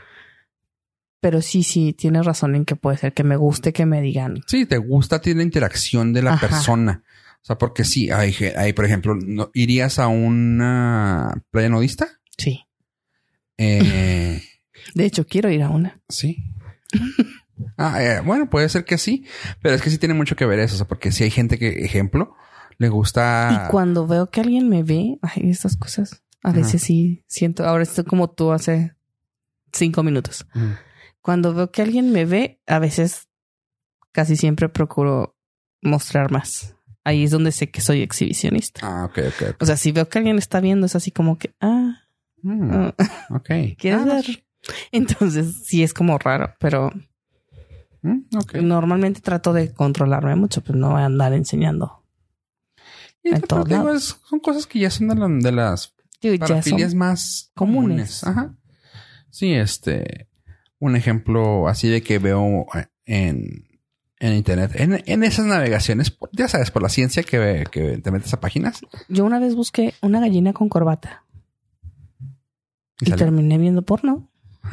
Pero 1.21 1.41
sí, 1.41 1.63
sí, 1.63 1.91
tienes 1.93 2.25
razón 2.25 2.55
en 2.55 2.63
que 2.65 2.75
puede 2.77 2.97
ser 2.97 3.13
que 3.13 3.23
me 3.25 3.35
guste 3.35 3.73
que 3.73 3.85
me 3.85 4.01
digan. 4.01 4.41
Sí, 4.47 4.65
te 4.65 4.77
gusta, 4.77 5.19
tiene 5.19 5.43
interacción 5.43 6.13
de 6.13 6.21
la 6.21 6.33
Ajá. 6.33 6.47
persona. 6.47 7.03
O 7.41 7.45
sea, 7.45 7.57
porque 7.57 7.83
sí, 7.83 8.09
hay, 8.09 8.33
hay 8.57 8.73
por 8.73 8.85
ejemplo, 8.85 9.15
¿no- 9.15 9.49
¿irías 9.53 9.99
a 9.99 10.07
una 10.07 11.43
playa 11.51 11.69
nudista? 11.69 12.07
Sí. 12.37 12.65
Eh, 13.57 14.41
De 14.95 15.05
hecho, 15.05 15.25
quiero 15.27 15.49
ir 15.49 15.61
a 15.63 15.69
una. 15.69 15.99
sí. 16.09 16.43
Ah, 17.77 18.01
eh, 18.03 18.21
bueno, 18.25 18.49
puede 18.49 18.69
ser 18.69 18.85
que 18.85 18.97
sí, 18.97 19.25
pero 19.61 19.75
es 19.75 19.81
que 19.81 19.89
sí 19.89 19.97
tiene 19.97 20.13
mucho 20.13 20.35
que 20.35 20.45
ver 20.45 20.59
eso. 20.59 20.75
O 20.75 20.77
sea, 20.77 20.87
porque 20.87 21.11
si 21.11 21.23
hay 21.23 21.31
gente 21.31 21.57
que, 21.57 21.85
ejemplo, 21.85 22.35
le 22.77 22.89
gusta. 22.89 23.49
Y 23.51 23.71
cuando 23.71 24.07
veo 24.07 24.29
que 24.29 24.41
alguien 24.41 24.69
me 24.69 24.83
ve, 24.83 25.17
ay, 25.21 25.49
estas 25.49 25.75
cosas, 25.77 26.23
a 26.43 26.49
Ajá. 26.49 26.57
veces 26.59 26.81
sí 26.81 27.23
siento, 27.27 27.65
ahora 27.65 27.83
estoy 27.83 28.03
como 28.05 28.29
tú 28.29 28.51
hace 28.51 28.95
cinco 29.73 30.03
minutos. 30.03 30.47
Mm. 30.53 30.71
Cuando 31.21 31.53
veo 31.53 31.71
que 31.71 31.81
alguien 31.81 32.11
me 32.11 32.25
ve, 32.25 32.61
a 32.67 32.79
veces 32.79 33.27
casi 34.11 34.35
siempre 34.35 34.69
procuro 34.69 35.37
mostrar 35.81 36.31
más. 36.31 36.75
Ahí 37.03 37.23
es 37.23 37.31
donde 37.31 37.51
sé 37.51 37.69
que 37.69 37.81
soy 37.81 38.01
exhibicionista. 38.01 38.81
Ah, 38.83 39.05
ok, 39.05 39.17
ok. 39.27 39.49
ok. 39.51 39.55
O 39.61 39.65
sea, 39.65 39.77
si 39.77 39.91
veo 39.91 40.07
que 40.09 40.17
alguien 40.19 40.37
está 40.37 40.59
viendo, 40.59 40.85
es 40.85 40.95
así 40.95 41.11
como 41.11 41.37
que, 41.37 41.53
ah, 41.61 42.03
Mm, 42.41 42.71
ah, 42.71 42.95
ok. 43.31 43.49
¿quieres 43.77 43.99
Ah, 44.01 44.05
ver? 44.05 44.45
Entonces 44.93 45.61
sí 45.65 45.83
es 45.83 45.93
como 45.93 46.17
raro, 46.17 46.53
pero 46.57 46.89
mm, 48.01 48.19
normalmente 48.61 49.21
trato 49.21 49.53
de 49.53 49.73
controlarme 49.73 50.35
mucho, 50.35 50.61
pues 50.61 50.77
no 50.77 50.91
voy 50.91 51.01
a 51.01 51.05
andar 51.05 51.33
enseñando. 51.33 52.03
Y 53.23 53.29
en 53.35 53.41
todos 53.41 53.67
digo, 53.67 53.83
lados. 53.85 54.03
es- 54.03 54.29
son 54.29 54.39
cosas 54.39 54.65
que 54.67 54.79
ya 54.79 54.89
son 54.89 55.09
de, 55.09 55.15
la- 55.15 55.27
de 55.27 55.51
las 55.51 55.93
parafilias 56.39 56.93
más 56.95 57.51
comunes. 57.55 58.21
comunes. 58.21 58.23
Ajá. 58.23 58.55
Sí, 59.29 59.53
este, 59.53 60.27
un 60.79 60.95
ejemplo 60.95 61.67
así 61.67 61.87
de 61.89 62.01
que 62.01 62.17
veo 62.19 62.65
en, 63.05 63.67
en 64.19 64.33
internet, 64.33 64.71
en, 64.75 65.03
en 65.05 65.23
esas 65.23 65.45
navegaciones, 65.45 66.17
ya 66.31 66.47
sabes, 66.47 66.71
por 66.71 66.81
la 66.81 66.89
ciencia 66.89 67.23
que, 67.23 67.65
que 67.71 67.97
te 67.99 68.11
metes 68.11 68.33
a 68.33 68.39
páginas 68.39 68.81
Yo 69.07 69.25
una 69.25 69.39
vez 69.39 69.55
busqué 69.55 69.93
una 70.01 70.19
gallina 70.19 70.53
con 70.53 70.67
corbata 70.69 71.25
y 73.01 73.09
y 73.11 73.15
terminé 73.15 73.57
viendo 73.57 73.81
porno. 73.83 74.29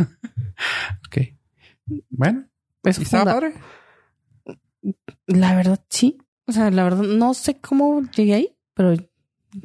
Ok. 1.07 1.19
Bueno, 2.11 2.47
Eso 2.87 3.01
¿y 3.01 3.05
estaba 3.05 3.25
padre? 3.25 3.55
La 5.27 5.55
verdad, 5.57 5.81
sí. 5.91 6.19
O 6.47 6.53
sea, 6.53 6.71
la 6.71 6.85
verdad, 6.85 7.03
no 7.03 7.35
sé 7.35 7.59
cómo 7.61 8.03
llegué 8.17 8.35
ahí, 8.35 8.57
pero 8.75 8.95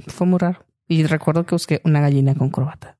fue 0.07 0.27
muy 0.27 0.39
raro. 0.39 0.65
Y 0.87 1.03
recuerdo 1.05 1.45
que 1.45 1.55
busqué 1.55 1.81
una 1.85 2.01
gallina 2.01 2.35
con 2.35 2.49
corbata. 2.49 2.97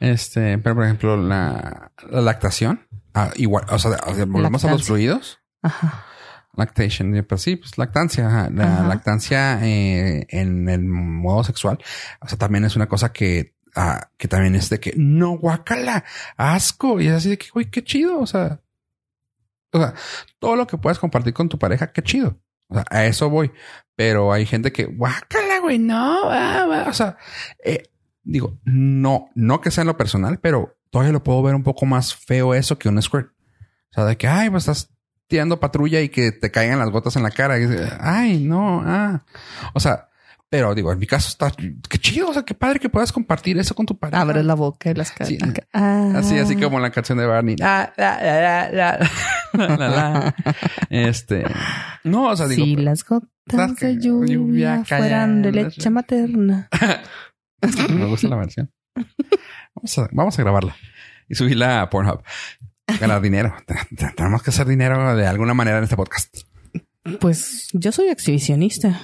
Este, 0.00 0.58
pero 0.58 0.74
por 0.76 0.84
ejemplo, 0.84 1.16
la, 1.16 1.90
la 2.10 2.20
lactación, 2.20 2.86
ah, 3.14 3.30
igual, 3.36 3.64
o 3.70 3.78
sea, 3.78 3.96
volvemos 4.26 4.64
a 4.64 4.70
los 4.70 4.86
fluidos. 4.86 5.40
Ajá. 5.62 6.04
Lactation, 6.54 7.14
eh, 7.16 7.22
pues 7.22 7.42
sí, 7.42 7.56
pues 7.56 7.76
lactancia. 7.76 8.26
ajá. 8.28 8.50
La 8.50 8.64
Ajá. 8.78 8.88
lactancia 8.88 9.66
eh, 9.66 10.26
en 10.30 10.68
el 10.68 10.84
modo 10.84 11.42
sexual, 11.44 11.78
o 12.20 12.28
sea, 12.28 12.38
también 12.38 12.64
es 12.64 12.76
una 12.76 12.86
cosa 12.88 13.12
que, 13.12 13.54
ah, 13.74 14.08
que 14.16 14.28
también 14.28 14.54
es 14.54 14.70
de 14.70 14.78
que 14.80 14.94
no 14.96 15.32
guacala, 15.36 16.04
asco. 16.36 17.00
Y 17.00 17.08
es 17.08 17.14
así 17.14 17.30
de 17.30 17.38
que, 17.38 17.48
güey, 17.52 17.70
qué 17.70 17.82
chido. 17.84 18.18
O 18.20 18.26
sea, 18.26 18.60
o 19.76 19.80
sea, 19.80 19.94
todo 20.38 20.56
lo 20.56 20.66
que 20.66 20.78
puedes 20.78 20.98
compartir 20.98 21.34
con 21.34 21.48
tu 21.48 21.58
pareja, 21.58 21.92
qué 21.92 22.02
chido. 22.02 22.38
O 22.68 22.74
sea, 22.74 22.84
a 22.90 23.04
eso 23.04 23.30
voy. 23.30 23.52
Pero 23.94 24.32
hay 24.32 24.46
gente 24.46 24.72
que, 24.72 24.84
guácala, 24.84 25.60
güey, 25.60 25.78
no, 25.78 26.26
o 26.26 26.92
sea, 26.92 27.16
eh, 27.64 27.84
digo, 28.22 28.58
no, 28.64 29.30
no 29.34 29.60
que 29.60 29.70
sea 29.70 29.82
en 29.82 29.88
lo 29.88 29.96
personal, 29.96 30.38
pero 30.40 30.76
todavía 30.90 31.12
lo 31.12 31.22
puedo 31.22 31.42
ver 31.42 31.54
un 31.54 31.62
poco 31.62 31.86
más 31.86 32.14
feo 32.14 32.54
eso 32.54 32.78
que 32.78 32.88
un 32.88 33.00
squirt. 33.00 33.28
O 33.90 33.94
sea, 33.94 34.04
de 34.04 34.16
que, 34.16 34.28
ay, 34.28 34.50
pues 34.50 34.68
estás 34.68 34.90
tirando 35.28 35.60
patrulla 35.60 36.00
y 36.00 36.08
que 36.08 36.32
te 36.32 36.50
caigan 36.50 36.78
las 36.78 36.90
gotas 36.90 37.16
en 37.16 37.22
la 37.22 37.30
cara. 37.30 37.56
Ay, 38.00 38.40
no, 38.40 38.82
ah. 38.84 39.24
O 39.74 39.80
sea, 39.80 40.08
pero 40.48 40.74
digo, 40.74 40.92
en 40.92 40.98
mi 40.98 41.06
caso 41.06 41.28
está 41.28 41.52
qué 41.88 41.98
chido, 41.98 42.30
o 42.30 42.32
sea, 42.32 42.44
qué 42.44 42.54
padre 42.54 42.78
que 42.78 42.88
puedas 42.88 43.12
compartir 43.12 43.58
eso 43.58 43.74
con 43.74 43.84
tu 43.84 43.98
pareja. 43.98 44.20
Abres 44.20 44.44
la 44.44 44.54
boca 44.54 44.90
y 44.90 44.94
las 44.94 45.10
caras. 45.10 45.34
Así, 45.72 46.38
así 46.38 46.56
como 46.56 46.78
la 46.78 46.90
canción 46.90 47.18
de 47.18 47.26
Barney. 47.26 47.56
este, 50.90 51.44
no, 52.04 52.28
o 52.28 52.36
sea, 52.36 52.46
digo. 52.46 52.64
Si 52.64 52.76
las 52.76 53.04
gotas 53.04 53.76
de 53.76 53.98
lluvia, 53.98 54.84
fueran 54.84 55.42
de 55.42 55.52
leche 55.52 55.90
materna. 55.90 56.68
Me 57.88 58.06
gusta 58.06 58.28
la 58.28 58.36
versión. 58.36 58.70
Vamos 59.74 59.98
a, 59.98 60.08
vamos 60.12 60.38
a 60.38 60.42
grabarla 60.42 60.76
y 61.28 61.34
subirla 61.34 61.82
a 61.82 61.90
Pornhub. 61.90 62.22
Ganar 63.00 63.20
dinero. 63.22 63.54
Tenemos 64.16 64.42
que 64.42 64.50
hacer 64.50 64.66
dinero 64.66 65.16
de 65.16 65.26
alguna 65.26 65.54
manera 65.54 65.78
en 65.78 65.84
este 65.84 65.96
podcast. 65.96 66.36
Pues 67.20 67.68
yo 67.72 67.92
soy 67.92 68.08
exhibicionista. 68.08 69.00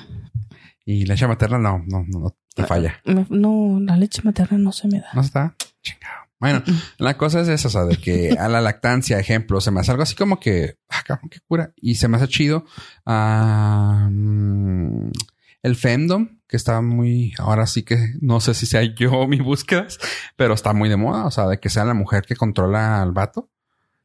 Y 0.84 1.06
la 1.06 1.14
leche 1.14 1.26
materna 1.26 1.58
no, 1.58 1.82
no, 1.86 2.04
no, 2.08 2.36
te 2.54 2.64
falla. 2.64 3.00
no, 3.04 3.78
la 3.80 3.96
leche 3.96 4.22
materna 4.22 4.58
no 4.58 4.72
se 4.72 4.88
me 4.88 5.00
da. 5.00 5.08
No 5.14 5.20
está 5.20 5.54
chingado. 5.80 6.22
Bueno, 6.42 6.60
la 6.98 7.16
cosa 7.16 7.40
es 7.40 7.46
esa, 7.48 7.68
o 7.68 7.70
sea, 7.70 7.84
de 7.84 7.98
que 7.98 8.32
a 8.38 8.48
la 8.48 8.60
lactancia, 8.60 9.16
ejemplo, 9.20 9.60
se 9.60 9.70
me 9.70 9.78
hace 9.78 9.92
algo 9.92 10.02
así 10.02 10.16
como 10.16 10.40
que, 10.40 10.76
ah, 10.88 11.02
cabrón, 11.06 11.30
qué 11.30 11.38
cura. 11.46 11.72
Y 11.76 11.94
se 11.94 12.08
me 12.08 12.16
hace 12.16 12.26
chido. 12.26 12.64
Ah, 13.06 14.10
el 14.10 15.76
femdom, 15.76 16.40
que 16.48 16.56
está 16.56 16.80
muy, 16.80 17.32
ahora 17.38 17.68
sí 17.68 17.84
que 17.84 18.14
no 18.20 18.40
sé 18.40 18.54
si 18.54 18.66
sea 18.66 18.82
yo 18.82 19.28
mi 19.28 19.38
búsqueda, 19.38 19.86
pero 20.34 20.54
está 20.54 20.72
muy 20.72 20.88
de 20.88 20.96
moda, 20.96 21.26
o 21.26 21.30
sea, 21.30 21.46
de 21.46 21.60
que 21.60 21.68
sea 21.68 21.84
la 21.84 21.94
mujer 21.94 22.24
que 22.24 22.34
controla 22.34 23.00
al 23.00 23.12
vato. 23.12 23.48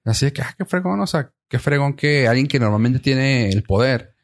Así 0.05 0.25
de 0.25 0.33
que, 0.33 0.43
ah, 0.43 0.53
qué 0.55 0.63
fregón, 0.63 1.01
o 1.01 1.07
sea, 1.07 1.33
qué 1.49 1.57
fregón 1.57 1.95
que 1.95 2.27
alguien 2.27 2.47
que 2.47 2.59
normalmente 2.59 2.99
tiene 2.99 3.49
el 3.49 3.63
poder 3.63 4.15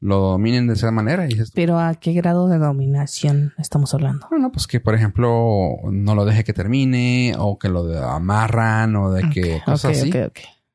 lo 0.00 0.18
dominen 0.18 0.66
de 0.66 0.74
esa 0.74 0.90
manera. 0.90 1.26
Y 1.28 1.36
Pero 1.54 1.78
¿a 1.78 1.94
qué 1.94 2.12
grado 2.12 2.48
de 2.48 2.58
dominación 2.58 3.52
estamos 3.58 3.92
hablando? 3.94 4.26
Bueno, 4.30 4.50
pues 4.50 4.66
que 4.66 4.80
por 4.80 4.94
ejemplo 4.94 5.76
no 5.90 6.14
lo 6.14 6.24
deje 6.24 6.42
que 6.42 6.54
termine 6.54 7.34
o 7.38 7.58
que 7.58 7.68
lo 7.68 7.82
amarran 8.08 8.96
o 8.96 9.12
de 9.12 9.28
que 9.28 9.60
cosas 9.64 9.98
así. 9.98 10.12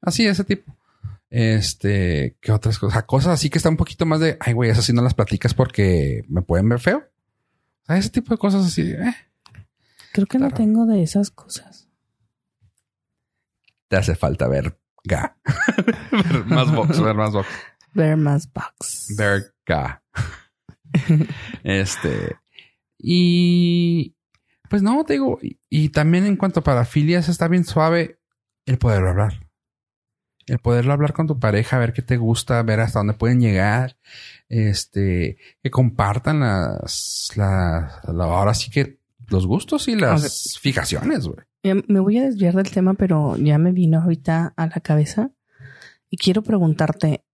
Así, 0.01 0.25
ese 0.27 0.43
tipo. 0.43 0.75
Este, 1.31 2.37
¿qué 2.39 2.51
otras 2.51 2.77
cosas? 2.77 3.03
Cosas 3.03 3.33
así 3.33 3.49
que 3.49 3.57
está 3.57 3.69
un 3.69 3.77
poquito 3.77 4.05
más 4.05 4.19
de, 4.19 4.37
ay, 4.39 4.53
güey, 4.53 4.69
esas 4.69 4.85
sí 4.85 4.93
no 4.93 5.01
las 5.01 5.15
platicas 5.15 5.55
porque 5.55 6.23
me 6.29 6.43
pueden 6.43 6.69
ver 6.69 6.79
feo. 6.79 6.99
O 6.99 7.85
sea, 7.87 7.97
ese 7.97 8.11
tipo 8.11 8.33
de 8.33 8.37
cosas 8.37 8.65
así. 8.65 8.83
Eh. 8.91 9.13
Creo 10.13 10.27
que 10.27 10.37
no 10.37 10.51
tengo 10.51 10.85
de 10.85 11.01
esas 11.01 11.31
cosas. 11.31 11.89
Te 13.87 13.97
hace 13.97 14.15
falta 14.15 14.47
ver 14.47 14.77
ga. 15.03 15.37
ver 16.11 16.45
más 16.45 16.71
box, 16.71 17.01
ver 17.01 17.15
más 17.15 17.33
box. 17.33 17.47
Ver 17.95 18.17
más 18.17 18.51
box. 18.51 19.15
Verga. 19.17 20.03
este. 21.63 22.35
Y 22.99 24.15
pues 24.69 24.83
no, 24.83 25.03
te 25.05 25.13
digo, 25.13 25.39
y, 25.41 25.89
también 25.89 26.25
en 26.25 26.35
cuanto 26.35 26.59
a 26.59 26.63
parafilias 26.63 27.29
está 27.29 27.47
bien 27.47 27.63
suave 27.63 28.19
el 28.65 28.77
poder 28.77 29.05
hablar. 29.05 29.47
El 30.47 30.59
poderlo 30.59 30.93
hablar 30.93 31.13
con 31.13 31.25
tu 31.25 31.39
pareja, 31.39 31.79
ver 31.79 31.93
qué 31.93 32.01
te 32.01 32.17
gusta, 32.17 32.61
ver 32.63 32.79
hasta 32.79 32.99
dónde 32.99 33.13
pueden 33.13 33.39
llegar, 33.39 33.97
este, 34.49 35.37
que 35.63 35.71
compartan 35.71 36.41
las, 36.41 37.31
la, 37.35 38.01
ahora 38.05 38.53
sí 38.53 38.69
que 38.69 38.99
los 39.29 39.47
gustos 39.47 39.87
y 39.87 39.95
las 39.95 40.59
fijaciones, 40.59 41.27
güey. 41.27 41.39
Me 41.87 41.99
voy 41.99 42.19
a 42.19 42.23
desviar 42.23 42.53
del 42.53 42.69
tema, 42.69 42.93
pero 42.93 43.37
ya 43.37 43.57
me 43.57 43.71
vino 43.71 44.01
ahorita 44.01 44.53
a 44.55 44.67
la 44.67 44.81
cabeza 44.81 45.31
y 46.09 46.17
quiero 46.17 46.43
preguntarte, 46.43 47.24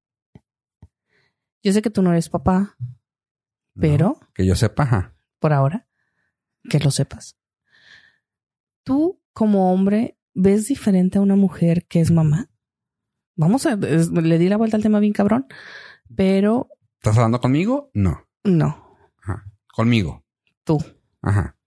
yo 1.63 1.73
sé 1.73 1.81
que 1.81 1.89
tú 1.89 2.01
no 2.01 2.11
eres 2.11 2.29
papá, 2.29 2.77
pero... 3.79 4.19
que 4.33 4.45
yo 4.45 4.55
sepa, 4.55 5.13
Por 5.39 5.53
ahora, 5.53 5.87
que 6.69 6.79
lo 6.79 6.91
sepas. 6.91 7.37
Tú, 8.83 9.21
como 9.33 9.71
hombre, 9.71 10.17
¿ves 10.33 10.67
diferente 10.67 11.17
a 11.17 11.21
una 11.21 11.35
mujer 11.35 11.85
que 11.87 12.01
es 12.01 12.11
mamá? 12.11 12.49
Vamos 13.35 13.65
a... 13.65 13.75
le 13.75 14.37
di 14.37 14.49
la 14.49 14.57
vuelta 14.57 14.77
al 14.77 14.83
tema 14.83 14.99
bien 14.99 15.13
cabrón, 15.13 15.47
pero... 16.15 16.69
¿Estás 16.97 17.17
hablando 17.17 17.39
conmigo? 17.39 17.89
No. 17.93 18.27
No. 18.43 18.97
Ajá. 19.23 19.45
Conmigo. 19.73 20.23
Tú. 20.63 20.77
Ajá. 21.21 21.57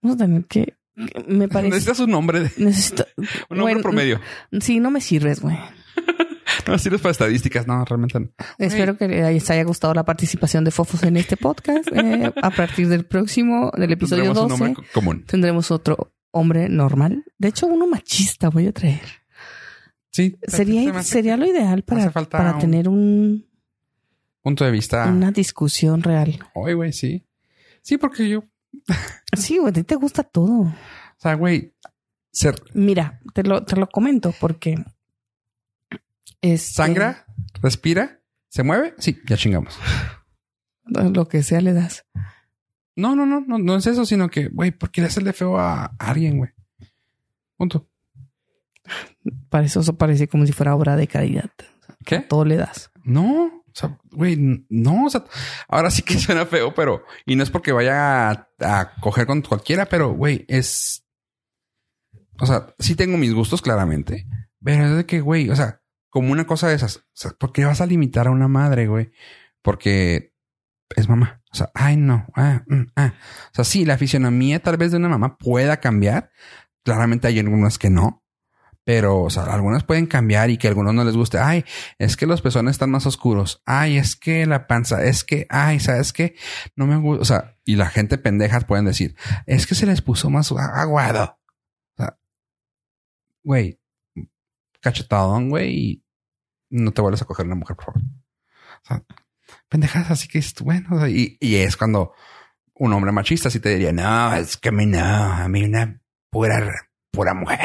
Vamos 0.00 0.16
a 0.16 0.18
tener 0.18 0.44
que... 0.46 0.76
Me 1.26 1.48
parece... 1.48 1.70
Necesitas 1.70 2.00
un 2.00 2.10
nombre. 2.10 2.50
Necesito... 2.56 3.06
un 3.50 3.58
nombre 3.58 3.82
promedio. 3.82 4.20
Sí, 4.60 4.80
no 4.80 4.90
me 4.90 5.00
sirves, 5.00 5.40
güey. 5.40 5.56
no 6.66 6.78
sirves 6.78 7.00
para 7.00 7.12
estadísticas, 7.12 7.66
no, 7.66 7.84
realmente 7.84 8.20
no. 8.20 8.28
Espero 8.58 8.96
que 8.96 9.08
les 9.08 9.50
haya 9.50 9.64
gustado 9.64 9.94
la 9.94 10.04
participación 10.04 10.64
de 10.64 10.70
Fofos 10.70 11.02
en 11.02 11.16
este 11.16 11.36
podcast. 11.36 11.88
Eh, 11.92 12.32
a 12.42 12.50
partir 12.50 12.88
del 12.88 13.04
próximo, 13.04 13.70
del 13.76 13.92
episodio 13.92 14.24
tendremos 14.24 14.58
12, 14.58 14.64
un 14.64 14.76
común. 14.92 15.24
tendremos 15.26 15.70
otro 15.70 16.12
hombre 16.30 16.68
normal. 16.68 17.24
De 17.38 17.48
hecho, 17.48 17.66
uno 17.66 17.86
machista 17.86 18.48
voy 18.48 18.66
a 18.66 18.72
traer. 18.72 19.02
Sí. 20.10 20.36
Sería, 20.46 21.02
sería 21.02 21.36
lo 21.36 21.46
ideal 21.46 21.82
para, 21.82 22.10
para 22.10 22.58
tener 22.58 22.88
un 22.88 23.46
punto 24.42 24.64
de 24.64 24.70
vista. 24.70 25.06
Una 25.06 25.32
discusión 25.32 26.02
real. 26.02 26.38
Oye, 26.54 26.74
güey, 26.74 26.92
sí. 26.92 27.26
Sí, 27.82 27.96
porque 27.96 28.28
yo. 28.28 28.44
sí, 29.36 29.58
güey, 29.58 29.70
a 29.70 29.72
ti 29.72 29.84
te 29.84 29.94
gusta 29.94 30.22
todo. 30.22 30.62
O 30.62 30.74
sea, 31.18 31.34
güey, 31.34 31.74
ser. 32.30 32.56
Mira, 32.74 33.20
te 33.32 33.42
lo, 33.42 33.64
te 33.64 33.76
lo 33.76 33.88
comento 33.88 34.34
porque 34.40 34.74
este, 36.42 36.74
¿Sangra? 36.74 37.24
¿Respira? 37.62 38.20
¿Se 38.48 38.62
mueve? 38.62 38.94
Sí, 38.98 39.18
ya 39.26 39.36
chingamos. 39.36 39.78
Lo 40.84 41.28
que 41.28 41.42
sea 41.42 41.60
le 41.60 41.72
das. 41.72 42.04
No, 42.94 43.16
no, 43.16 43.24
no, 43.24 43.40
no, 43.40 43.58
no 43.58 43.76
es 43.76 43.86
eso, 43.86 44.04
sino 44.04 44.28
que, 44.28 44.48
güey, 44.48 44.72
¿por 44.72 44.90
qué 44.90 45.00
le 45.00 45.06
hacerle 45.06 45.32
feo 45.32 45.58
a 45.58 45.86
alguien, 45.98 46.38
güey? 46.38 46.50
Punto. 47.56 47.88
Para 49.48 49.64
eso, 49.64 49.80
eso 49.80 49.96
parece 49.96 50.28
como 50.28 50.44
si 50.44 50.52
fuera 50.52 50.74
obra 50.74 50.96
de 50.96 51.06
caridad. 51.06 51.50
¿Qué? 52.04 52.18
Todo 52.20 52.44
le 52.44 52.56
das. 52.56 52.90
No, 53.04 53.62
o 53.72 53.72
sea, 53.72 53.98
güey, 54.10 54.36
no, 54.68 55.06
o 55.06 55.10
sea, 55.10 55.24
ahora 55.68 55.90
sí 55.90 56.02
que 56.02 56.14
suena 56.18 56.44
feo, 56.44 56.74
pero, 56.74 57.04
y 57.24 57.36
no 57.36 57.42
es 57.42 57.50
porque 57.50 57.72
vaya 57.72 58.30
a, 58.30 58.48
a 58.60 58.94
coger 59.00 59.26
con 59.26 59.40
cualquiera, 59.42 59.86
pero, 59.86 60.12
güey, 60.12 60.44
es, 60.48 61.04
o 62.38 62.46
sea, 62.46 62.74
sí 62.78 62.94
tengo 62.94 63.16
mis 63.16 63.32
gustos 63.32 63.62
claramente, 63.62 64.26
pero 64.62 64.84
es 64.86 64.96
de 64.96 65.06
que, 65.06 65.20
güey, 65.20 65.48
o 65.48 65.56
sea, 65.56 65.81
como 66.12 66.30
una 66.30 66.46
cosa 66.46 66.68
de 66.68 66.74
esas. 66.74 67.06
O 67.24 67.38
¿por 67.38 67.52
qué 67.52 67.64
vas 67.64 67.80
a 67.80 67.86
limitar 67.86 68.26
a 68.26 68.30
una 68.30 68.46
madre, 68.46 68.86
güey? 68.86 69.12
Porque 69.62 70.34
es 70.94 71.08
mamá. 71.08 71.42
O 71.50 71.56
sea, 71.56 71.70
ay, 71.72 71.96
no. 71.96 72.26
Ah, 72.36 72.64
mm, 72.66 72.82
ah. 72.96 73.14
O 73.50 73.54
sea, 73.54 73.64
sí, 73.64 73.86
la 73.86 73.96
fisionomía 73.96 74.60
tal 74.60 74.76
vez 74.76 74.90
de 74.90 74.98
una 74.98 75.08
mamá 75.08 75.38
pueda 75.38 75.78
cambiar. 75.80 76.30
Claramente 76.84 77.28
hay 77.28 77.38
algunas 77.38 77.78
que 77.78 77.88
no. 77.88 78.22
Pero, 78.84 79.22
o 79.22 79.30
sea, 79.30 79.44
algunas 79.44 79.84
pueden 79.84 80.04
cambiar 80.04 80.50
y 80.50 80.58
que 80.58 80.66
a 80.66 80.70
algunos 80.70 80.92
no 80.92 81.02
les 81.02 81.16
guste. 81.16 81.38
Ay, 81.38 81.64
es 81.98 82.18
que 82.18 82.26
los 82.26 82.42
pezones 82.42 82.72
están 82.72 82.90
más 82.90 83.06
oscuros. 83.06 83.62
Ay, 83.64 83.96
es 83.96 84.14
que 84.14 84.44
la 84.44 84.66
panza, 84.66 85.02
es 85.04 85.24
que, 85.24 85.46
ay, 85.48 85.80
¿sabes 85.80 86.12
qué? 86.12 86.34
No 86.76 86.86
me 86.86 86.98
gusta. 86.98 87.22
O 87.22 87.24
sea, 87.24 87.56
y 87.64 87.76
la 87.76 87.88
gente 87.88 88.18
pendejas 88.18 88.66
pueden 88.66 88.84
decir, 88.84 89.16
es 89.46 89.66
que 89.66 89.74
se 89.74 89.86
les 89.86 90.02
puso 90.02 90.28
más 90.28 90.52
aguado. 90.52 91.38
O 91.94 91.96
sea, 91.96 92.18
güey, 93.42 93.80
cachetadón, 94.82 95.48
güey, 95.48 96.01
no 96.72 96.92
te 96.92 97.02
vuelves 97.02 97.22
a 97.22 97.26
coger 97.26 97.46
una 97.46 97.54
mujer, 97.54 97.76
por 97.76 97.86
favor. 97.86 98.02
O 98.02 98.86
sea, 98.86 99.04
pendejas, 99.68 100.10
así 100.10 100.28
que 100.28 100.38
es 100.38 100.54
bueno. 100.60 101.06
y, 101.08 101.38
es 101.40 101.76
cuando 101.76 102.12
un 102.74 102.92
hombre 102.92 103.12
machista 103.12 103.50
sí 103.50 103.60
te 103.60 103.70
diría, 103.70 103.92
no, 103.92 104.34
es 104.34 104.56
que 104.56 104.70
a 104.70 104.72
mí 104.72 104.86
no, 104.86 104.98
a 104.98 105.48
mí 105.48 105.64
una 105.64 106.00
pura, 106.30 106.72
pura 107.10 107.34
mujer. 107.34 107.60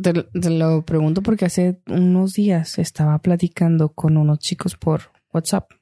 Te, 0.00 0.12
te, 0.12 0.50
lo 0.50 0.84
pregunto 0.84 1.22
porque 1.22 1.46
hace 1.46 1.82
unos 1.88 2.34
días 2.34 2.78
estaba 2.78 3.18
platicando 3.18 3.94
con 3.94 4.16
unos 4.16 4.38
chicos 4.38 4.76
por 4.76 5.10
WhatsApp. 5.32 5.72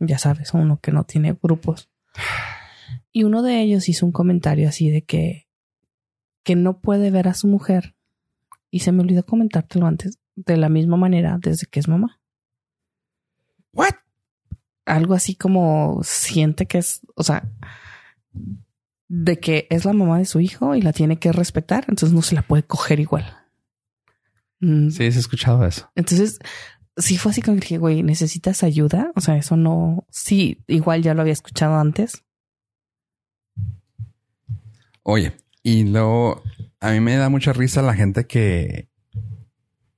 Ya 0.00 0.18
sabes, 0.18 0.52
uno 0.52 0.78
que 0.80 0.92
no 0.92 1.04
tiene 1.04 1.34
grupos. 1.42 1.90
Y 3.10 3.24
uno 3.24 3.42
de 3.42 3.62
ellos 3.62 3.88
hizo 3.88 4.04
un 4.04 4.12
comentario 4.12 4.68
así 4.68 4.90
de 4.90 5.02
que 5.02 5.44
que 6.44 6.54
no 6.54 6.80
puede 6.80 7.10
ver 7.10 7.26
a 7.26 7.34
su 7.34 7.48
mujer. 7.48 7.96
Y 8.74 8.80
se 8.80 8.90
me 8.90 9.02
olvidó 9.02 9.24
comentártelo 9.24 9.86
antes, 9.86 10.18
de 10.34 10.56
la 10.56 10.68
misma 10.68 10.96
manera 10.96 11.38
desde 11.40 11.68
que 11.68 11.78
es 11.78 11.86
mamá. 11.86 12.20
¿What? 13.72 13.94
Algo 14.84 15.14
así 15.14 15.36
como 15.36 16.00
siente 16.02 16.66
que 16.66 16.78
es, 16.78 17.02
o 17.14 17.22
sea, 17.22 17.48
de 19.06 19.38
que 19.38 19.68
es 19.70 19.84
la 19.84 19.92
mamá 19.92 20.18
de 20.18 20.24
su 20.24 20.40
hijo 20.40 20.74
y 20.74 20.82
la 20.82 20.92
tiene 20.92 21.20
que 21.20 21.30
respetar, 21.30 21.84
entonces 21.86 22.12
no 22.12 22.20
se 22.20 22.34
la 22.34 22.42
puede 22.42 22.64
coger 22.64 22.98
igual. 22.98 23.24
Mm. 24.58 24.90
Sí, 24.90 25.04
he 25.04 25.06
escuchado 25.06 25.64
eso. 25.64 25.88
Entonces, 25.94 26.40
sí 26.96 27.16
fue 27.16 27.30
así 27.30 27.42
como 27.42 27.54
que 27.58 27.60
dije, 27.60 27.78
güey, 27.78 28.02
¿necesitas 28.02 28.64
ayuda? 28.64 29.12
O 29.14 29.20
sea, 29.20 29.36
eso 29.36 29.56
no... 29.56 30.04
Sí, 30.10 30.64
igual 30.66 31.00
ya 31.00 31.14
lo 31.14 31.20
había 31.20 31.32
escuchado 31.32 31.76
antes. 31.76 32.24
Oye, 35.04 35.36
y 35.64 35.84
luego 35.84 36.42
a 36.78 36.90
mí 36.90 37.00
me 37.00 37.16
da 37.16 37.30
mucha 37.30 37.54
risa 37.54 37.80
la 37.80 37.94
gente 37.94 38.26
que, 38.26 38.90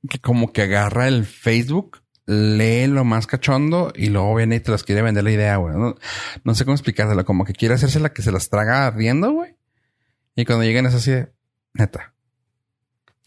que 0.09 0.21
como 0.21 0.53
que 0.53 0.63
agarra 0.63 1.09
el 1.09 1.27
Facebook, 1.27 2.03
lee 2.25 2.87
lo 2.87 3.05
más 3.05 3.27
cachondo 3.27 3.93
y 3.95 4.07
luego 4.07 4.37
viene 4.37 4.57
y 4.57 4.61
te 4.61 4.71
las 4.71 4.85
quiere 4.85 5.03
vender 5.03 5.25
la 5.25 5.33
idea, 5.33 5.57
güey. 5.57 5.75
No, 5.77 5.97
no 6.45 6.55
sé 6.55 6.65
cómo 6.65 6.77
explicárselo, 6.77 7.25
como 7.25 7.45
que 7.45 7.53
quiere 7.53 7.75
hacerse 7.75 7.99
la 7.99 8.13
que 8.13 8.23
se 8.23 8.31
las 8.31 8.49
traga 8.49 8.89
riendo, 8.93 9.33
güey. 9.33 9.57
Y 10.37 10.45
cuando 10.45 10.65
llegan 10.65 10.87
es 10.87 10.95
así 10.95 11.11
de, 11.11 11.33
neta. 11.75 12.15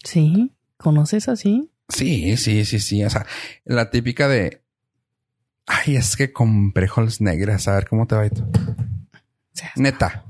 Sí, 0.02 0.56
¿conoces 0.78 1.28
así? 1.28 1.74
Sí, 1.90 2.38
sí, 2.38 2.64
sí, 2.64 2.80
sí. 2.80 3.04
O 3.04 3.10
sea, 3.10 3.26
la 3.66 3.90
típica 3.90 4.30
de, 4.30 4.64
ay, 5.66 5.98
es 5.98 6.16
que 6.16 6.32
compré 6.32 6.88
holes 6.96 7.20
negras, 7.20 7.68
a 7.68 7.76
ver 7.76 7.88
cómo 7.90 8.08
te 8.08 8.16
va 8.16 8.26
y 8.26 8.30
tú. 8.30 8.50
Neta. 9.76 10.24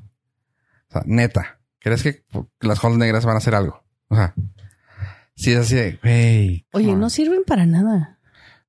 O 0.88 0.94
sea, 0.94 1.03
neta. 1.06 1.59
¿Crees 1.80 2.04
que 2.04 2.26
las 2.62 2.84
holes 2.84 2.98
negras 2.98 3.26
van 3.26 3.36
a 3.36 3.40
hacer 3.40 3.56
algo? 3.56 3.84
O 4.10 4.16
sea, 4.16 4.34
sí 5.36 5.52
es 5.52 5.60
así 5.60 5.76
de, 5.76 6.00
güey. 6.04 6.68
Oye, 6.74 6.96
no 6.96 7.06
on". 7.06 7.10
sirven 7.10 7.44
para 7.46 7.66
nada. 7.66 8.20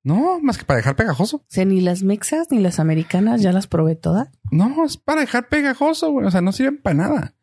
No, 0.02 0.40
más 0.40 0.56
que 0.56 0.64
para 0.64 0.78
dejar 0.78 0.96
pegajoso. 0.96 1.38
O 1.38 1.44
sea, 1.48 1.64
ni 1.64 1.80
las 1.80 2.02
mexas 2.02 2.48
ni 2.50 2.58
las 2.58 2.80
americanas 2.80 3.42
ya 3.42 3.52
las 3.52 3.66
probé 3.66 3.96
todas. 3.96 4.28
No, 4.50 4.84
es 4.84 4.96
para 4.96 5.20
dejar 5.20 5.48
pegajoso, 5.48 6.10
güey. 6.10 6.26
O 6.26 6.30
sea, 6.30 6.40
no 6.40 6.52
sirven 6.52 6.80
para 6.80 6.94
nada. 6.94 7.34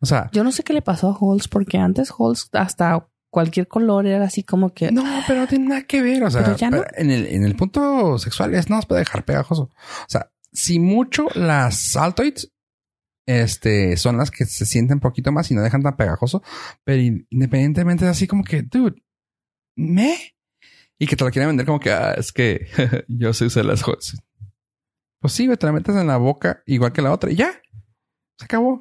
O 0.00 0.06
sea, 0.06 0.30
Yo 0.32 0.44
no 0.44 0.52
sé 0.52 0.62
qué 0.62 0.72
le 0.72 0.82
pasó 0.82 1.10
a 1.10 1.18
Halls 1.20 1.48
porque 1.48 1.78
antes 1.78 2.12
Halls 2.16 2.50
hasta 2.52 3.08
cualquier 3.30 3.66
color 3.66 4.06
era 4.06 4.24
así 4.24 4.44
como 4.44 4.72
que... 4.72 4.92
no, 4.92 5.04
pero 5.26 5.40
no 5.40 5.46
tiene 5.48 5.68
nada 5.68 5.82
que 5.82 6.00
ver. 6.00 6.22
O 6.22 6.30
sea, 6.30 6.54
ya 6.54 6.70
no. 6.70 6.84
en, 6.96 7.10
el, 7.10 7.26
en 7.26 7.42
el 7.42 7.56
punto 7.56 8.16
sexual 8.18 8.54
es 8.54 8.70
no, 8.70 8.78
es 8.78 8.86
para 8.86 9.00
dejar 9.00 9.24
pegajoso. 9.24 9.62
O 9.62 10.08
sea, 10.08 10.30
si 10.52 10.78
mucho 10.78 11.26
las 11.34 11.96
Altoids 11.96 12.52
este, 13.28 13.96
son 13.98 14.16
las 14.16 14.30
que 14.30 14.46
se 14.46 14.64
sienten 14.64 14.96
un 14.96 15.00
poquito 15.00 15.30
más 15.32 15.50
y 15.50 15.54
no 15.54 15.60
dejan 15.60 15.82
tan 15.82 15.96
pegajoso, 15.96 16.42
pero 16.82 17.00
in- 17.02 17.26
independientemente 17.28 18.06
es 18.06 18.10
así 18.10 18.26
como 18.26 18.42
que, 18.42 18.62
dude, 18.62 19.02
me. 19.76 20.34
Y 20.98 21.06
que 21.06 21.14
te 21.14 21.24
lo 21.24 21.30
quieren 21.30 21.50
vender 21.50 21.66
como 21.66 21.78
que, 21.78 21.90
ah, 21.92 22.14
es 22.16 22.32
que 22.32 22.66
yo 23.08 23.32
sé 23.34 23.44
usar 23.44 23.66
las 23.66 23.82
cosas. 23.82 24.18
Pues 25.20 25.32
sí, 25.34 25.46
te 25.56 25.66
la 25.66 25.72
metes 25.72 25.94
en 25.94 26.06
la 26.06 26.16
boca 26.16 26.62
igual 26.66 26.92
que 26.92 27.02
la 27.02 27.12
otra 27.12 27.30
y 27.30 27.36
ya. 27.36 27.52
Se 28.38 28.46
acabó. 28.46 28.80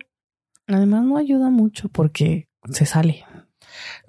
Además 0.67 1.03
no 1.03 1.17
ayuda 1.17 1.49
mucho 1.49 1.89
porque 1.89 2.47
se 2.71 2.85
sale. 2.85 3.25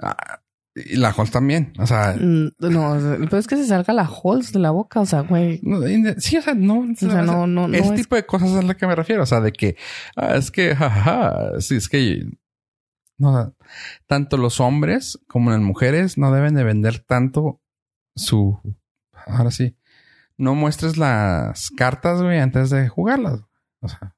Ah, 0.00 0.40
y 0.86 0.96
la 0.96 1.10
Halls 1.10 1.30
también. 1.30 1.72
O 1.78 1.86
sea, 1.86 2.14
Mm, 2.18 2.50
No, 2.58 2.96
pero 3.26 3.38
es 3.38 3.46
que 3.46 3.56
se 3.56 3.66
salga 3.66 3.92
la 3.92 4.04
Halls 4.08 4.52
de 4.52 4.58
la 4.58 4.70
boca. 4.70 5.00
O 5.00 5.06
sea, 5.06 5.20
güey. 5.20 5.60
no, 5.62 5.80
sí, 6.18 6.36
o 6.36 6.42
sea, 6.42 6.54
no. 6.54 6.80
O 6.80 6.94
sea, 6.96 7.22
no, 7.22 7.46
no, 7.46 7.68
no 7.68 7.76
ese 7.76 7.88
es- 7.94 8.00
tipo 8.02 8.16
de 8.16 8.24
cosas 8.26 8.50
es 8.50 8.56
a 8.56 8.62
lo 8.62 8.76
que 8.76 8.86
me 8.86 8.94
refiero. 8.94 9.22
O 9.22 9.26
sea, 9.26 9.40
de 9.40 9.52
que 9.52 9.76
ah, 10.16 10.36
es 10.36 10.50
que, 10.50 10.74
jajaja, 10.74 11.60
sí, 11.60 11.76
es 11.76 11.88
que 11.88 12.26
no, 13.18 13.54
tanto 14.06 14.36
los 14.36 14.60
hombres 14.60 15.18
como 15.26 15.50
las 15.50 15.60
mujeres 15.60 16.18
no 16.18 16.30
deben 16.32 16.54
de 16.54 16.64
vender 16.64 17.00
tanto 17.00 17.60
su. 18.14 18.60
Ahora 19.26 19.50
sí, 19.50 19.76
no 20.36 20.54
muestres 20.54 20.96
las 20.96 21.70
cartas, 21.70 22.22
güey, 22.22 22.38
antes 22.38 22.70
de 22.70 22.88
jugarlas. 22.88 23.40
O 23.80 23.88
sea, 23.88 24.14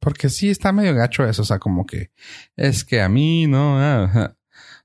porque 0.00 0.28
sí 0.28 0.48
está 0.50 0.72
medio 0.72 0.94
gacho 0.94 1.24
eso. 1.24 1.42
O 1.42 1.44
sea, 1.44 1.58
como 1.58 1.84
que 1.86 2.10
es 2.56 2.84
que 2.84 3.00
a 3.02 3.08
mí 3.08 3.46
no. 3.46 3.78
ah. 3.78 4.34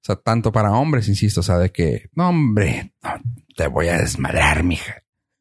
O 0.03 0.05
sea, 0.05 0.15
tanto 0.17 0.51
para 0.51 0.71
hombres, 0.73 1.07
insisto, 1.07 1.39
o 1.39 1.43
sea, 1.43 1.57
de 1.57 1.71
que 1.71 2.09
no, 2.13 2.29
hombre, 2.29 2.93
no, 3.01 3.11
te 3.55 3.67
voy 3.67 3.87
a 3.87 3.97
desmadrar, 3.97 4.63
mija. 4.63 4.95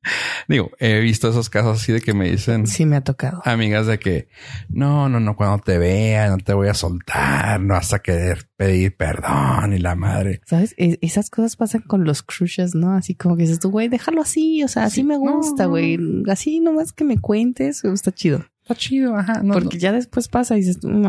Digo, 0.48 0.70
he 0.80 0.98
visto 1.00 1.28
esos 1.28 1.48
casos 1.48 1.80
así 1.80 1.92
de 1.92 2.00
que 2.00 2.12
me 2.12 2.28
dicen 2.30 2.66
Sí 2.66 2.84
me 2.86 2.96
ha 2.96 3.00
tocado. 3.02 3.40
amigas 3.44 3.86
de 3.86 3.98
que 4.00 4.28
no, 4.68 5.08
no, 5.08 5.20
no, 5.20 5.36
cuando 5.36 5.58
te 5.58 5.78
vea, 5.78 6.28
no 6.28 6.38
te 6.38 6.54
voy 6.54 6.66
a 6.68 6.74
soltar, 6.74 7.60
no 7.60 7.74
vas 7.74 7.92
a 7.92 8.00
querer 8.00 8.48
pedir 8.56 8.96
perdón 8.96 9.72
y 9.74 9.78
la 9.78 9.94
madre. 9.94 10.40
¿Sabes? 10.46 10.74
E- 10.76 10.98
esas 11.02 11.30
cosas 11.30 11.54
pasan 11.56 11.82
con 11.82 12.04
los 12.04 12.22
crushes, 12.22 12.74
¿no? 12.74 12.94
Así 12.94 13.14
como 13.14 13.36
que 13.36 13.42
dices 13.42 13.60
tú, 13.60 13.70
güey, 13.70 13.88
déjalo 13.88 14.22
así. 14.22 14.62
O 14.64 14.68
sea, 14.68 14.84
así 14.84 14.96
Sí, 15.02 15.04
me 15.04 15.14
no, 15.14 15.36
gusta, 15.36 15.64
no. 15.64 15.70
güey. 15.70 15.98
Así 16.28 16.58
nomás 16.60 16.92
que 16.92 17.04
me 17.04 17.18
cuentes, 17.18 17.84
está 17.84 18.10
chido. 18.12 18.44
Está 18.62 18.74
chido, 18.74 19.16
ajá. 19.16 19.40
No, 19.42 19.54
Porque 19.54 19.78
ya 19.78 19.92
después 19.92 20.28
pasa 20.28 20.54
y 20.56 20.60
dices, 20.60 20.82
no. 20.84 21.08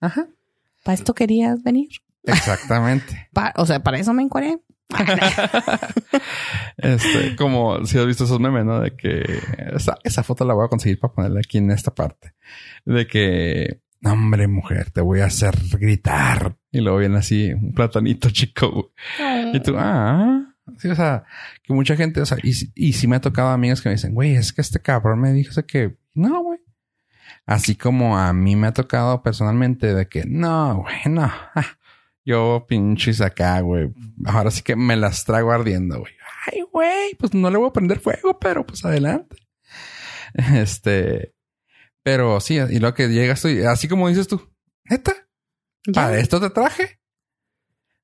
Ajá. 0.00 0.26
¿para 0.84 0.94
esto 0.94 1.14
querías 1.14 1.62
venir? 1.62 1.88
Exactamente. 2.24 3.28
Pa- 3.32 3.52
o 3.56 3.66
sea, 3.66 3.82
para 3.82 3.98
eso 3.98 4.12
me 4.14 4.22
encuadré. 4.22 4.58
este, 6.76 7.36
como 7.36 7.84
si 7.86 7.98
has 7.98 8.06
visto 8.06 8.24
esos 8.24 8.40
memes, 8.40 8.64
¿no? 8.64 8.80
De 8.80 8.94
que 8.96 9.22
esa, 9.74 9.96
esa 10.04 10.22
foto 10.22 10.44
la 10.44 10.54
voy 10.54 10.64
a 10.64 10.68
conseguir 10.68 10.98
para 11.00 11.14
ponerla 11.14 11.40
aquí 11.40 11.58
en 11.58 11.70
esta 11.70 11.94
parte. 11.94 12.34
De 12.84 13.06
que, 13.06 13.80
"No, 14.00 14.12
hombre, 14.12 14.48
mujer, 14.48 14.90
te 14.90 15.00
voy 15.00 15.20
a 15.20 15.26
hacer 15.26 15.56
gritar. 15.78 16.56
Y 16.70 16.80
luego 16.80 16.98
viene 16.98 17.18
así 17.18 17.52
un 17.52 17.72
platanito 17.72 18.30
chico. 18.30 18.70
güey. 18.70 19.56
Y 19.56 19.60
tú, 19.60 19.74
ah, 19.78 20.42
sí, 20.78 20.88
o 20.88 20.94
sea, 20.94 21.24
que 21.62 21.72
mucha 21.72 21.96
gente, 21.96 22.20
o 22.20 22.26
sea, 22.26 22.38
y, 22.42 22.52
y 22.74 22.92
sí 22.94 23.06
me 23.06 23.16
ha 23.16 23.20
tocado 23.20 23.48
amigos 23.50 23.80
que 23.80 23.88
me 23.88 23.94
dicen, 23.94 24.14
güey, 24.14 24.34
es 24.36 24.52
que 24.52 24.60
este 24.60 24.80
cabrón 24.80 25.20
me 25.20 25.32
dijo 25.32 25.50
o 25.50 25.54
sea, 25.54 25.64
que 25.64 25.96
no, 26.14 26.42
güey. 26.42 26.58
Así 27.46 27.74
como 27.74 28.18
a 28.18 28.32
mí 28.32 28.54
me 28.56 28.68
ha 28.68 28.72
tocado 28.72 29.22
personalmente 29.22 29.94
de 29.94 30.06
que 30.06 30.24
no, 30.26 30.76
güey, 30.82 30.96
no. 31.08 31.22
ah, 31.22 31.64
Yo 32.24 32.66
pinches 32.68 33.20
acá, 33.20 33.60
güey. 33.60 33.92
Ahora 34.24 34.50
sí 34.50 34.62
que 34.62 34.76
me 34.76 34.96
las 34.96 35.24
trago 35.24 35.50
ardiendo, 35.50 35.98
güey. 36.00 36.12
Ay, 36.46 36.62
güey, 36.72 37.14
pues 37.18 37.34
no 37.34 37.50
le 37.50 37.58
voy 37.58 37.68
a 37.68 37.72
prender 37.72 38.00
fuego, 38.00 38.38
pero 38.38 38.64
pues 38.66 38.84
adelante. 38.84 39.36
Este, 40.54 41.34
pero 42.02 42.40
sí, 42.40 42.54
y 42.56 42.78
lo 42.78 42.94
que 42.94 43.08
llegas 43.08 43.42
tú, 43.42 43.48
y 43.48 43.64
así 43.64 43.86
como 43.86 44.08
dices 44.08 44.28
tú, 44.28 44.50
neta. 44.84 45.12
¿Para 45.92 46.18
esto 46.18 46.40
te 46.40 46.48
traje? 46.48 47.00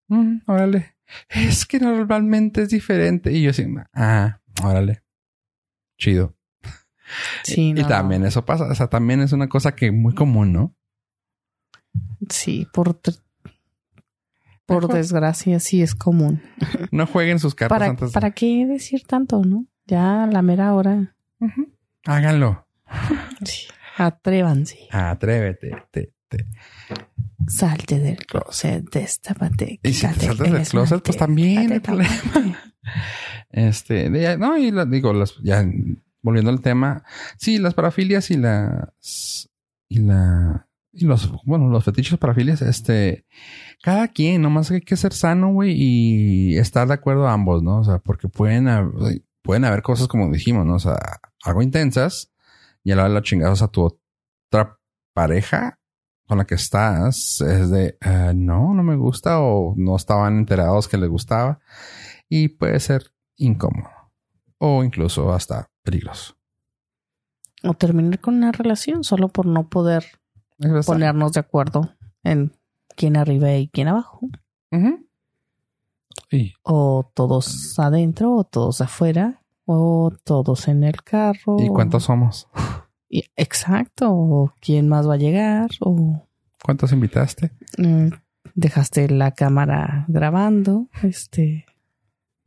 Mm, 0.08 0.40
órale. 0.46 0.96
Es 1.28 1.64
que 1.64 1.78
normalmente 1.78 2.62
es 2.62 2.68
diferente. 2.70 3.32
Y 3.32 3.42
yo 3.42 3.50
así, 3.50 3.64
ah, 3.94 4.40
órale. 4.62 5.02
Chido. 5.96 6.36
Sí, 7.42 7.70
Y 7.70 7.74
no. 7.74 7.88
también 7.88 8.24
eso 8.24 8.44
pasa. 8.44 8.64
O 8.66 8.74
sea, 8.74 8.88
también 8.88 9.20
es 9.20 9.32
una 9.32 9.48
cosa 9.48 9.74
que 9.74 9.90
muy 9.90 10.14
común, 10.14 10.52
¿no? 10.52 10.76
Sí, 12.28 12.68
por, 12.72 13.00
por 14.68 14.86
desgracia, 14.92 15.58
sí 15.60 15.82
es 15.82 15.94
común. 15.94 16.40
No 16.92 17.06
jueguen 17.06 17.38
sus 17.40 17.54
cartas 17.54 17.78
¿Para, 17.78 17.90
antes. 17.90 18.08
de- 18.10 18.12
¿Para 18.14 18.30
qué 18.30 18.64
decir 18.66 19.02
tanto, 19.06 19.42
no? 19.44 19.66
Ya 19.86 20.24
a 20.24 20.26
la 20.26 20.42
mera 20.42 20.74
hora. 20.74 21.14
Ujú. 21.40 21.68
Háganlo. 22.06 22.66
Sí. 23.44 23.66
Atrévanse. 23.96 24.78
Atrévete. 24.90 25.70
Te, 25.90 26.12
te. 26.28 26.46
Salte 27.48 27.98
del 27.98 28.18
closet, 28.26 28.84
destápate. 28.90 29.80
Y 29.82 29.92
si 29.92 30.06
te 30.06 30.14
saltas 30.26 30.46
el 30.46 30.52
del 30.52 30.68
closet, 30.68 31.02
pues 31.02 31.16
también 31.16 31.72
hay 31.72 31.80
problema. 31.80 32.12
Este, 33.50 34.10
ya- 34.20 34.36
no, 34.36 34.56
y 34.58 34.70
la- 34.70 34.84
digo, 34.86 35.12
las, 35.12 35.34
ya 35.42 35.64
volviendo 36.22 36.50
al 36.50 36.60
tema, 36.60 37.02
sí, 37.38 37.58
las 37.58 37.74
parafilias 37.74 38.30
y 38.30 38.36
las, 38.36 39.48
y 39.88 39.98
la, 40.00 40.68
y 40.92 41.04
los, 41.06 41.30
bueno, 41.44 41.68
los 41.68 41.84
fetiches 41.84 42.18
parafilias, 42.18 42.60
este, 42.62 43.24
cada 43.82 44.08
quien, 44.08 44.42
nomás 44.42 44.70
hay 44.70 44.80
que 44.80 44.96
ser 44.96 45.12
sano, 45.12 45.52
güey, 45.52 45.72
y 45.76 46.56
estar 46.58 46.86
de 46.88 46.94
acuerdo 46.94 47.28
a 47.28 47.32
ambos, 47.32 47.62
¿no? 47.62 47.78
O 47.80 47.84
sea, 47.84 47.98
porque 47.98 48.28
pueden, 48.28 48.66
hab- 48.66 49.22
pueden 49.42 49.64
haber 49.64 49.82
cosas 49.82 50.08
como 50.08 50.30
dijimos, 50.30 50.66
¿no? 50.66 50.74
O 50.74 50.78
sea, 50.78 50.98
algo 51.44 51.62
intensas 51.62 52.32
y 52.84 52.92
a 52.92 52.96
la 52.96 53.02
hora 53.02 53.08
de 53.10 53.14
los 53.14 53.22
chingados 53.24 53.62
a 53.62 53.68
tu 53.68 53.82
otra 54.50 54.78
pareja 55.14 55.78
con 56.26 56.38
la 56.38 56.44
que 56.46 56.56
estás 56.56 57.40
es 57.40 57.70
de, 57.70 57.96
"Ah, 58.00 58.32
no, 58.34 58.74
no 58.74 58.82
me 58.82 58.96
gusta 58.96 59.40
o 59.40 59.74
no 59.76 59.96
estaban 59.96 60.36
enterados 60.38 60.86
que 60.88 60.98
les 60.98 61.08
gustaba 61.08 61.60
y 62.28 62.48
puede 62.48 62.78
ser 62.80 63.12
incómodo 63.36 63.88
o 64.58 64.84
incluso 64.84 65.32
hasta 65.32 65.70
peligroso. 65.82 66.34
O 67.62 67.74
terminar 67.74 68.20
con 68.20 68.34
una 68.34 68.52
relación 68.52 69.04
solo 69.04 69.28
por 69.28 69.46
no 69.46 69.68
poder 69.68 70.04
ponernos 70.86 71.32
de 71.32 71.40
acuerdo 71.40 71.94
en 72.22 72.52
quién 72.96 73.16
arriba 73.16 73.52
y 73.54 73.68
quién 73.68 73.88
abajo. 73.88 74.28
Y 76.30 76.52
O 76.62 77.10
todos 77.14 77.78
adentro 77.78 78.34
o 78.36 78.44
todos 78.44 78.80
afuera. 78.80 79.42
O 79.64 80.10
todos 80.24 80.68
en 80.68 80.82
el 80.84 81.02
carro. 81.02 81.56
¿Y 81.60 81.68
cuántos 81.68 82.04
somos? 82.04 82.48
Y- 83.10 83.24
exacto. 83.36 84.10
O 84.12 84.52
quién 84.60 84.86
más 84.88 85.08
va 85.08 85.14
a 85.14 85.18
llegar. 85.18 85.70
O 85.80 86.26
¿Cuántos 86.62 86.92
invitaste? 86.92 87.52
mm, 87.78 88.08
dejaste 88.54 89.08
la 89.08 89.30
cámara 89.32 90.04
grabando. 90.08 90.88
Este, 91.02 91.64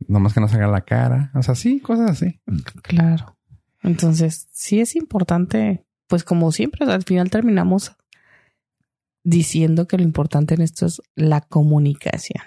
Nomás 0.06 0.34
que 0.34 0.40
nos 0.40 0.54
haga 0.54 0.68
la 0.68 0.82
cara. 0.82 1.32
O 1.34 1.42
sea, 1.42 1.56
sí, 1.56 1.80
cosas 1.80 2.10
así. 2.12 2.40
claro. 2.82 3.36
Entonces, 3.82 4.46
sí 4.52 4.80
es 4.80 4.94
importante, 4.94 5.84
pues 6.06 6.22
como 6.22 6.52
siempre, 6.52 6.86
al 6.86 7.02
final 7.02 7.28
terminamos 7.30 7.96
diciendo 9.24 9.86
que 9.86 9.96
lo 9.96 10.02
importante 10.02 10.54
en 10.54 10.62
esto 10.62 10.86
es 10.86 11.02
la 11.14 11.40
comunicación. 11.40 12.42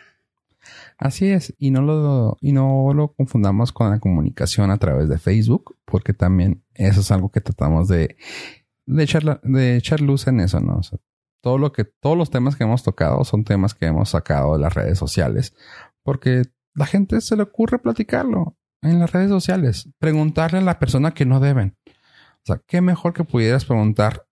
Así 0.97 1.27
es, 1.27 1.53
y 1.59 1.71
no 1.71 1.81
lo, 1.81 2.37
y 2.41 2.51
no 2.51 2.91
lo 2.93 3.13
confundamos 3.13 3.71
con 3.71 3.89
la 3.89 3.99
comunicación 3.99 4.71
a 4.71 4.77
través 4.77 5.09
de 5.09 5.17
Facebook, 5.17 5.75
porque 5.85 6.13
también 6.13 6.63
eso 6.73 7.01
es 7.01 7.11
algo 7.11 7.29
que 7.29 7.41
tratamos 7.41 7.87
de, 7.87 8.15
de 8.85 9.03
echar, 9.03 9.41
de 9.41 9.75
echar 9.77 10.01
luz 10.01 10.27
en 10.27 10.39
eso, 10.39 10.59
¿no? 10.59 10.81
todo 11.45 11.59
lo 11.59 11.71
que, 11.71 11.85
todos 11.85 12.17
los 12.17 12.31
temas 12.31 12.55
que 12.55 12.63
hemos 12.63 12.81
tocado 12.81 13.23
son 13.23 13.43
temas 13.43 13.75
que 13.75 13.85
hemos 13.85 14.09
sacado 14.09 14.53
de 14.53 14.59
las 14.59 14.73
redes 14.73 14.97
sociales, 14.97 15.55
porque 16.01 16.41
la 16.73 16.87
gente 16.87 17.21
se 17.21 17.35
le 17.35 17.43
ocurre 17.43 17.77
platicarlo 17.77 18.57
en 18.81 18.99
las 18.99 19.11
redes 19.11 19.29
sociales, 19.29 19.89
preguntarle 19.99 20.57
a 20.57 20.61
la 20.61 20.79
persona 20.79 21.11
que 21.11 21.25
no 21.25 21.39
deben. 21.39 21.77
O 21.87 22.45
sea, 22.45 22.61
qué 22.65 22.81
mejor 22.81 23.13
que 23.13 23.23
pudieras 23.23 23.63
preguntar, 23.65 24.25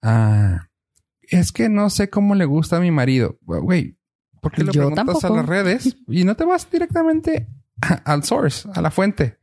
ah, 0.00 0.67
es 1.30 1.52
que 1.52 1.68
no 1.68 1.90
sé 1.90 2.10
cómo 2.10 2.34
le 2.34 2.44
gusta 2.44 2.76
a 2.76 2.80
mi 2.80 2.90
marido. 2.90 3.38
Güey, 3.42 3.96
¿por 4.40 4.52
qué 4.52 4.64
le 4.64 4.72
preguntas 4.72 5.24
a 5.24 5.30
las 5.30 5.46
redes 5.46 5.96
y 6.08 6.24
no 6.24 6.36
te 6.36 6.44
vas 6.44 6.70
directamente 6.70 7.48
al 8.04 8.24
source, 8.24 8.68
a 8.74 8.80
la 8.80 8.90
fuente? 8.90 9.38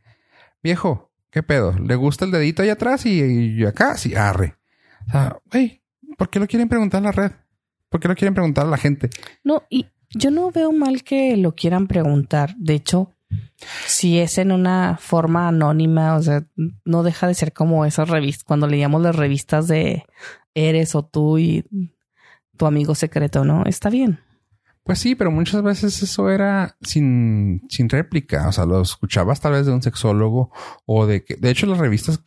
Viejo, 0.63 1.11
¿qué 1.29 1.43
pedo? 1.43 1.73
¿Le 1.77 1.95
gusta 1.95 2.25
el 2.25 2.31
dedito 2.31 2.63
ahí 2.63 2.69
atrás 2.69 3.05
y, 3.05 3.63
acá? 3.65 3.97
Sí, 3.97 4.15
arre. 4.15 4.55
O 5.07 5.11
sea, 5.11 5.37
güey, 5.51 5.83
¿por 6.17 6.29
qué 6.29 6.39
lo 6.39 6.47
quieren 6.47 6.69
preguntar 6.69 7.01
a 7.01 7.05
la 7.05 7.11
red? 7.11 7.31
¿Por 7.89 7.99
qué 7.99 8.07
lo 8.07 8.15
quieren 8.15 8.33
preguntar 8.33 8.65
a 8.65 8.69
la 8.69 8.77
gente? 8.77 9.09
No, 9.43 9.63
y 9.69 9.85
yo 10.09 10.31
no 10.31 10.51
veo 10.51 10.71
mal 10.71 11.03
que 11.03 11.37
lo 11.37 11.55
quieran 11.55 11.87
preguntar. 11.87 12.55
De 12.57 12.73
hecho, 12.73 13.11
si 13.85 14.19
es 14.19 14.37
en 14.37 14.51
una 14.51 14.97
forma 14.99 15.47
anónima, 15.47 16.15
o 16.15 16.21
sea, 16.21 16.45
no 16.83 17.03
deja 17.03 17.27
de 17.27 17.33
ser 17.33 17.53
como 17.53 17.85
esas 17.85 18.09
revistas, 18.09 18.43
cuando 18.43 18.67
leíamos 18.67 19.01
las 19.01 19.15
revistas 19.15 19.67
de 19.67 20.03
Eres 20.56 20.95
o 20.95 21.06
tú 21.06 21.38
y 21.38 21.65
tu 22.57 22.65
amigo 22.65 22.95
secreto, 22.95 23.45
¿no? 23.45 23.65
Está 23.65 23.90
bien. 23.90 24.19
Pues 24.86 24.99
sí, 24.99 25.15
pero 25.15 25.32
muchas 25.32 25.64
veces 25.64 26.03
eso 26.03 26.30
era 26.30 26.77
sin, 26.82 27.64
sin 27.69 27.90
réplica. 27.90 28.48
O 28.48 28.52
sea, 28.52 28.65
lo 28.65 28.82
escuchabas 28.82 29.41
tal 29.41 29.53
vez 29.53 29.65
de 29.65 29.72
un 29.72 29.82
sexólogo 29.82 30.52
o 30.86 31.07
de 31.07 31.23
que, 31.23 31.36
de 31.36 31.49
hecho, 31.49 31.65
las 31.65 31.80
revistas, 31.80 32.22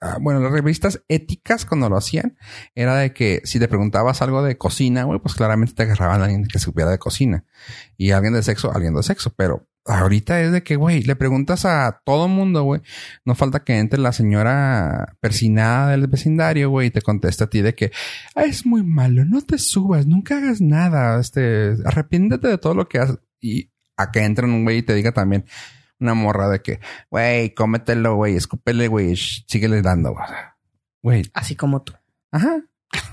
ah, 0.00 0.16
bueno, 0.18 0.40
las 0.40 0.52
revistas 0.52 1.02
éticas 1.08 1.66
cuando 1.66 1.90
lo 1.90 1.98
hacían, 1.98 2.38
era 2.74 2.96
de 2.96 3.12
que 3.12 3.42
si 3.44 3.58
te 3.58 3.68
preguntabas 3.68 4.22
algo 4.22 4.42
de 4.42 4.56
cocina, 4.56 5.04
güey, 5.04 5.20
pues 5.20 5.34
claramente 5.34 5.74
te 5.74 5.82
agarraban 5.82 6.22
a 6.22 6.24
alguien 6.24 6.46
que 6.46 6.58
supiera 6.58 6.90
de 6.90 6.98
cocina 6.98 7.44
y 7.98 8.12
alguien 8.12 8.32
de 8.32 8.42
sexo, 8.42 8.72
alguien 8.74 8.94
de 8.94 9.02
sexo, 9.02 9.34
pero 9.36 9.68
ahorita 9.84 10.40
es 10.40 10.52
de 10.52 10.62
que, 10.62 10.76
güey, 10.76 11.02
le 11.02 11.16
preguntas 11.16 11.64
a 11.64 12.00
todo 12.04 12.28
mundo, 12.28 12.62
güey. 12.62 12.80
No 13.24 13.34
falta 13.34 13.64
que 13.64 13.78
entre 13.78 13.98
la 13.98 14.12
señora 14.12 15.16
persinada 15.20 15.90
del 15.90 16.06
vecindario, 16.06 16.70
güey, 16.70 16.88
y 16.88 16.90
te 16.90 17.02
conteste 17.02 17.44
a 17.44 17.48
ti 17.48 17.62
de 17.62 17.74
que 17.74 17.90
ah, 18.34 18.44
es 18.44 18.66
muy 18.66 18.82
malo, 18.82 19.24
no 19.24 19.40
te 19.42 19.58
subas, 19.58 20.06
nunca 20.06 20.38
hagas 20.38 20.60
nada, 20.60 21.20
este, 21.20 21.74
arrepiéntete 21.84 22.48
de 22.48 22.58
todo 22.58 22.74
lo 22.74 22.88
que 22.88 22.98
haces. 22.98 23.18
Y 23.40 23.70
a 23.96 24.10
que 24.10 24.24
entren 24.24 24.50
un 24.50 24.64
güey 24.64 24.78
y 24.78 24.82
te 24.82 24.94
diga 24.94 25.12
también 25.12 25.44
una 25.98 26.14
morra 26.14 26.48
de 26.48 26.62
que, 26.62 26.80
güey, 27.10 27.54
cómetelo, 27.54 28.16
güey, 28.16 28.36
escúpele, 28.36 28.88
güey, 28.88 29.16
síguele 29.16 29.82
dando, 29.82 30.14
güey. 31.02 31.30
Así 31.34 31.56
como 31.56 31.82
tú. 31.82 31.92
Ajá. 32.30 32.62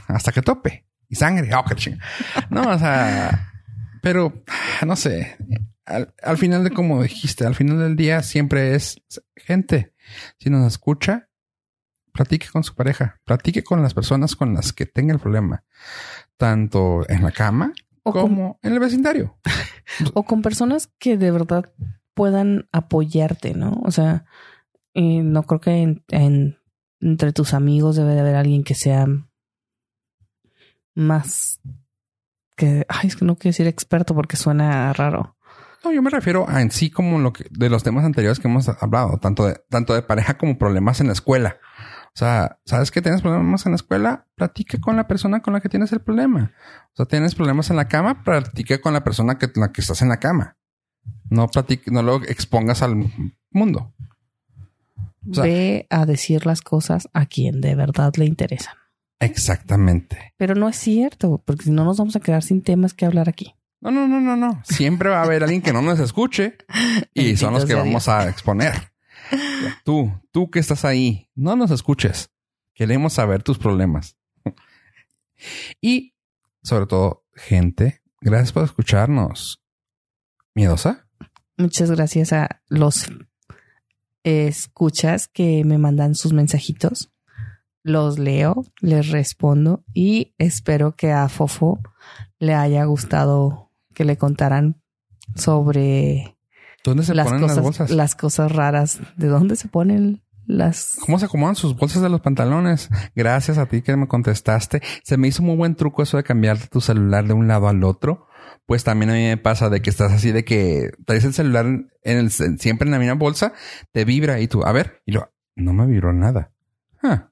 Hasta 0.07 0.31
que 0.31 0.41
tope. 0.41 0.85
Y 1.07 1.15
sangre. 1.15 1.49
Oh, 1.55 1.63
no, 2.51 2.61
o 2.61 2.77
sea, 2.77 3.51
pero 4.01 4.43
no 4.85 4.95
sé 4.95 5.37
al, 5.89 6.37
final 6.37 6.63
de 6.63 6.71
como 6.71 7.01
dijiste, 7.01 7.45
al 7.45 7.55
final 7.55 7.79
del 7.79 7.95
día 7.95 8.21
siempre 8.23 8.75
es 8.75 9.01
gente. 9.35 9.93
Si 10.37 10.49
nos 10.49 10.65
escucha, 10.67 11.29
platique 12.13 12.47
con 12.51 12.63
su 12.63 12.75
pareja, 12.75 13.19
platique 13.25 13.63
con 13.63 13.81
las 13.81 13.93
personas 13.93 14.35
con 14.35 14.53
las 14.53 14.73
que 14.73 14.85
tenga 14.85 15.13
el 15.13 15.19
problema, 15.19 15.63
tanto 16.37 17.09
en 17.09 17.23
la 17.23 17.31
cama 17.31 17.73
como 18.03 18.59
en 18.63 18.73
el 18.73 18.79
vecindario. 18.79 19.37
o 20.13 20.23
con 20.23 20.41
personas 20.41 20.87
que 20.99 21.17
de 21.17 21.31
verdad 21.31 21.71
puedan 22.13 22.67
apoyarte, 22.71 23.53
¿no? 23.53 23.81
O 23.83 23.91
sea, 23.91 24.25
no 24.93 25.43
creo 25.43 25.59
que 25.61 26.03
entre 26.99 27.33
tus 27.33 27.53
amigos 27.53 27.95
debe 27.95 28.13
de 28.13 28.19
haber 28.19 28.35
alguien 28.35 28.63
que 28.63 28.75
sea 28.75 29.07
más 30.95 31.61
que, 32.57 32.85
ay, 32.89 33.07
es 33.07 33.15
que 33.15 33.25
no 33.25 33.37
quiero 33.37 33.53
decir 33.53 33.67
experto 33.67 34.13
porque 34.13 34.35
suena 34.35 34.91
raro. 34.91 35.37
No, 35.83 35.91
yo 35.91 36.01
me 36.01 36.09
refiero 36.09 36.49
a 36.49 36.61
en 36.61 36.71
sí 36.71 36.89
como 36.89 37.19
lo 37.19 37.31
que 37.31 37.45
de 37.51 37.69
los 37.69 37.83
temas 37.83 38.03
anteriores 38.03 38.39
que 38.39 38.47
hemos 38.47 38.67
hablado, 38.67 39.17
tanto 39.17 39.45
de, 39.45 39.61
tanto 39.69 39.93
de 39.93 40.01
pareja 40.01 40.37
como 40.37 40.57
problemas 40.57 40.99
en 40.99 41.07
la 41.07 41.13
escuela. 41.13 41.57
O 42.07 42.17
sea, 42.19 42.59
¿sabes 42.65 42.91
que 42.91 43.01
tienes 43.01 43.21
problemas 43.21 43.65
en 43.65 43.71
la 43.71 43.77
escuela? 43.77 44.25
Platique 44.35 44.81
con 44.81 44.97
la 44.97 45.07
persona 45.07 45.41
con 45.41 45.53
la 45.53 45.61
que 45.61 45.69
tienes 45.69 45.91
el 45.93 46.01
problema. 46.01 46.51
O 46.93 46.95
sea, 46.97 47.05
tienes 47.05 47.35
problemas 47.35 47.69
en 47.69 47.77
la 47.77 47.87
cama, 47.87 48.23
platique 48.23 48.81
con 48.81 48.93
la 48.93 49.03
persona 49.03 49.37
que, 49.37 49.49
la 49.55 49.71
que 49.71 49.81
estás 49.81 50.01
en 50.01 50.09
la 50.09 50.17
cama. 50.17 50.57
No 51.29 51.47
platique, 51.47 51.91
no 51.91 52.01
lo 52.01 52.17
expongas 52.23 52.81
al 52.81 52.95
mundo. 53.51 53.93
Ve 55.21 55.87
a 55.89 56.05
decir 56.05 56.45
las 56.45 56.61
cosas 56.61 57.07
a 57.13 57.25
quien 57.25 57.61
de 57.61 57.75
verdad 57.75 58.13
le 58.17 58.25
interesan. 58.25 58.73
Exactamente. 59.19 60.33
Pero 60.37 60.55
no 60.55 60.67
es 60.69 60.77
cierto, 60.77 61.41
porque 61.45 61.65
si 61.65 61.71
no 61.71 61.83
nos 61.83 61.97
vamos 61.97 62.15
a 62.15 62.19
quedar 62.19 62.41
sin 62.41 62.61
temas 62.61 62.93
que 62.93 63.05
hablar 63.05 63.29
aquí. 63.29 63.55
No, 63.81 63.91
no, 63.91 64.07
no, 64.07 64.19
no, 64.19 64.35
no. 64.35 64.61
Siempre 64.65 65.09
va 65.09 65.21
a 65.21 65.23
haber 65.23 65.43
alguien 65.43 65.61
que 65.61 65.73
no 65.73 65.81
nos 65.81 65.99
escuche 65.99 66.57
y 67.13 67.37
son 67.37 67.53
los 67.53 67.65
que 67.65 67.75
vamos 67.75 68.07
a 68.07 68.27
exponer. 68.29 68.91
Tú, 69.83 70.11
tú 70.31 70.49
que 70.49 70.59
estás 70.59 70.85
ahí, 70.85 71.29
no 71.35 71.55
nos 71.55 71.71
escuches. 71.71 72.31
Queremos 72.73 73.13
saber 73.13 73.43
tus 73.43 73.57
problemas. 73.57 74.17
Y 75.79 76.15
sobre 76.63 76.85
todo, 76.85 77.25
gente, 77.33 78.01
gracias 78.19 78.51
por 78.51 78.65
escucharnos. 78.65 79.63
¿Miedosa? 80.53 81.07
Muchas 81.57 81.89
gracias 81.91 82.33
a 82.33 82.61
los 82.67 83.09
escuchas 84.23 85.29
que 85.29 85.63
me 85.63 85.77
mandan 85.77 86.15
sus 86.15 86.33
mensajitos. 86.33 87.13
Los 87.83 88.19
leo, 88.19 88.65
les 88.81 89.09
respondo 89.09 89.85
y 89.93 90.35
espero 90.37 90.97
que 90.97 91.13
a 91.13 91.29
Fofo 91.29 91.79
le 92.37 92.53
haya 92.53 92.83
gustado 92.83 93.68
que 93.99 94.05
le 94.05 94.17
contaran 94.17 94.81
sobre 95.35 96.37
¿Dónde 96.85 97.03
se 97.03 97.13
ponen 97.13 97.41
las 97.41 97.59
bolsas? 97.59 97.91
Las 97.91 98.15
cosas 98.15 98.49
raras. 98.49 99.01
¿De 99.17 99.27
dónde 99.27 99.57
se 99.57 99.67
ponen 99.67 100.23
las... 100.45 100.95
¿Cómo 101.01 101.19
se 101.19 101.25
acomodan 101.25 101.57
sus 101.57 101.75
bolsas 101.75 102.01
de 102.01 102.07
los 102.07 102.21
pantalones? 102.21 102.87
Gracias 103.13 103.57
a 103.57 103.65
ti 103.65 103.81
que 103.81 103.97
me 103.97 104.07
contestaste. 104.07 104.81
Se 105.03 105.17
me 105.17 105.27
hizo 105.27 105.43
muy 105.43 105.57
buen 105.57 105.75
truco 105.75 106.01
eso 106.01 106.15
de 106.15 106.23
cambiarte 106.23 106.67
tu 106.67 106.79
celular 106.79 107.27
de 107.27 107.33
un 107.33 107.49
lado 107.49 107.67
al 107.67 107.83
otro. 107.83 108.27
Pues 108.65 108.85
también 108.85 109.09
a 109.09 109.15
mí 109.15 109.23
me 109.23 109.35
pasa 109.35 109.69
de 109.69 109.81
que 109.81 109.89
estás 109.89 110.13
así 110.13 110.31
de 110.31 110.45
que 110.45 110.91
traes 111.05 111.25
el 111.25 111.33
celular 111.33 111.65
en 111.65 112.17
el, 112.17 112.31
siempre 112.31 112.85
en 112.85 112.91
la 112.91 112.99
misma 112.99 113.15
bolsa, 113.15 113.51
te 113.91 114.05
vibra 114.05 114.39
y 114.39 114.47
tú, 114.47 114.63
a 114.63 114.71
ver, 114.71 115.01
y 115.05 115.11
lo, 115.11 115.29
no 115.57 115.73
me 115.73 115.87
vibró 115.87 116.13
nada. 116.13 116.53
Ah, 117.03 117.31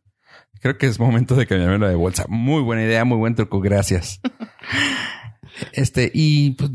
creo 0.59 0.77
que 0.77 0.87
es 0.87 0.99
momento 0.99 1.35
de 1.35 1.47
cambiarme 1.47 1.87
de 1.87 1.95
bolsa. 1.95 2.25
Muy 2.27 2.61
buena 2.61 2.83
idea, 2.83 3.05
muy 3.05 3.19
buen 3.19 3.35
truco. 3.35 3.61
Gracias. 3.61 4.19
Este, 5.73 6.11
y 6.13 6.51
pues 6.51 6.71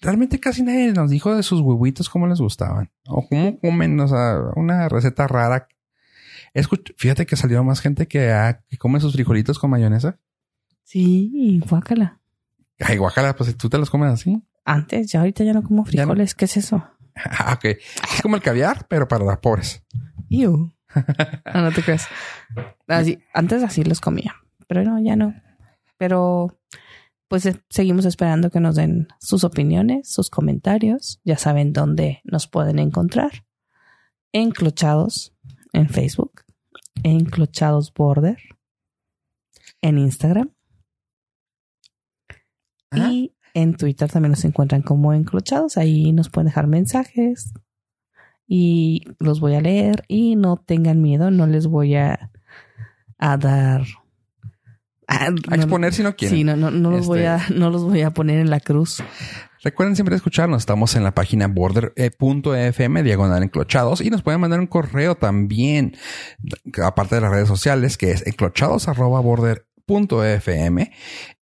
realmente 0.00 0.38
casi 0.40 0.62
nadie 0.62 0.92
nos 0.92 1.10
dijo 1.10 1.34
de 1.34 1.42
sus 1.42 1.60
huevitos 1.60 2.08
cómo 2.08 2.26
les 2.26 2.40
gustaban 2.40 2.90
o 3.06 3.26
cómo 3.28 3.58
comen, 3.58 3.98
o 4.00 4.08
sea, 4.08 4.40
una 4.56 4.88
receta 4.88 5.26
rara. 5.26 5.68
fíjate 6.96 7.26
que 7.26 7.36
salió 7.36 7.62
más 7.64 7.80
gente 7.80 8.06
que, 8.06 8.30
ah, 8.30 8.62
que 8.68 8.78
come 8.78 9.00
sus 9.00 9.12
frijolitos 9.14 9.58
con 9.58 9.70
mayonesa. 9.70 10.18
Sí, 10.84 11.60
guácala. 11.68 12.20
Ay, 12.78 12.96
guácala, 12.96 13.34
pues 13.34 13.56
tú 13.56 13.68
te 13.68 13.78
los 13.78 13.90
comes 13.90 14.12
así. 14.12 14.42
Antes, 14.64 15.10
ya 15.10 15.20
ahorita 15.20 15.44
ya 15.44 15.52
no 15.52 15.62
como 15.62 15.84
frijoles. 15.84 16.34
¿Qué 16.34 16.44
es 16.44 16.56
eso? 16.56 16.84
Ah, 17.18 17.54
ok. 17.56 17.64
Es 17.64 18.20
como 18.20 18.36
el 18.36 18.42
caviar, 18.42 18.86
pero 18.88 19.08
para 19.08 19.24
las 19.24 19.38
pobres. 19.38 19.82
no, 21.54 21.62
no 21.62 21.72
te 21.72 21.82
creas. 21.82 22.08
Así, 22.86 23.18
antes 23.32 23.62
así 23.62 23.84
los 23.84 24.02
comía, 24.02 24.36
pero 24.66 24.82
no, 24.84 25.00
ya 25.00 25.16
no. 25.16 25.34
Pero 25.96 26.58
pues 27.28 27.46
eh, 27.46 27.60
seguimos 27.68 28.04
esperando 28.04 28.50
que 28.50 28.60
nos 28.60 28.76
den 28.76 29.08
sus 29.20 29.44
opiniones, 29.44 30.08
sus 30.08 30.30
comentarios. 30.30 31.20
Ya 31.24 31.36
saben 31.36 31.72
dónde 31.72 32.20
nos 32.24 32.46
pueden 32.46 32.78
encontrar. 32.78 33.44
Enclochados 34.32 35.34
en 35.72 35.88
Facebook, 35.88 36.42
Enclochados 37.02 37.92
Border 37.92 38.38
en 39.82 39.98
Instagram. 39.98 40.50
Y 42.92 43.34
en 43.54 43.76
Twitter 43.76 44.10
también 44.10 44.30
nos 44.30 44.44
encuentran 44.44 44.82
como 44.82 45.12
Enclochados. 45.12 45.76
Ahí 45.76 46.12
nos 46.12 46.30
pueden 46.30 46.46
dejar 46.46 46.66
mensajes 46.66 47.52
y 48.46 49.02
los 49.18 49.40
voy 49.40 49.54
a 49.54 49.60
leer. 49.60 50.04
Y 50.08 50.36
no 50.36 50.56
tengan 50.56 51.02
miedo, 51.02 51.30
no 51.30 51.46
les 51.46 51.66
voy 51.66 51.96
a, 51.96 52.30
a 53.18 53.36
dar 53.36 53.82
a 55.06 55.28
exponer 55.54 55.94
si 55.94 56.02
no 56.02 56.16
quieren. 56.16 56.36
Sí, 56.36 56.44
no, 56.44 56.54
no, 56.56 56.70
no 56.70 56.90
los 56.90 57.06
voy 57.06 57.22
a, 57.22 57.36
este, 57.36 57.54
no 57.54 57.70
los 57.70 57.84
voy 57.84 58.02
a 58.02 58.10
poner 58.10 58.38
en 58.38 58.50
la 58.50 58.60
cruz. 58.60 59.02
Recuerden 59.62 59.96
siempre 59.96 60.16
escucharnos. 60.16 60.60
Estamos 60.62 60.96
en 60.96 61.04
la 61.04 61.14
página 61.14 61.48
border.fm 61.48 63.02
diagonal 63.02 63.42
enclochados 63.42 64.00
y 64.00 64.08
nos 64.10 64.22
pueden 64.22 64.40
mandar 64.40 64.60
un 64.60 64.68
correo 64.68 65.16
también, 65.16 65.96
aparte 66.84 67.16
de 67.16 67.20
las 67.20 67.30
redes 67.30 67.48
sociales, 67.48 67.96
que 67.96 68.12
es 68.12 68.26
enclochados.border.fm. 68.26 70.92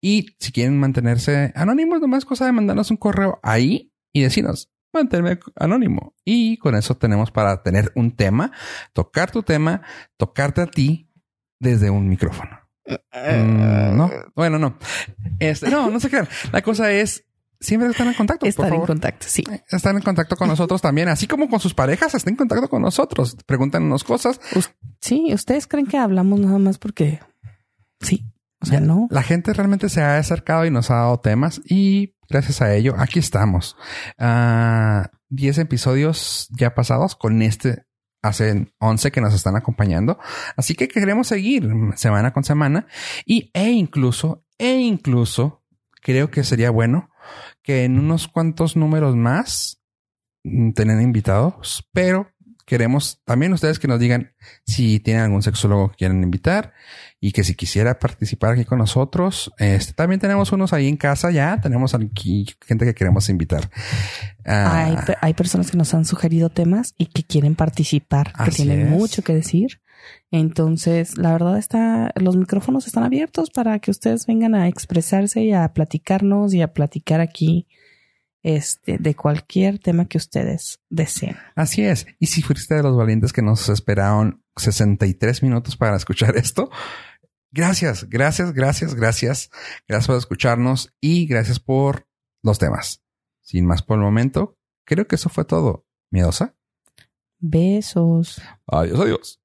Y 0.01 0.35
si 0.39 0.51
quieren 0.51 0.79
mantenerse 0.79 1.51
anónimos, 1.55 2.01
nomás 2.01 2.25
cosa 2.25 2.45
de 2.45 2.53
mandarnos 2.53 2.91
un 2.91 2.97
correo 2.97 3.39
ahí 3.43 3.91
y 4.13 4.21
decirnos, 4.21 4.71
manténme 4.93 5.39
anónimo. 5.55 6.15
Y 6.23 6.57
con 6.57 6.75
eso 6.75 6.95
tenemos 6.95 7.31
para 7.31 7.63
tener 7.63 7.91
un 7.95 8.15
tema, 8.15 8.51
tocar 8.93 9.31
tu 9.31 9.43
tema, 9.43 9.81
tocarte 10.17 10.61
a 10.61 10.67
ti 10.67 11.09
desde 11.59 11.89
un 11.89 12.07
micrófono. 12.07 12.62
Mm, 12.85 13.97
no, 13.97 14.11
bueno, 14.35 14.59
no. 14.59 14.77
Este, 15.39 15.69
no, 15.69 15.89
no 15.89 15.99
se 15.99 16.09
crean. 16.09 16.27
La 16.51 16.61
cosa 16.61 16.91
es 16.91 17.25
siempre 17.63 17.89
están 17.89 18.07
en 18.07 18.13
contacto. 18.13 18.45
Estar 18.45 18.73
en 18.73 18.81
contacto, 18.81 19.25
sí. 19.27 19.43
Están 19.69 19.95
en 19.95 20.01
contacto 20.01 20.35
con 20.35 20.47
nosotros 20.47 20.81
también, 20.81 21.07
así 21.07 21.27
como 21.27 21.49
con 21.49 21.59
sus 21.59 21.73
parejas, 21.73 22.13
estén 22.13 22.33
en 22.33 22.37
contacto 22.37 22.69
con 22.69 22.81
nosotros. 22.81 23.37
Pregúntanos 23.45 24.03
cosas. 24.03 24.39
Sí, 24.99 25.33
ustedes 25.33 25.67
creen 25.67 25.87
que 25.87 25.97
hablamos 25.97 26.39
nada 26.39 26.59
más 26.59 26.77
porque 26.77 27.19
sí. 27.99 28.25
O 28.61 28.65
sea, 28.65 28.79
no. 28.79 29.07
La 29.09 29.23
gente 29.23 29.51
realmente 29.53 29.89
se 29.89 30.01
ha 30.01 30.17
acercado 30.17 30.65
y 30.65 30.71
nos 30.71 30.89
ha 30.89 30.95
dado 30.95 31.19
temas 31.19 31.61
y 31.65 32.15
gracias 32.29 32.61
a 32.61 32.73
ello 32.73 32.95
aquí 32.97 33.19
estamos. 33.19 33.75
Uh, 34.17 35.05
diez 35.29 35.57
episodios 35.57 36.47
ya 36.57 36.73
pasados 36.73 37.15
con 37.15 37.41
este 37.41 37.85
hace 38.23 38.73
11 38.79 39.11
que 39.11 39.21
nos 39.21 39.35
están 39.35 39.55
acompañando. 39.55 40.17
Así 40.57 40.73
que 40.73 40.87
queremos 40.87 41.27
seguir 41.27 41.69
semana 41.95 42.33
con 42.33 42.43
semana 42.43 42.87
y 43.25 43.51
e 43.53 43.69
incluso, 43.69 44.43
e 44.57 44.77
incluso 44.77 45.63
creo 46.01 46.31
que 46.31 46.43
sería 46.43 46.71
bueno 46.71 47.11
que 47.61 47.83
en 47.83 47.99
unos 47.99 48.27
cuantos 48.27 48.75
números 48.75 49.15
más 49.15 49.81
mm, 50.43 50.71
tener 50.71 50.99
invitados, 51.01 51.87
pero 51.93 52.31
queremos 52.65 53.21
también 53.25 53.53
ustedes 53.53 53.77
que 53.77 53.87
nos 53.87 53.99
digan 53.99 54.33
si 54.65 54.99
tienen 54.99 55.23
algún 55.23 55.43
sexólogo 55.43 55.89
que 55.89 55.97
quieren 55.97 56.23
invitar 56.23 56.73
y 57.25 57.31
que 57.31 57.45
si 57.45 57.55
quisiera 57.55 57.99
participar 57.99 58.51
aquí 58.51 58.65
con 58.65 58.79
nosotros, 58.79 59.49
este, 59.57 59.93
también 59.93 60.19
tenemos 60.19 60.51
unos 60.51 60.73
ahí 60.73 60.89
en 60.89 60.97
casa 60.97 61.31
ya, 61.31 61.57
tenemos 61.61 61.95
aquí 61.95 62.45
gente 62.67 62.83
que 62.83 62.93
queremos 62.93 63.29
invitar. 63.29 63.69
hay, 64.43 64.93
ah, 64.97 65.05
hay, 65.21 65.33
personas 65.33 65.71
que 65.71 65.77
nos 65.77 65.93
han 65.93 66.03
sugerido 66.03 66.49
temas 66.49 66.93
y 66.97 67.05
que 67.05 67.23
quieren 67.23 67.55
participar, 67.55 68.33
que 68.43 68.51
tienen 68.51 68.89
mucho 68.89 69.23
que 69.23 69.33
decir. 69.33 69.79
Entonces, 70.31 71.17
la 71.17 71.31
verdad 71.31 71.57
está, 71.57 72.11
los 72.15 72.35
micrófonos 72.35 72.87
están 72.87 73.05
abiertos 73.05 73.51
para 73.51 73.79
que 73.79 73.91
ustedes 73.91 74.25
vengan 74.25 74.53
a 74.53 74.67
expresarse 74.67 75.43
y 75.43 75.53
a 75.53 75.65
platicarnos 75.69 76.53
y 76.53 76.61
a 76.61 76.73
platicar 76.73 77.21
aquí 77.21 77.67
este, 78.41 78.97
de 78.97 79.15
cualquier 79.15 79.79
tema 79.79 80.09
que 80.09 80.17
ustedes 80.17 80.81
deseen. 80.89 81.37
Así 81.55 81.83
es. 81.83 82.05
Y 82.19 82.25
si 82.25 82.41
fuiste 82.41 82.75
de 82.75 82.83
los 82.83 82.97
valientes 82.97 83.31
que 83.31 83.41
nos 83.41 83.69
esperaron 83.69 84.43
63 84.57 85.41
minutos 85.43 85.77
para 85.77 85.95
escuchar 85.95 86.35
esto, 86.35 86.69
gracias, 87.53 88.09
gracias, 88.09 88.51
gracias, 88.51 88.95
gracias. 88.95 89.49
Gracias 89.87 90.07
por 90.07 90.17
escucharnos 90.17 90.93
y 90.99 91.25
gracias 91.27 91.59
por 91.59 92.07
los 92.41 92.59
temas. 92.59 93.01
Sin 93.41 93.65
más 93.65 93.81
por 93.81 93.97
el 93.97 94.03
momento, 94.03 94.57
creo 94.85 95.07
que 95.07 95.15
eso 95.15 95.29
fue 95.29 95.45
todo. 95.45 95.85
¿Miedosa? 96.11 96.55
Besos. 97.39 98.41
Adiós, 98.67 98.99
adiós. 98.99 99.39